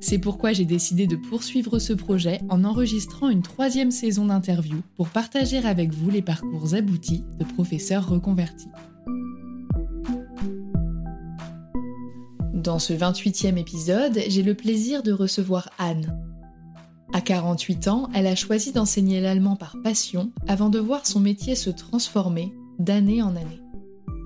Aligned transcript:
C'est 0.00 0.18
pourquoi 0.18 0.52
j'ai 0.54 0.64
décidé 0.64 1.06
de 1.06 1.16
poursuivre 1.16 1.78
ce 1.78 1.92
projet 1.92 2.40
en 2.48 2.64
enregistrant 2.64 3.28
une 3.28 3.42
troisième 3.42 3.90
saison 3.90 4.26
d'interviews 4.26 4.82
pour 4.96 5.10
partager 5.10 5.58
avec 5.58 5.92
vous 5.92 6.10
les 6.10 6.22
parcours 6.22 6.74
aboutis 6.74 7.22
de 7.38 7.44
professeurs 7.44 8.08
reconvertis. 8.08 8.70
Dans 12.54 12.78
ce 12.78 12.92
28e 12.92 13.58
épisode, 13.58 14.20
j'ai 14.28 14.42
le 14.42 14.54
plaisir 14.54 15.02
de 15.02 15.12
recevoir 15.12 15.70
Anne. 15.78 16.18
À 17.12 17.20
48 17.20 17.88
ans, 17.88 18.08
elle 18.14 18.26
a 18.26 18.36
choisi 18.36 18.72
d'enseigner 18.72 19.20
l'allemand 19.20 19.56
par 19.56 19.76
passion 19.82 20.32
avant 20.46 20.70
de 20.70 20.78
voir 20.78 21.06
son 21.06 21.20
métier 21.20 21.56
se 21.56 21.70
transformer 21.70 22.54
d'année 22.78 23.22
en 23.22 23.30
année. 23.30 23.59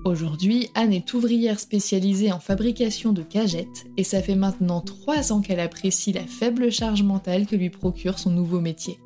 Aujourd'hui, 0.05 0.69
Anne 0.75 0.93
est 0.93 1.15
ouvrière 1.15 1.59
spécialisée 1.59 2.31
en 2.31 2.39
fabrication 2.39 3.11
de 3.11 3.23
cagettes 3.23 3.87
et 3.97 4.03
ça 4.03 4.21
fait 4.21 4.35
maintenant 4.35 4.79
trois 4.79 5.33
ans 5.33 5.41
qu'elle 5.41 5.59
apprécie 5.59 6.13
la 6.13 6.27
faible 6.27 6.71
charge 6.71 7.01
mentale 7.01 7.47
que 7.47 7.55
lui 7.55 7.71
procure 7.71 8.19
son 8.19 8.29
nouveau 8.29 8.61
métier. 8.61 8.99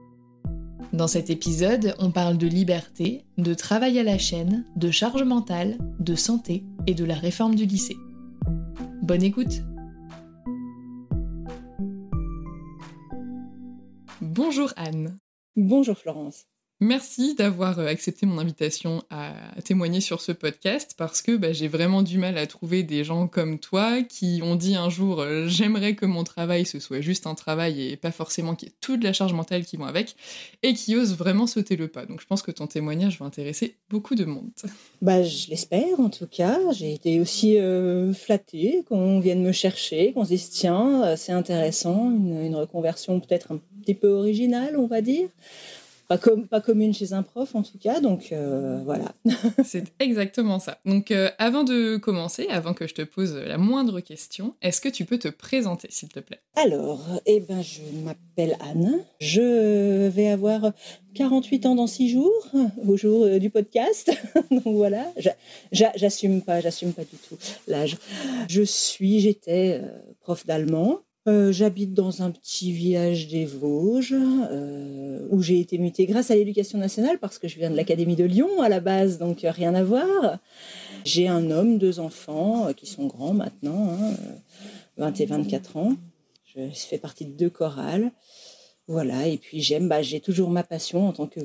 Dans 0.92 1.08
cet 1.08 1.30
épisode, 1.30 1.96
on 2.00 2.12
parle 2.12 2.38
de 2.38 2.48
liberté, 2.48 3.24
de 3.38 3.54
travail 3.54 3.98
à 3.98 4.04
la 4.04 4.18
chaîne, 4.18 4.66
de 4.76 4.92
charge 4.92 5.24
mentale, 5.24 5.78
de 6.02 6.16
santé 6.16 6.66
et 6.86 6.96
de 6.96 7.06
la 7.06 7.16
réforme 7.16 7.56
du 7.56 7.66
lycée. 7.66 7.98
Bonne 9.02 9.24
écoute 9.24 9.62
Bonjour 14.20 14.74
Anne. 14.76 15.18
Bonjour 15.56 15.98
Florence. 15.98 16.46
Merci 16.82 17.36
d'avoir 17.36 17.78
euh, 17.80 17.88
accepté 17.88 18.26
mon 18.26 18.38
invitation 18.38 19.04
à 19.10 19.34
témoigner 19.66 20.00
sur 20.00 20.22
ce 20.22 20.32
podcast 20.32 20.96
parce 20.98 21.22
que 21.22 21.36
bah, 21.36 21.52
j'ai 21.52 21.68
vraiment 21.68 22.04
du 22.04 22.18
mal 22.18 22.38
à 22.38 22.48
trouver 22.48 22.84
des 22.84 23.04
gens 23.04 23.28
comme 23.28 23.60
toi 23.60 24.02
qui 24.02 24.40
ont 24.44 24.56
dit 24.56 24.76
un 24.76 24.90
jour 24.90 25.20
euh, 25.20 25.46
j'aimerais 25.46 25.96
que 25.96 26.06
mon 26.06 26.24
travail 26.24 26.66
ce 26.66 26.80
soit 26.80 27.02
juste 27.02 27.28
un 27.28 27.36
travail 27.36 27.86
et 27.86 27.98
pas 27.98 28.12
forcément 28.12 28.56
qu'il 28.56 28.70
y 28.70 28.72
ait 28.72 28.76
toute 28.80 29.04
la 29.04 29.12
charge 29.12 29.34
mentale 29.34 29.66
qui 29.66 29.76
vont 29.76 29.88
avec 29.88 30.16
et 30.64 30.74
qui 30.74 30.96
osent 30.96 31.18
vraiment 31.18 31.48
sauter 31.48 31.76
le 31.76 31.90
pas. 31.90 32.06
Donc 32.06 32.22
je 32.22 32.26
pense 32.26 32.42
que 32.42 32.52
ton 32.52 32.66
témoignage 32.66 33.20
va 33.20 33.26
intéresser 33.26 33.76
beaucoup 33.90 34.16
de 34.16 34.24
monde. 34.24 34.50
Bah, 35.02 35.22
je 35.22 35.50
l'espère 35.50 36.00
en 36.00 36.10
tout 36.10 36.28
cas. 36.28 36.60
J'ai 36.72 36.94
été 36.94 37.20
aussi 37.20 37.58
euh, 37.58 38.14
flattée 38.14 38.86
qu'on 38.88 39.20
vienne 39.20 39.44
me 39.44 39.52
chercher, 39.52 40.14
qu'on 40.14 40.24
se 40.24 40.30
dise 40.30 40.50
tiens, 40.50 41.18
c'est 41.18 41.34
intéressant, 41.34 42.10
une 42.10 42.56
reconversion 42.56 43.20
peut-être 43.20 43.52
un 43.52 43.60
petit 43.82 43.96
peu 43.96 44.08
originale, 44.08 44.78
on 44.78 44.88
va 44.88 45.02
dire 45.02 45.28
pas, 46.09 46.18
comme, 46.18 46.47
pas 46.47 46.59
commune 46.59 46.92
chez 46.92 47.14
un 47.14 47.22
prof 47.22 47.53
en 47.53 47.62
tout 47.62 47.78
cas, 47.78 48.02
donc 48.02 48.31
euh, 48.31 48.81
voilà. 48.84 49.14
C'est 49.64 49.94
exactement 50.00 50.58
ça. 50.58 50.80
Donc 50.84 51.12
euh, 51.12 51.30
avant 51.38 51.64
de 51.64 51.97
commencer, 51.97 52.47
avant 52.50 52.74
que 52.74 52.88
je 52.88 52.96
te 52.96 53.03
pose 53.03 53.36
la 53.36 53.59
moindre 53.59 54.00
question, 54.00 54.56
est-ce 54.64 54.81
que 54.81 54.90
tu 54.90 55.06
peux 55.06 55.19
te 55.19 55.28
présenter 55.28 55.88
s'il 55.92 56.09
te 56.09 56.19
plaît? 56.19 56.40
Alors, 56.56 57.00
eh 57.28 57.40
ben, 57.40 57.62
je 57.62 57.81
m'appelle 58.03 58.58
Anne, 58.59 59.03
je 59.19 60.08
vais 60.08 60.30
avoir 60.30 60.74
48 61.14 61.68
ans 61.68 61.75
dans 61.75 61.86
6 61.86 62.09
jours, 62.09 62.48
au 62.88 62.98
jour 62.98 63.25
euh, 63.25 63.38
du 63.38 63.52
podcast, 63.52 64.12
donc 64.52 64.75
voilà, 64.75 65.14
j'assume 65.72 66.42
pas, 66.42 66.59
j'assume 66.59 66.92
pas 66.92 67.03
du 67.03 67.18
tout 67.18 67.38
l'âge. 67.68 67.98
Je 68.50 68.64
suis, 68.64 69.19
j'étais 69.19 69.80
prof 70.22 70.44
d'allemand, 70.48 71.02
euh, 71.28 71.51
j'habite 71.51 71.94
dans 71.94 72.21
un 72.21 72.31
petit 72.31 72.71
village 72.71 73.27
des 73.27 73.45
Vosges 73.45 74.16
euh, 74.16 75.27
où 75.30 75.42
j'ai 75.42 75.60
été 75.60 75.77
mutée 75.77 76.06
grâce 76.06 76.31
à 76.31 76.36
l'éducation 76.36 76.80
nationale 76.80 77.19
parce 77.19 77.38
que 77.38 77.48
je 77.48 77.57
viens 77.57 77.69
de 77.69 77.75
l'Académie 77.75 78.16
de 78.16 78.24
Lyon 78.24 78.62
à 78.62 78.69
la 78.69 78.80
base, 78.80 79.18
donc 79.18 79.44
euh, 79.44 79.51
rien 79.51 79.75
à 79.75 79.83
voir. 79.83 80.39
J'ai 81.04 81.27
un 81.27 81.51
homme, 81.51 81.77
deux 81.77 82.00
enfants 82.00 82.74
qui 82.74 82.86
sont 82.86 83.06
grands 83.06 83.33
maintenant, 83.33 83.98
20 84.98 85.07
hein, 85.07 85.13
et 85.13 85.25
24 85.25 85.77
ans. 85.77 85.94
Je 86.56 86.69
fais 86.74 86.98
partie 86.98 87.25
de 87.25 87.31
deux 87.31 87.50
chorales. 87.50 88.12
Voilà, 88.88 89.27
et 89.27 89.38
puis 89.38 89.62
j'aime, 89.62 89.88
bah, 89.88 90.01
j'ai 90.01 90.19
toujours 90.19 90.50
ma 90.50 90.63
passion 90.63 91.07
en 91.07 91.13
tant 91.13 91.27
que 91.27 91.42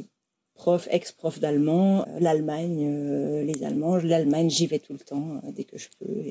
prof, 0.55 0.89
ex-prof 0.91 1.41
d'allemand, 1.41 2.07
euh, 2.09 2.21
l'Allemagne, 2.21 2.87
euh, 2.87 3.45
les 3.45 3.65
Allemands, 3.65 3.97
l'Allemagne, 3.97 4.49
j'y 4.49 4.67
vais 4.67 4.79
tout 4.79 4.93
le 4.93 5.01
temps 5.01 5.41
euh, 5.45 5.51
dès 5.55 5.65
que 5.65 5.77
je 5.77 5.89
peux. 5.99 6.23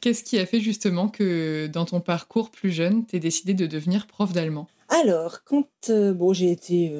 Qu'est-ce 0.00 0.22
qui 0.22 0.38
a 0.38 0.46
fait 0.46 0.60
justement 0.60 1.08
que 1.08 1.66
dans 1.66 1.84
ton 1.84 2.00
parcours 2.00 2.50
plus 2.50 2.70
jeune, 2.70 3.06
tu 3.06 3.18
décidé 3.18 3.54
de 3.54 3.66
devenir 3.66 4.06
prof 4.06 4.32
d'allemand? 4.32 4.68
Alors, 4.88 5.44
quand 5.44 5.90
bon, 5.90 6.34
j'ai 6.34 6.50
été, 6.50 6.92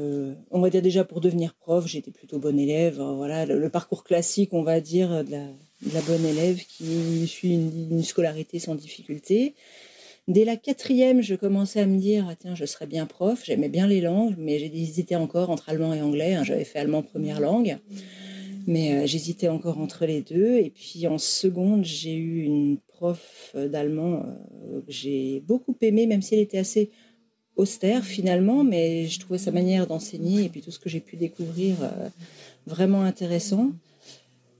on 0.50 0.60
va 0.60 0.70
dire 0.70 0.80
déjà 0.80 1.04
pour 1.04 1.20
devenir 1.20 1.54
prof, 1.54 1.86
j'étais 1.86 2.10
plutôt 2.10 2.38
bonne 2.38 2.58
élève. 2.58 2.96
voilà, 2.98 3.44
le, 3.44 3.68
parcours 3.68 4.04
classique, 4.04 4.54
on 4.54 4.62
va 4.62 4.80
dire, 4.80 5.22
de 5.22 5.30
la, 5.30 6.00
bonne 6.00 6.24
élève 6.24 6.64
qui 6.64 7.26
suit 7.26 7.52
une, 7.52 8.02
scolarité 8.02 8.58
sans 8.58 8.74
difficulté. 8.74 9.54
Dès 10.26 10.46
la 10.46 10.56
quatrième, 10.56 11.20
je 11.20 11.34
commençais 11.34 11.80
à 11.80 11.86
me 11.86 11.98
dire, 11.98 12.26
ah, 12.30 12.34
tiens, 12.34 12.54
je 12.54 12.64
serais 12.64 12.86
bien 12.86 13.04
prof. 13.04 13.42
J'aimais 13.44 13.68
bien 13.68 13.86
les 13.86 14.00
langues, 14.00 14.34
mais 14.38 14.58
j'hésitais 14.58 15.16
encore 15.16 15.50
entre 15.50 15.68
allemand 15.68 15.92
et 15.92 16.00
anglais. 16.00 16.34
Hein. 16.34 16.44
J'avais 16.44 16.64
fait 16.64 16.78
allemand 16.78 17.02
première 17.02 17.40
langue, 17.40 17.76
mais 18.66 18.94
euh, 18.94 19.06
j'hésitais 19.06 19.48
encore 19.48 19.78
entre 19.78 20.06
les 20.06 20.22
deux. 20.22 20.56
Et 20.56 20.70
puis 20.70 21.06
en 21.06 21.18
seconde, 21.18 21.84
j'ai 21.84 22.14
eu 22.14 22.42
une 22.42 22.78
prof 22.88 23.54
d'allemand 23.54 24.24
euh, 24.24 24.80
que 24.80 24.90
j'ai 24.90 25.40
beaucoup 25.46 25.76
aimé, 25.82 26.06
même 26.06 26.22
si 26.22 26.34
elle 26.34 26.40
était 26.40 26.58
assez 26.58 26.90
austère 27.56 28.04
finalement, 28.04 28.64
mais 28.64 29.06
je 29.06 29.20
trouvais 29.20 29.38
sa 29.38 29.50
manière 29.50 29.86
d'enseigner 29.86 30.44
et 30.44 30.48
puis 30.48 30.60
tout 30.60 30.70
ce 30.70 30.78
que 30.78 30.88
j'ai 30.88 31.00
pu 31.00 31.16
découvrir 31.16 31.76
euh, 31.82 32.08
vraiment 32.66 33.02
intéressant. 33.02 33.72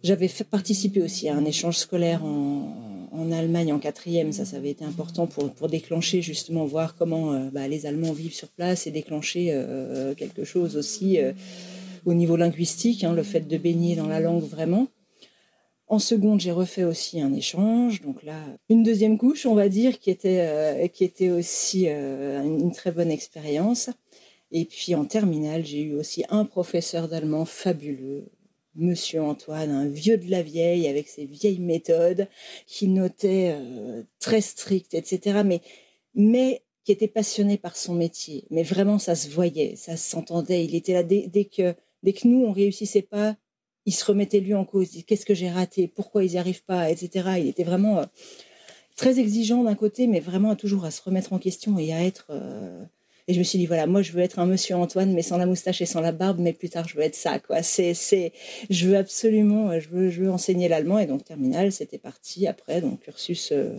J'avais 0.02 0.28
fait 0.28 0.44
participer 0.44 1.00
aussi 1.00 1.28
à 1.30 1.34
un 1.34 1.44
échange 1.46 1.78
scolaire 1.78 2.22
en, 2.22 2.93
en 3.14 3.32
Allemagne 3.32 3.72
en 3.72 3.78
quatrième, 3.78 4.32
ça, 4.32 4.56
avait 4.56 4.70
été 4.70 4.84
important 4.84 5.26
pour, 5.26 5.52
pour 5.52 5.68
déclencher 5.68 6.22
justement, 6.22 6.64
voir 6.64 6.96
comment 6.96 7.32
euh, 7.32 7.50
bah, 7.52 7.68
les 7.68 7.86
Allemands 7.86 8.12
vivent 8.12 8.34
sur 8.34 8.48
place 8.48 8.86
et 8.86 8.90
déclencher 8.90 9.48
euh, 9.50 10.14
quelque 10.14 10.44
chose 10.44 10.76
aussi 10.76 11.20
euh, 11.20 11.32
au 12.04 12.14
niveau 12.14 12.36
linguistique, 12.36 13.04
hein, 13.04 13.12
le 13.12 13.22
fait 13.22 13.46
de 13.46 13.56
baigner 13.56 13.96
dans 13.96 14.08
la 14.08 14.20
langue 14.20 14.42
vraiment. 14.42 14.88
En 15.86 15.98
seconde, 15.98 16.40
j'ai 16.40 16.50
refait 16.50 16.84
aussi 16.84 17.20
un 17.20 17.32
échange, 17.32 18.00
donc 18.00 18.22
là, 18.22 18.40
une 18.68 18.82
deuxième 18.82 19.18
couche, 19.18 19.46
on 19.46 19.54
va 19.54 19.68
dire, 19.68 19.98
qui 19.98 20.10
était, 20.10 20.90
qui 20.94 21.04
était 21.04 21.30
aussi 21.30 21.86
une 21.86 22.72
très 22.72 22.90
bonne 22.90 23.10
expérience. 23.10 23.90
Et 24.50 24.64
puis 24.64 24.94
en 24.94 25.04
terminale, 25.04 25.64
j'ai 25.64 25.82
eu 25.82 25.94
aussi 25.94 26.24
un 26.30 26.46
professeur 26.46 27.06
d'allemand 27.06 27.44
fabuleux, 27.44 28.24
Monsieur 28.76 29.22
Antoine, 29.22 29.70
un 29.70 29.86
vieux 29.86 30.18
de 30.18 30.30
la 30.30 30.42
vieille 30.42 30.88
avec 30.88 31.08
ses 31.08 31.26
vieilles 31.26 31.60
méthodes, 31.60 32.28
qui 32.66 32.88
notait 32.88 33.54
euh, 33.54 34.02
très 34.18 34.40
strict, 34.40 34.94
etc. 34.94 35.42
Mais, 35.44 35.60
mais 36.14 36.62
qui 36.84 36.92
était 36.92 37.08
passionné 37.08 37.56
par 37.56 37.76
son 37.76 37.94
métier. 37.94 38.44
Mais 38.50 38.62
vraiment, 38.62 38.98
ça 38.98 39.14
se 39.14 39.28
voyait, 39.28 39.74
ça 39.76 39.96
s'entendait. 39.96 40.64
Il 40.64 40.74
était 40.74 40.92
là 40.92 41.02
dès, 41.02 41.28
que, 41.44 41.74
dès 42.02 42.12
que 42.12 42.28
nous, 42.28 42.44
on 42.44 42.52
réussissait 42.52 43.02
pas, 43.02 43.36
il 43.86 43.94
se 43.94 44.04
remettait 44.04 44.40
lui 44.40 44.54
en 44.54 44.64
cause. 44.64 44.90
Qu'est-ce 45.06 45.26
que 45.26 45.34
j'ai 45.34 45.50
raté 45.50 45.88
Pourquoi 45.88 46.24
ils 46.24 46.32
n'y 46.32 46.38
arrivent 46.38 46.64
pas 46.64 46.90
Etc. 46.90 47.28
Il 47.38 47.48
était 47.48 47.64
vraiment 47.64 48.00
euh, 48.00 48.04
très 48.96 49.18
exigeant 49.18 49.62
d'un 49.62 49.74
côté, 49.74 50.06
mais 50.06 50.20
vraiment 50.20 50.56
toujours 50.56 50.84
à 50.84 50.90
se 50.90 51.02
remettre 51.02 51.32
en 51.32 51.38
question 51.38 51.78
et 51.78 51.92
à 51.92 52.04
être... 52.04 52.26
Euh, 52.30 52.84
et 53.26 53.32
je 53.32 53.38
me 53.38 53.44
suis 53.44 53.58
dit, 53.58 53.64
voilà, 53.64 53.86
moi, 53.86 54.02
je 54.02 54.12
veux 54.12 54.20
être 54.20 54.38
un 54.38 54.44
monsieur 54.44 54.76
Antoine, 54.76 55.14
mais 55.14 55.22
sans 55.22 55.38
la 55.38 55.46
moustache 55.46 55.80
et 55.80 55.86
sans 55.86 56.00
la 56.00 56.12
barbe, 56.12 56.38
mais 56.40 56.52
plus 56.52 56.68
tard, 56.68 56.86
je 56.86 56.94
veux 56.94 57.02
être 57.02 57.14
ça, 57.14 57.38
quoi. 57.38 57.62
C'est, 57.62 57.94
c'est, 57.94 58.32
je 58.68 58.88
veux 58.88 58.96
absolument, 58.96 59.78
je 59.80 59.88
veux, 59.88 60.10
je 60.10 60.22
veux 60.22 60.30
enseigner 60.30 60.68
l'allemand. 60.68 60.98
Et 60.98 61.06
donc, 61.06 61.24
terminale, 61.24 61.72
c'était 61.72 61.98
parti 61.98 62.46
après, 62.46 62.82
donc, 62.82 63.00
cursus 63.00 63.50
euh, 63.52 63.78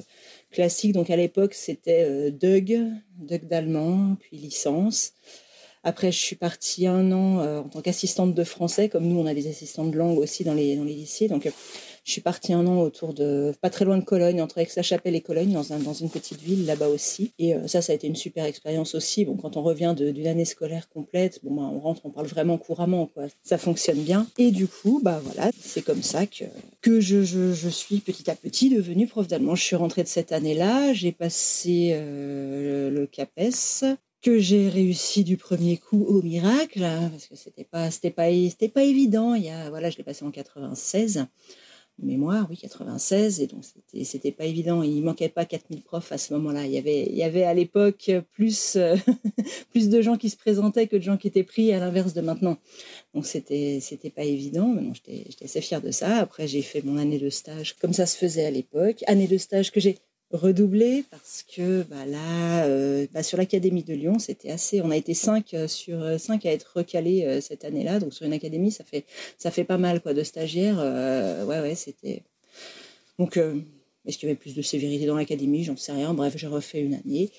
classique. 0.51 0.93
Donc, 0.93 1.11
à 1.11 1.15
l'époque, 1.15 1.53
c'était 1.53 2.05
euh, 2.07 2.31
DUG, 2.31 2.91
DUG 3.19 3.47
d'allemand, 3.47 4.15
puis 4.19 4.37
licence. 4.37 5.13
Après, 5.83 6.11
je 6.11 6.17
suis 6.17 6.35
partie 6.35 6.87
un 6.87 7.11
an 7.11 7.41
euh, 7.41 7.59
en 7.59 7.69
tant 7.69 7.81
qu'assistante 7.81 8.33
de 8.33 8.43
français, 8.43 8.89
comme 8.89 9.07
nous, 9.07 9.19
on 9.19 9.27
a 9.27 9.35
des 9.35 9.47
assistants 9.47 9.85
de 9.85 9.95
langue 9.95 10.17
aussi 10.17 10.43
dans 10.43 10.55
les, 10.55 10.75
dans 10.75 10.83
les 10.83 10.95
lycées. 10.95 11.27
Donc, 11.27 11.47
je 12.05 12.11
suis 12.11 12.21
partie 12.21 12.53
un 12.53 12.67
an 12.67 12.81
autour 12.81 13.15
de, 13.15 13.51
pas 13.61 13.71
très 13.71 13.83
loin 13.83 13.97
de 13.97 14.03
Cologne, 14.03 14.39
entre 14.39 14.59
Aix-la-Chapelle 14.59 15.15
et 15.15 15.21
Cologne, 15.21 15.51
dans, 15.51 15.73
un, 15.73 15.79
dans 15.79 15.93
une 15.93 16.11
petite 16.11 16.39
ville 16.39 16.67
là-bas 16.67 16.87
aussi. 16.87 17.33
Et 17.39 17.55
euh, 17.55 17.67
ça, 17.67 17.81
ça 17.81 17.93
a 17.93 17.95
été 17.95 18.05
une 18.05 18.15
super 18.15 18.45
expérience 18.45 18.93
aussi. 18.93 19.25
Bon, 19.25 19.35
quand 19.35 19.57
on 19.57 19.63
revient 19.63 19.95
d'une 19.97 20.27
année 20.27 20.45
scolaire 20.45 20.87
complète, 20.87 21.39
bon, 21.43 21.55
bah, 21.55 21.63
on 21.63 21.79
rentre, 21.79 22.01
on 22.05 22.11
parle 22.11 22.27
vraiment 22.27 22.59
couramment, 22.59 23.07
quoi. 23.07 23.23
Ça 23.43 23.57
fonctionne 23.57 24.03
bien. 24.03 24.27
Et 24.37 24.51
du 24.51 24.67
coup, 24.67 25.01
bah 25.03 25.19
voilà, 25.23 25.49
c'est 25.59 25.81
comme 25.81 26.03
ça 26.03 26.27
que, 26.27 26.45
que 26.81 27.01
je, 27.01 27.69
suis 27.69 27.97
petit 28.01 28.29
à 28.29 28.35
petit 28.35 28.69
devenue 28.69 29.07
prof 29.07 29.27
d'allemand. 29.27 29.55
Je 29.55 29.63
suis 29.63 29.75
rentrée 29.75 30.03
de 30.03 30.07
cette 30.07 30.31
année-là, 30.31 30.93
j'ai 30.93 31.11
passé 31.11 31.89
euh, 31.93 32.91
le 32.91 33.07
CAPES, 33.07 33.97
que 34.21 34.37
j'ai 34.37 34.69
réussi 34.69 35.23
du 35.23 35.37
premier 35.37 35.77
coup 35.77 36.05
au 36.05 36.21
miracle, 36.21 36.83
hein, 36.83 37.09
parce 37.09 37.25
que 37.25 37.35
c'était 37.35 37.63
pas, 37.63 37.89
c'était 37.89 38.11
pas, 38.11 38.29
c'était 38.29 38.69
pas 38.69 38.83
évident. 38.83 39.33
Il 39.33 39.45
y 39.45 39.49
a, 39.49 39.71
voilà, 39.71 39.89
je 39.89 39.97
l'ai 39.97 40.03
passé 40.03 40.23
en 40.23 40.29
96 40.29 41.25
mémoire, 41.99 42.47
oui, 42.49 42.57
96, 42.57 43.41
et 43.41 43.47
donc 43.47 43.63
c'était, 44.03 44.31
pas 44.31 44.45
évident. 44.45 44.83
Il 44.83 45.01
manquait 45.03 45.29
pas 45.29 45.45
4000 45.45 45.81
profs 45.81 46.11
à 46.11 46.17
ce 46.17 46.33
moment-là. 46.33 46.65
Il 46.65 46.71
y 46.71 46.77
avait, 46.77 47.05
il 47.05 47.15
y 47.15 47.23
avait 47.23 47.43
à 47.43 47.53
l'époque 47.53 48.11
plus, 48.31 48.75
euh, 48.75 48.95
plus 49.71 49.89
de 49.89 50.01
gens 50.01 50.17
qui 50.17 50.29
se 50.29 50.37
présentaient 50.37 50.87
que 50.87 50.97
de 50.97 51.01
gens 51.01 51.17
qui 51.17 51.27
étaient 51.27 51.43
pris, 51.43 51.73
à 51.73 51.79
l'inverse 51.79 52.13
de 52.13 52.21
maintenant. 52.21 52.57
Donc 53.13 53.25
c'était, 53.25 53.79
pas 54.15 54.23
évident, 54.23 54.67
mais 54.67 54.93
j'étais 54.93 55.45
assez 55.45 55.61
fière 55.61 55.81
de 55.81 55.91
ça. 55.91 56.17
Après, 56.17 56.47
j'ai 56.47 56.61
fait 56.61 56.83
mon 56.83 56.97
année 56.97 57.19
de 57.19 57.29
stage 57.29 57.75
comme 57.77 57.93
ça 57.93 58.05
se 58.05 58.17
faisait 58.17 58.45
à 58.45 58.51
l'époque. 58.51 59.03
Année 59.07 59.27
de 59.27 59.37
stage 59.37 59.71
que 59.71 59.79
j'ai 59.79 59.97
redoublé 60.31 61.03
parce 61.11 61.43
que 61.43 61.83
bah, 61.83 62.05
là, 62.05 62.65
euh, 62.65 63.07
bah, 63.13 63.23
sur 63.23 63.37
l'Académie 63.37 63.83
de 63.83 63.93
Lyon, 63.93 64.19
c'était 64.19 64.51
assez. 64.51 64.81
On 64.81 64.91
a 64.91 64.97
été 64.97 65.13
cinq 65.13 65.53
euh, 65.53 65.67
sur 65.67 66.01
euh, 66.01 66.17
cinq 66.17 66.45
à 66.45 66.51
être 66.51 66.73
recalés 66.75 67.41
cette 67.41 67.65
année-là. 67.65 67.99
Donc 67.99 68.13
sur 68.13 68.25
une 68.25 68.33
académie, 68.33 68.71
ça 68.71 68.83
fait 68.83 69.05
ça 69.37 69.51
fait 69.51 69.63
pas 69.63 69.77
mal 69.77 70.01
quoi 70.01 70.13
de 70.13 70.23
stagiaires. 70.23 70.77
ouais 71.47 71.59
ouais, 71.61 71.75
c'était. 71.75 72.23
Donc 73.19 73.37
est-ce 74.05 74.17
qu'il 74.17 74.27
y 74.27 74.31
avait 74.31 74.39
plus 74.39 74.55
de 74.55 74.61
sévérité 74.61 75.05
dans 75.05 75.15
l'académie? 75.15 75.63
J'en 75.63 75.77
sais 75.77 75.91
rien. 75.91 76.13
Bref, 76.13 76.33
j'ai 76.35 76.47
refait 76.47 76.81
une 76.81 76.95
année. 76.95 77.31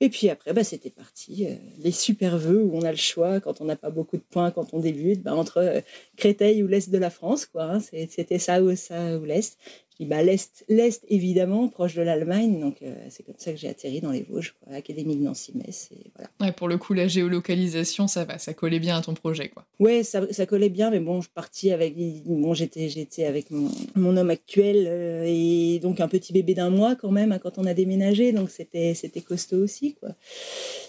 Et 0.00 0.08
puis 0.08 0.28
après, 0.28 0.52
bah, 0.52 0.64
c'était 0.64 0.90
parti. 0.90 1.46
les 1.78 1.92
super 1.92 2.36
vœux 2.36 2.62
où 2.62 2.76
on 2.76 2.82
a 2.82 2.90
le 2.90 2.96
choix 2.96 3.40
quand 3.40 3.60
on 3.60 3.64
n'a 3.64 3.76
pas 3.76 3.90
beaucoup 3.90 4.16
de 4.16 4.24
points 4.28 4.50
quand 4.50 4.74
on 4.74 4.80
débute, 4.80 5.22
bah, 5.22 5.34
entre 5.34 5.82
Créteil 6.16 6.62
ou 6.62 6.66
l'Est 6.66 6.90
de 6.90 6.98
la 6.98 7.10
France. 7.10 7.46
quoi. 7.46 7.64
Hein. 7.64 7.80
c'était 7.80 8.38
ça 8.38 8.60
ou 8.60 8.74
ça 8.74 9.16
ou 9.18 9.24
l'Est 9.24 9.56
bah, 10.00 10.22
l'Est, 10.22 10.64
l'Est, 10.68 11.04
évidemment, 11.08 11.68
proche 11.68 11.94
de 11.94 12.02
l'Allemagne. 12.02 12.58
Donc, 12.58 12.82
euh, 12.82 12.94
c'est 13.10 13.22
comme 13.22 13.36
ça 13.38 13.52
que 13.52 13.58
j'ai 13.58 13.68
atterri 13.68 14.00
dans 14.00 14.10
les 14.10 14.22
Vosges, 14.22 14.56
quoi, 14.60 14.74
Académie 14.74 15.14
de 15.14 15.22
Nancy-Metz. 15.22 15.90
voilà. 16.16 16.30
Ouais, 16.40 16.52
pour 16.52 16.66
le 16.66 16.78
coup, 16.78 16.94
la 16.94 17.06
géolocalisation, 17.06 18.08
ça 18.08 18.24
va, 18.24 18.38
ça 18.38 18.54
collait 18.54 18.80
bien 18.80 18.98
à 18.98 19.02
ton 19.02 19.14
projet. 19.14 19.50
Quoi. 19.50 19.64
Ouais, 19.78 20.02
ça, 20.02 20.26
ça 20.32 20.46
collait 20.46 20.68
bien, 20.68 20.90
mais 20.90 20.98
bon, 20.98 21.20
je 21.20 21.28
partis 21.30 21.70
avec. 21.70 21.94
Bon, 22.26 22.54
j'étais, 22.54 22.88
j'étais 22.88 23.24
avec 23.24 23.52
mon, 23.52 23.70
mon 23.94 24.16
homme 24.16 24.30
actuel 24.30 24.86
euh, 24.88 25.24
et 25.26 25.78
donc 25.78 26.00
un 26.00 26.08
petit 26.08 26.32
bébé 26.32 26.54
d'un 26.54 26.70
mois 26.70 26.96
quand 26.96 27.12
même 27.12 27.30
hein, 27.30 27.38
quand 27.38 27.58
on 27.58 27.64
a 27.64 27.74
déménagé. 27.74 28.32
Donc, 28.32 28.50
c'était, 28.50 28.94
c'était 28.94 29.20
costaud 29.20 29.58
aussi, 29.58 29.94
quoi. 29.94 30.10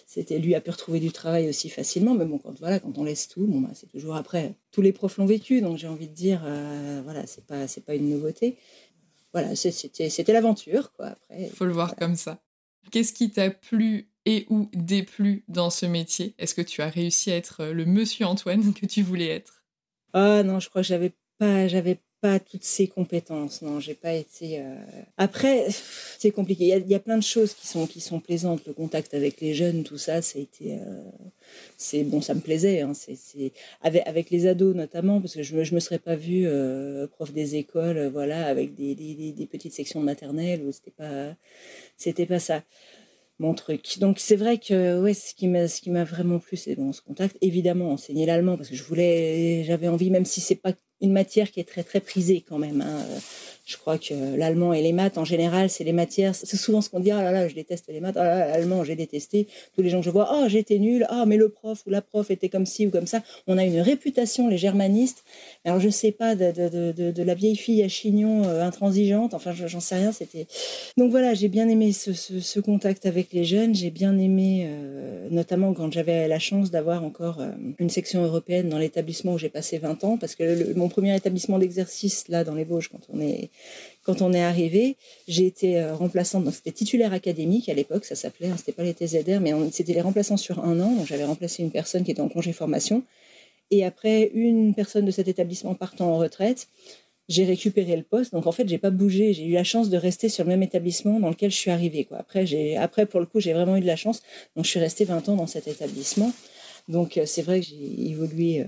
C'était, 0.07 0.39
lui 0.39 0.55
a 0.55 0.61
pu 0.61 0.71
retrouver 0.71 1.01
du 1.01 1.11
travail 1.11 1.49
aussi 1.49 1.67
facilement, 1.69 2.15
mais 2.15 2.25
bon, 2.25 2.37
quand, 2.37 2.57
voilà, 2.59 2.79
quand 2.79 2.97
on 2.97 3.03
laisse 3.03 3.27
tout, 3.27 3.45
bon, 3.45 3.59
bah, 3.59 3.71
c'est 3.73 3.91
toujours 3.91 4.15
après. 4.15 4.55
Tous 4.71 4.81
les 4.81 4.93
profs 4.93 5.17
l'ont 5.17 5.25
vécu, 5.25 5.61
donc 5.61 5.77
j'ai 5.77 5.87
envie 5.87 6.07
de 6.07 6.13
dire, 6.13 6.41
euh, 6.45 7.01
voilà, 7.03 7.27
c'est 7.27 7.45
pas, 7.45 7.67
c'est 7.67 7.83
pas 7.83 7.95
une 7.95 8.09
nouveauté 8.09 8.57
voilà, 9.35 9.53
c'était 9.53 10.31
l'aventure, 10.31 10.93
quoi. 10.93 11.07
Après, 11.07 11.49
faut 11.49 11.65
le 11.65 11.73
voir 11.73 11.97
comme 11.97 12.15
ça. 12.15 12.41
Qu'est-ce 12.89 13.11
qui 13.11 13.31
t'a 13.31 13.49
plu 13.49 14.09
et 14.25 14.45
ou 14.49 14.69
déplu 14.71 15.43
dans 15.49 15.69
ce 15.69 15.85
métier? 15.85 16.35
Est-ce 16.37 16.55
que 16.55 16.61
tu 16.61 16.81
as 16.81 16.87
réussi 16.87 17.33
à 17.33 17.35
être 17.35 17.65
le 17.65 17.83
monsieur 17.83 18.25
Antoine 18.25 18.73
que 18.73 18.85
tu 18.85 19.01
voulais 19.01 19.27
être? 19.27 19.65
Ah 20.13 20.41
non, 20.43 20.61
je 20.61 20.69
crois 20.69 20.83
que 20.83 20.87
j'avais 20.87 21.17
pas, 21.37 21.67
j'avais 21.67 21.99
toutes 22.39 22.63
ces 22.63 22.87
compétences. 22.87 23.61
Non, 23.61 23.79
j'ai 23.79 23.93
pas 23.93 24.13
été. 24.13 24.59
Euh, 24.59 24.75
après, 25.17 25.67
c'est 26.17 26.31
compliqué. 26.31 26.65
Il 26.65 26.91
y, 26.91 26.95
a, 26.95 26.99
plein 26.99 27.17
de 27.17 27.23
choses 27.23 27.53
qui 27.53 27.67
sont 27.67 27.87
qui 27.87 28.01
sont 28.01 28.19
plaisantes. 28.19 28.65
Le 28.65 28.73
contact 28.73 29.13
avec 29.13 29.41
les 29.41 29.53
jeunes, 29.53 29.83
tout 29.83 29.97
ça, 29.97 30.21
ça 30.21 30.39
a 30.39 30.41
été. 30.41 30.73
Euh, 30.73 31.01
c'est 31.77 32.03
bon, 32.03 32.21
ça 32.21 32.33
me 32.33 32.41
plaisait. 32.41 32.81
Hein. 32.81 32.93
C'est 32.93 33.51
avec, 33.81 34.29
les 34.29 34.47
ados 34.47 34.75
notamment, 34.75 35.21
parce 35.21 35.35
que 35.35 35.43
je 35.43 35.63
je 35.63 35.75
me 35.75 35.79
serais 35.79 35.99
pas 35.99 36.15
vue 36.15 36.45
euh, 36.47 37.07
prof 37.07 37.31
des 37.33 37.55
écoles, 37.55 38.07
voilà, 38.07 38.45
avec 38.47 38.75
des, 38.75 38.95
des, 38.95 39.31
des, 39.31 39.45
petites 39.45 39.73
sections 39.73 39.99
de 39.99 40.05
maternelle 40.05 40.61
où 40.63 40.71
c'était 40.71 40.91
pas 40.91 41.35
c'était 41.97 42.25
pas 42.25 42.39
ça 42.39 42.63
mon 43.39 43.53
truc. 43.53 43.99
Donc 43.99 44.19
c'est 44.19 44.35
vrai 44.35 44.57
que 44.57 45.01
ouais, 45.01 45.13
ce 45.13 45.33
qui 45.35 45.47
m'a 45.47 45.67
ce 45.67 45.81
qui 45.81 45.89
m'a 45.91 46.03
vraiment 46.03 46.39
plu 46.39 46.57
c'est 46.57 46.75
bon 46.75 46.93
ce 46.93 47.01
contact. 47.01 47.37
Évidemment 47.41 47.91
enseigner 47.91 48.25
l'allemand 48.25 48.57
parce 48.57 48.69
que 48.69 48.75
je 48.75 48.83
voulais 48.83 49.63
j'avais 49.65 49.87
envie 49.87 50.09
même 50.09 50.25
si 50.25 50.41
c'est 50.41 50.55
pas 50.55 50.73
une 51.01 51.11
matière 51.11 51.51
qui 51.51 51.59
est 51.59 51.67
très 51.67 51.83
très 51.83 51.99
prisée 51.99 52.43
quand 52.47 52.57
même. 52.57 52.81
Hein. 52.81 53.05
Je 53.65 53.77
crois 53.77 53.97
que 53.97 54.13
l'allemand 54.37 54.73
et 54.73 54.83
les 54.83 54.93
maths, 54.93 55.17
en 55.17 55.25
général, 55.25 55.71
c'est 55.71 55.83
les 55.83 55.91
matières. 55.91 56.35
C'est 56.35 56.55
souvent 56.55 56.81
ce 56.81 56.89
qu'on 56.91 56.99
dit. 56.99 57.09
Ah 57.09 57.23
là 57.23 57.31
là, 57.31 57.47
je 57.47 57.55
déteste 57.55 57.85
les 57.87 57.99
maths. 57.99 58.15
Ah 58.15 58.47
l'allemand, 58.47 58.83
j'ai 58.83 58.95
détesté. 58.95 59.47
Tous 59.75 59.81
les 59.81 59.89
gens 59.89 60.01
que 60.01 60.05
je 60.05 60.11
vois, 60.11 60.29
oh, 60.31 60.47
j'étais 60.47 60.77
nul. 60.77 61.07
Ah, 61.09 61.25
mais 61.25 61.35
le 61.35 61.49
prof 61.49 61.81
ou 61.87 61.89
la 61.89 62.03
prof 62.03 62.29
était 62.29 62.47
comme 62.47 62.67
ci 62.67 62.85
ou 62.85 62.91
comme 62.91 63.07
ça. 63.07 63.23
On 63.47 63.57
a 63.57 63.63
une 63.65 63.79
réputation, 63.79 64.47
les 64.49 64.59
germanistes. 64.59 65.23
Alors, 65.63 65.79
je 65.79 65.89
sais 65.89 66.11
pas, 66.11 66.35
de, 66.35 67.23
la 67.23 67.33
vieille 67.33 67.55
fille 67.55 67.81
à 67.81 67.87
chignon 67.87 68.43
euh, 68.43 68.63
intransigeante. 68.63 69.33
Enfin, 69.33 69.51
j'en 69.51 69.79
sais 69.79 69.95
rien. 69.95 70.11
C'était. 70.11 70.45
Donc 70.97 71.09
voilà, 71.09 71.33
j'ai 71.33 71.47
bien 71.47 71.67
aimé 71.67 71.91
ce, 71.91 72.59
contact 72.59 73.07
avec 73.07 73.33
les 73.33 73.45
jeunes. 73.45 73.73
J'ai 73.73 73.89
bien 73.89 74.15
aimé, 74.19 74.67
euh, 74.69 75.27
notamment 75.31 75.73
quand 75.73 75.91
j'avais 75.91 76.27
la 76.27 76.37
chance 76.37 76.69
d'avoir 76.69 77.03
encore 77.03 77.41
euh, 77.41 77.49
une 77.79 77.89
section 77.89 78.23
européenne 78.23 78.69
dans 78.69 78.77
l'établissement 78.77 79.33
où 79.33 79.37
j'ai 79.39 79.49
passé 79.49 79.79
20 79.79 80.03
ans. 80.03 80.17
Parce 80.17 80.35
que 80.35 80.75
mon 80.75 80.87
premier 80.87 81.15
établissement 81.15 81.57
d'exercice, 81.57 82.27
là, 82.27 82.43
dans 82.43 82.53
les 82.53 82.63
Vosges, 82.63 82.89
quand 82.89 83.01
on 83.11 83.19
est 83.19 83.49
quand 84.03 84.21
on 84.21 84.33
est 84.33 84.43
arrivé, 84.43 84.97
j'ai 85.27 85.47
été 85.47 85.79
euh, 85.79 85.95
remplaçante, 85.95 86.43
donc 86.43 86.53
c'était 86.53 86.71
titulaire 86.71 87.11
académique 87.11 87.69
à 87.69 87.73
l'époque, 87.73 88.05
ça 88.05 88.15
s'appelait, 88.15 88.49
hein, 88.49 88.55
c'était 88.57 88.71
pas 88.71 88.83
les 88.83 88.93
TZR, 88.93 89.39
mais 89.41 89.51
c'était 89.71 89.93
les 89.93 90.01
remplaçants 90.01 90.37
sur 90.37 90.63
un 90.63 90.79
an, 90.79 90.91
donc 90.91 91.07
j'avais 91.07 91.25
remplacé 91.25 91.63
une 91.63 91.71
personne 91.71 92.03
qui 92.03 92.11
était 92.11 92.21
en 92.21 92.29
congé 92.29 92.53
formation. 92.53 93.03
Et 93.71 93.83
après, 93.83 94.29
une 94.33 94.75
personne 94.75 95.05
de 95.05 95.11
cet 95.11 95.27
établissement 95.27 95.73
partant 95.73 96.11
en 96.13 96.17
retraite, 96.17 96.67
j'ai 97.27 97.45
récupéré 97.45 97.95
le 97.95 98.03
poste. 98.03 98.33
Donc 98.33 98.45
en 98.47 98.51
fait, 98.51 98.67
j'ai 98.67 98.77
pas 98.77 98.91
bougé. 98.91 99.33
J'ai 99.33 99.45
eu 99.45 99.53
la 99.53 99.63
chance 99.63 99.89
de 99.89 99.97
rester 99.97 100.29
sur 100.29 100.43
le 100.43 100.49
même 100.49 100.63
établissement 100.63 101.19
dans 101.19 101.29
lequel 101.29 101.51
je 101.51 101.57
suis 101.57 101.71
arrivée. 101.71 102.07
Après, 102.11 102.45
après, 102.77 103.05
pour 103.05 103.19
le 103.19 103.25
coup, 103.25 103.39
j'ai 103.39 103.53
vraiment 103.53 103.75
eu 103.77 103.81
de 103.81 103.87
la 103.87 103.95
chance. 103.95 104.21
Donc 104.55 104.65
je 104.65 104.69
suis 104.69 104.79
restée 104.79 105.05
20 105.05 105.29
ans 105.29 105.35
dans 105.35 105.47
cet 105.47 105.67
établissement. 105.67 106.31
Donc 106.87 107.19
c'est 107.25 107.41
vrai 107.41 107.61
que 107.61 107.65
j'ai 107.65 108.09
évolué, 108.09 108.65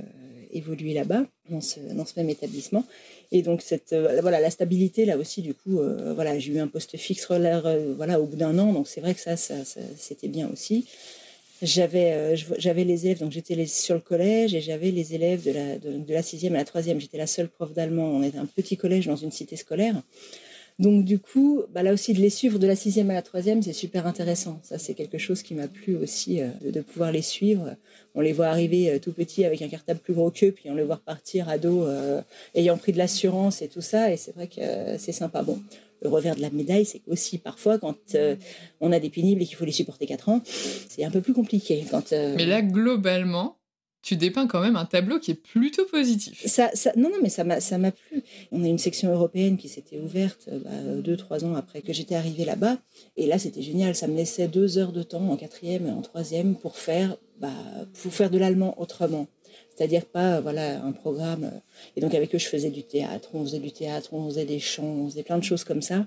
évolué 0.51 0.93
là-bas, 0.93 1.25
dans 1.49 1.61
ce, 1.61 1.79
même 2.17 2.29
établissement. 2.29 2.85
Et 3.31 3.41
donc 3.41 3.61
cette 3.61 3.93
voilà 4.21 4.39
la 4.39 4.49
stabilité 4.49 5.05
là 5.05 5.17
aussi 5.17 5.41
du 5.41 5.53
coup 5.53 5.79
voilà 6.15 6.39
j'ai 6.39 6.53
eu 6.53 6.59
un 6.59 6.67
poste 6.67 6.95
fixe 6.95 7.27
voilà 7.27 8.21
au 8.21 8.25
bout 8.25 8.37
d'un 8.37 8.57
an 8.57 8.71
donc 8.71 8.87
c'est 8.87 9.01
vrai 9.01 9.13
que 9.13 9.19
ça, 9.19 9.35
ça 9.35 9.55
c'était 9.97 10.29
bien 10.29 10.49
aussi 10.49 10.85
j'avais 11.61 12.11
euh, 12.13 12.83
les 12.83 13.05
élèves, 13.05 13.19
donc 13.19 13.31
j'étais 13.31 13.65
sur 13.65 13.95
le 13.95 14.01
collège 14.01 14.53
et 14.53 14.61
j'avais 14.61 14.91
les 14.91 15.15
élèves 15.15 15.43
de 15.43 15.51
la, 15.51 15.77
de, 15.79 16.13
la 16.13 16.21
sixième 16.21 16.53
à 16.53 16.59
la 16.59 16.65
troisième. 16.65 16.99
J'étais 16.99 17.17
la 17.17 17.27
seule 17.27 17.49
prof 17.49 17.73
d'allemand. 17.73 18.05
On 18.05 18.21
était 18.21 18.37
un 18.37 18.45
petit 18.45 18.77
collège 18.77 19.07
dans 19.07 19.15
une 19.15 19.31
cité 19.31 19.55
scolaire. 19.55 19.95
Donc 20.79 21.05
du 21.05 21.17
coup, 21.17 21.63
bah 21.74 21.81
là 21.81 21.91
aussi 21.91 22.13
de 22.13 22.19
les 22.19 22.29
suivre 22.29 22.60
de 22.60 22.67
la 22.67 22.75
sixième 22.75 23.10
à 23.10 23.13
la 23.13 23.24
troisième, 23.24 23.63
c'est 23.63 23.74
super 23.74 24.05
intéressant. 24.05 24.60
Ça, 24.63 24.77
c'est 24.77 24.93
quelque 24.93 25.17
chose 25.17 25.41
qui 25.41 25.55
m'a 25.55 25.67
plu 25.67 25.96
aussi 25.96 26.39
euh, 26.39 26.50
de, 26.63 26.81
pouvoir 26.81 27.12
les 27.12 27.24
suivre. 27.24 27.75
On 28.13 28.22
les 28.22 28.34
voit 28.34 28.48
arriver 28.48 28.91
euh, 28.91 29.00
tout 29.00 29.12
petits 29.12 29.43
avec 29.43 29.62
un 29.62 29.69
cartable 29.69 30.00
plus 30.00 30.13
gros 30.13 30.29
qu'eux, 30.29 30.51
puis 30.51 30.69
on 30.69 30.75
les 30.75 30.84
voit 30.84 31.01
partir 31.03 31.50
ado 31.50 31.88
ayant 32.53 32.77
pris 32.77 32.91
de 32.91 32.98
l'assurance 32.98 33.62
et 33.62 33.67
tout 33.67 33.81
ça. 33.81 34.12
Et 34.12 34.17
c'est 34.17 34.36
vrai 34.36 34.48
que 34.48 34.98
c'est 34.98 35.12
sympa. 35.12 35.41
Bon, 35.41 35.60
le 36.01 36.10
revers 36.10 36.36
de 36.36 36.41
la 36.41 36.50
médaille, 36.50 36.86
c'est 36.86 37.01
aussi 37.07 37.38
parfois 37.38 37.79
quand 37.79 37.96
euh, 38.15 38.36
on 38.81 38.91
a 38.91 39.00
des 39.00 39.10
pénibles 39.10 39.41
et 39.41 39.46
qu'il 39.46 39.55
faut 39.55 39.65
les 39.65 39.72
supporter 39.72 40.05
4 40.05 40.29
ans, 40.29 40.41
c'est 40.46 41.03
un 41.03 41.12
peu 41.12 41.22
plus 41.22 41.34
compliqué. 41.34 41.86
Quand, 41.89 42.13
euh, 42.13 42.36
Mais 42.38 42.46
là, 42.46 42.62
globalement, 42.62 43.56
tu 44.07 44.15
dépeins 44.15 44.47
quand 44.47 44.61
même 44.61 44.77
un 44.77 44.85
tableau 44.85 45.19
qui 45.19 45.31
est 45.31 45.41
plutôt 45.53 45.83
positif. 45.83 46.45
Non, 46.95 47.09
non, 47.09 47.17
mais 47.21 47.27
ça 47.27 47.43
m'a, 47.43 47.91
plu. 47.91 48.23
On 48.53 48.63
a 48.63 48.67
une 48.67 48.77
section 48.77 49.11
européenne 49.11 49.57
qui 49.57 49.67
s'était 49.67 49.99
ouverte 49.99 50.47
euh, 50.47 50.59
bah, 50.63 51.01
deux, 51.01 51.17
trois 51.17 51.43
ans 51.43 51.55
après 51.55 51.81
que 51.81 51.91
j'étais 51.91 52.15
arrivée 52.15 52.45
là-bas. 52.45 52.77
Et 53.17 53.27
là, 53.27 53.37
c'était 53.37 53.61
génial. 53.61 53.95
Ça 53.95 54.07
me 54.07 54.15
laissait 54.15 54.47
deux 54.47 54.77
heures 54.77 54.93
de 54.93 55.03
temps 55.03 55.29
en 55.29 55.35
quatrième 55.35 55.87
et 55.87 55.91
en 55.91 56.01
troisième 56.01 56.55
pour 56.55 56.77
faire, 56.77 57.17
bah, 57.41 57.51
pour 58.01 58.13
faire 58.13 58.29
de 58.29 58.37
l'allemand 58.37 58.79
autrement. 58.79 59.27
C'est-à-dire 59.75 60.05
pas 60.05 60.39
voilà 60.39 60.81
un 60.81 60.93
programme. 60.93 61.43
Euh, 61.43 61.59
et 61.97 61.99
donc 61.99 62.15
avec 62.15 62.33
eux, 62.33 62.39
je 62.39 62.47
faisais 62.47 62.69
du 62.69 62.83
théâtre, 62.83 63.31
on 63.33 63.43
faisait 63.43 63.59
du 63.59 63.73
théâtre, 63.73 64.13
on 64.13 64.29
faisait 64.29 64.45
des 64.45 64.59
chants, 64.59 64.85
on 64.85 65.09
faisait 65.09 65.23
plein 65.23 65.37
de 65.37 65.43
choses 65.43 65.65
comme 65.65 65.81
ça. 65.81 66.05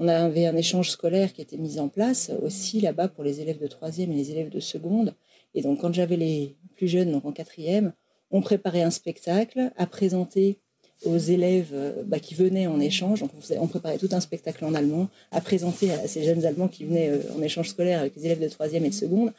On 0.00 0.08
avait 0.08 0.46
un 0.46 0.56
échange 0.56 0.90
scolaire 0.90 1.32
qui 1.32 1.40
était 1.40 1.56
mis 1.56 1.78
en 1.78 1.88
place 1.88 2.32
aussi 2.42 2.80
là-bas 2.80 3.06
pour 3.06 3.22
les 3.22 3.40
élèves 3.40 3.60
de 3.60 3.68
troisième 3.68 4.10
et 4.10 4.16
les 4.16 4.32
élèves 4.32 4.50
de 4.50 4.60
seconde. 4.60 5.14
Et 5.54 5.62
donc 5.62 5.80
quand 5.80 5.92
j'avais 5.92 6.16
les 6.16 6.56
plus 6.76 6.88
jeunes, 6.88 7.12
donc 7.12 7.24
en 7.24 7.32
quatrième, 7.32 7.92
on 8.30 8.40
préparait 8.40 8.82
un 8.82 8.90
spectacle 8.90 9.70
à 9.76 9.86
présenter 9.86 10.58
aux 11.04 11.16
élèves 11.16 11.70
euh, 11.72 12.02
bah, 12.04 12.18
qui 12.18 12.34
venaient 12.34 12.66
en 12.66 12.80
échange. 12.80 13.20
Donc 13.20 13.30
on, 13.58 13.66
préparait 13.66 13.98
tout 13.98 14.08
un 14.12 14.20
spectacle 14.20 14.64
en 14.64 14.74
allemand 14.74 15.08
à 15.30 15.40
présenter 15.40 15.92
à 15.92 16.08
ces 16.08 16.24
jeunes 16.24 16.44
Allemands 16.44 16.68
qui 16.68 16.84
venaient 16.84 17.10
euh, 17.10 17.20
en 17.36 17.42
échange 17.42 17.68
scolaire 17.68 18.00
avec 18.00 18.16
les 18.16 18.26
élèves 18.26 18.40
de 18.40 18.48
troisième 18.48 18.84
et 18.84 18.90
de 18.90 18.94
seconde. 18.94 19.32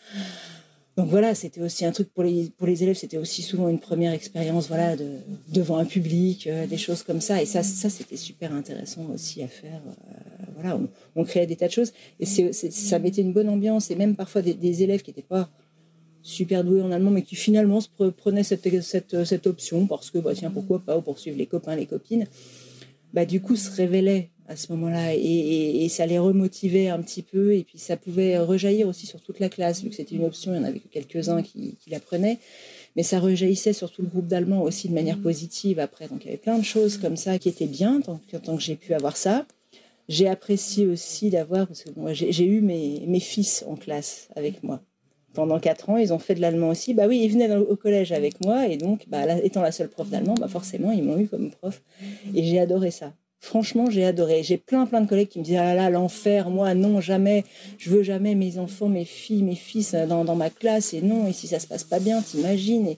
Donc 0.98 1.08
voilà, 1.08 1.34
c'était 1.34 1.62
aussi 1.62 1.86
un 1.86 1.92
truc 1.92 2.14
pour 2.14 2.24
les, 2.24 2.52
pour 2.58 2.68
les 2.68 2.84
élèves, 2.84 2.98
c'était 2.98 3.18
aussi 3.18 3.42
souvent 3.42 3.70
une 3.70 3.80
première 3.80 4.12
expérience 4.12 4.68
voilà, 4.68 4.98
de, 4.98 5.08
devant 5.48 5.78
un 5.78 5.86
public, 5.86 6.48
euh, 6.48 6.68
des 6.68 6.78
choses 6.78 7.04
comme 7.04 7.22
ça. 7.22 7.42
Et 7.42 7.46
ça, 7.46 7.64
ça 7.64 7.90
c'était 7.90 8.18
super 8.18 8.54
intéressant 8.54 9.06
aussi 9.14 9.42
à 9.42 9.48
faire. 9.48 9.82
Voilà, 10.56 10.78
on, 11.16 11.24
créait 11.24 11.48
des 11.48 11.56
tas 11.56 11.68
de 11.68 11.72
choses. 11.72 11.94
Et 12.20 12.26
ça 12.26 13.00
mettait 13.00 13.22
une 13.22 13.32
bonne 13.32 13.48
ambiance. 13.48 13.92
Et 13.92 13.96
même 13.96 14.16
parfois 14.16 14.42
des, 14.42 14.84
élèves 14.84 15.02
qui 15.02 15.12
n'étaient 15.12 15.22
pas 15.22 15.50
super 16.30 16.64
doués 16.64 16.82
en 16.82 16.92
allemand, 16.92 17.12
mais 17.12 17.24
qui 17.24 17.36
finalement 17.36 17.82
se 17.82 17.90
prenaient 18.10 18.44
cette, 18.44 18.82
cette, 18.82 19.24
cette 19.26 19.48
option 19.48 19.88
parce 19.88 20.12
que, 20.12 20.20
bah, 20.20 20.34
tiens, 20.36 20.52
pourquoi 20.52 20.80
pas, 20.80 20.98
ou 20.98 21.02
poursuivre 21.02 21.38
les 21.38 21.48
copains, 21.48 21.76
les 21.76 21.86
copines, 21.86 22.26
bah, 23.14 23.26
du 23.26 23.42
coup 23.42 23.56
se 23.56 23.72
révélaient 23.72 24.30
à 24.48 24.56
ce 24.56 24.72
moment-là. 24.74 25.16
Et, 25.16 25.88
ça 25.90 26.06
les 26.06 26.20
remotivait 26.20 26.90
un 26.90 27.02
petit 27.02 27.22
peu. 27.22 27.54
Et 27.54 27.64
puis 27.64 27.78
ça 27.78 27.96
pouvait 27.96 28.38
rejaillir 28.38 28.88
aussi 28.88 29.06
sur 29.06 29.22
toute 29.22 29.40
la 29.40 29.50
classe, 29.50 29.84
vu 29.84 29.90
que 29.90 29.96
c'était 29.96 30.16
une 30.16 30.26
option, 30.26 30.54
il 30.54 30.58
y 30.58 30.60
en 30.60 30.64
avait 30.64 30.80
que 30.80 30.88
quelques-uns 30.88 31.42
qui, 31.42 31.78
qui 31.78 31.90
l'apprenaient. 31.90 32.40
Mais 32.96 33.04
ça 33.04 33.20
rejaillissait 33.20 33.74
sur 33.74 33.92
tout 33.92 34.02
le 34.02 34.08
groupe 34.08 34.28
d'Allemands 34.28 34.64
aussi 34.64 34.90
de 34.90 34.94
manière 34.94 35.20
positive 35.20 35.80
après. 35.80 36.08
Donc 36.08 36.24
il 36.24 36.26
y 36.26 36.30
avait 36.30 36.38
plein 36.38 36.58
de 36.58 36.66
choses 36.66 36.98
comme 36.98 37.16
ça 37.16 37.40
qui 37.40 37.50
étaient 37.50 37.68
bien, 37.68 38.02
tant, 38.02 38.20
tant 38.44 38.58
que 38.58 38.64
j'ai 38.64 38.76
pu 38.76 38.94
avoir 38.94 39.16
ça. 39.16 39.46
J'ai 40.08 40.28
apprécié 40.28 40.88
aussi 40.88 41.30
d'avoir, 41.30 41.68
parce 41.68 41.84
que 41.84 41.92
moi 41.96 42.14
j'ai 42.14 42.46
eu 42.46 42.62
mes, 42.62 43.04
mes 43.06 43.20
fils 43.20 43.64
en 43.68 43.76
classe 43.76 44.28
avec 44.36 44.64
moi 44.64 44.82
pendant 45.34 45.60
quatre 45.60 45.90
ans, 45.90 45.98
ils 45.98 46.14
ont 46.14 46.20
fait 46.20 46.36
de 46.36 46.42
l'allemand 46.42 46.70
aussi. 46.70 46.94
Bah 46.94 47.06
oui, 47.08 47.20
ils 47.24 47.30
venaient 47.30 47.56
au 47.56 47.76
collège 47.76 48.12
avec 48.12 48.44
moi 48.44 48.68
et 48.68 48.78
donc, 48.78 49.06
bah, 49.08 49.26
étant 49.44 49.62
la 49.62 49.72
seule 49.72 49.90
prof 49.90 50.10
d'allemand, 50.10 50.36
bah 50.40 50.48
forcément, 50.48 50.92
ils 50.92 51.04
m'ont 51.04 51.20
eu 51.20 51.28
comme 51.28 51.52
prof 51.52 51.82
et 52.36 52.44
j'ai 52.44 52.60
adoré 52.60 52.92
ça. 52.92 53.14
Franchement, 53.42 53.90
j'ai 53.90 54.04
adoré. 54.04 54.44
J'ai 54.44 54.58
plein, 54.58 54.86
plein 54.86 55.00
de 55.00 55.08
collègues 55.08 55.30
qui 55.30 55.40
me 55.40 55.46
disent 55.46 55.58
Ah 55.58 55.74
là 55.74 55.76
là, 55.76 55.90
l'enfer, 55.90 56.50
moi, 56.50 56.74
non, 56.74 57.00
jamais. 57.00 57.46
Je 57.78 57.90
veux 57.90 58.04
jamais 58.04 58.36
mes 58.36 58.58
enfants, 58.58 58.90
mes 58.90 59.06
filles, 59.06 59.44
mes 59.44 59.56
fils 59.56 59.94
euh, 59.94 60.06
dans, 60.06 60.26
dans 60.26 60.36
ma 60.36 60.50
classe. 60.50 60.94
Et 60.94 61.02
non, 61.02 61.26
et 61.26 61.32
si 61.32 61.48
ça 61.48 61.60
se 61.60 61.68
passe 61.68 61.86
pas 61.86 62.00
bien, 62.00 62.22
t'imagines. 62.22 62.88
Et 62.88 62.98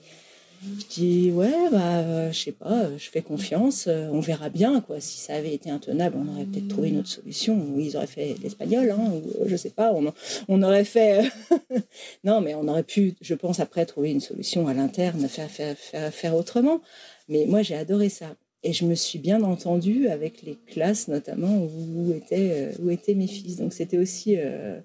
je 0.62 0.86
dis 0.86 1.30
Ouais, 1.32 1.52
bah, 1.70 1.98
euh, 1.98 2.32
je 2.32 2.38
sais 2.38 2.52
pas, 2.52 2.96
je 2.96 3.08
fais 3.10 3.22
confiance. 3.22 3.86
Euh, 3.88 4.08
on 4.12 4.20
verra 4.20 4.48
bien, 4.48 4.80
quoi. 4.80 5.00
Si 5.00 5.18
ça 5.18 5.34
avait 5.34 5.54
été 5.54 5.70
intenable, 5.70 6.16
on 6.18 6.32
aurait 6.32 6.44
peut-être 6.44 6.68
trouvé 6.68 6.90
une 6.90 6.98
autre 6.98 7.08
solution. 7.08 7.54
Ou 7.54 7.80
ils 7.80 7.96
auraient 7.96 8.06
fait 8.06 8.36
l'espagnol, 8.42 8.90
hein, 8.90 9.12
ou 9.40 9.48
je 9.48 9.56
sais 9.56 9.70
pas. 9.70 9.92
On, 9.92 10.12
on 10.48 10.62
aurait 10.62 10.84
fait. 10.84 11.30
non, 12.24 12.40
mais 12.40 12.54
on 12.54 12.68
aurait 12.68 12.84
pu, 12.84 13.14
je 13.20 13.34
pense, 13.34 13.60
après 13.60 13.86
trouver 13.86 14.10
une 14.10 14.20
solution 14.20 14.68
à 14.68 14.74
l'interne, 14.74 15.28
faire, 15.28 15.50
faire, 15.50 15.76
faire, 16.12 16.34
autrement. 16.36 16.80
Mais 17.28 17.46
moi, 17.46 17.62
j'ai 17.62 17.74
adoré 17.74 18.08
ça. 18.08 18.34
Et 18.64 18.72
je 18.72 18.84
me 18.84 18.94
suis 18.94 19.18
bien 19.18 19.42
entendue 19.42 20.06
avec 20.06 20.42
les 20.42 20.54
classes, 20.54 21.08
notamment 21.08 21.64
où 21.64 22.12
étaient, 22.12 22.50
euh, 22.52 22.72
où 22.80 22.90
étaient 22.90 23.14
mes 23.14 23.26
fils. 23.26 23.56
Donc 23.56 23.72
c'était 23.72 23.98
aussi. 23.98 24.36
Euh, 24.38 24.78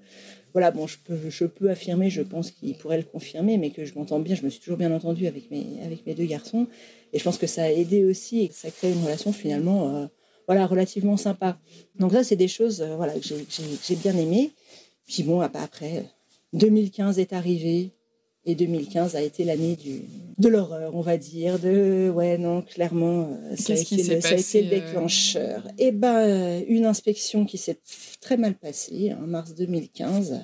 voilà, 0.58 0.72
bon, 0.72 0.88
je 0.88 0.98
peux, 0.98 1.30
je 1.30 1.46
peux 1.46 1.70
affirmer, 1.70 2.10
je 2.10 2.24
pense 2.24 2.50
qu'ils 2.50 2.76
pourraient 2.76 2.98
le 2.98 3.04
confirmer, 3.04 3.60
mais 3.60 3.70
que 3.70 3.86
je 3.86 3.94
m'entends 3.94 4.20
bien. 4.20 4.34
Je 4.34 4.44
me 4.44 4.50
suis 4.50 4.60
toujours 4.60 4.80
bien 4.80 4.92
entendue 4.92 5.28
avec 5.28 5.52
mes, 5.52 5.68
avec 5.86 6.04
mes 6.08 6.16
deux 6.16 6.26
garçons. 6.26 6.66
Et 7.14 7.20
je 7.20 7.24
pense 7.24 7.38
que 7.38 7.46
ça 7.46 7.66
a 7.66 7.70
aidé 7.70 8.04
aussi 8.06 8.42
et 8.42 8.48
que 8.48 8.56
ça 8.56 8.72
crée 8.72 8.92
une 8.92 9.04
relation 9.04 9.32
finalement 9.32 9.96
euh, 9.96 10.08
voilà, 10.48 10.66
relativement 10.66 11.16
sympa. 11.16 11.60
Donc 12.00 12.12
ça, 12.12 12.24
c'est 12.24 12.36
des 12.36 12.48
choses 12.48 12.82
voilà, 12.82 13.14
que 13.14 13.20
j'ai 13.22 13.96
bien 13.98 14.18
aimées. 14.18 14.50
Puis 15.06 15.22
bon, 15.22 15.42
après, 15.42 16.06
2015 16.54 17.20
est 17.20 17.34
arrivé. 17.34 17.92
Et 18.50 18.56
2015 18.56 19.18
a 19.18 19.22
été 19.22 19.44
l'année 19.44 19.76
du, 19.76 20.04
de 20.38 20.48
l'horreur, 20.48 20.96
on 20.96 21.02
va 21.02 21.18
dire. 21.18 21.60
De, 21.60 22.10
ouais, 22.10 22.38
non, 22.38 22.62
clairement, 22.62 23.30
euh, 23.30 23.56
ça, 23.58 23.74
a 23.74 23.76
été, 23.76 23.98
le, 23.98 24.22
ça 24.22 24.30
a 24.30 24.34
été 24.36 24.62
le 24.62 24.68
euh 24.68 24.80
déclencheur. 24.80 25.68
Et 25.78 25.88
eh 25.88 25.92
ben, 25.92 26.16
euh, 26.16 26.62
une 26.70 26.86
inspection 26.86 27.44
qui 27.46 27.58
s'est 27.58 27.78
très 28.22 28.38
mal 28.38 28.56
passée, 28.56 29.14
en 29.14 29.28
mars 29.28 29.54
2015. 29.54 30.40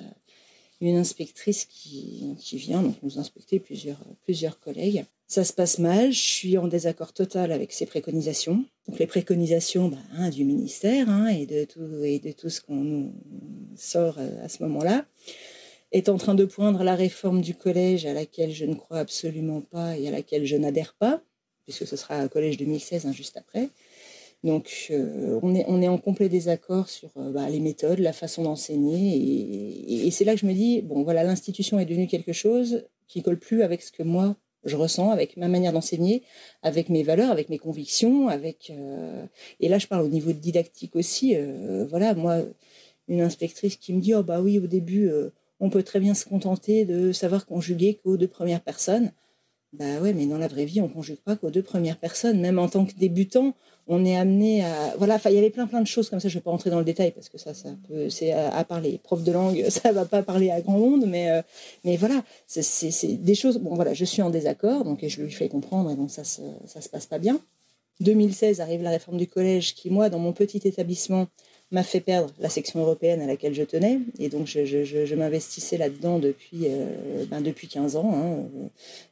Une 0.82 0.96
inspectrice 0.96 1.64
qui, 1.64 2.34
qui 2.38 2.58
vient 2.58 2.82
donc 2.82 2.96
nous 3.02 3.18
inspecter 3.18 3.58
plusieurs, 3.58 4.04
plusieurs 4.24 4.60
collègues. 4.60 5.06
Ça 5.26 5.42
se 5.42 5.54
passe 5.54 5.78
mal, 5.78 6.12
je 6.12 6.20
suis 6.20 6.58
en 6.58 6.68
désaccord 6.68 7.14
total 7.14 7.52
avec 7.52 7.72
ses 7.72 7.86
préconisations. 7.86 8.66
Donc 8.86 8.98
les 8.98 9.06
préconisations 9.06 9.88
bah, 9.88 9.96
hein, 10.18 10.28
du 10.28 10.44
ministère 10.44 11.08
hein, 11.08 11.28
et, 11.28 11.46
de 11.46 11.64
tout, 11.64 12.04
et 12.04 12.18
de 12.18 12.32
tout 12.32 12.50
ce 12.50 12.60
qu'on 12.60 12.74
nous 12.74 13.14
sort 13.76 14.18
à 14.42 14.48
ce 14.50 14.62
moment-là 14.64 15.06
est 15.92 16.08
en 16.08 16.16
train 16.16 16.34
de 16.34 16.44
poindre 16.44 16.82
la 16.82 16.94
réforme 16.94 17.40
du 17.40 17.54
collège 17.54 18.06
à 18.06 18.12
laquelle 18.12 18.52
je 18.52 18.64
ne 18.64 18.74
crois 18.74 18.98
absolument 18.98 19.60
pas 19.60 19.96
et 19.96 20.08
à 20.08 20.10
laquelle 20.10 20.44
je 20.44 20.56
n'adhère 20.56 20.94
pas, 20.98 21.22
puisque 21.64 21.86
ce 21.86 21.96
sera 21.96 22.16
un 22.16 22.28
collège 22.28 22.56
2016, 22.56 23.06
hein, 23.06 23.12
juste 23.12 23.36
après. 23.36 23.70
Donc, 24.44 24.88
euh, 24.90 25.40
on, 25.42 25.54
est, 25.54 25.64
on 25.68 25.80
est 25.80 25.88
en 25.88 25.96
complet 25.96 26.28
désaccord 26.28 26.90
sur 26.90 27.10
euh, 27.16 27.32
bah, 27.32 27.48
les 27.48 27.60
méthodes, 27.60 27.98
la 27.98 28.12
façon 28.12 28.42
d'enseigner. 28.42 30.04
Et, 30.06 30.10
c'est 30.10 30.26
là 30.26 30.34
que 30.34 30.40
je 30.40 30.46
me 30.46 30.52
dis, 30.52 30.82
bon, 30.82 31.02
voilà, 31.02 31.24
l'institution 31.24 31.80
est 31.80 31.86
devenue 31.86 32.06
quelque 32.06 32.34
chose 32.34 32.84
qui 33.08 33.22
colle 33.22 33.38
plus 33.38 33.62
avec 33.62 33.80
ce 33.80 33.90
que 33.90 34.02
moi, 34.02 34.36
je 34.64 34.76
ressens, 34.76 35.10
avec 35.10 35.38
ma 35.38 35.48
manière 35.48 35.72
d'enseigner, 35.72 36.22
avec 36.62 36.90
mes 36.90 37.02
valeurs, 37.02 37.30
avec 37.30 37.48
mes 37.48 37.56
convictions. 37.58 38.28
avec 38.28 38.70
euh, 38.70 39.24
Et 39.60 39.68
là, 39.68 39.78
je 39.78 39.86
parle 39.86 40.04
au 40.04 40.08
niveau 40.08 40.32
didactique 40.32 40.94
aussi. 40.94 41.34
voilà, 41.88 42.14
moi, 42.14 42.42
une 43.08 43.22
inspectrice 43.22 43.76
qui 43.76 43.94
me 43.94 44.00
dit, 44.00 44.14
oh 44.14 44.22
bah 44.22 44.42
oui, 44.42 44.58
au 44.58 44.66
début 44.66 45.10
on 45.60 45.70
peut 45.70 45.82
très 45.82 46.00
bien 46.00 46.14
se 46.14 46.24
contenter 46.24 46.84
de 46.84 47.12
savoir 47.12 47.46
conjuguer 47.46 48.00
qu'aux 48.02 48.16
deux 48.16 48.28
premières 48.28 48.60
personnes. 48.60 49.12
Bah 49.72 49.98
ouais, 50.00 50.12
mais 50.12 50.26
dans 50.26 50.38
la 50.38 50.46
vraie 50.46 50.66
vie, 50.66 50.80
on 50.80 50.88
conjugue 50.88 51.18
pas 51.18 51.34
qu'aux 51.34 51.50
deux 51.50 51.62
premières 51.62 51.98
personnes. 51.98 52.40
Même 52.40 52.60
en 52.60 52.68
tant 52.68 52.84
que 52.84 52.92
débutant, 52.94 53.54
on 53.88 54.04
est 54.04 54.16
amené 54.16 54.64
à. 54.64 54.94
Voilà, 54.98 55.18
il 55.26 55.32
y 55.32 55.38
avait 55.38 55.50
plein 55.50 55.66
plein 55.66 55.80
de 55.80 55.86
choses 55.86 56.08
comme 56.08 56.20
ça. 56.20 56.28
Je 56.28 56.34
ne 56.34 56.40
vais 56.40 56.44
pas 56.44 56.50
rentrer 56.52 56.70
dans 56.70 56.78
le 56.78 56.84
détail 56.84 57.10
parce 57.10 57.28
que 57.28 57.38
ça, 57.38 57.54
ça 57.54 57.70
peut. 57.88 58.08
C'est 58.08 58.30
à, 58.32 58.62
parler. 58.64 59.00
Prof 59.02 59.24
de 59.24 59.32
langue, 59.32 59.64
ça 59.70 59.90
va 59.90 60.04
pas 60.04 60.22
parler 60.22 60.50
à 60.50 60.60
grand 60.60 60.78
monde, 60.78 61.06
mais 61.06 61.30
euh, 61.30 61.42
mais 61.84 61.96
voilà, 61.96 62.22
c'est 62.46 63.16
des 63.16 63.34
choses. 63.34 63.58
Bon 63.58 63.74
voilà, 63.74 63.94
je 63.94 64.04
suis 64.04 64.22
en 64.22 64.30
désaccord, 64.30 64.84
donc 64.84 65.04
je 65.04 65.22
lui 65.22 65.32
fais 65.32 65.48
comprendre 65.48 65.90
et 65.90 65.96
donc 65.96 66.10
ça 66.10 66.22
se, 66.22 66.42
ça 66.66 66.80
se 66.80 66.88
passe 66.88 67.06
pas 67.06 67.18
bien. 67.18 67.40
2016 68.00 68.60
arrive 68.60 68.82
la 68.82 68.90
réforme 68.90 69.18
du 69.18 69.26
collège 69.26 69.74
qui, 69.74 69.90
moi, 69.90 70.10
dans 70.10 70.18
mon 70.18 70.32
petit 70.32 70.60
établissement, 70.64 71.28
m'a 71.74 71.82
fait 71.82 72.00
perdre 72.00 72.32
la 72.38 72.48
section 72.48 72.80
européenne 72.80 73.20
à 73.20 73.26
laquelle 73.26 73.52
je 73.52 73.64
tenais. 73.64 73.98
Et 74.18 74.28
donc, 74.28 74.46
je, 74.46 75.14
m'investissais 75.14 75.76
là-dedans 75.76 76.18
depuis, 76.20 76.66
euh, 76.66 77.24
ben 77.28 77.40
depuis 77.40 77.66
15 77.68 77.96
ans, 77.96 78.48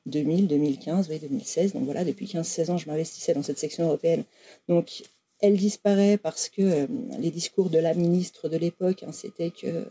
2000, 0.07 0.47
2015, 0.47 1.09
oui, 1.11 1.19
2016. 1.19 1.75
Donc 1.75 1.85
voilà, 1.85 2.05
depuis 2.05 2.27
15-16 2.27 2.71
ans, 2.71 2.79
je 2.79 2.89
m'investissais 2.89 3.35
dans 3.35 3.43
cette 3.43 3.59
section 3.59 3.85
européenne. 3.85 4.23
Donc, 4.69 5.03
elle 5.43 5.57
disparaît 5.57 6.17
parce 6.17 6.49
que 6.49 6.63
euh, 6.63 6.87
les 7.19 7.31
discours 7.31 7.69
de 7.69 7.79
la 7.79 7.95
ministre 7.95 8.49
de 8.49 8.57
l'époque, 8.57 9.03
hein, 9.03 9.11
c'était 9.13 9.51
que 9.51 9.87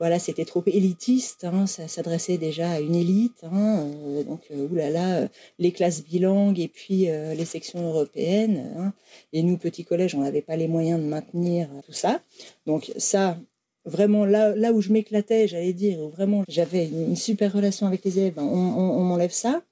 voilà, 0.00 0.18
c'était 0.18 0.44
trop 0.44 0.64
élitiste, 0.66 1.44
hein, 1.44 1.66
ça 1.66 1.86
s'adressait 1.86 2.38
déjà 2.38 2.72
à 2.72 2.80
une 2.80 2.96
élite, 2.96 3.44
hein, 3.44 3.86
euh, 3.86 4.24
donc 4.24 4.40
euh, 4.50 4.68
oulala, 4.68 5.28
les 5.60 5.70
classes 5.70 6.02
bilingues 6.02 6.58
et 6.58 6.68
puis 6.68 7.06
les 7.06 7.44
sections 7.44 7.86
européennes. 7.88 8.92
et 9.32 9.42
nous, 9.42 9.56
petits 9.56 9.84
collèges, 9.84 10.14
on 10.16 10.22
n'avait 10.22 10.42
pas 10.42 10.56
les 10.56 10.68
moyens 10.68 11.00
de 11.00 11.06
maintenir 11.06 11.68
tout 11.86 11.92
ça. 11.92 12.20
Donc 12.66 12.92
ça, 12.96 13.38
vraiment 13.84 14.24
là, 14.24 14.54
là 14.56 14.72
où 14.72 14.80
je 14.80 14.92
m'éclatais, 14.92 15.46
j'allais 15.46 15.72
dire, 15.72 16.00
où 16.00 16.08
vraiment 16.08 16.42
j'avais 16.48 16.86
une, 16.86 17.16
super 17.16 17.52
relation 17.52 17.86
avec 17.86 18.04
les 18.04 18.18
élèves, 18.18 18.34
ben, 18.34 18.42
on 18.42 19.04
m'enlève 19.04 19.30
ça. 19.30 19.62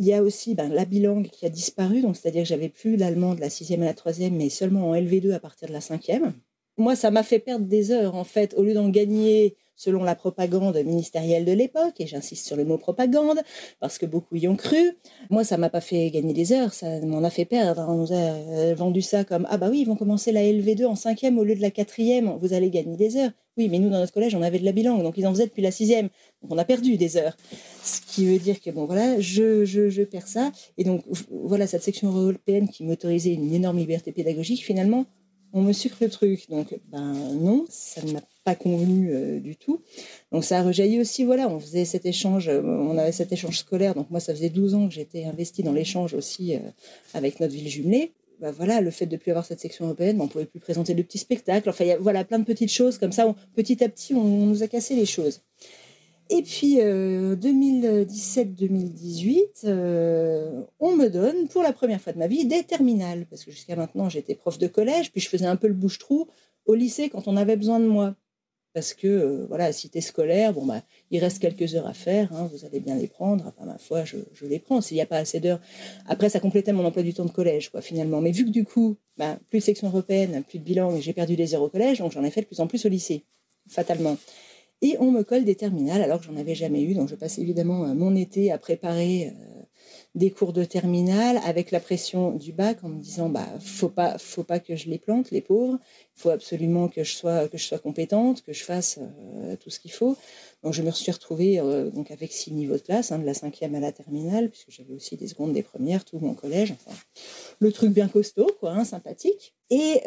Il 0.00 0.06
y 0.06 0.14
a 0.14 0.22
aussi 0.22 0.54
ben, 0.54 0.70
la 0.70 0.86
bilangue 0.86 1.28
qui 1.28 1.44
a 1.44 1.50
disparu, 1.50 2.00
donc 2.00 2.16
c'est-à-dire 2.16 2.42
que 2.44 2.48
j'avais 2.48 2.70
plus 2.70 2.96
l'allemand 2.96 3.34
de 3.34 3.40
la 3.40 3.50
sixième 3.50 3.82
à 3.82 3.84
la 3.84 3.92
troisième, 3.92 4.34
mais 4.34 4.48
seulement 4.48 4.88
en 4.88 4.94
LV2 4.94 5.32
à 5.32 5.40
partir 5.40 5.68
de 5.68 5.74
la 5.74 5.82
cinquième. 5.82 6.32
Moi, 6.80 6.96
ça 6.96 7.10
m'a 7.10 7.22
fait 7.22 7.40
perdre 7.40 7.66
des 7.66 7.90
heures, 7.90 8.14
en 8.14 8.24
fait, 8.24 8.54
au 8.56 8.62
lieu 8.62 8.72
d'en 8.72 8.88
gagner 8.88 9.54
selon 9.76 10.02
la 10.02 10.14
propagande 10.14 10.78
ministérielle 10.78 11.44
de 11.44 11.52
l'époque, 11.52 12.00
et 12.00 12.06
j'insiste 12.06 12.46
sur 12.46 12.56
le 12.56 12.64
mot 12.64 12.78
propagande, 12.78 13.38
parce 13.80 13.98
que 13.98 14.06
beaucoup 14.06 14.36
y 14.36 14.48
ont 14.48 14.56
cru. 14.56 14.96
Moi, 15.28 15.44
ça 15.44 15.58
m'a 15.58 15.68
pas 15.68 15.82
fait 15.82 16.10
gagner 16.10 16.32
des 16.32 16.52
heures, 16.52 16.72
ça 16.72 17.00
m'en 17.00 17.22
a 17.22 17.28
fait 17.28 17.44
perdre. 17.44 17.84
On 17.86 17.96
nous 17.96 18.12
a 18.12 18.16
euh, 18.16 18.74
vendu 18.74 19.02
ça 19.02 19.24
comme 19.24 19.46
Ah 19.50 19.58
bah 19.58 19.68
oui, 19.70 19.80
ils 19.80 19.84
vont 19.84 19.96
commencer 19.96 20.32
la 20.32 20.40
LV2 20.40 20.86
en 20.86 20.96
cinquième 20.96 21.38
au 21.38 21.44
lieu 21.44 21.54
de 21.54 21.60
la 21.60 21.70
quatrième, 21.70 22.34
vous 22.40 22.54
allez 22.54 22.70
gagner 22.70 22.96
des 22.96 23.16
heures. 23.18 23.32
Oui, 23.58 23.68
mais 23.68 23.78
nous, 23.78 23.90
dans 23.90 23.98
notre 23.98 24.14
collège, 24.14 24.34
on 24.34 24.42
avait 24.42 24.58
de 24.58 24.64
la 24.64 24.72
bilangue, 24.72 25.02
donc 25.02 25.18
ils 25.18 25.26
en 25.26 25.32
faisaient 25.32 25.48
depuis 25.48 25.62
la 25.62 25.70
sixième. 25.70 26.08
Donc 26.40 26.50
on 26.50 26.56
a 26.56 26.64
perdu 26.64 26.96
des 26.96 27.18
heures. 27.18 27.36
Ce 27.82 28.00
qui 28.00 28.24
veut 28.24 28.38
dire 28.38 28.58
que, 28.58 28.70
bon, 28.70 28.86
voilà, 28.86 29.20
je, 29.20 29.66
je, 29.66 29.90
je 29.90 30.02
perds 30.02 30.28
ça. 30.28 30.50
Et 30.78 30.84
donc, 30.84 31.04
voilà, 31.30 31.66
cette 31.66 31.82
section 31.82 32.10
européenne 32.10 32.70
qui 32.70 32.84
m'autorisait 32.84 33.34
une 33.34 33.52
énorme 33.52 33.76
liberté 33.76 34.12
pédagogique, 34.12 34.64
finalement, 34.64 35.04
on 35.52 35.62
me 35.62 35.72
sucre 35.72 35.96
le 36.00 36.08
truc. 36.08 36.48
Donc, 36.48 36.78
ben 36.90 37.12
non, 37.12 37.66
ça 37.68 38.02
ne 38.02 38.12
m'a 38.12 38.22
pas 38.44 38.54
convenu 38.54 39.10
euh, 39.12 39.40
du 39.40 39.56
tout. 39.56 39.82
Donc, 40.32 40.44
ça 40.44 40.58
a 40.58 40.62
rejailli 40.62 41.00
aussi, 41.00 41.24
voilà, 41.24 41.48
on 41.48 41.58
faisait 41.58 41.84
cet 41.84 42.06
échange, 42.06 42.48
euh, 42.48 42.62
on 42.62 42.96
avait 42.98 43.12
cet 43.12 43.32
échange 43.32 43.58
scolaire. 43.58 43.94
Donc, 43.94 44.10
moi, 44.10 44.20
ça 44.20 44.34
faisait 44.34 44.48
12 44.48 44.74
ans 44.74 44.88
que 44.88 44.94
j'étais 44.94 45.24
investie 45.24 45.62
dans 45.62 45.72
l'échange 45.72 46.14
aussi 46.14 46.54
euh, 46.54 46.60
avec 47.14 47.40
notre 47.40 47.54
ville 47.54 47.68
jumelée. 47.68 48.12
Ben, 48.40 48.52
voilà, 48.52 48.80
le 48.80 48.90
fait 48.90 49.06
de 49.06 49.16
plus 49.16 49.30
avoir 49.30 49.44
cette 49.44 49.60
section 49.60 49.84
européenne, 49.84 50.16
ben, 50.16 50.22
on 50.22 50.26
ne 50.26 50.30
pouvait 50.30 50.46
plus 50.46 50.60
présenter 50.60 50.94
de 50.94 51.02
petits 51.02 51.18
spectacles. 51.18 51.68
Enfin, 51.68 51.84
y 51.84 51.92
a 51.92 51.98
voilà, 51.98 52.24
plein 52.24 52.38
de 52.38 52.44
petites 52.44 52.72
choses 52.72 52.98
comme 52.98 53.12
ça. 53.12 53.34
petit 53.54 53.84
à 53.84 53.88
petit, 53.88 54.14
on 54.14 54.24
nous 54.46 54.62
a 54.62 54.68
cassé 54.68 54.94
les 54.94 55.06
choses. 55.06 55.42
Et 56.32 56.42
puis, 56.42 56.76
2017-2018, 56.76 59.64
euh, 59.64 59.66
euh, 59.66 60.62
on 60.78 60.94
me 60.94 61.08
donne 61.08 61.48
pour 61.48 61.64
la 61.64 61.72
première 61.72 62.00
fois 62.00 62.12
de 62.12 62.18
ma 62.18 62.28
vie 62.28 62.46
des 62.46 62.62
terminales, 62.62 63.26
parce 63.28 63.44
que 63.44 63.50
jusqu'à 63.50 63.74
maintenant, 63.74 64.08
j'étais 64.08 64.36
prof 64.36 64.56
de 64.56 64.68
collège, 64.68 65.10
puis 65.10 65.20
je 65.20 65.28
faisais 65.28 65.46
un 65.46 65.56
peu 65.56 65.66
le 65.66 65.74
bouche-trou 65.74 66.28
au 66.66 66.76
lycée 66.76 67.08
quand 67.08 67.26
on 67.26 67.36
avait 67.36 67.56
besoin 67.56 67.80
de 67.80 67.86
moi. 67.86 68.14
Parce 68.74 68.94
que, 68.94 69.08
euh, 69.08 69.46
voilà, 69.48 69.72
cité 69.72 70.00
scolaire, 70.00 70.52
bon, 70.52 70.64
bah, 70.64 70.84
il 71.10 71.18
reste 71.18 71.40
quelques 71.40 71.74
heures 71.74 71.88
à 71.88 71.94
faire, 71.94 72.32
hein, 72.32 72.48
vous 72.52 72.64
allez 72.64 72.78
bien 72.78 72.94
les 72.94 73.08
prendre. 73.08 73.44
Enfin, 73.48 73.64
ma 73.66 73.78
foi, 73.78 74.04
je, 74.04 74.18
les 74.42 74.60
prends. 74.60 74.80
S'il 74.80 74.94
n'y 74.94 75.00
a 75.00 75.06
pas 75.06 75.16
assez 75.16 75.40
d'heures. 75.40 75.58
Après, 76.06 76.28
ça 76.28 76.38
complétait 76.38 76.72
mon 76.72 76.84
emploi 76.84 77.02
du 77.02 77.12
temps 77.12 77.24
de 77.24 77.32
collège, 77.32 77.70
quoi, 77.70 77.80
finalement. 77.80 78.20
Mais 78.20 78.30
vu 78.30 78.44
que 78.44 78.50
du 78.50 78.64
coup, 78.64 78.96
bah, 79.16 79.36
plus 79.50 79.58
de 79.58 79.64
section 79.64 79.88
européenne, 79.88 80.44
plus 80.48 80.60
de 80.60 80.64
bilan, 80.64 81.00
j'ai 81.00 81.12
perdu 81.12 81.34
des 81.34 81.56
heures 81.56 81.62
au 81.62 81.68
collège, 81.68 81.98
donc 81.98 82.12
j'en 82.12 82.22
ai 82.22 82.30
fait 82.30 82.42
de 82.42 82.46
plus 82.46 82.60
en 82.60 82.68
plus 82.68 82.86
au 82.86 82.88
lycée, 82.88 83.24
fatalement. 83.68 84.16
Et 84.82 84.96
on 84.98 85.10
me 85.10 85.22
colle 85.22 85.44
des 85.44 85.56
terminales 85.56 86.02
alors 86.02 86.20
que 86.20 86.26
j'en 86.26 86.36
avais 86.36 86.54
jamais 86.54 86.82
eu. 86.82 86.94
Donc 86.94 87.08
je 87.08 87.14
passe 87.14 87.38
évidemment 87.38 87.84
euh, 87.84 87.94
mon 87.94 88.16
été 88.16 88.50
à 88.50 88.58
préparer 88.58 89.28
euh, 89.28 89.62
des 90.14 90.30
cours 90.30 90.52
de 90.52 90.64
terminale 90.64 91.38
avec 91.44 91.70
la 91.70 91.80
pression 91.80 92.32
du 92.32 92.52
bac 92.52 92.78
en 92.82 92.88
me 92.88 93.00
disant 93.00 93.28
bah 93.28 93.46
faut 93.60 93.90
pas 93.90 94.16
faut 94.18 94.42
pas 94.42 94.58
que 94.58 94.76
je 94.76 94.88
les 94.88 94.98
plante 94.98 95.30
les 95.30 95.42
pauvres. 95.42 95.78
Il 96.16 96.22
faut 96.22 96.30
absolument 96.30 96.88
que 96.88 97.04
je 97.04 97.14
sois 97.14 97.48
que 97.48 97.58
je 97.58 97.64
sois 97.64 97.78
compétente, 97.78 98.42
que 98.42 98.54
je 98.54 98.64
fasse 98.64 98.98
euh, 98.98 99.56
tout 99.56 99.68
ce 99.68 99.80
qu'il 99.80 99.92
faut. 99.92 100.16
Donc 100.62 100.72
je 100.72 100.82
me 100.82 100.90
suis 100.90 101.12
retrouvée 101.12 101.58
donc 101.94 102.10
avec 102.10 102.32
six 102.32 102.52
niveaux 102.52 102.76
de 102.76 102.82
classe, 102.82 103.12
hein, 103.12 103.18
de 103.18 103.24
la 103.24 103.32
cinquième 103.32 103.74
à 103.74 103.80
la 103.80 103.92
terminale, 103.92 104.50
puisque 104.50 104.70
j'avais 104.70 104.92
aussi 104.92 105.16
des 105.16 105.26
secondes, 105.26 105.54
des 105.54 105.62
premières, 105.62 106.04
tout 106.04 106.18
mon 106.18 106.34
collège. 106.34 106.72
Enfin, 106.72 106.94
le 107.60 107.72
truc 107.72 107.92
bien 107.92 108.08
costaud, 108.08 108.50
quoi, 108.60 108.72
hein, 108.72 108.84
sympathique. 108.84 109.54
Et 109.70 110.02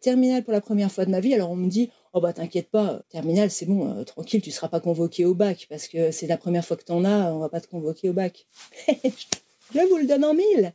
terminale 0.00 0.42
pour 0.42 0.52
la 0.52 0.60
première 0.60 0.90
fois 0.90 1.04
de 1.04 1.10
ma 1.12 1.20
vie. 1.20 1.34
Alors 1.34 1.52
on 1.52 1.56
me 1.56 1.68
dit 1.68 1.90
Oh 2.18 2.20
bah 2.22 2.32
t'inquiète 2.32 2.70
pas, 2.70 3.02
terminal, 3.10 3.50
c'est 3.50 3.66
bon, 3.66 3.92
euh, 3.92 4.02
tranquille, 4.02 4.40
tu 4.40 4.50
seras 4.50 4.68
pas 4.68 4.80
convoqué 4.80 5.26
au 5.26 5.34
bac 5.34 5.66
parce 5.68 5.86
que 5.86 6.10
c'est 6.10 6.26
la 6.26 6.38
première 6.38 6.64
fois 6.64 6.78
que 6.78 6.82
t'en 6.82 7.04
as, 7.04 7.30
on 7.30 7.40
va 7.40 7.50
pas 7.50 7.60
te 7.60 7.66
convoquer 7.66 8.08
au 8.08 8.14
bac. 8.14 8.46
Je 8.88 9.86
vous 9.90 9.98
le 9.98 10.06
donne 10.06 10.24
en 10.24 10.32
mille. 10.32 10.72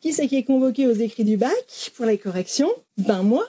Qui 0.00 0.12
c'est 0.12 0.26
qui 0.26 0.34
est 0.34 0.42
convoqué 0.42 0.88
aux 0.88 0.94
écrits 0.94 1.22
du 1.22 1.36
bac 1.36 1.92
pour 1.94 2.06
les 2.06 2.18
corrections? 2.18 2.72
Ben 2.98 3.22
moi, 3.22 3.46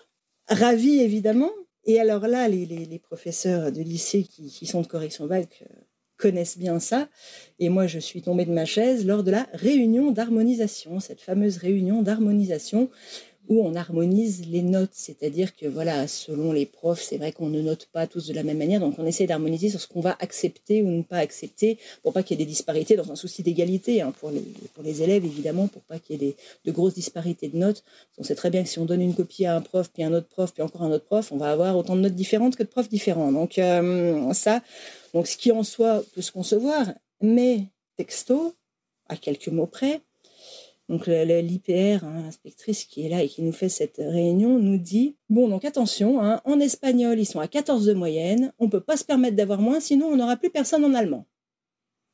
ravi 0.49 0.99
évidemment. 0.99 1.49
Et 1.85 1.99
alors 1.99 2.27
là, 2.27 2.47
les, 2.47 2.99
professeurs 2.99 3.71
de 3.71 3.81
lycée 3.81 4.21
qui, 4.21 4.67
sont 4.67 4.81
de 4.81 4.87
correction 4.87 5.25
bac 5.25 5.63
euh, 5.63 5.81
connaissent 6.17 6.59
bien 6.59 6.79
ça. 6.79 7.09
Et 7.57 7.69
moi, 7.69 7.87
je 7.87 7.97
suis 7.97 8.21
tombée 8.21 8.45
de 8.45 8.53
ma 8.53 8.65
chaise 8.65 9.03
lors 9.03 9.23
de 9.23 9.31
la 9.31 9.47
réunion 9.53 10.11
d'harmonisation, 10.11 10.99
cette 10.99 11.21
fameuse 11.21 11.57
réunion 11.57 12.03
d'harmonisation 12.03 12.91
où 13.49 13.61
on 13.61 13.75
harmonise 13.75 14.47
les 14.47 14.61
notes, 14.61 14.93
c'est-à-dire 14.93 15.55
que 15.55 15.65
voilà, 15.65 16.07
selon 16.07 16.51
les 16.51 16.65
profs, 16.65 17.01
c'est 17.01 17.17
vrai 17.17 17.31
qu'on 17.31 17.49
ne 17.49 17.61
note 17.61 17.87
pas 17.91 18.07
tous 18.07 18.27
de 18.27 18.33
la 18.33 18.43
même 18.43 18.57
manière, 18.57 18.79
donc 18.79 18.95
on 18.97 19.05
essaie 19.05 19.27
d'harmoniser 19.27 19.69
sur 19.69 19.79
ce 19.79 19.87
qu'on 19.87 20.01
va 20.01 20.15
accepter 20.19 20.81
ou 20.81 20.89
ne 20.89 21.03
pas 21.03 21.17
accepter, 21.17 21.77
pour 22.03 22.13
pas 22.13 22.23
qu'il 22.23 22.39
y 22.39 22.41
ait 22.41 22.45
des 22.45 22.49
disparités 22.49 22.95
dans 22.95 23.11
un 23.11 23.15
souci 23.15 23.43
d'égalité 23.43 24.01
hein, 24.01 24.13
pour, 24.19 24.31
les, 24.31 25.01
élèves 25.01 25.25
évidemment, 25.25 25.67
pour 25.67 25.81
pas 25.83 25.99
qu'il 25.99 26.21
y 26.21 26.27
ait 26.27 26.35
de 26.65 26.71
grosses 26.71 26.95
disparités 26.95 27.47
de 27.47 27.57
notes. 27.57 27.83
On 28.17 28.23
sait 28.23 28.35
très 28.35 28.49
bien 28.49 28.63
que 28.63 28.69
si 28.69 28.79
on 28.79 28.85
donne 28.85 29.01
une 29.01 29.15
copie 29.15 29.45
à 29.45 29.55
un 29.55 29.61
prof, 29.61 29.89
puis 29.93 30.03
un 30.03 30.13
autre 30.13 30.27
prof, 30.27 30.53
puis 30.53 30.63
encore 30.63 30.83
un 30.83 30.91
autre 30.91 31.05
prof, 31.05 31.31
on 31.31 31.37
va 31.37 31.51
avoir 31.51 31.77
autant 31.77 31.95
de 31.95 32.01
notes 32.01 32.15
différentes 32.15 32.55
que 32.55 32.63
de 32.63 32.67
profs 32.67 32.89
différents. 32.89 33.31
Donc 33.31 33.57
euh, 33.57 34.33
ça, 34.33 34.61
donc 35.13 35.27
ce 35.27 35.37
qui 35.37 35.51
en 35.51 35.63
soi 35.63 36.03
peut 36.13 36.21
se 36.21 36.31
concevoir, 36.31 36.87
mais 37.21 37.65
texto, 37.97 38.53
à 39.07 39.15
quelques 39.15 39.47
mots 39.47 39.67
près, 39.67 40.01
donc 40.87 41.07
l'IPR, 41.07 42.03
hein, 42.03 42.21
l'inspectrice 42.23 42.85
qui 42.85 43.05
est 43.05 43.09
là 43.09 43.23
et 43.23 43.27
qui 43.27 43.41
nous 43.41 43.51
fait 43.51 43.69
cette 43.69 43.97
réunion, 43.97 44.59
nous 44.59 44.77
dit 44.77 45.15
bon 45.29 45.47
donc 45.47 45.65
attention, 45.65 46.21
hein, 46.21 46.41
en 46.45 46.59
espagnol 46.59 47.19
ils 47.19 47.25
sont 47.25 47.39
à 47.39 47.47
14 47.47 47.85
de 47.85 47.93
moyenne, 47.93 48.53
on 48.59 48.69
peut 48.69 48.81
pas 48.81 48.97
se 48.97 49.03
permettre 49.03 49.35
d'avoir 49.35 49.61
moins, 49.61 49.79
sinon 49.79 50.07
on 50.07 50.17
n'aura 50.17 50.37
plus 50.37 50.49
personne 50.51 50.85
en 50.85 50.93
allemand. 50.93 51.25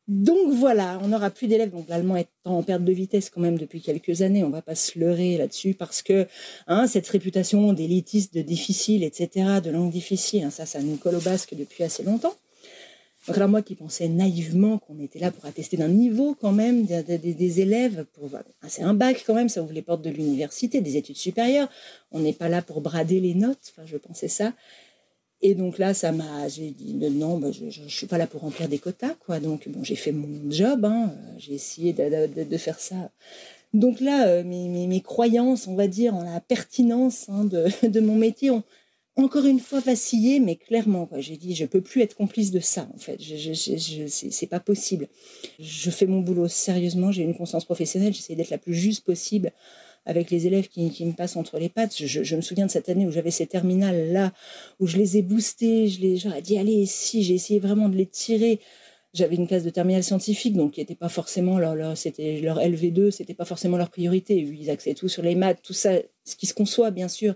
Donc 0.07 0.51
voilà, 0.51 0.99
on 1.03 1.07
n'aura 1.09 1.29
plus 1.29 1.47
d'élèves. 1.47 1.71
Donc 1.71 1.87
l'allemand 1.87 2.17
est 2.17 2.27
en 2.43 2.63
perte 2.63 2.83
de 2.83 2.91
vitesse 2.91 3.29
quand 3.29 3.39
même 3.39 3.57
depuis 3.57 3.81
quelques 3.81 4.21
années. 4.21 4.43
On 4.43 4.49
va 4.49 4.61
pas 4.61 4.75
se 4.75 4.99
leurrer 4.99 5.37
là-dessus 5.37 5.73
parce 5.73 6.01
que 6.01 6.27
hein, 6.67 6.87
cette 6.87 7.07
réputation 7.07 7.71
d'élitiste, 7.71 8.33
de 8.33 8.41
difficile, 8.41 9.03
etc., 9.03 9.61
de 9.63 9.69
langue 9.69 9.91
difficile, 9.91 10.49
ça, 10.51 10.65
ça 10.65 10.81
nous 10.81 10.97
colle 10.97 11.15
au 11.15 11.21
basque 11.21 11.55
depuis 11.55 11.83
assez 11.83 12.03
longtemps. 12.03 12.33
Donc 13.27 13.37
alors 13.37 13.49
moi 13.49 13.61
qui 13.61 13.75
pensais 13.75 14.07
naïvement 14.07 14.79
qu'on 14.79 14.99
était 14.99 15.19
là 15.19 15.29
pour 15.29 15.45
attester 15.45 15.77
d'un 15.77 15.89
niveau 15.89 16.35
quand 16.39 16.51
même 16.51 16.85
des, 16.85 17.61
élèves, 17.61 18.05
pour 18.13 18.29
c'est 18.67 18.81
un 18.81 18.95
bac 18.95 19.23
quand 19.27 19.35
même, 19.35 19.47
ça 19.47 19.61
ouvre 19.61 19.73
les 19.73 19.83
portes 19.83 20.01
de 20.01 20.09
l'université, 20.09 20.81
des 20.81 20.97
études 20.97 21.17
supérieures. 21.17 21.69
On 22.11 22.19
n'est 22.19 22.33
pas 22.33 22.49
là 22.49 22.63
pour 22.63 22.81
brader 22.81 23.19
les 23.19 23.35
notes. 23.35 23.71
Enfin, 23.71 23.85
je 23.85 23.97
pensais 23.97 24.27
ça. 24.27 24.53
Et 25.43 25.55
donc 25.55 25.77
là, 25.77 25.93
ça 25.93 26.11
m'a, 26.11 26.47
j'ai 26.47 26.71
dit 26.71 26.93
non, 26.93 27.37
bah, 27.37 27.51
je, 27.51 27.65
ne 27.65 27.89
suis 27.89 28.07
pas 28.07 28.17
là 28.17 28.27
pour 28.27 28.41
remplir 28.41 28.67
des 28.67 28.77
quotas, 28.79 29.15
quoi. 29.25 29.39
Donc 29.39 29.67
bon, 29.69 29.83
j'ai 29.83 29.95
fait 29.95 30.11
mon 30.11 30.51
job, 30.51 30.85
hein. 30.85 31.13
j'ai 31.37 31.53
essayé 31.53 31.93
de, 31.93 32.57
faire 32.57 32.79
ça. 32.79 33.11
Donc 33.73 34.01
là, 34.01 34.27
euh, 34.27 34.43
mes, 34.43 35.01
croyances, 35.01 35.67
on 35.67 35.75
va 35.75 35.87
dire, 35.87 36.15
en 36.15 36.23
la 36.23 36.39
pertinence 36.41 37.27
hein, 37.29 37.45
de, 37.45 37.65
de, 37.87 37.99
mon 37.99 38.15
métier 38.15 38.51
ont, 38.51 38.63
encore 39.15 39.45
une 39.45 39.59
fois 39.59 39.79
vacillé, 39.79 40.39
mais 40.39 40.55
clairement, 40.55 41.09
j'ai 41.17 41.35
dit, 41.35 41.53
je 41.53 41.65
peux 41.65 41.81
plus 41.81 42.01
être 42.01 42.15
complice 42.15 42.51
de 42.51 42.59
ça, 42.59 42.87
en 42.93 42.97
fait. 42.97 43.19
C'est 44.07 44.47
pas 44.47 44.59
possible. 44.59 45.07
Je 45.59 45.91
fais 45.91 46.05
mon 46.05 46.19
boulot 46.19 46.47
sérieusement, 46.47 47.11
j'ai 47.11 47.23
une 47.23 47.35
conscience 47.35 47.65
professionnelle, 47.65 48.13
j'essaie 48.13 48.35
d'être 48.35 48.49
la 48.49 48.57
plus 48.57 48.73
juste 48.73 49.03
possible 49.03 49.51
avec 50.05 50.31
les 50.31 50.47
élèves 50.47 50.67
qui, 50.67 51.05
me 51.05 51.11
passent 51.11 51.35
entre 51.35 51.59
les 51.59 51.69
pattes. 51.69 51.95
Je, 51.97 52.35
me 52.35 52.41
souviens 52.41 52.65
de 52.65 52.71
cette 52.71 52.89
année 52.89 53.05
où 53.05 53.11
j'avais 53.11 53.31
ces 53.31 53.47
terminales 53.47 54.11
là, 54.11 54.33
où 54.79 54.87
je 54.87 54.97
les 54.97 55.17
ai 55.17 55.21
boostés, 55.21 55.87
je 55.87 56.01
les, 56.01 56.17
j'aurais 56.17 56.41
dit, 56.41 56.57
allez, 56.57 56.85
si, 56.85 57.21
j'ai 57.21 57.35
essayé 57.35 57.59
vraiment 57.59 57.89
de 57.89 57.97
les 57.97 58.07
tirer. 58.07 58.59
J'avais 59.13 59.35
une 59.35 59.45
classe 59.45 59.63
de 59.63 59.69
terminale 59.69 60.03
scientifique, 60.03 60.55
donc 60.55 60.71
qui 60.71 60.79
n'était 60.79 60.95
pas 60.95 61.09
forcément 61.09 61.59
leur, 61.59 61.97
c'était 61.97 62.39
leur 62.39 62.59
LV2, 62.59 63.11
c'était 63.11 63.33
pas 63.33 63.43
forcément 63.43 63.75
leur 63.75 63.89
priorité. 63.89 64.37
Ils 64.37 64.69
axaient 64.69 64.93
tout 64.93 65.09
sur 65.09 65.21
les 65.21 65.35
maths, 65.35 65.59
tout 65.61 65.73
ça, 65.73 65.95
ce 66.23 66.37
qui 66.37 66.45
se 66.45 66.53
conçoit, 66.53 66.91
bien 66.91 67.09
sûr. 67.09 67.35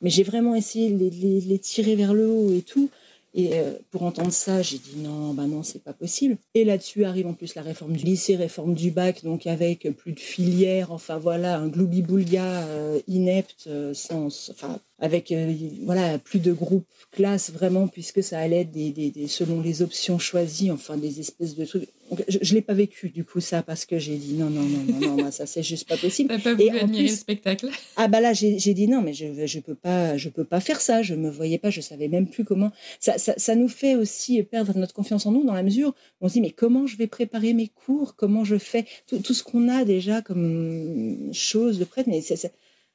Mais 0.00 0.10
j'ai 0.10 0.22
vraiment 0.22 0.54
essayé 0.54 0.90
de 0.90 1.08
les, 1.08 1.58
tirer 1.58 1.96
vers 1.96 2.14
le 2.14 2.28
haut 2.28 2.52
et 2.52 2.62
tout. 2.62 2.88
Et 3.34 3.50
euh, 3.54 3.74
pour 3.90 4.04
entendre 4.04 4.32
ça, 4.32 4.62
j'ai 4.62 4.78
dit 4.78 4.96
non, 4.98 5.34
bah 5.34 5.46
non, 5.46 5.62
c'est 5.62 5.82
pas 5.82 5.92
possible. 5.92 6.38
Et 6.54 6.64
là-dessus 6.64 7.04
arrive 7.04 7.26
en 7.26 7.34
plus 7.34 7.54
la 7.54 7.62
réforme 7.62 7.92
du 7.92 8.04
lycée, 8.04 8.36
réforme 8.36 8.74
du 8.74 8.90
bac, 8.90 9.22
donc 9.22 9.46
avec 9.46 9.88
plus 9.96 10.12
de 10.12 10.20
filières, 10.20 10.92
enfin 10.92 11.18
voilà, 11.18 11.58
un 11.58 11.68
gloubi-boulga 11.68 12.62
euh, 12.62 13.00
inepte, 13.06 13.64
euh, 13.66 13.92
sans, 13.92 14.50
enfin 14.50 14.80
avec 15.00 15.30
euh, 15.30 15.52
voilà 15.82 16.18
plus 16.18 16.40
de 16.40 16.52
groupes 16.52 16.86
classes 17.12 17.50
vraiment 17.50 17.86
puisque 17.86 18.22
ça 18.22 18.38
allait 18.38 18.64
des, 18.64 18.90
des, 18.90 19.28
selon 19.28 19.60
les 19.60 19.82
options 19.82 20.18
choisies 20.18 20.70
enfin 20.70 20.96
des 20.96 21.20
espèces 21.20 21.54
de 21.54 21.64
trucs. 21.64 21.88
Je, 22.26 22.38
ne 22.38 22.54
l'ai 22.54 22.62
pas 22.62 22.74
vécu 22.74 23.10
du 23.10 23.24
coup 23.24 23.40
ça 23.40 23.62
parce 23.62 23.84
que 23.84 23.98
j'ai 23.98 24.16
dit 24.16 24.34
non 24.34 24.50
non 24.50 24.62
non 24.62 25.00
non 25.00 25.16
non 25.16 25.30
ça 25.30 25.46
c'est 25.46 25.62
juste 25.62 25.88
pas 25.88 25.96
possible. 25.96 26.36
Pas 26.42 26.54
voulu 26.54 26.78
admirer 26.78 27.02
le 27.02 27.08
spectacle. 27.08 27.68
Ah 27.96 28.08
bah 28.08 28.20
là 28.20 28.32
j'ai 28.32 28.74
dit 28.74 28.88
non 28.88 29.00
mais 29.00 29.12
je 29.12 29.46
je 29.46 29.60
peux 29.60 29.74
pas 29.74 30.16
je 30.16 30.28
peux 30.28 30.44
pas 30.44 30.60
faire 30.60 30.80
ça 30.80 31.02
je 31.02 31.14
me 31.14 31.30
voyais 31.30 31.58
pas 31.58 31.70
je 31.70 31.80
savais 31.80 32.08
même 32.08 32.28
plus 32.28 32.44
comment. 32.44 32.72
Ça, 32.98 33.18
ça, 33.18 33.34
ça 33.36 33.54
nous 33.54 33.68
fait 33.68 33.94
aussi 33.94 34.42
perdre 34.42 34.76
notre 34.76 34.94
confiance 34.94 35.26
en 35.26 35.32
nous 35.32 35.44
dans 35.44 35.54
la 35.54 35.62
mesure 35.62 35.94
où 36.20 36.26
on 36.26 36.28
se 36.28 36.34
dit 36.34 36.40
mais 36.40 36.50
comment 36.50 36.86
je 36.86 36.96
vais 36.96 37.06
préparer 37.06 37.52
mes 37.52 37.68
cours 37.68 38.16
comment 38.16 38.44
je 38.44 38.56
fais 38.56 38.84
tout, 39.06 39.18
tout 39.18 39.34
ce 39.34 39.44
qu'on 39.44 39.68
a 39.68 39.84
déjà 39.84 40.22
comme 40.22 41.30
chose 41.32 41.78
de 41.78 41.84
prête 41.84 42.08
mais 42.08 42.20
c'est 42.20 42.52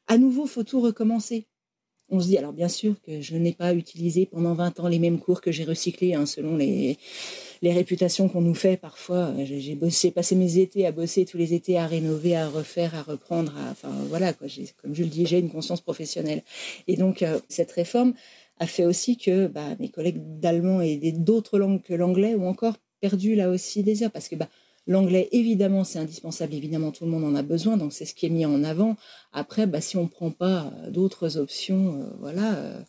à 0.08 0.18
nouveau 0.18 0.46
faut 0.46 0.64
tout 0.64 0.82
recommencer 0.82 1.48
on 2.14 2.20
se 2.20 2.28
dit, 2.28 2.38
alors 2.38 2.54
bien 2.54 2.70
sûr 2.70 2.96
que 3.06 3.22
je 3.22 3.36
n'ai 3.36 3.54
pas 3.54 3.74
utilisé 3.74 4.26
pendant 4.26 4.54
20 4.54 4.80
ans 4.80 4.88
les 4.88 5.00
mêmes 5.00 5.20
cours 5.20 5.42
que 5.42 5.52
j'ai 5.52 5.64
recyclés, 5.64 6.14
hein, 6.14 6.26
selon 6.26 6.56
les, 6.56 6.98
les 7.64 7.74
réputations 7.74 8.28
qu'on 8.30 8.42
nous 8.42 8.54
fait 8.54 8.78
parfois. 8.78 9.34
J'ai 9.46 10.12
passé 10.12 10.36
mes 10.36 10.58
étés 10.60 10.86
à 10.86 10.92
bosser 10.92 11.26
tous 11.26 11.38
les 11.38 11.54
étés, 11.54 11.78
à 11.78 11.88
rénover, 11.88 12.36
à 12.36 12.50
refaire, 12.50 12.94
à 12.94 13.02
reprendre. 13.02 13.54
enfin 13.72 13.90
voilà, 14.10 14.34
quoi, 14.34 14.48
comme 14.82 14.94
je 14.94 15.04
le 15.04 15.10
dis, 15.10 15.26
j'ai 15.26 15.40
une 15.40 15.50
conscience 15.50 15.82
professionnelle. 15.82 16.44
Et 16.88 16.98
donc, 16.98 17.24
euh, 17.24 17.40
cette 17.50 17.72
réforme 17.72 18.14
a 18.60 18.68
fait 18.68 18.86
aussi 18.86 19.18
que 19.18 19.48
bah, 19.48 19.76
mes 19.80 19.90
collègues 19.90 20.40
d'allemand 20.40 20.82
et 20.82 20.98
d'autres 21.14 21.58
langues 21.58 21.82
que 21.82 21.94
l'anglais 21.94 22.36
ont 22.36 22.50
encore 22.50 22.76
perdu 23.00 23.36
là 23.36 23.50
aussi 23.50 23.82
des 23.82 24.04
heures. 24.04 24.12
Parce 24.12 24.28
que 24.28 24.36
bah, 24.36 24.50
L'anglais, 24.86 25.30
évidemment, 25.32 25.84
c'est 25.84 26.00
indispensable. 26.00 26.54
Évidemment, 26.54 26.92
tout 26.92 27.06
le 27.06 27.12
monde 27.12 27.24
en 27.24 27.36
a 27.36 27.42
besoin. 27.42 27.78
Donc, 27.78 27.94
c'est 27.94 28.06
ce 28.06 28.14
qui 28.14 28.26
est 28.26 28.30
mis 28.30 28.46
en 28.46 28.64
avant. 28.64 28.98
Après, 29.32 29.66
bah, 29.66 29.80
si 29.80 29.96
on 29.96 30.04
ne 30.04 30.08
prend 30.10 30.32
pas 30.32 30.74
euh, 30.84 30.92
d'autres 30.92 31.38
options, 31.38 32.02
euh, 32.02 32.10
voilà, 32.20 32.56
euh, 32.56 32.82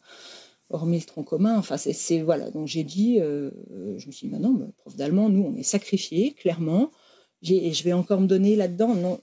hormis 0.70 0.98
le 0.98 1.04
tronc 1.04 1.22
commun, 1.22 1.56
enfin, 1.56 1.76
c'est. 1.76 2.20
Voilà. 2.22 2.50
Donc, 2.50 2.66
j'ai 2.66 2.82
dit, 2.82 3.18
je 3.18 4.06
me 4.06 4.12
suis 4.12 4.26
dit, 4.26 4.32
bah 4.32 4.40
non, 4.40 4.72
prof 4.78 4.96
d'allemand, 4.96 5.28
nous, 5.28 5.42
on 5.44 5.54
est 5.54 5.62
sacrifiés, 5.62 6.32
clairement. 6.32 6.90
Et 7.46 7.72
je 7.72 7.84
vais 7.84 7.92
encore 7.92 8.20
me 8.20 8.26
donner 8.26 8.56
là-dedans. 8.56 8.94
Non, 8.94 9.20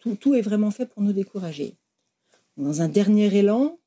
tout, 0.00 0.16
tout 0.16 0.34
est 0.34 0.40
vraiment 0.42 0.70
fait 0.70 0.86
pour 0.86 1.02
nous 1.02 1.12
décourager. 1.12 1.76
Dans 2.56 2.82
un 2.82 2.88
dernier 2.88 3.34
élan, 3.34 3.78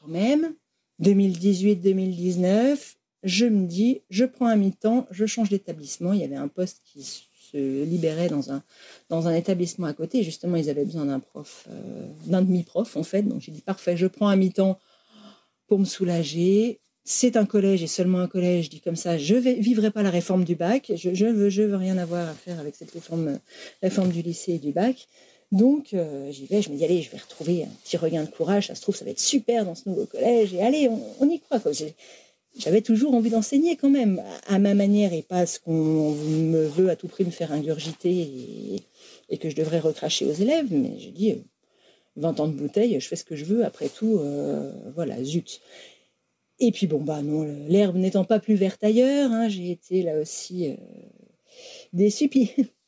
quand 0.00 0.08
même, 0.08 0.54
2018-2019, 1.02 2.96
je 3.22 3.46
me 3.46 3.66
dis, 3.66 4.02
je 4.10 4.24
prends 4.24 4.46
un 4.46 4.56
mi-temps, 4.56 5.06
je 5.10 5.26
change 5.26 5.48
d'établissement. 5.48 6.12
Il 6.12 6.20
y 6.20 6.24
avait 6.24 6.36
un 6.36 6.48
poste 6.48 6.82
qui 6.84 7.25
se 7.52 7.84
libéraient 7.84 8.28
dans 8.28 8.52
un, 8.52 8.62
dans 9.08 9.28
un 9.28 9.34
établissement 9.34 9.86
à 9.86 9.92
côté. 9.92 10.22
justement, 10.22 10.56
ils 10.56 10.70
avaient 10.70 10.84
besoin 10.84 11.06
d'un 11.06 11.20
prof, 11.20 11.66
euh, 11.70 12.06
d'un 12.26 12.42
demi-prof 12.42 12.96
en 12.96 13.02
fait. 13.02 13.22
Donc 13.22 13.40
j'ai 13.40 13.52
dit 13.52 13.62
parfait, 13.62 13.96
je 13.96 14.06
prends 14.06 14.28
un 14.28 14.36
mi-temps 14.36 14.78
pour 15.66 15.78
me 15.78 15.84
soulager. 15.84 16.80
C'est 17.04 17.36
un 17.36 17.46
collège 17.46 17.82
et 17.82 17.86
seulement 17.86 18.18
un 18.18 18.26
collège. 18.26 18.66
Je 18.66 18.70
dis 18.70 18.80
comme 18.80 18.96
ça, 18.96 19.16
je 19.16 19.34
ne 19.34 19.40
vivrai 19.40 19.90
pas 19.90 20.02
la 20.02 20.10
réforme 20.10 20.44
du 20.44 20.56
bac. 20.56 20.90
Je, 20.94 21.14
je 21.14 21.26
veux, 21.26 21.50
je 21.50 21.62
veux 21.62 21.76
rien 21.76 21.98
avoir 21.98 22.28
à 22.28 22.34
faire 22.34 22.58
avec 22.58 22.74
cette 22.74 22.90
réforme, 22.90 23.38
réforme 23.80 24.10
du 24.10 24.22
lycée 24.22 24.54
et 24.54 24.58
du 24.58 24.72
bac. 24.72 25.06
Donc 25.52 25.94
euh, 25.94 26.30
j'y 26.32 26.46
vais, 26.46 26.60
je 26.62 26.70
me 26.70 26.76
dis 26.76 26.84
allez, 26.84 27.02
je 27.02 27.10
vais 27.10 27.18
retrouver 27.18 27.62
un 27.62 27.74
petit 27.84 27.96
regain 27.96 28.24
de 28.24 28.30
courage. 28.30 28.66
Ça 28.66 28.74
se 28.74 28.82
trouve, 28.82 28.96
ça 28.96 29.04
va 29.04 29.12
être 29.12 29.20
super 29.20 29.64
dans 29.64 29.74
ce 29.74 29.88
nouveau 29.88 30.06
collège. 30.06 30.52
Et 30.54 30.62
allez, 30.62 30.88
on, 30.88 31.00
on 31.20 31.30
y 31.30 31.38
croit. 31.40 31.60
J'avais 32.58 32.80
toujours 32.80 33.14
envie 33.14 33.30
d'enseigner 33.30 33.76
quand 33.76 33.90
même, 33.90 34.22
à 34.46 34.58
ma 34.58 34.74
manière, 34.74 35.12
et 35.12 35.22
pas 35.22 35.44
ce 35.44 35.60
qu'on 35.60 36.12
me 36.12 36.64
veut 36.66 36.88
à 36.88 36.96
tout 36.96 37.08
prix 37.08 37.24
me 37.24 37.30
faire 37.30 37.52
ingurgiter 37.52 38.80
et, 39.28 39.38
que 39.38 39.50
je 39.50 39.56
devrais 39.56 39.78
recracher 39.78 40.24
aux 40.24 40.32
élèves. 40.32 40.68
Mais 40.70 40.98
j'ai 40.98 41.10
dit, 41.10 41.34
20 42.16 42.40
ans 42.40 42.48
de 42.48 42.54
bouteille, 42.54 42.98
je 42.98 43.06
fais 43.06 43.16
ce 43.16 43.24
que 43.24 43.36
je 43.36 43.44
veux, 43.44 43.64
après 43.64 43.88
tout, 43.88 44.18
euh, 44.20 44.72
voilà, 44.94 45.22
zut. 45.22 45.60
Et 46.58 46.72
puis 46.72 46.86
bon, 46.86 47.02
bah 47.02 47.20
non, 47.22 47.44
l'herbe 47.68 47.96
n'étant 47.96 48.24
pas 48.24 48.40
plus 48.40 48.54
verte 48.54 48.82
ailleurs, 48.82 49.30
hein, 49.30 49.48
j'ai 49.48 49.70
été 49.70 50.02
là 50.02 50.18
aussi 50.18 50.70
euh, 50.70 50.76
déçue. 51.92 52.30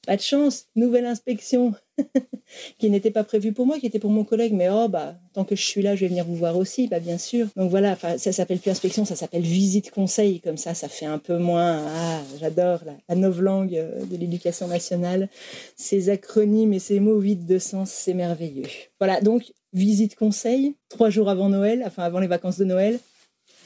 Pas 0.08 0.16
de 0.16 0.22
chance, 0.22 0.68
nouvelle 0.74 1.04
inspection 1.04 1.74
qui 2.78 2.88
n'était 2.88 3.10
pas 3.10 3.24
prévue 3.24 3.52
pour 3.52 3.66
moi, 3.66 3.78
qui 3.78 3.84
était 3.84 3.98
pour 3.98 4.08
mon 4.08 4.24
collègue, 4.24 4.54
mais 4.54 4.70
oh 4.70 4.88
bah 4.88 5.16
tant 5.34 5.44
que 5.44 5.54
je 5.54 5.62
suis 5.62 5.82
là, 5.82 5.96
je 5.96 6.00
vais 6.00 6.08
venir 6.08 6.24
vous 6.24 6.34
voir 6.34 6.56
aussi, 6.56 6.88
bah 6.88 6.98
bien 6.98 7.18
sûr. 7.18 7.46
Donc 7.56 7.68
voilà, 7.68 7.94
ça 7.94 8.32
s'appelle 8.32 8.58
plus 8.58 8.70
inspection, 8.70 9.04
ça 9.04 9.16
s'appelle 9.16 9.42
visite 9.42 9.90
conseil, 9.90 10.40
comme 10.40 10.56
ça, 10.56 10.72
ça 10.72 10.88
fait 10.88 11.04
un 11.04 11.18
peu 11.18 11.36
moins. 11.36 11.84
Ah, 11.86 12.22
j'adore 12.40 12.80
la, 12.86 12.94
la 13.10 13.16
novlangue 13.16 13.76
euh, 13.76 14.02
de 14.06 14.16
l'éducation 14.16 14.66
nationale, 14.66 15.28
ces 15.76 16.08
acronymes 16.08 16.72
et 16.72 16.78
ces 16.78 17.00
mots 17.00 17.18
vides 17.18 17.44
de 17.44 17.58
sens, 17.58 17.90
c'est 17.90 18.14
merveilleux. 18.14 18.64
Voilà, 18.98 19.20
donc 19.20 19.52
visite 19.74 20.16
conseil, 20.16 20.74
trois 20.88 21.10
jours 21.10 21.28
avant 21.28 21.50
Noël, 21.50 21.82
enfin 21.86 22.04
avant 22.04 22.20
les 22.20 22.28
vacances 22.28 22.56
de 22.56 22.64
Noël, 22.64 22.98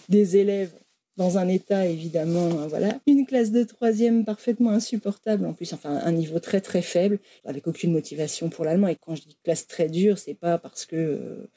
des 0.09 0.37
élèves 0.39 0.73
dans 1.17 1.37
un 1.37 1.47
état 1.49 1.87
évidemment, 1.87 2.49
hein, 2.59 2.67
voilà. 2.69 2.99
Une 3.07 3.27
classe 3.27 3.51
de 3.51 3.65
troisième 3.65 4.25
parfaitement 4.25 4.71
insupportable, 4.71 5.45
en 5.45 5.53
plus, 5.53 5.73
enfin 5.75 6.01
un 6.03 6.13
niveau 6.13 6.39
très 6.39 6.61
très 6.61 6.81
faible, 6.81 7.19
avec 7.45 7.67
aucune 7.67 7.93
motivation 7.93 8.49
pour 8.49 8.65
l'allemand. 8.65 8.89
Et 8.89 8.97
quand 8.97 9.15
je 9.15 9.23
dis 9.23 9.37
classe 9.45 9.67
très 9.67 9.89
dure, 9.89 10.19
c'est 10.19 10.35
pas 10.35 10.57
parce 10.59 10.87
que 10.87 10.97
euh, 10.97 11.51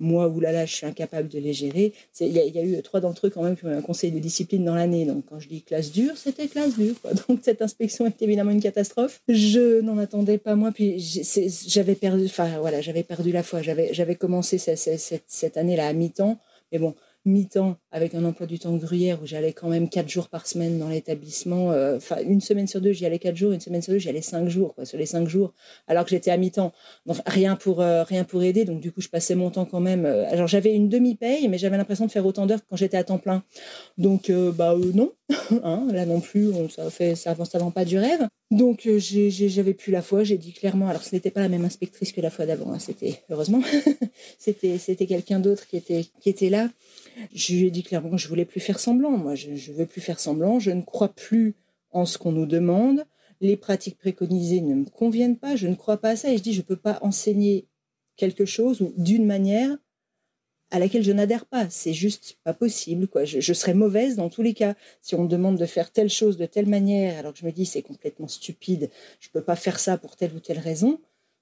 moi, 0.00 0.28
oulala, 0.28 0.64
je 0.64 0.74
suis 0.74 0.86
incapable 0.86 1.28
de 1.28 1.38
les 1.38 1.52
gérer. 1.52 1.92
Il 2.20 2.28
y, 2.28 2.38
y, 2.38 2.58
a 2.58 2.64
eu 2.64 2.80
trois 2.82 3.00
d'entre 3.00 3.26
eux 3.26 3.30
quand 3.30 3.42
même 3.42 3.56
qui 3.56 3.66
ont 3.66 3.70
eu 3.70 3.74
un 3.74 3.82
conseil 3.82 4.12
de 4.12 4.18
discipline 4.18 4.64
dans 4.64 4.74
l'année. 4.74 5.04
Donc 5.04 5.26
quand 5.28 5.38
je 5.38 5.48
dis 5.48 5.62
classe 5.62 5.92
dure, 5.92 6.16
c'était 6.16 6.48
classe 6.48 6.78
dure. 6.78 6.94
Donc 7.28 7.40
cette 7.42 7.60
inspection 7.60 8.06
est 8.06 8.22
évidemment 8.22 8.50
une 8.50 8.62
catastrophe. 8.62 9.20
Je 9.28 9.80
n'en 9.82 9.98
attendais 9.98 10.38
pas 10.38 10.54
moins. 10.54 10.72
Puis 10.72 10.98
j'avais 11.66 11.94
perdu, 11.96 12.24
enfin 12.26 12.58
voilà, 12.60 12.80
j'avais 12.80 13.02
perdu 13.02 13.30
la 13.30 13.42
foi. 13.42 13.60
J'avais 13.60 14.14
commencé 14.14 14.56
cette, 14.56 15.22
cette 15.26 15.56
année-là 15.56 15.88
à 15.88 15.92
mi-temps. 15.92 16.38
Mais 16.70 16.78
bon, 16.78 16.94
mi-temps 17.24 17.76
avec 17.90 18.14
un 18.14 18.24
emploi 18.24 18.46
du 18.46 18.58
temps 18.58 18.74
gruyère 18.76 19.22
où 19.22 19.26
j'allais 19.26 19.52
quand 19.52 19.68
même 19.68 19.88
quatre 19.88 20.08
jours 20.08 20.28
par 20.28 20.46
semaine 20.46 20.78
dans 20.78 20.88
l'établissement. 20.88 21.70
Euh, 21.72 21.96
enfin, 21.96 22.16
une 22.24 22.40
semaine 22.40 22.66
sur 22.66 22.80
deux, 22.80 22.92
j'y 22.92 23.06
allais 23.06 23.18
quatre 23.18 23.36
jours, 23.36 23.52
une 23.52 23.60
semaine 23.60 23.82
sur 23.82 23.92
deux, 23.92 23.98
j'y 23.98 24.08
allais 24.08 24.22
cinq 24.22 24.48
jours, 24.48 24.74
quoi, 24.74 24.84
sur 24.84 24.98
les 24.98 25.06
cinq 25.06 25.28
jours, 25.28 25.52
alors 25.86 26.04
que 26.04 26.10
j'étais 26.10 26.30
à 26.30 26.36
mi-temps. 26.36 26.72
Donc, 27.06 27.18
rien 27.26 27.56
pour, 27.56 27.80
euh, 27.80 28.02
rien 28.02 28.24
pour 28.24 28.42
aider. 28.42 28.64
Donc, 28.64 28.80
du 28.80 28.92
coup, 28.92 29.00
je 29.00 29.08
passais 29.08 29.34
mon 29.34 29.50
temps 29.50 29.64
quand 29.66 29.80
même. 29.80 30.04
Euh, 30.06 30.28
alors, 30.30 30.48
j'avais 30.48 30.74
une 30.74 30.88
demi-paye, 30.88 31.48
mais 31.48 31.58
j'avais 31.58 31.76
l'impression 31.76 32.06
de 32.06 32.10
faire 32.10 32.26
autant 32.26 32.46
d'heures 32.46 32.60
que 32.60 32.66
quand 32.68 32.76
j'étais 32.76 32.96
à 32.96 33.04
temps 33.04 33.18
plein. 33.18 33.42
Donc, 33.98 34.30
bah, 34.56 34.76
non. 34.94 35.12
hein, 35.64 35.86
là 35.92 36.06
non 36.06 36.20
plus, 36.20 36.50
on, 36.50 36.68
ça, 36.68 36.88
fait, 36.90 37.14
avance 37.26 37.54
avant 37.54 37.70
pas 37.70 37.84
du 37.84 37.98
rêve. 37.98 38.26
Donc, 38.50 38.88
j'avais 38.98 39.74
plus 39.74 39.92
la 39.92 40.02
foi. 40.02 40.24
J'ai 40.24 40.38
dit 40.38 40.52
clairement, 40.52 40.88
alors 40.88 41.02
ce 41.02 41.14
n'était 41.14 41.30
pas 41.30 41.40
la 41.40 41.48
même 41.48 41.64
inspectrice 41.64 42.12
que 42.12 42.20
la 42.20 42.30
fois 42.30 42.46
d'avant. 42.46 42.72
Hein, 42.72 42.78
c'était, 42.78 43.22
heureusement, 43.30 43.62
c'était, 44.38 44.78
c'était 44.78 45.06
quelqu'un 45.06 45.40
d'autre 45.40 45.66
qui 45.66 45.76
était, 45.76 46.04
qui 46.20 46.28
était 46.28 46.50
là. 46.50 46.70
Je 47.34 47.54
lui 47.54 47.66
ai 47.66 47.70
dit 47.70 47.82
clairement 47.82 48.16
je 48.16 48.28
voulais 48.28 48.44
plus 48.44 48.60
faire 48.60 48.78
semblant. 48.78 49.10
Moi, 49.12 49.34
je 49.34 49.50
ne 49.50 49.76
veux 49.76 49.86
plus 49.86 50.00
faire 50.00 50.20
semblant. 50.20 50.58
Je 50.58 50.70
ne 50.70 50.82
crois 50.82 51.08
plus 51.08 51.54
en 51.90 52.04
ce 52.06 52.18
qu'on 52.18 52.32
nous 52.32 52.46
demande. 52.46 53.04
Les 53.40 53.56
pratiques 53.56 53.98
préconisées 53.98 54.60
ne 54.60 54.74
me 54.74 54.84
conviennent 54.84 55.36
pas. 55.36 55.56
Je 55.56 55.66
ne 55.66 55.74
crois 55.74 55.96
pas 55.96 56.10
à 56.10 56.16
ça. 56.16 56.32
Et 56.32 56.36
je 56.36 56.42
dis, 56.42 56.52
je 56.52 56.60
ne 56.60 56.66
peux 56.66 56.76
pas 56.76 56.98
enseigner 57.02 57.66
quelque 58.16 58.44
chose 58.44 58.80
ou 58.80 58.92
d'une 58.96 59.26
manière 59.26 59.76
à 60.72 60.78
laquelle 60.78 61.04
je 61.04 61.12
n'adhère 61.12 61.44
pas. 61.44 61.68
C'est 61.70 61.92
juste 61.92 62.38
pas 62.44 62.54
possible. 62.54 63.06
Je, 63.24 63.40
je, 63.40 63.52
serais 63.52 63.74
mauvaise 63.74 64.16
dans 64.16 64.30
tous 64.30 64.42
les 64.42 64.54
cas. 64.54 64.74
Si 65.02 65.14
on 65.14 65.24
me 65.24 65.28
demande 65.28 65.58
de 65.58 65.66
faire 65.66 65.92
telle 65.92 66.08
chose 66.08 66.38
de 66.38 66.46
telle 66.46 66.66
manière, 66.66 67.18
alors 67.18 67.34
que 67.34 67.38
je 67.38 67.46
me 67.46 67.52
dis 67.52 67.66
c'est 67.66 67.82
complètement 67.82 68.26
stupide, 68.26 68.90
je 69.20 69.28
ne 69.28 69.32
peux 69.32 69.44
pas 69.44 69.54
faire 69.54 69.78
ça 69.78 69.98
pour 69.98 70.16
telle 70.16 70.32
ou 70.34 70.40
telle 70.40 70.58
raison, 70.58 70.98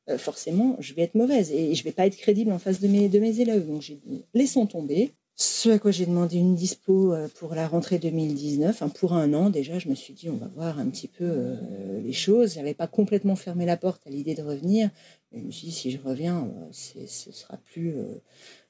euh, 0.09 0.19
forcément, 0.19 0.77
je 0.81 0.95
vais 0.95 1.03
être 1.03 1.15
mauvaise 1.15 1.53
et 1.53 1.75
je 1.75 1.81
ne 1.81 1.85
vais 1.85 1.93
pas 1.93 2.07
être 2.07 2.17
crédible 2.17 2.51
en 2.51 2.59
face 2.59 2.81
de 2.81 2.89
mes, 2.89 3.41
élèves. 3.41 3.67
Donc 3.67 3.83
j'ai 3.83 4.01
dit, 4.05 4.25
laissons 4.35 4.67
tomber. 4.67 5.13
Ce 5.37 5.71
à 5.71 5.79
quoi 5.79 5.91
j'ai 5.91 6.05
demandé 6.05 6.37
une 6.37 6.55
dispo 6.55 7.15
euh, 7.15 7.27
pour 7.37 7.55
la 7.55 7.67
rentrée 7.67 7.99
2019, 7.99 8.69
enfin 8.69 8.91
pour 8.91 9.15
un 9.15 9.33
an 9.33 9.49
déjà, 9.49 9.79
je 9.79 9.89
me 9.89 9.95
suis 9.95 10.13
dit 10.13 10.29
on 10.29 10.37
va 10.37 10.49
voir 10.49 10.79
un 10.79 10.87
petit 10.91 11.09
peu 11.09 11.25
euh, 11.25 12.01
les 12.03 12.13
choses. 12.13 12.55
J'avais 12.55 12.75
pas 12.75 12.87
complètement 12.87 13.37
fermé 13.37 13.65
la 13.65 13.79
porte 13.79 14.07
à 14.07 14.11
l'idée 14.11 14.35
de 14.35 14.43
revenir, 14.43 14.91
je 15.33 15.39
me 15.39 15.51
suis 15.51 15.69
dit 15.69 15.73
si 15.73 15.91
je 15.91 15.99
reviens, 16.05 16.47
euh, 16.47 17.07
ce 17.07 17.33
sera 17.33 17.57
plus. 17.57 17.95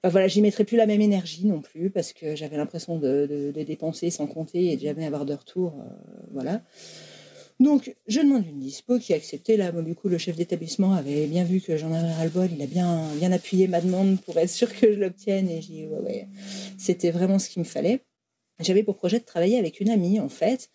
Enfin 0.02 0.12
voilà, 0.12 0.28
j'y 0.28 0.40
mettrai 0.40 0.64
plus 0.64 0.76
la 0.76 0.86
même 0.86 1.00
énergie 1.00 1.46
non 1.46 1.60
plus 1.60 1.90
parce 1.90 2.12
que 2.12 2.34
j'avais 2.34 2.56
l'impression 2.56 2.98
de, 2.98 3.52
de, 3.54 3.62
dépenser 3.62 4.10
sans 4.10 4.26
compter 4.26 4.72
et 4.72 4.76
de 4.76 4.82
jamais 4.82 5.04
avoir 5.04 5.26
de 5.26 5.34
retour. 5.34 5.74
voilà. 6.32 6.62
Donc, 7.60 7.94
je 8.06 8.20
demande 8.20 8.46
une 8.46 8.58
dispo 8.58 8.98
qui 8.98 9.12
a 9.12 9.16
accepté. 9.16 9.58
Là, 9.58 9.70
du 9.70 9.94
coup, 9.94 10.08
le 10.08 10.16
chef 10.16 10.34
d'établissement 10.34 10.94
avait 10.94 11.26
bien 11.26 11.44
vu 11.44 11.60
que 11.60 11.76
j'en 11.76 11.92
avais 11.92 12.10
ras-le-bol. 12.10 12.48
Il 12.50 12.62
a 12.62 12.66
bien, 12.66 13.32
appuyé 13.32 13.68
ma 13.68 13.82
demande 13.82 14.18
pour 14.22 14.38
être 14.38 14.48
sûr 14.48 14.74
que 14.74 14.94
je 14.94 14.98
l'obtienne. 14.98 15.48
Et 15.50 15.60
j'ai 15.60 15.86
ouais, 15.86 16.00
ouais, 16.00 16.28
c'était 16.78 17.10
vraiment 17.10 17.38
ce 17.38 17.50
qu'il 17.50 17.60
me 17.60 17.66
fallait. 17.66 18.00
J'avais 18.60 18.82
pour 18.82 18.96
projet 18.96 19.18
de 19.18 19.24
travailler 19.24 19.58
avec 19.58 19.80
une 19.80 19.90
amie, 19.90 20.20
en 20.20 20.30
fait, 20.30 20.70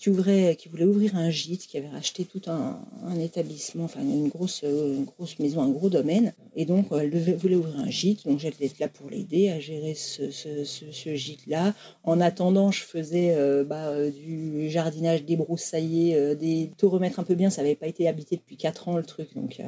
qui 0.00 0.08
ouvrait, 0.08 0.56
qui 0.56 0.70
voulait 0.70 0.86
ouvrir 0.86 1.14
un 1.14 1.28
gîte, 1.28 1.66
qui 1.66 1.76
avait 1.76 1.88
racheté 1.88 2.24
tout 2.24 2.40
un, 2.46 2.80
établissement, 3.20 3.84
enfin 3.84 4.00
une 4.00 4.28
grosse, 4.28 4.64
grosse 5.04 5.38
maison, 5.38 5.60
un 5.60 5.68
gros 5.68 5.90
domaine. 5.90 6.32
Et 6.56 6.64
donc, 6.64 6.86
elle 6.90 7.10
devait, 7.10 7.34
voulait 7.34 7.54
ouvrir 7.54 7.78
un 7.78 7.90
gîte. 7.90 8.26
Donc, 8.26 8.38
j'allais 8.38 8.54
être 8.62 8.78
là 8.78 8.88
pour 8.88 9.10
l'aider 9.10 9.50
à 9.50 9.60
gérer 9.60 9.94
ce, 9.94 11.14
gîte-là. 11.14 11.74
En 12.02 12.18
attendant, 12.18 12.70
je 12.70 12.82
faisais 12.82 13.34
euh, 13.34 13.62
bah, 13.62 13.88
euh, 13.88 14.10
du 14.10 14.70
jardinage, 14.70 15.24
débroussailler, 15.24 16.16
euh, 16.16 16.34
des 16.34 16.70
tout 16.78 16.88
remettre 16.88 17.20
un 17.20 17.24
peu 17.24 17.34
bien. 17.34 17.50
Ça 17.50 17.60
n'avait 17.60 17.74
pas 17.74 17.86
été 17.86 18.08
habité 18.08 18.36
depuis 18.36 18.56
4 18.56 18.88
ans 18.88 18.96
le 18.96 19.04
truc. 19.04 19.34
Donc, 19.34 19.60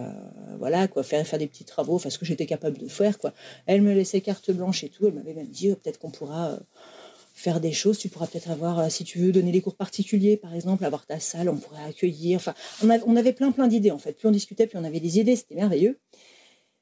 voilà, 0.59 0.89
quoi, 0.89 1.03
faire, 1.03 1.27
faire 1.27 1.39
des 1.39 1.47
petits 1.47 1.65
travaux, 1.65 1.97
enfin, 1.97 2.09
ce 2.09 2.19
que 2.19 2.25
j'étais 2.25 2.47
capable 2.47 2.79
de 2.79 2.89
faire, 2.89 3.19
quoi. 3.19 3.35
Elle 3.67 3.83
me 3.83 3.93
laissait 3.93 4.23
carte 4.23 4.51
blanche 4.51 4.83
et 4.83 4.89
tout. 4.89 5.07
Elle 5.07 5.13
m'avait 5.13 5.35
même 5.35 5.49
dit, 5.49 5.69
peut-être 5.69 5.99
qu'on 5.99 6.11
pourra 6.11 6.59
faire 7.43 7.61
des 7.61 7.73
choses. 7.73 7.99
Tu 7.99 8.09
pourras 8.09 8.27
peut-être 8.27 8.51
avoir, 8.51 8.79
euh, 8.79 8.89
si 8.89 9.05
tu 9.05 9.19
veux 9.19 9.33
donner 9.33 9.53
des 9.53 9.61
cours 9.61 9.75
particuliers, 9.75 10.37
par 10.37 10.55
exemple, 10.55 10.85
avoir 10.85 11.05
ta 11.05 11.19
salle, 11.19 11.49
on 11.49 11.57
pourrait 11.57 11.85
accueillir. 11.89 12.37
Enfin, 12.37 12.55
on, 12.83 13.17
avait 13.17 13.33
plein, 13.33 13.51
plein 13.51 13.67
d'idées 13.67 13.91
en 13.91 13.99
fait. 13.99 14.13
Plus 14.13 14.29
on 14.29 14.31
discutait, 14.31 14.67
plus 14.67 14.79
on 14.79 14.85
avait 14.85 15.01
des 15.01 15.19
idées. 15.19 15.37
C'était 15.37 15.57
merveilleux. 15.57 15.99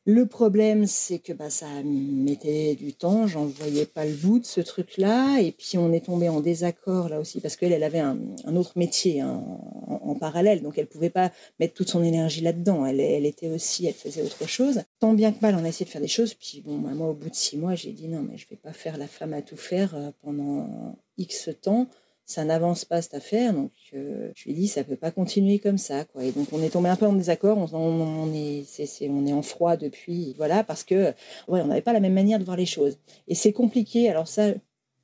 Le 0.06 0.24
problème, 0.24 0.86
c'est 0.86 1.18
que 1.18 1.34
bah, 1.34 1.50
ça 1.50 1.66
mettait 1.84 2.74
du 2.74 2.94
temps, 2.94 3.26
j'en 3.26 3.44
voyais 3.44 3.84
pas 3.84 4.06
le 4.06 4.14
bout 4.14 4.38
de 4.38 4.46
ce 4.46 4.62
truc-là, 4.62 5.40
et 5.40 5.52
puis 5.52 5.76
on 5.76 5.92
est 5.92 6.06
tombé 6.06 6.30
en 6.30 6.40
désaccord 6.40 7.10
là 7.10 7.20
aussi, 7.20 7.38
parce 7.40 7.56
qu'elle, 7.56 7.72
elle 7.72 7.82
avait 7.84 7.98
un, 7.98 8.18
autre 8.56 8.72
métier 8.76 9.20
hein, 9.20 9.44
en, 9.86 10.14
parallèle, 10.14 10.62
donc 10.62 10.78
elle 10.78 10.86
pouvait 10.86 11.10
pas 11.10 11.30
mettre 11.58 11.74
toute 11.74 11.90
son 11.90 12.02
énergie 12.02 12.40
là-dedans, 12.40 12.86
elle, 12.86 12.98
elle, 12.98 13.26
était 13.26 13.50
aussi, 13.50 13.86
elle 13.86 13.94
faisait 13.94 14.22
autre 14.22 14.48
chose. 14.48 14.82
Tant 15.00 15.12
bien 15.12 15.32
que 15.32 15.40
mal, 15.42 15.54
on 15.54 15.64
a 15.64 15.68
essayé 15.68 15.84
de 15.84 15.90
faire 15.90 16.00
des 16.00 16.08
choses, 16.08 16.32
puis 16.32 16.62
bon, 16.64 16.78
bah, 16.78 16.94
moi, 16.94 17.10
au 17.10 17.14
bout 17.14 17.28
de 17.28 17.34
six 17.34 17.58
mois, 17.58 17.74
j'ai 17.74 17.92
dit 17.92 18.08
non, 18.08 18.22
mais 18.22 18.38
je 18.38 18.48
vais 18.48 18.56
pas 18.56 18.72
faire 18.72 18.96
la 18.96 19.06
femme 19.06 19.34
à 19.34 19.42
tout 19.42 19.58
faire 19.58 19.94
euh, 19.94 20.10
pendant 20.22 20.96
X 21.18 21.50
temps, 21.60 21.88
ça 22.30 22.44
n'avance 22.44 22.84
pas 22.84 23.02
cette 23.02 23.14
affaire. 23.14 23.52
Donc, 23.52 23.72
euh, 23.92 24.30
je 24.36 24.44
lui 24.44 24.52
ai 24.52 24.54
dit, 24.54 24.68
ça 24.68 24.84
peut 24.84 24.96
pas 24.96 25.10
continuer 25.10 25.58
comme 25.58 25.78
ça, 25.78 26.04
quoi. 26.04 26.24
Et 26.24 26.30
donc, 26.30 26.46
on 26.52 26.62
est 26.62 26.70
tombé 26.70 26.88
un 26.88 26.96
peu 26.96 27.06
en 27.06 27.12
désaccord. 27.12 27.58
On, 27.58 27.76
on, 27.76 28.32
est, 28.32 28.64
on 29.08 29.26
est 29.26 29.32
en 29.32 29.42
froid 29.42 29.76
depuis, 29.76 30.34
voilà, 30.36 30.62
parce 30.62 30.84
que, 30.84 31.12
ouais, 31.48 31.60
on 31.60 31.66
n'avait 31.66 31.82
pas 31.82 31.92
la 31.92 32.00
même 32.00 32.14
manière 32.14 32.38
de 32.38 32.44
voir 32.44 32.56
les 32.56 32.66
choses. 32.66 32.98
Et 33.26 33.34
c'est 33.34 33.52
compliqué. 33.52 34.08
Alors 34.08 34.28
ça, 34.28 34.52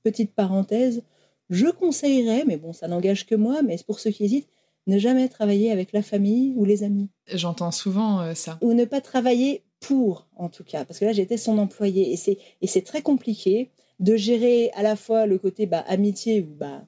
petite 0.05 0.35
parenthèse, 0.35 1.03
je 1.51 1.67
conseillerais, 1.67 2.45
mais 2.47 2.57
bon, 2.57 2.73
ça 2.73 2.87
n'engage 2.87 3.27
que 3.27 3.35
moi, 3.35 3.61
mais 3.63 3.77
pour 3.85 3.99
ceux 3.99 4.11
qui 4.11 4.25
hésitent, 4.25 4.49
ne 4.87 4.99
jamais 4.99 5.29
travailler 5.29 5.73
avec 5.73 5.93
la 5.93 6.03
famille 6.03 6.53
ou 6.55 6.65
les 6.65 6.85
amis. 6.85 7.09
J'entends 7.33 7.73
souvent 7.73 8.21
euh, 8.21 8.35
ça. 8.35 8.57
Ou 8.61 8.73
ne 8.73 8.85
pas 8.85 9.01
travailler 9.01 9.65
pour, 9.81 10.29
en 10.37 10.49
tout 10.49 10.63
cas, 10.63 10.85
parce 10.85 11.01
que 11.01 11.05
là, 11.05 11.13
j'étais 11.13 11.37
son 11.37 11.59
employé, 11.59 12.13
et 12.13 12.17
c'est, 12.17 12.39
et 12.63 12.69
c'est 12.69 12.83
très 12.83 13.03
compliqué 13.03 13.73
de 13.99 14.15
gérer 14.15 14.71
à 14.75 14.83
la 14.83 14.95
fois 14.95 15.27
le 15.27 15.39
côté 15.39 15.67
bah, 15.67 15.85
amitié 15.89 16.43
ou 16.43 16.55
bah, 16.55 16.87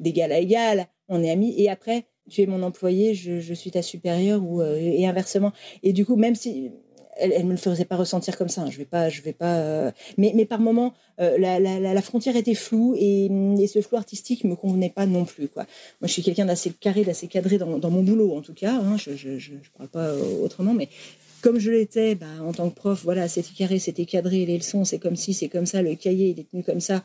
d'égal 0.00 0.32
à 0.32 0.38
égal, 0.38 0.86
on 1.08 1.22
est 1.22 1.30
amis, 1.30 1.54
et 1.58 1.70
après, 1.70 2.06
tu 2.28 2.42
es 2.42 2.46
mon 2.46 2.62
employé, 2.62 3.14
je, 3.14 3.54
suis 3.54 3.70
ta 3.70 3.82
supérieure, 3.82 4.42
ou, 4.42 4.60
euh, 4.60 4.76
et 4.76 5.06
inversement. 5.06 5.52
Et 5.82 5.92
du 5.92 6.04
coup, 6.04 6.16
même 6.16 6.34
si 6.34 6.72
elle 7.18 7.30
ne 7.30 7.44
me 7.44 7.52
le 7.52 7.56
faisait 7.56 7.84
pas 7.84 7.96
ressentir 7.96 8.36
comme 8.36 8.48
ça, 8.48 8.62
hein, 8.62 8.70
je 8.70 8.76
vais 8.76 8.84
pas, 8.84 9.08
je 9.08 9.22
vais 9.22 9.32
pas. 9.32 9.56
Euh, 9.56 9.90
mais, 10.18 10.32
mais 10.34 10.44
par 10.44 10.60
moments, 10.60 10.92
euh, 11.20 11.38
la, 11.38 11.58
la, 11.58 11.78
la, 11.80 12.02
frontière 12.02 12.36
était 12.36 12.54
floue 12.54 12.94
et, 12.98 13.26
et, 13.26 13.66
ce 13.66 13.80
flou 13.80 13.96
artistique 13.96 14.44
me 14.44 14.54
convenait 14.54 14.90
pas 14.90 15.06
non 15.06 15.24
plus. 15.24 15.48
Quoi. 15.48 15.62
Moi, 16.00 16.08
je 16.08 16.12
suis 16.12 16.22
quelqu'un 16.22 16.44
d'assez 16.44 16.70
carré, 16.70 17.04
d'assez 17.04 17.26
cadré 17.26 17.58
dans, 17.58 17.90
mon 17.90 18.02
boulot, 18.02 18.36
en 18.36 18.42
tout 18.42 18.54
cas. 18.54 18.74
Hein, 18.74 18.96
je 18.98 19.28
ne 19.28 19.58
parle 19.78 19.88
pas 19.88 20.14
autrement, 20.42 20.74
mais 20.74 20.88
comme 21.42 21.58
je 21.58 21.70
l'étais, 21.70 22.14
bah, 22.14 22.26
en 22.42 22.52
tant 22.52 22.68
que 22.68 22.74
prof, 22.74 23.02
voilà, 23.04 23.28
c'était 23.28 23.54
carré, 23.56 23.78
c'était 23.78 24.04
cadré, 24.04 24.44
les 24.46 24.58
leçons, 24.58 24.84
c'est 24.84 24.98
comme 24.98 25.16
si, 25.16 25.32
c'est 25.32 25.48
comme 25.48 25.66
ça, 25.66 25.80
le 25.80 25.94
cahier, 25.94 26.30
il 26.30 26.40
est 26.40 26.50
tenu 26.50 26.62
comme 26.62 26.80
ça 26.80 27.02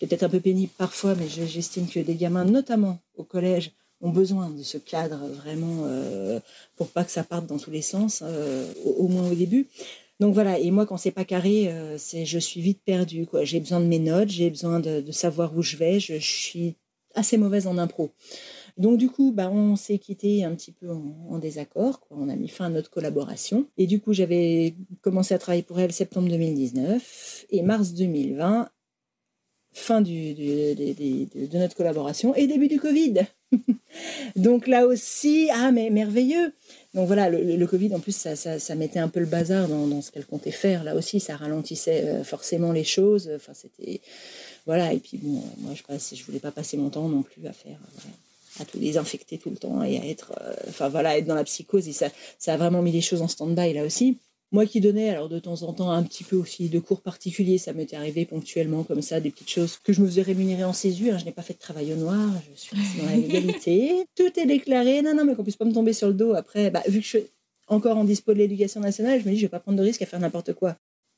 peut-être 0.00 0.22
un 0.22 0.28
peu 0.28 0.40
pénible 0.40 0.72
parfois, 0.76 1.14
mais 1.14 1.28
j'estime 1.28 1.88
que 1.88 2.00
des 2.00 2.14
gamins, 2.14 2.44
notamment 2.44 2.98
au 3.16 3.24
collège, 3.24 3.72
ont 4.00 4.10
besoin 4.10 4.50
de 4.50 4.62
ce 4.62 4.78
cadre 4.78 5.26
vraiment 5.28 5.84
euh, 5.86 6.40
pour 6.76 6.88
pas 6.88 7.04
que 7.04 7.10
ça 7.10 7.24
parte 7.24 7.46
dans 7.46 7.58
tous 7.58 7.70
les 7.70 7.82
sens, 7.82 8.22
euh, 8.24 8.72
au, 8.84 9.08
moins 9.08 9.28
au 9.30 9.34
début. 9.34 9.66
Donc 10.20 10.34
voilà, 10.34 10.58
et 10.58 10.70
moi 10.70 10.86
quand 10.86 10.96
c'est 10.96 11.10
pas 11.10 11.24
carré, 11.24 11.68
euh, 11.68 11.96
c'est 11.98 12.24
je 12.24 12.38
suis 12.38 12.60
vite 12.60 12.80
perdue. 12.84 13.26
J'ai 13.42 13.60
besoin 13.60 13.80
de 13.80 13.86
mes 13.86 13.98
notes, 13.98 14.28
j'ai 14.28 14.50
besoin 14.50 14.80
de, 14.80 15.10
savoir 15.12 15.56
où 15.56 15.62
je 15.62 15.76
vais. 15.76 16.00
Je, 16.00 16.18
suis 16.18 16.76
assez 17.14 17.36
mauvaise 17.36 17.66
en 17.66 17.78
impro. 17.78 18.10
Donc 18.76 18.98
du 18.98 19.08
coup, 19.08 19.32
bah, 19.32 19.50
on 19.50 19.74
s'est 19.74 19.98
quitté 19.98 20.44
un 20.44 20.54
petit 20.54 20.70
peu 20.70 20.88
en, 20.90 21.38
désaccord. 21.38 22.00
On 22.10 22.28
a 22.28 22.36
mis 22.36 22.48
fin 22.48 22.66
à 22.66 22.68
notre 22.68 22.90
collaboration. 22.90 23.66
Et 23.76 23.86
du 23.86 24.00
coup, 24.00 24.12
j'avais 24.12 24.74
commencé 25.02 25.34
à 25.34 25.38
travailler 25.38 25.64
pour 25.64 25.80
elle 25.80 25.92
septembre 25.92 26.28
2019 26.28 27.46
et 27.50 27.62
mars 27.62 27.94
2020 27.94 28.68
fin 29.78 30.00
de, 30.00 31.58
notre 31.58 31.74
collaboration 31.74 32.34
et 32.34 32.46
début 32.46 32.68
du 32.68 32.80
Covid. 32.80 33.14
Donc 34.36 34.66
là 34.66 34.86
aussi, 34.86 35.48
ah 35.52 35.70
mais 35.72 35.90
merveilleux. 35.90 36.52
Donc 36.94 37.06
voilà, 37.06 37.30
le, 37.30 37.66
Covid, 37.66 37.94
en 37.94 38.00
plus, 38.00 38.16
ça, 38.16 38.74
mettait 38.74 38.98
un 38.98 39.08
peu 39.08 39.20
le 39.20 39.26
bazar 39.26 39.68
dans, 39.68 40.02
ce 40.02 40.10
qu'elle 40.10 40.26
comptait 40.26 40.50
faire. 40.50 40.84
Là 40.84 40.94
aussi, 40.94 41.20
ça 41.20 41.36
ralentissait 41.36 42.04
euh, 42.04 42.24
forcément 42.24 42.72
les 42.72 42.84
choses. 42.84 43.30
Enfin, 43.36 43.52
c'était... 43.54 44.00
Voilà, 44.66 44.92
et 44.92 44.98
puis 44.98 45.18
bon, 45.18 45.42
moi, 45.58 45.72
je 45.74 45.82
passe, 45.82 46.14
je 46.14 46.22
voulais 46.24 46.40
pas 46.40 46.50
passer 46.50 46.76
mon 46.76 46.90
temps 46.90 47.08
non 47.08 47.22
plus 47.22 47.46
à 47.46 47.52
faire... 47.52 47.78
à 48.60 48.64
tout 48.64 48.78
désinfecter 48.78 49.38
tout 49.38 49.50
le 49.50 49.56
temps 49.56 49.82
et 49.82 49.98
à 49.98 50.06
être... 50.06 50.32
Euh, 50.42 50.54
enfin 50.68 50.88
voilà, 50.88 51.16
être 51.16 51.26
dans 51.26 51.34
la 51.34 51.44
psychose. 51.44 51.88
Et 51.88 51.92
ça 51.92 52.10
a 52.46 52.56
vraiment 52.56 52.82
mis 52.82 52.92
les 52.92 53.00
choses 53.00 53.22
en 53.22 53.28
stand-by 53.28 53.72
là 53.72 53.84
aussi. 53.84 54.18
Moi 54.50 54.64
qui 54.64 54.80
donnais 54.80 55.10
alors 55.10 55.28
de 55.28 55.38
temps 55.38 55.62
en 55.62 55.74
temps 55.74 55.90
un 55.90 56.02
petit 56.02 56.24
peu 56.24 56.34
aussi 56.34 56.70
de 56.70 56.78
cours 56.78 57.02
particuliers, 57.02 57.58
ça 57.58 57.74
m'était 57.74 57.96
arrivé 57.96 58.24
ponctuellement 58.24 58.82
comme 58.82 59.02
ça, 59.02 59.20
des 59.20 59.30
petites 59.30 59.50
choses 59.50 59.78
que 59.84 59.92
je 59.92 60.00
me 60.00 60.06
faisais 60.06 60.22
rémunérer 60.22 60.64
en 60.64 60.72
césure. 60.72 61.18
Je 61.18 61.26
n'ai 61.26 61.32
pas 61.32 61.42
fait 61.42 61.52
de 61.52 61.58
travail 61.58 61.92
au 61.92 61.96
noir, 61.96 62.30
je 62.54 62.58
suis 62.58 62.76
dans 62.98 63.04
la 63.06 63.16
légalité. 63.16 64.06
Tout 64.16 64.40
est 64.40 64.46
déclaré. 64.46 65.02
Non, 65.02 65.14
non, 65.14 65.26
mais 65.26 65.34
qu'on 65.34 65.42
puisse 65.42 65.56
pas 65.56 65.66
me 65.66 65.74
tomber 65.74 65.92
sur 65.92 66.08
le 66.08 66.14
dos 66.14 66.32
après. 66.32 66.70
Bah, 66.70 66.82
vu 66.88 67.00
que 67.00 67.04
je 67.04 67.08
suis 67.08 67.26
encore 67.66 67.98
en 67.98 68.04
dispo 68.04 68.32
de 68.32 68.38
l'éducation 68.38 68.80
nationale, 68.80 69.20
je 69.20 69.26
me 69.26 69.32
dis 69.32 69.36
je 69.38 69.44
vais 69.44 69.50
pas 69.50 69.60
prendre 69.60 69.76
de 69.76 69.82
risque 69.82 70.00
à 70.00 70.06
faire 70.06 70.20
n'importe 70.20 70.54
quoi. 70.54 70.76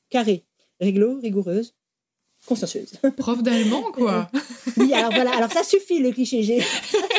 Carré, 0.09 0.43
réglo, 0.81 1.17
rigoureuse, 1.21 1.73
consciencieuse. 2.45 2.93
Prof 3.15 3.43
d'allemand, 3.43 3.83
quoi. 3.93 4.29
oui, 4.77 4.93
alors 4.93 5.13
voilà, 5.13 5.35
alors 5.37 5.51
ça 5.51 5.63
suffit 5.63 5.99
le 5.99 6.11
cliché. 6.11 6.43
Suffit. 6.43 6.97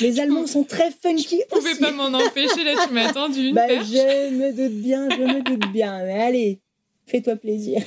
Les 0.00 0.20
Allemands 0.20 0.46
sont 0.46 0.64
très 0.64 0.90
funky. 0.90 1.42
Je 1.50 1.56
pouvais 1.56 1.74
pas 1.76 1.92
m'en 1.92 2.06
empêcher, 2.06 2.64
là, 2.64 2.74
tu 2.86 2.92
m'as 2.92 3.08
attendu 3.08 3.48
une 3.48 3.54
bah, 3.54 3.68
Je 3.68 4.30
me 4.30 4.52
doute 4.52 4.80
bien, 4.80 5.08
je 5.10 5.22
me 5.22 5.42
doute 5.42 5.70
bien. 5.72 6.04
Mais 6.04 6.20
allez, 6.22 6.60
fais-toi 7.06 7.36
plaisir. 7.36 7.82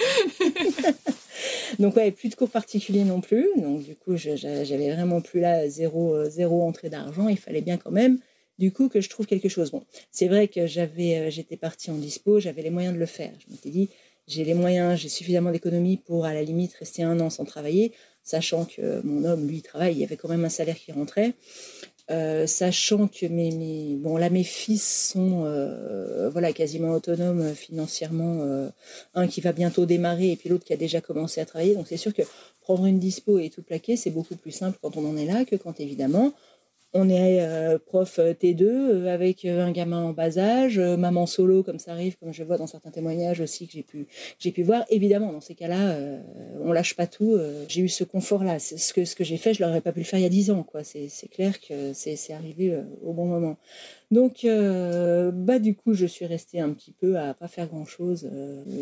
Donc, 1.80 1.95
ouais, 1.95 2.12
plus 2.12 2.30
de 2.30 2.36
cours 2.36 2.50
particuliers 2.50 3.04
non 3.04 3.22
plus. 3.22 3.48
Donc, 3.58 3.84
du 3.84 3.95
coup, 3.95 4.17
j'avais 4.17 4.93
vraiment 4.93 5.22
plus 5.22 5.39
là 5.39 5.69
zéro, 5.69 6.15
euh, 6.15 6.30
zéro 6.30 6.63
entrée 6.63 6.89
d'argent. 6.89 7.28
Il 7.28 7.38
fallait 7.38 7.62
bien 7.62 7.78
quand 7.78 7.91
même, 7.91 8.19
du 8.58 8.72
coup, 8.72 8.89
que 8.89 9.02
je 9.02 9.10
trouve 9.10 9.26
quelque 9.26 9.50
chose. 9.50 9.72
Bon, 9.72 9.84
c'est 10.12 10.28
vrai 10.28 10.48
que 10.48 10.67
j'avais, 10.67 11.17
euh, 11.17 11.30
j'étais 11.30 11.58
partie 11.58 11.91
en 11.91 11.95
dispo, 11.95 12.39
j'avais 12.39 12.62
les 12.62 12.69
moyens 12.69 12.93
de 12.93 13.00
le 13.00 13.06
faire. 13.06 13.32
Je 13.45 13.52
m'étais 13.52 13.69
dit, 13.69 13.89
j'ai 14.28 14.43
les 14.43 14.54
moyens, 14.54 15.00
j'ai 15.00 15.10
suffisamment 15.10 15.52
d'économies 15.52 15.98
pour, 15.98 16.26
à 16.26 16.34
la 16.34 16.43
limite, 16.43 16.74
rester 16.74 17.04
un 17.04 17.19
an 17.19 17.30
sans 17.30 17.45
travailler 17.45 17.93
sachant 18.30 18.65
que 18.65 19.02
mon 19.04 19.24
homme, 19.26 19.48
lui, 19.48 19.62
travaille, 19.62 19.93
il 19.93 20.00
y 20.00 20.04
avait 20.04 20.17
quand 20.17 20.30
même 20.30 20.45
un 20.45 20.50
salaire 20.50 20.78
qui 20.78 20.91
rentrait. 20.91 21.34
Euh, 22.12 22.48
sachant 22.48 23.08
que 23.08 23.28
mes, 23.28 23.52
mes, 23.52 23.95
bon 23.95 24.17
là 24.17 24.32
mes 24.32 24.43
fils 24.43 25.12
sont 25.12 25.43
euh, 25.45 26.28
voilà 26.32 26.54
quasiment 26.54 26.89
autonomes 26.93 27.54
financièrement 27.54 28.39
euh, 28.41 28.67
un 29.13 29.28
qui 29.28 29.41
va 29.41 29.52
bientôt 29.52 29.86
démarrer 29.86 30.32
et 30.32 30.36
puis 30.36 30.50
l'autre 30.50 30.65
qui 30.65 30.74
a 30.74 30.78
déjà 30.78 31.02
commencé 31.02 31.39
à 31.39 31.45
travailler. 31.45 31.76
Donc 31.76 31.86
c'est 31.88 31.98
sûr 31.98 32.12
que 32.12 32.24
prendre 32.62 32.88
une 32.88 32.98
dispo 32.98 33.38
et 33.38 33.52
tout 33.52 33.62
plaquer 33.62 33.95
c'est 33.95 34.10
beaucoup 34.10 34.36
plus 34.36 34.52
simple 34.52 34.80
quand 34.82 34.98
on 34.98 35.08
en 35.08 35.17
est 35.17 35.26
là 35.26 35.45
que 35.45 35.56
quand 35.56 35.80
évidemment 35.80 36.34
on 36.93 37.08
est 37.08 37.41
euh, 37.41 37.78
prof 37.78 38.17
euh, 38.17 38.34
T2 38.34 38.63
euh, 38.63 39.13
avec 39.13 39.45
un 39.45 39.71
gamin 39.71 40.04
en 40.04 40.13
bas 40.13 40.38
âge, 40.39 40.80
maman 40.80 41.25
solo 41.25 41.62
comme 41.62 41.78
ça 41.78 41.91
arrive, 41.91 42.17
comme 42.17 42.34
je 42.34 42.43
vois 42.43 42.58
dans 42.58 42.67
certains 42.67 42.89
témoignages 42.89 43.41
aussi 43.41 43.67
que 43.67 43.73
j'ai 43.73 43.84
pu, 43.84 44.08
j'ai 44.39 44.52
pu 44.52 44.63
voir. 44.63 44.86
Évidemment, 44.89 45.32
dans 45.32 45.41
ces 45.41 45.56
cas-là, 45.56 45.97
on 46.62 46.71
lâche 46.71 46.95
pas 46.95 47.08
tout. 47.08 47.38
j'ai 47.67 47.82
eu 47.82 47.89
ce 47.89 48.04
confort-là. 48.04 48.60
Ce 48.60 48.93
que, 48.93 49.06
ce 49.06 49.15
que 49.15 49.23
j'ai 49.23 49.38
fait, 49.38 49.54
je 49.54 49.63
l'aurais 49.63 49.82
pas 49.82 49.91
pu 49.91 49.99
le 49.99 50.06
faire 50.06 50.19
il 50.19 50.23
y 50.23 50.25
a 50.25 50.30
dix 50.30 50.52
ans. 50.52 50.63
Quoi. 50.63 50.84
C'est, 50.84 51.10
clair 51.32 51.60
que 51.60 51.93
c'est 51.93 52.34
arrivé 52.34 52.75
au 53.04 53.13
bon 53.13 53.25
moment. 53.25 53.58
Donc, 54.12 54.45
bah, 54.45 55.60
du 55.60 55.76
coup, 55.76 55.93
je 55.93 56.06
suis 56.06 56.26
restée 56.26 56.60
un 56.60 56.72
petit 56.72 56.91
peu 56.91 57.17
à 57.17 57.34
pas 57.34 57.48
faire 57.48 57.67
grand-chose. 57.67 58.30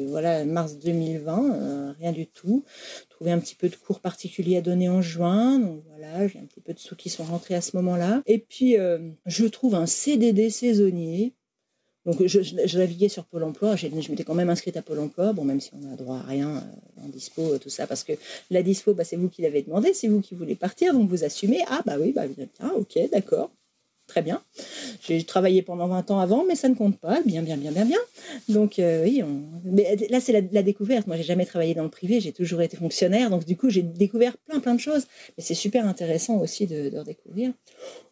voilà, 0.08 0.46
mars 0.46 0.78
2020, 0.78 1.96
rien 2.00 2.12
du 2.12 2.28
tout. 2.28 2.64
Trouver 3.10 3.32
un 3.32 3.40
petit 3.40 3.56
peu 3.56 3.70
de 3.70 3.76
cours 3.76 4.00
particuliers 4.00 4.58
à 4.58 4.62
donner 4.62 4.90
en 4.90 5.02
juin. 5.02 5.60
Donc, 5.60 5.84
voilà, 5.90 6.28
j'ai 6.28 6.40
un 6.40 6.46
petit 6.46 6.62
peu 6.62 6.74
de 6.74 6.80
sous 6.80 6.96
qui 6.96 7.10
sont 7.10 7.24
rentrés 7.24 7.56
à 7.56 7.62
ce 7.62 7.76
moment-là. 7.78 8.22
Et 8.26 8.40
puis, 8.40 8.78
je 9.26 9.46
trouve 9.46 9.76
un 9.76 9.86
CDD 9.86 10.50
saisonnier. 10.50 11.34
Donc, 12.08 12.26
je, 12.26 12.78
naviguais 12.78 13.10
sur 13.10 13.26
Pôle 13.26 13.44
emploi. 13.44 13.76
Je 13.76 13.88
m'étais 13.88 14.24
quand 14.24 14.34
même 14.34 14.50
inscrite 14.50 14.78
à 14.78 14.82
Pôle 14.82 15.00
emploi. 15.00 15.34
Bon, 15.34 15.44
même 15.44 15.60
si 15.60 15.72
on 15.74 15.80
n'a 15.80 15.98
droit 15.98 16.20
à 16.20 16.24
rien 16.24 16.64
en 17.04 17.10
dispo, 17.10 17.58
tout 17.58 17.70
ça, 17.70 17.86
parce 17.86 18.06
que 18.06 18.14
la 18.50 18.64
dispo, 18.64 18.94
bah, 18.94 19.04
c'est 19.04 19.18
vous 19.18 19.28
qui 19.28 19.42
l'avez 19.42 19.62
demandé, 19.62 19.94
c'est 19.94 20.08
vous 20.08 20.22
qui 20.22 20.34
voulez 20.34 20.56
partir, 20.56 20.94
donc 20.94 21.10
vous 21.10 21.26
assumez. 21.26 21.60
Ah, 21.68 21.82
bah 21.86 21.98
oui, 22.00 22.14
bah, 22.14 22.24
ok, 22.78 22.98
d'accord 23.12 23.52
très 24.08 24.22
bien. 24.22 24.42
J'ai 25.06 25.24
travaillé 25.24 25.62
pendant 25.62 25.88
20 25.88 26.12
ans 26.12 26.20
avant, 26.20 26.46
mais 26.46 26.56
ça 26.56 26.70
ne 26.70 26.76
compte 26.76 26.98
pas. 26.98 27.22
Bien, 27.26 27.44
bien, 27.44 27.58
bien, 27.58 27.72
bien, 27.72 27.86
bien. 27.86 28.00
Donc, 28.50 28.80
euh, 28.80 29.04
oui, 29.04 29.22
mais 29.64 29.98
là, 30.10 30.20
c'est 30.20 30.32
la, 30.32 30.64
découverte. 30.64 31.08
Moi, 31.08 31.18
j'ai 31.18 31.24
jamais 31.24 31.46
travaillé 31.46 31.74
dans 31.76 31.84
le 31.84 31.90
privé, 31.90 32.20
j'ai 32.20 32.32
toujours 32.32 32.62
été 32.62 32.78
fonctionnaire. 32.78 33.30
Donc, 33.30 33.46
du 33.46 33.56
coup, 33.56 33.70
j'ai 33.70 33.84
découvert 33.84 34.38
plein, 34.38 34.60
plein 34.60 34.76
de 34.76 34.80
choses. 34.80 35.06
Mais 35.38 35.44
c'est 35.44 35.54
super 35.54 35.88
intéressant 35.88 36.38
aussi 36.38 36.68
de, 36.68 36.98
redécouvrir. 36.98 37.52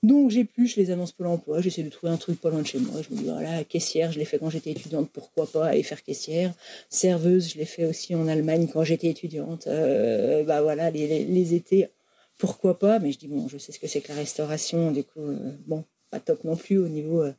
Donc, 0.03 0.31
j'épluche 0.31 0.75
les 0.75 0.91
annonces 0.91 1.13
Pôle 1.13 1.27
emploi. 1.27 1.61
J'essaie 1.61 1.83
de 1.83 1.89
trouver 1.89 2.11
un 2.11 2.17
truc 2.17 2.39
pas 2.39 2.49
loin 2.49 2.61
de 2.61 2.67
chez 2.67 2.79
moi. 2.79 3.01
Je 3.01 3.15
me 3.15 3.19
dis, 3.19 3.25
voilà, 3.25 3.63
caissière, 3.63 4.11
je 4.11 4.19
l'ai 4.19 4.25
fait 4.25 4.37
quand 4.37 4.49
j'étais 4.49 4.71
étudiante, 4.71 5.09
pourquoi 5.11 5.47
pas 5.47 5.67
aller 5.67 5.83
faire 5.83 6.03
caissière? 6.03 6.53
Serveuse, 6.89 7.53
je 7.53 7.57
l'ai 7.57 7.65
fait 7.65 7.85
aussi 7.85 8.15
en 8.15 8.27
Allemagne 8.27 8.67
quand 8.71 8.83
j'étais 8.83 9.07
étudiante. 9.07 9.67
Euh, 9.67 10.43
bah 10.43 10.61
voilà, 10.61 10.91
les, 10.91 11.25
les, 11.25 11.53
étés, 11.53 11.87
pourquoi 12.37 12.79
pas. 12.79 12.99
Mais 12.99 13.11
je 13.11 13.19
dis, 13.19 13.27
bon, 13.27 13.47
je 13.47 13.57
sais 13.57 13.71
ce 13.71 13.79
que 13.79 13.87
c'est 13.87 14.01
que 14.01 14.09
la 14.09 14.15
restauration. 14.15 14.91
Du 14.91 15.03
coup, 15.03 15.21
euh, 15.21 15.55
bon, 15.67 15.83
pas 16.11 16.19
top 16.19 16.43
non 16.43 16.55
plus 16.55 16.77
au 16.77 16.87
niveau 16.87 17.21
euh, 17.21 17.33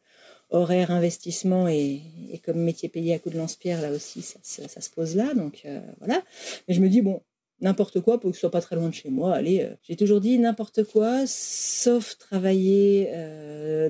horaire, 0.51 0.91
investissement 0.91 1.69
et, 1.69 2.03
comme 2.45 2.59
métier 2.59 2.89
payé 2.89 3.15
à 3.15 3.19
coup 3.19 3.31
de 3.31 3.39
lance-pierre, 3.39 3.83
là 3.83 3.91
aussi, 3.91 4.23
ça, 4.23 4.41
se 4.43 4.91
pose 4.91 5.17
là. 5.17 5.35
Donc 5.35 5.63
euh, 5.65 5.81
voilà. 5.99 6.23
Mais 6.69 6.75
je 6.75 6.81
me 6.81 6.89
dis, 6.89 7.03
bon, 7.03 7.23
n'importe 7.61 8.01
quoi 8.01 8.21
pour 8.21 8.31
que 8.31 8.37
ce 8.37 8.41
soit 8.41 8.51
pas 8.51 8.61
très 8.61 8.77
loin 8.77 8.89
de 8.89 8.95
chez 8.95 9.11
moi. 9.11 9.35
Allez, 9.35 9.69
j'ai 9.83 9.97
toujours 9.97 10.21
dit 10.21 10.39
n'importe 10.39 10.85
quoi, 10.85 11.27
sauf 11.27 12.19
travailler 12.19 13.11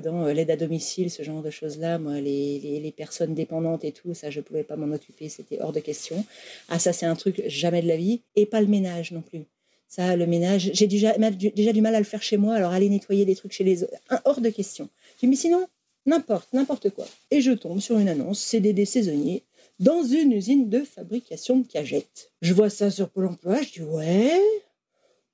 dans 0.03 0.25
l'aide 0.27 0.51
à 0.51 0.55
domicile, 0.55 1.11
ce 1.11 1.21
genre 1.21 1.41
de 1.41 1.49
choses-là. 1.49 1.99
Moi, 1.99 2.21
les, 2.21 2.79
les, 2.81 2.91
personnes 2.91 3.33
dépendantes 3.33 3.83
et 3.83 3.91
tout, 3.91 4.13
ça, 4.13 4.29
je 4.29 4.39
pouvais 4.39 4.63
pas 4.63 4.77
m'en 4.77 4.95
occuper, 4.95 5.27
c'était 5.27 5.59
hors 5.61 5.73
de 5.73 5.81
question. 5.81 6.25
Ah, 6.69 6.79
ça, 6.79 6.93
c'est 6.93 7.05
un 7.05 7.15
truc 7.15 7.43
jamais 7.47 7.81
de 7.81 7.87
la 7.87 7.97
vie. 7.97 8.23
Et 8.35 8.45
pas 8.45 8.61
le 8.61 8.67
ménage 8.67 9.11
non 9.11 9.21
plus. 9.21 9.47
Ça, 9.87 10.15
le 10.15 10.27
ménage, 10.27 10.71
j'ai 10.73 10.87
déjà, 10.87 11.15
déjà 11.17 11.71
du 11.71 11.81
mal 11.81 11.95
à 11.95 11.99
le 11.99 12.05
faire 12.05 12.21
chez 12.21 12.37
moi, 12.37 12.55
alors 12.55 12.71
aller 12.71 12.89
nettoyer 12.89 13.25
des 13.25 13.35
trucs 13.35 13.53
chez 13.53 13.63
les 13.63 13.83
autres, 13.83 13.93
hors 14.25 14.41
de 14.41 14.49
question. 14.49 14.89
Je 15.15 15.21
dis, 15.21 15.27
mais 15.27 15.35
sinon, 15.35 15.65
n'importe, 16.05 16.51
n'importe 16.53 16.89
quoi. 16.89 17.05
Et 17.31 17.41
je 17.41 17.51
tombe 17.51 17.79
sur 17.79 17.97
une 17.97 18.09
annonce 18.09 18.39
CDD 18.39 18.85
saisonnier 18.85 19.43
dans 19.79 20.03
une 20.03 20.33
usine 20.33 20.69
de 20.69 20.81
fabrication 20.81 21.57
de 21.57 21.67
cagettes. 21.67 22.31
Je 22.41 22.53
vois 22.53 22.69
ça 22.69 22.91
sur 22.91 23.09
Pôle 23.09 23.27
emploi, 23.27 23.61
je 23.61 23.73
dis, 23.73 23.81
ouais, 23.81 24.41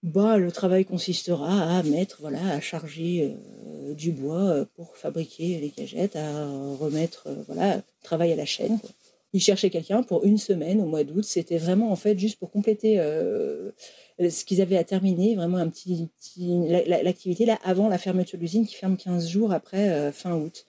bah, 0.04 0.38
le 0.38 0.52
travail 0.52 0.86
consistera 0.86 1.78
à 1.78 1.82
mettre, 1.84 2.18
voilà, 2.22 2.46
à 2.50 2.60
charger 2.60 3.34
euh, 3.34 3.94
du 3.94 4.12
bois 4.12 4.50
euh, 4.50 4.66
pour 4.76 4.98
fabriquer 4.98 5.60
les 5.60 5.70
cagettes, 5.70 6.16
à 6.16 6.48
remettre, 6.76 7.28
euh, 7.28 7.44
voilà, 7.48 7.82
travail 8.04 8.34
à 8.34 8.36
la 8.36 8.46
chaîne. 8.46 8.80
Quoi. 8.80 8.90
Ils 9.34 9.42
cherchaient 9.42 9.72
quelqu'un 9.72 10.04
pour 10.04 10.24
une 10.26 10.38
semaine 10.38 10.80
au 10.80 10.86
mois 10.86 11.04
d'août. 11.04 11.24
C'était 11.24 11.58
vraiment 11.58 11.92
en 11.92 11.96
fait 11.96 12.18
juste 12.20 12.38
pour 12.38 12.52
compléter 12.52 13.00
euh, 13.00 13.72
ce 14.30 14.46
qu'ils 14.46 14.62
avaient 14.62 14.78
à 14.78 14.84
terminer, 14.84 15.36
vraiment 15.36 15.58
un 15.58 15.70
petit, 15.70 16.10
l'activité 16.88 17.46
là 17.46 17.60
avant 17.64 17.88
la 17.88 17.98
fermeture 17.98 18.38
de 18.38 18.44
l'usine 18.44 18.66
qui 18.66 18.76
ferme 18.76 18.98
15 18.98 19.28
jours 19.28 19.52
après 19.52 19.90
euh, 19.90 20.12
fin 20.12 20.36
août. 20.36 20.66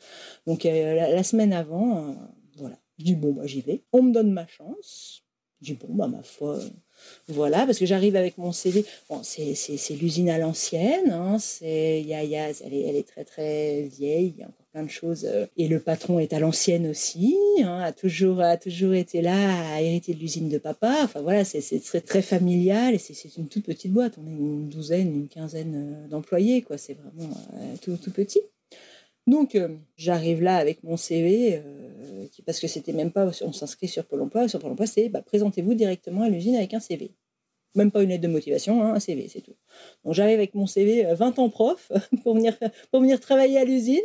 Donc 0.47 0.67
euh, 0.67 0.95
la, 0.95 1.23
semaine 1.23 1.53
avant, 1.53 2.17
voilà. 2.57 2.79
Je 2.99 3.05
dis 3.05 3.15
bon 3.15 3.33
bah 3.33 3.47
j'y 3.47 3.61
vais. 3.61 3.83
On 3.93 4.03
me 4.03 4.13
donne 4.13 4.33
ma 4.33 4.47
chance. 4.47 5.25
Je 5.61 5.73
dis 5.73 5.79
bon 5.79 5.95
bah 5.95 6.09
ma 6.09 6.23
foi. 6.23 6.59
Voilà, 7.29 7.67
parce 7.67 7.79
que 7.79 7.87
j'arrive 7.87 8.17
avec 8.17 8.39
mon 8.39 8.53
CV. 8.53 8.85
Bon, 9.09 9.23
c'est 9.23 9.55
l'usine 10.01 10.31
à 10.31 10.39
l'ancienne. 10.39 11.11
Hein, 11.11 11.39
c'est, 11.39 12.03
elle, 12.09 12.33
est, 12.33 12.63
elle 12.63 12.97
est 12.97 13.09
très 13.09 13.25
très 13.25 13.83
vieille. 13.83 14.37
Encore 14.41 14.64
plein 14.75 14.83
de 14.83 14.91
choses. 14.91 15.25
Euh, 15.25 15.47
et 15.57 15.69
le 15.69 15.79
patron 15.79 16.19
est 16.19 16.33
à 16.33 16.41
l'ancienne 16.41 16.89
aussi, 16.89 17.39
hein, 17.63 17.79
a, 17.81 17.93
toujours, 17.93 18.41
a 18.41 18.57
toujours 18.57 18.93
été 18.93 19.23
là, 19.23 19.73
a 19.73 19.81
hérité 19.81 20.15
de 20.15 20.19
l'usine 20.19 20.49
de 20.49 20.59
papa. 20.59 20.97
Enfin 21.05 21.23
voilà, 21.23 21.45
c'est 21.45 21.81
très, 21.81 22.01
très 22.01 22.23
familial 22.23 22.93
et 22.93 22.99
c'est 22.99 23.37
une 23.37 23.47
toute 23.47 23.65
petite 23.65 23.93
boîte. 23.93 24.19
On 24.19 24.27
est 24.27 24.35
une 24.37 24.69
douzaine, 24.69 25.15
une 25.15 25.29
quinzaine 25.29 25.75
euh, 25.77 26.09
d'employés, 26.09 26.63
quoi. 26.63 26.77
C'est 26.77 26.95
vraiment 26.95 27.33
euh, 27.55 27.77
tout, 27.83 27.97
tout 27.97 28.11
petit. 28.11 28.41
Donc, 29.27 29.57
j'arrive 29.97 30.43
là 30.43 30.59
avec 30.59 30.85
mon 30.85 30.99
CV, 30.99 31.63
parce 32.45 32.61
que 32.61 32.67
c'était 32.67 32.93
même 32.93 33.11
pas, 33.11 33.31
on 33.41 33.55
s'inscrit 33.55 33.89
sur 33.89 34.05
Pôle 34.05 34.21
emploi. 34.21 34.49
Sur 34.49 34.61
Pôle 34.61 34.73
emploi, 34.73 34.85
c'est 34.85 35.09
bah, 35.09 35.23
présentez-vous 35.23 35.73
directement 35.73 36.25
à 36.25 36.29
l'usine 36.29 36.57
avec 36.57 36.75
un 36.75 36.81
CV. 36.81 37.11
Même 37.75 37.91
pas 37.91 38.03
une 38.03 38.11
lettre 38.11 38.23
de 38.23 38.29
motivation, 38.29 38.83
hein, 38.83 38.93
un 38.93 39.01
CV, 39.01 39.29
c'est 39.33 39.41
tout. 39.41 39.55
Donc, 40.05 40.13
j'arrive 40.13 40.37
avec 40.37 40.55
mon 40.55 40.67
CV 40.67 41.07
20 41.15 41.39
ans 41.39 41.49
prof 41.49 41.91
pour 42.23 42.35
venir, 42.35 42.55
pour 42.91 43.01
venir 43.01 43.19
travailler 43.19 43.57
à 43.57 43.65
l'usine 43.65 44.03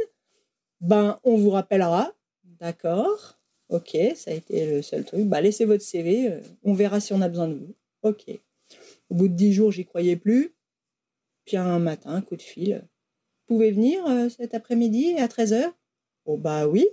ben, 0.82 1.20
on 1.24 1.38
vous 1.38 1.50
rappellera. 1.50 2.14
D'accord. 2.60 3.40
Ok, 3.70 3.96
ça 4.16 4.32
a 4.32 4.34
été 4.34 4.66
le 4.66 4.82
seul 4.82 5.06
truc. 5.06 5.26
Bah, 5.26 5.42
laissez 5.42 5.66
votre 5.66 5.84
CV, 5.84 6.32
euh, 6.32 6.42
on 6.64 6.74
verra 6.74 7.00
si 7.00 7.14
on 7.14 7.22
a 7.22 7.30
besoin 7.30 7.48
de 7.48 7.54
vous. 7.54 7.76
Ok. 8.02 8.26
Au 9.10 9.16
bout 9.16 9.28
de 9.28 9.34
dix 9.34 9.54
jours, 9.54 9.72
j'y 9.72 9.86
croyais 9.86 10.16
plus. 10.16 10.56
Puis 11.46 11.58
un 11.58 11.80
matin, 11.80 12.22
coup 12.22 12.36
de 12.36 12.42
fil. 12.42 12.88
Vous 13.48 13.56
pouvez 13.56 13.72
venir 13.72 14.06
euh, 14.08 14.30
cet 14.30 14.54
après-midi 14.54 15.16
à 15.18 15.28
13h 15.28 15.72
Oh 16.26 16.38
bah 16.38 16.68
oui 16.68 16.88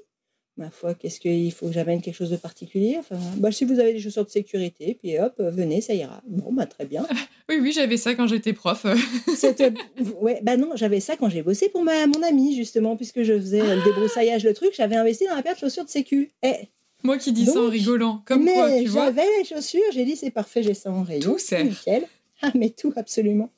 ma 0.56 0.70
foi, 0.70 0.94
qu'est-ce 0.94 1.20
qu'il 1.20 1.52
faut 1.52 1.66
que 1.66 1.72
j'amène 1.72 2.00
quelque 2.00 2.14
chose 2.14 2.30
de 2.30 2.36
particulier? 2.36 2.96
Enfin, 2.98 3.16
bah, 3.36 3.52
Si 3.52 3.64
vous 3.64 3.78
avez 3.78 3.92
des 3.92 4.00
chaussures 4.00 4.24
de 4.24 4.30
sécurité, 4.30 4.96
puis 5.00 5.18
hop, 5.18 5.34
venez, 5.38 5.80
ça 5.80 5.94
ira. 5.94 6.22
Bon, 6.26 6.52
bah 6.52 6.66
très 6.66 6.86
bien. 6.86 7.06
oui, 7.48 7.58
oui, 7.60 7.72
j'avais 7.72 7.96
ça 7.96 8.14
quand 8.14 8.26
j'étais 8.26 8.52
prof. 8.52 8.86
ouais, 10.20 10.40
bah 10.42 10.56
non, 10.56 10.70
j'avais 10.74 11.00
ça 11.00 11.16
quand 11.16 11.28
j'ai 11.28 11.42
bossé 11.42 11.68
pour 11.68 11.82
ma, 11.82 12.06
mon 12.06 12.22
ami, 12.22 12.56
justement, 12.56 12.96
puisque 12.96 13.22
je 13.22 13.38
faisais 13.38 13.60
le 13.60 13.84
débroussaillage, 13.84 14.44
le 14.44 14.54
truc, 14.54 14.70
j'avais 14.76 14.96
investi 14.96 15.26
dans 15.26 15.36
la 15.36 15.42
paire 15.42 15.54
de 15.54 15.60
chaussures 15.60 15.84
de 15.84 15.90
sécu. 15.90 16.32
Eh, 16.42 16.54
Moi 17.02 17.18
qui 17.18 17.32
dis 17.32 17.46
ça 17.46 17.60
en 17.60 17.68
rigolant, 17.68 18.22
comme 18.26 18.44
mais 18.44 18.54
quoi, 18.54 18.70
tu 18.78 18.88
vois. 18.88 19.04
J'avais 19.06 19.26
les 19.38 19.44
chaussures, 19.44 19.80
j'ai 19.92 20.04
dit 20.04 20.16
c'est 20.16 20.30
parfait, 20.30 20.62
j'ai 20.62 20.74
ça 20.74 20.90
en 20.90 21.02
rayon. 21.02 21.20
Tout 21.20 21.38
c'est 21.38 21.64
nickel. 21.64 22.04
Ah, 22.42 22.50
mais 22.54 22.68
tout, 22.68 22.92
absolument. 22.96 23.50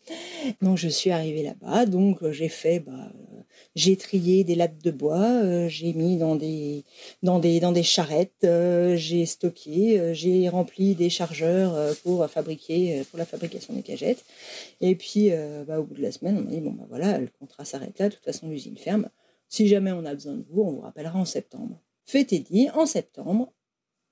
Donc, 0.62 0.78
je 0.78 0.88
suis 0.88 1.10
arrivée 1.10 1.42
là-bas, 1.42 1.84
donc 1.86 2.18
j'ai 2.30 2.48
fait 2.48 2.78
bah, 2.78 3.10
j'ai 3.78 3.96
trié 3.96 4.42
des 4.42 4.56
lattes 4.56 4.82
de 4.82 4.90
bois, 4.90 5.22
euh, 5.44 5.68
j'ai 5.68 5.92
mis 5.92 6.16
dans 6.16 6.34
des, 6.34 6.84
dans 7.22 7.38
des, 7.38 7.60
dans 7.60 7.70
des 7.70 7.84
charrettes, 7.84 8.42
euh, 8.42 8.96
j'ai 8.96 9.24
stocké, 9.24 10.00
euh, 10.00 10.12
j'ai 10.14 10.48
rempli 10.48 10.96
des 10.96 11.08
chargeurs 11.10 11.94
pour 12.02 12.26
fabriquer, 12.28 13.04
pour 13.08 13.18
la 13.18 13.24
fabrication 13.24 13.74
des 13.74 13.82
cagettes. 13.82 14.24
Et 14.80 14.96
puis, 14.96 15.30
bah, 15.66 15.78
au 15.78 15.84
bout 15.84 15.94
de 15.94 16.02
la 16.02 16.10
semaine, 16.10 16.38
on 16.38 16.42
m'a 16.42 16.50
dit 16.50 16.60
bon 16.60 16.72
bah 16.72 16.86
voilà, 16.88 17.18
le 17.18 17.28
contrat 17.38 17.64
s'arrête 17.64 17.98
là. 18.00 18.08
De 18.08 18.14
toute 18.14 18.24
façon, 18.24 18.48
l'usine 18.48 18.76
ferme. 18.76 19.08
Si 19.48 19.68
jamais 19.68 19.92
on 19.92 20.04
a 20.04 20.12
besoin 20.12 20.34
de 20.34 20.44
vous, 20.50 20.62
on 20.62 20.72
vous 20.72 20.80
rappellera 20.80 21.18
en 21.18 21.24
septembre. 21.24 21.80
Fait 22.04 22.32
et 22.32 22.40
dit, 22.40 22.68
en 22.74 22.84
septembre, 22.84 23.52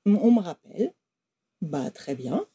on 0.07 0.31
me 0.31 0.40
rappelle. 0.40 0.92
Bah 1.61 1.90
très 1.90 2.14
bien. 2.14 2.46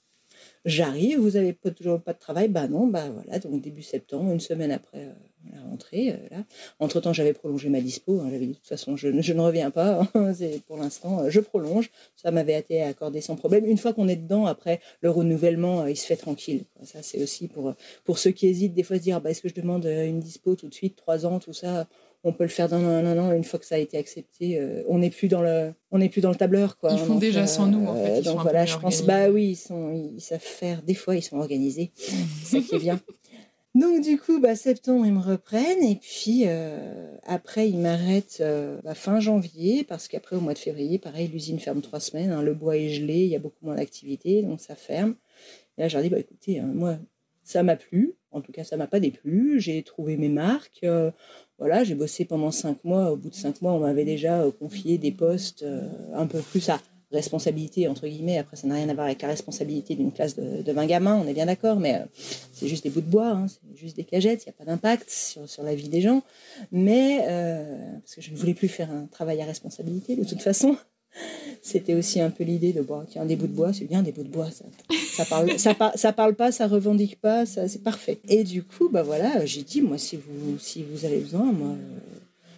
J'arrive, 0.64 1.20
vous 1.20 1.36
avez 1.36 1.54
pas, 1.54 1.72
toujours 1.72 2.02
pas 2.02 2.14
de 2.14 2.20
travail 2.20 2.48
Bah 2.48 2.68
non, 2.68 2.88
bah 2.88 3.10
voilà, 3.10 3.40
donc 3.40 3.62
début 3.62 3.84
septembre, 3.84 4.32
une 4.32 4.40
semaine 4.40 4.72
après 4.72 5.14
la 5.54 5.62
rentrée. 5.62 6.12
Euh, 6.12 6.36
là. 6.36 6.44
Entre-temps, 6.80 7.14
j'avais 7.14 7.34
prolongé 7.34 7.70
ma 7.70 7.82
dispo. 7.82 8.20
Hein, 8.20 8.28
j'avais 8.32 8.46
dit 8.46 8.54
de 8.54 8.58
toute 8.58 8.68
façon, 8.68 8.96
je, 8.96 9.22
je 9.22 9.34
ne 9.34 9.42
reviens 9.42 9.72
pas. 9.72 10.08
Hein, 10.16 10.34
pour 10.68 10.78
l'instant, 10.78 11.22
euh, 11.22 11.30
je 11.30 11.40
prolonge. 11.40 11.90
Ça 12.16 12.32
m'avait 12.32 12.58
été 12.58 12.82
accordé 12.82 13.22
sans 13.22 13.36
problème. 13.36 13.66
Une 13.66 13.78
fois 13.78 13.94
qu'on 13.94 14.08
est 14.08 14.16
dedans, 14.16 14.46
après, 14.46 14.80
le 15.02 15.10
renouvellement, 15.10 15.86
il 15.88 15.98
se 15.98 16.06
fait 16.06 16.18
tranquille. 16.18 16.66
Ça, 16.84 17.00
c'est 17.02 17.22
aussi 17.22 17.48
pour, 17.48 17.74
pour 18.04 18.18
ceux 18.20 18.32
qui 18.32 18.48
hésitent 18.48 18.74
des 18.74 18.84
fois 18.84 18.98
se 18.98 19.02
dire, 19.02 19.22
bah, 19.22 19.32
est-ce 19.32 19.42
que 19.42 19.50
je 19.50 19.56
demande 19.56 19.86
une 19.86 20.20
dispo 20.20 20.56
tout 20.56 20.68
de 20.68 20.74
suite, 20.74 20.96
trois 20.96 21.26
ans, 21.26 21.40
tout 21.40 21.54
ça? 21.54 21.88
On 22.24 22.34
peut 22.34 22.44
le 22.44 22.50
faire 22.50 22.70
dans 22.70 22.78
un 22.78 23.18
an, 23.18 23.32
une 23.32 23.44
fois 23.44 23.60
que 23.60 23.66
ça 23.66 23.76
a 23.76 23.78
été 23.80 23.98
accepté. 23.98 24.60
Euh, 24.60 24.84
on 24.88 25.00
n'est 25.00 25.10
plus 25.10 25.28
dans 25.28 25.42
le, 25.42 25.74
on 25.90 25.98
n'est 25.98 26.10
plus 26.10 26.22
dans 26.22 26.30
le 26.30 26.36
tableur, 26.36 26.78
quoi. 26.78 26.92
Ils 26.92 27.00
font 27.00 27.16
déjà 27.18 27.48
sans 27.48 27.66
nous, 27.66 27.88
en 27.88 27.96
fait. 27.96 28.22
donc 28.22 28.42
voilà, 28.42 28.66
je 28.66 28.78
pense, 28.78 29.02
bah 29.02 29.30
oui, 29.30 29.52
ils 29.52 29.56
sont, 29.56 29.92
ils 30.16 30.22
savent 30.22 30.40
faire. 30.40 30.84
Des 30.84 30.94
fois, 30.94 31.16
ils 31.16 31.24
sont 31.24 31.38
organisés. 31.38 31.92
C'est 31.96 32.60
ça 32.60 32.60
qui 32.60 32.76
est 32.76 32.80
bien. 32.80 33.00
Donc 33.74 34.02
du 34.02 34.18
coup, 34.18 34.40
bah, 34.40 34.56
septembre, 34.56 35.06
ils 35.06 35.14
me 35.14 35.22
reprennent 35.22 35.84
et 35.84 35.96
puis 35.96 36.44
euh, 36.46 37.16
après, 37.24 37.70
ils 37.70 37.78
m'arrêtent 37.78 38.40
euh, 38.42 38.80
bah, 38.84 38.96
fin 38.96 39.20
janvier 39.20 39.86
parce 39.86 40.08
qu'après, 40.08 40.36
au 40.36 40.42
mois 40.42 40.54
de 40.54 40.60
février, 40.60 41.00
pareil, 41.00 41.28
l'usine 41.30 41.60
ferme 41.60 41.82
trois 41.82 42.02
semaines, 42.02 42.32
hein, 42.32 42.42
le 42.42 42.54
bois 42.54 42.78
est 42.78 42.90
gelé, 42.90 43.20
il 43.20 43.30
y 43.30 43.36
a 43.36 43.40
beaucoup 43.40 43.66
moins 43.66 43.76
d'activité, 43.76 44.42
donc 44.42 44.60
ça 44.60 44.76
ferme. 44.76 45.16
Et 45.78 45.82
là, 45.82 45.88
je 45.88 45.98
leur 45.98 46.10
bah, 46.10 46.20
écoutez, 46.20 46.60
hein, 46.60 46.70
moi, 46.74 46.98
ça 47.44 47.64
m'a 47.64 47.78
plu, 47.78 48.14
en 48.32 48.42
tout 48.42 48.52
cas, 48.52 48.66
ça 48.66 48.76
m'a 48.76 48.88
pas 48.88 49.00
déplu, 49.00 49.62
j'ai 49.62 49.82
trouvé 49.84 50.18
mes 50.18 50.30
marques, 50.30 50.86
voilà, 51.62 51.84
j'ai 51.84 51.94
bossé 51.94 52.26
pendant 52.26 52.50
cinq 52.50 52.84
mois. 52.84 53.12
Au 53.12 53.18
bout 53.18 53.30
de 53.30 53.36
cinq 53.36 53.62
mois, 53.62 53.74
on 53.74 53.82
m'avait 53.82 54.04
déjà 54.04 54.42
euh, 54.42 54.52
confié 54.52 54.98
des 54.98 55.12
postes 55.12 55.62
euh, 55.62 55.88
un 56.12 56.26
peu 56.26 56.40
plus 56.42 56.70
à 56.70 56.80
responsabilité, 57.16 57.88
entre 57.88 58.08
guillemets. 58.08 58.38
Après, 58.38 58.56
ça 58.56 58.68
n'a 58.68 58.76
rien 58.76 58.90
à 58.90 58.94
voir 58.94 59.06
avec 59.06 59.22
la 59.22 59.28
responsabilité 59.28 59.96
d'une 59.96 60.12
classe 60.12 60.36
de, 60.36 60.62
de 60.62 60.72
20 60.72 60.86
gamins, 60.86 61.22
on 61.24 61.28
est 61.28 61.34
bien 61.34 61.46
d'accord, 61.46 61.80
mais 61.80 61.96
euh, 61.96 62.06
c'est 62.52 62.68
juste 62.68 62.84
des 62.84 62.90
bouts 62.90 63.02
de 63.02 63.10
bois, 63.10 63.30
hein, 63.30 63.46
c'est 63.48 63.78
juste 63.78 63.96
des 63.96 64.04
cagettes, 64.04 64.44
il 64.46 64.50
n'y 64.50 64.56
a 64.56 64.58
pas 64.58 64.66
d'impact 64.66 65.10
sur, 65.10 65.48
sur, 65.50 65.64
la 65.64 65.76
vie 65.76 65.90
des 65.90 66.02
gens. 66.02 66.24
Mais, 66.72 67.20
parce 68.02 68.16
que 68.16 68.22
je 68.22 68.32
ne 68.32 68.36
voulais 68.36 68.54
plus 68.54 68.68
faire 68.68 68.92
un 68.92 69.06
travail 69.08 69.42
à 69.42 69.46
responsabilité, 69.46 70.16
de 70.16 70.24
toute 70.24 70.42
façon. 70.42 70.76
C'était 71.62 71.94
aussi 71.94 72.20
un 72.22 72.30
peu 72.30 72.44
l'idée 72.44 72.74
de, 72.74 72.82
bon, 72.82 73.04
tiens, 73.08 73.26
des 73.26 73.36
bouts 73.36 73.48
de 73.48 73.54
bois, 73.54 73.74
c'est 73.74 73.86
bien 73.86 74.02
des 74.02 74.12
bouts 74.12 74.24
de 74.24 74.30
bois, 74.30 74.50
ça, 74.50 74.66
ça 75.14 75.26
parle, 75.26 75.60
ça, 75.60 75.76
ça, 75.96 76.14
parle 76.14 76.36
pas, 76.36 76.52
ça 76.52 76.68
revendique 76.68 77.20
pas, 77.20 77.46
ça, 77.46 77.68
c'est 77.68 77.84
parfait. 77.84 78.20
Et 78.28 78.44
du 78.44 78.64
coup, 78.64 78.90
bah 78.90 79.04
voilà, 79.04 79.46
j'ai 79.46 79.62
dit, 79.62 79.82
moi, 79.82 79.98
si 79.98 80.16
vous, 80.16 80.58
si 80.58 80.84
vous 80.84 81.06
avez 81.06 81.20
besoin, 81.20 81.52
moi, 81.52 81.76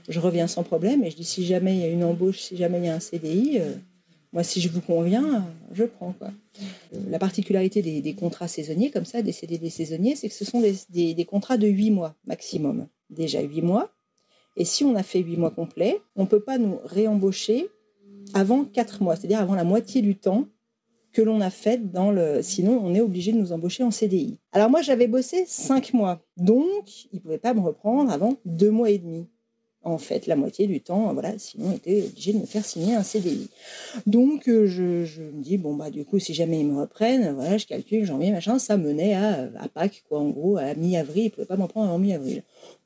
je 0.08 0.20
reviens 0.20 0.48
sans 0.48 0.64
problème. 0.64 1.04
Et 1.04 1.12
je 1.12 1.16
dis, 1.16 1.24
si 1.24 1.46
jamais 1.46 1.76
il 1.76 1.80
y 1.82 1.84
a 1.84 1.88
une 1.88 2.04
embauche, 2.04 2.40
si 2.40 2.58
jamais 2.58 2.80
il 2.80 2.86
y 2.86 2.90
a 2.90 2.96
un 2.96 3.00
CDI, 3.00 3.60
euh, 3.60 3.74
moi, 4.34 4.44
si 4.44 4.60
je 4.60 4.70
vous 4.70 4.82
conviens, 4.82 5.46
je 5.72 5.84
prends, 5.84 6.12
quoi. 6.14 6.32
La 7.08 7.20
particularité 7.20 7.84
des, 7.84 8.16
contrats 8.16 8.48
saisonniers, 8.48 8.90
comme 8.90 9.06
ça, 9.06 9.22
des 9.22 9.32
CDD 9.32 9.70
saisonniers, 9.70 10.16
c'est 10.16 10.28
que 10.28 10.34
ce 10.34 10.44
sont 10.44 10.62
des, 10.62 11.26
contrats 11.26 11.58
de 11.58 11.68
8 11.68 11.92
mois 11.92 12.16
maximum. 12.26 12.88
Déjà 13.12 13.42
8 13.42 13.62
mois. 13.62 13.92
Et 14.58 14.66
si 14.66 14.84
on 14.84 14.96
a 14.96 15.04
fait 15.04 15.20
huit 15.20 15.38
mois 15.38 15.52
complets, 15.52 16.02
on 16.16 16.24
ne 16.24 16.28
peut 16.28 16.42
pas 16.42 16.58
nous 16.58 16.80
réembaucher 16.84 17.70
avant 18.34 18.66
quatre 18.66 19.02
mois, 19.02 19.16
c'est-à-dire 19.16 19.40
avant 19.40 19.56
la 19.56 19.64
moitié 19.64 20.02
du 20.02 20.16
temps 20.16 20.48
que 21.12 21.22
l'on 21.22 21.42
a 21.42 21.50
fait 21.50 21.92
dans 21.92 22.12
le. 22.12 22.42
Sinon, 22.42 22.80
on 22.84 22.94
est 22.94 23.02
obligé 23.02 23.32
de 23.32 23.38
nous 23.38 23.52
embaucher 23.52 23.84
en 23.84 23.92
CDI. 23.92 24.40
Alors 24.52 24.70
moi, 24.70 24.82
j'avais 24.82 25.08
bossé 25.08 25.46
cinq 25.48 25.94
mois, 25.94 26.24
donc 26.38 27.06
ils 27.12 27.18
ne 27.18 27.20
pouvaient 27.20 27.38
pas 27.38 27.54
me 27.54 27.62
reprendre 27.62 28.12
avant 28.12 28.38
deux 28.46 28.72
mois 28.72 28.90
et 28.90 28.98
demi. 28.98 29.28
En 29.86 29.98
fait, 29.98 30.28
la 30.28 30.38
moitié 30.38 30.66
du 30.68 30.80
temps, 30.80 31.12
voilà, 31.14 31.38
sinon 31.38 31.72
on 31.72 31.72
était 31.74 32.04
obligé 32.04 32.32
de 32.32 32.38
me 32.38 32.46
faire 32.46 32.64
signer 32.64 32.96
un 32.96 33.04
CDI. 33.04 33.50
Donc 34.06 34.48
euh, 34.48 34.66
je, 34.66 35.22
me 35.22 35.42
dis 35.42 35.58
bon 35.58 35.76
bah 35.76 35.90
du 35.90 36.06
coup 36.06 36.20
si 36.20 36.34
jamais 36.34 36.62
ils 36.62 36.68
me 36.68 36.80
reprennent, 36.80 37.34
voilà, 37.34 37.58
je 37.58 37.66
calcule 37.66 38.06
janvier 38.06 38.32
machin, 38.32 38.60
ça 38.60 38.78
menait 38.78 39.14
à, 39.14 39.50
à 39.60 39.68
Pâques 39.68 40.04
quoi, 40.08 40.20
en 40.20 40.30
gros 40.30 40.58
à 40.58 40.74
mi-avril, 40.76 41.26
ils 41.26 41.30
pouvaient 41.32 41.46
pas 41.46 41.58
m'en 41.58 41.68
prendre 41.68 41.90
avant 41.90 42.00
mi-avril. 42.00 42.44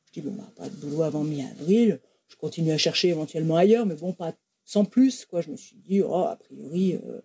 Je 0.07 0.19
dis 0.19 0.27
bon 0.27 0.33
bah 0.35 0.49
pas 0.55 0.69
de 0.69 0.75
boulot 0.75 1.03
avant 1.03 1.23
mi-avril, 1.23 1.99
je 2.29 2.35
continue 2.35 2.71
à 2.71 2.77
chercher 2.77 3.09
éventuellement 3.09 3.57
ailleurs, 3.57 3.85
mais 3.85 3.95
bon 3.95 4.13
pas 4.13 4.33
sans 4.65 4.83
plus 4.83 5.25
quoi. 5.25 5.41
Je 5.41 5.51
me 5.51 5.55
suis 5.55 5.77
dit 5.87 6.01
oh 6.01 6.15
a 6.15 6.35
priori 6.35 6.95
euh, 6.95 7.21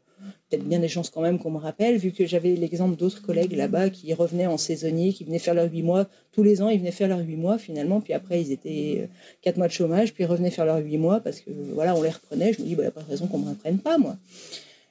peut-être 0.48 0.64
bien 0.64 0.78
des 0.78 0.88
chances 0.88 1.10
quand 1.10 1.20
même 1.20 1.38
qu'on 1.38 1.50
me 1.50 1.58
rappelle, 1.58 1.96
vu 1.96 2.12
que 2.12 2.26
j'avais 2.26 2.54
l'exemple 2.54 2.96
d'autres 2.96 3.22
collègues 3.22 3.52
là-bas 3.52 3.90
qui 3.90 4.12
revenaient 4.14 4.46
en 4.46 4.58
saisonnier, 4.58 5.12
qui 5.12 5.24
venaient 5.24 5.38
faire 5.38 5.54
leurs 5.54 5.70
huit 5.70 5.82
mois. 5.82 6.08
Tous 6.32 6.42
les 6.42 6.62
ans, 6.62 6.68
ils 6.68 6.78
venaient 6.78 6.92
faire 6.92 7.08
leurs 7.08 7.20
huit 7.20 7.36
mois 7.36 7.58
finalement, 7.58 8.00
puis 8.00 8.12
après, 8.12 8.40
ils 8.40 8.52
étaient 8.52 9.00
euh, 9.02 9.06
quatre 9.40 9.56
mois 9.56 9.68
de 9.68 9.72
chômage, 9.72 10.14
puis 10.14 10.24
ils 10.24 10.26
revenaient 10.26 10.50
faire 10.50 10.66
leurs 10.66 10.78
huit 10.78 10.98
mois 10.98 11.20
parce 11.20 11.40
que 11.40 11.50
voilà, 11.74 11.94
on 11.94 12.02
les 12.02 12.10
reprenait. 12.10 12.52
Je 12.52 12.60
me 12.60 12.64
dis, 12.64 12.72
il 12.72 12.76
bah, 12.76 12.82
n'y 12.82 12.88
a 12.88 12.92
pas 12.92 13.02
de 13.02 13.08
raison 13.08 13.26
qu'on 13.26 13.38
ne 13.38 13.44
me 13.44 13.50
reprenne 13.50 13.78
pas, 13.78 13.98
moi. 13.98 14.16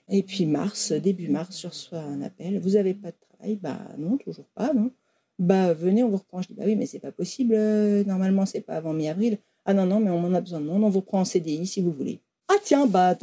Et 0.09 0.23
puis 0.23 0.45
mars, 0.45 0.91
début 0.91 1.29
mars, 1.29 1.61
je 1.61 1.67
reçois 1.67 1.99
un 1.99 2.21
appel. 2.21 2.59
Vous 2.59 2.71
n'avez 2.71 2.93
pas 2.93 3.11
de 3.11 3.17
travail? 3.29 3.55
Bah 3.61 3.79
non, 3.97 4.17
toujours 4.17 4.47
pas, 4.55 4.73
non. 4.73 4.91
Bah 5.39 5.73
venez, 5.73 6.03
on 6.03 6.09
vous 6.09 6.17
reprend. 6.17 6.41
Je 6.41 6.49
dis, 6.49 6.53
bah 6.53 6.63
oui, 6.65 6.75
mais 6.75 6.85
c'est 6.85 6.99
pas 6.99 7.11
possible. 7.11 7.53
Euh, 7.55 8.03
normalement, 8.03 8.45
c'est 8.45 8.61
pas 8.61 8.75
avant 8.75 8.93
mi-avril. 8.93 9.37
Ah 9.65 9.73
non, 9.73 9.85
non, 9.85 9.99
mais 9.99 10.09
on 10.09 10.19
en 10.25 10.33
a 10.33 10.41
besoin 10.41 10.59
de 10.59 10.65
monde. 10.65 10.83
On 10.83 10.89
vous 10.89 10.99
reprend 10.99 11.21
en 11.21 11.25
CDI 11.25 11.65
si 11.65 11.81
vous 11.81 11.91
voulez. 11.91 12.19
Ah 12.47 12.55
tiens, 12.63 12.85
bah 12.87 13.15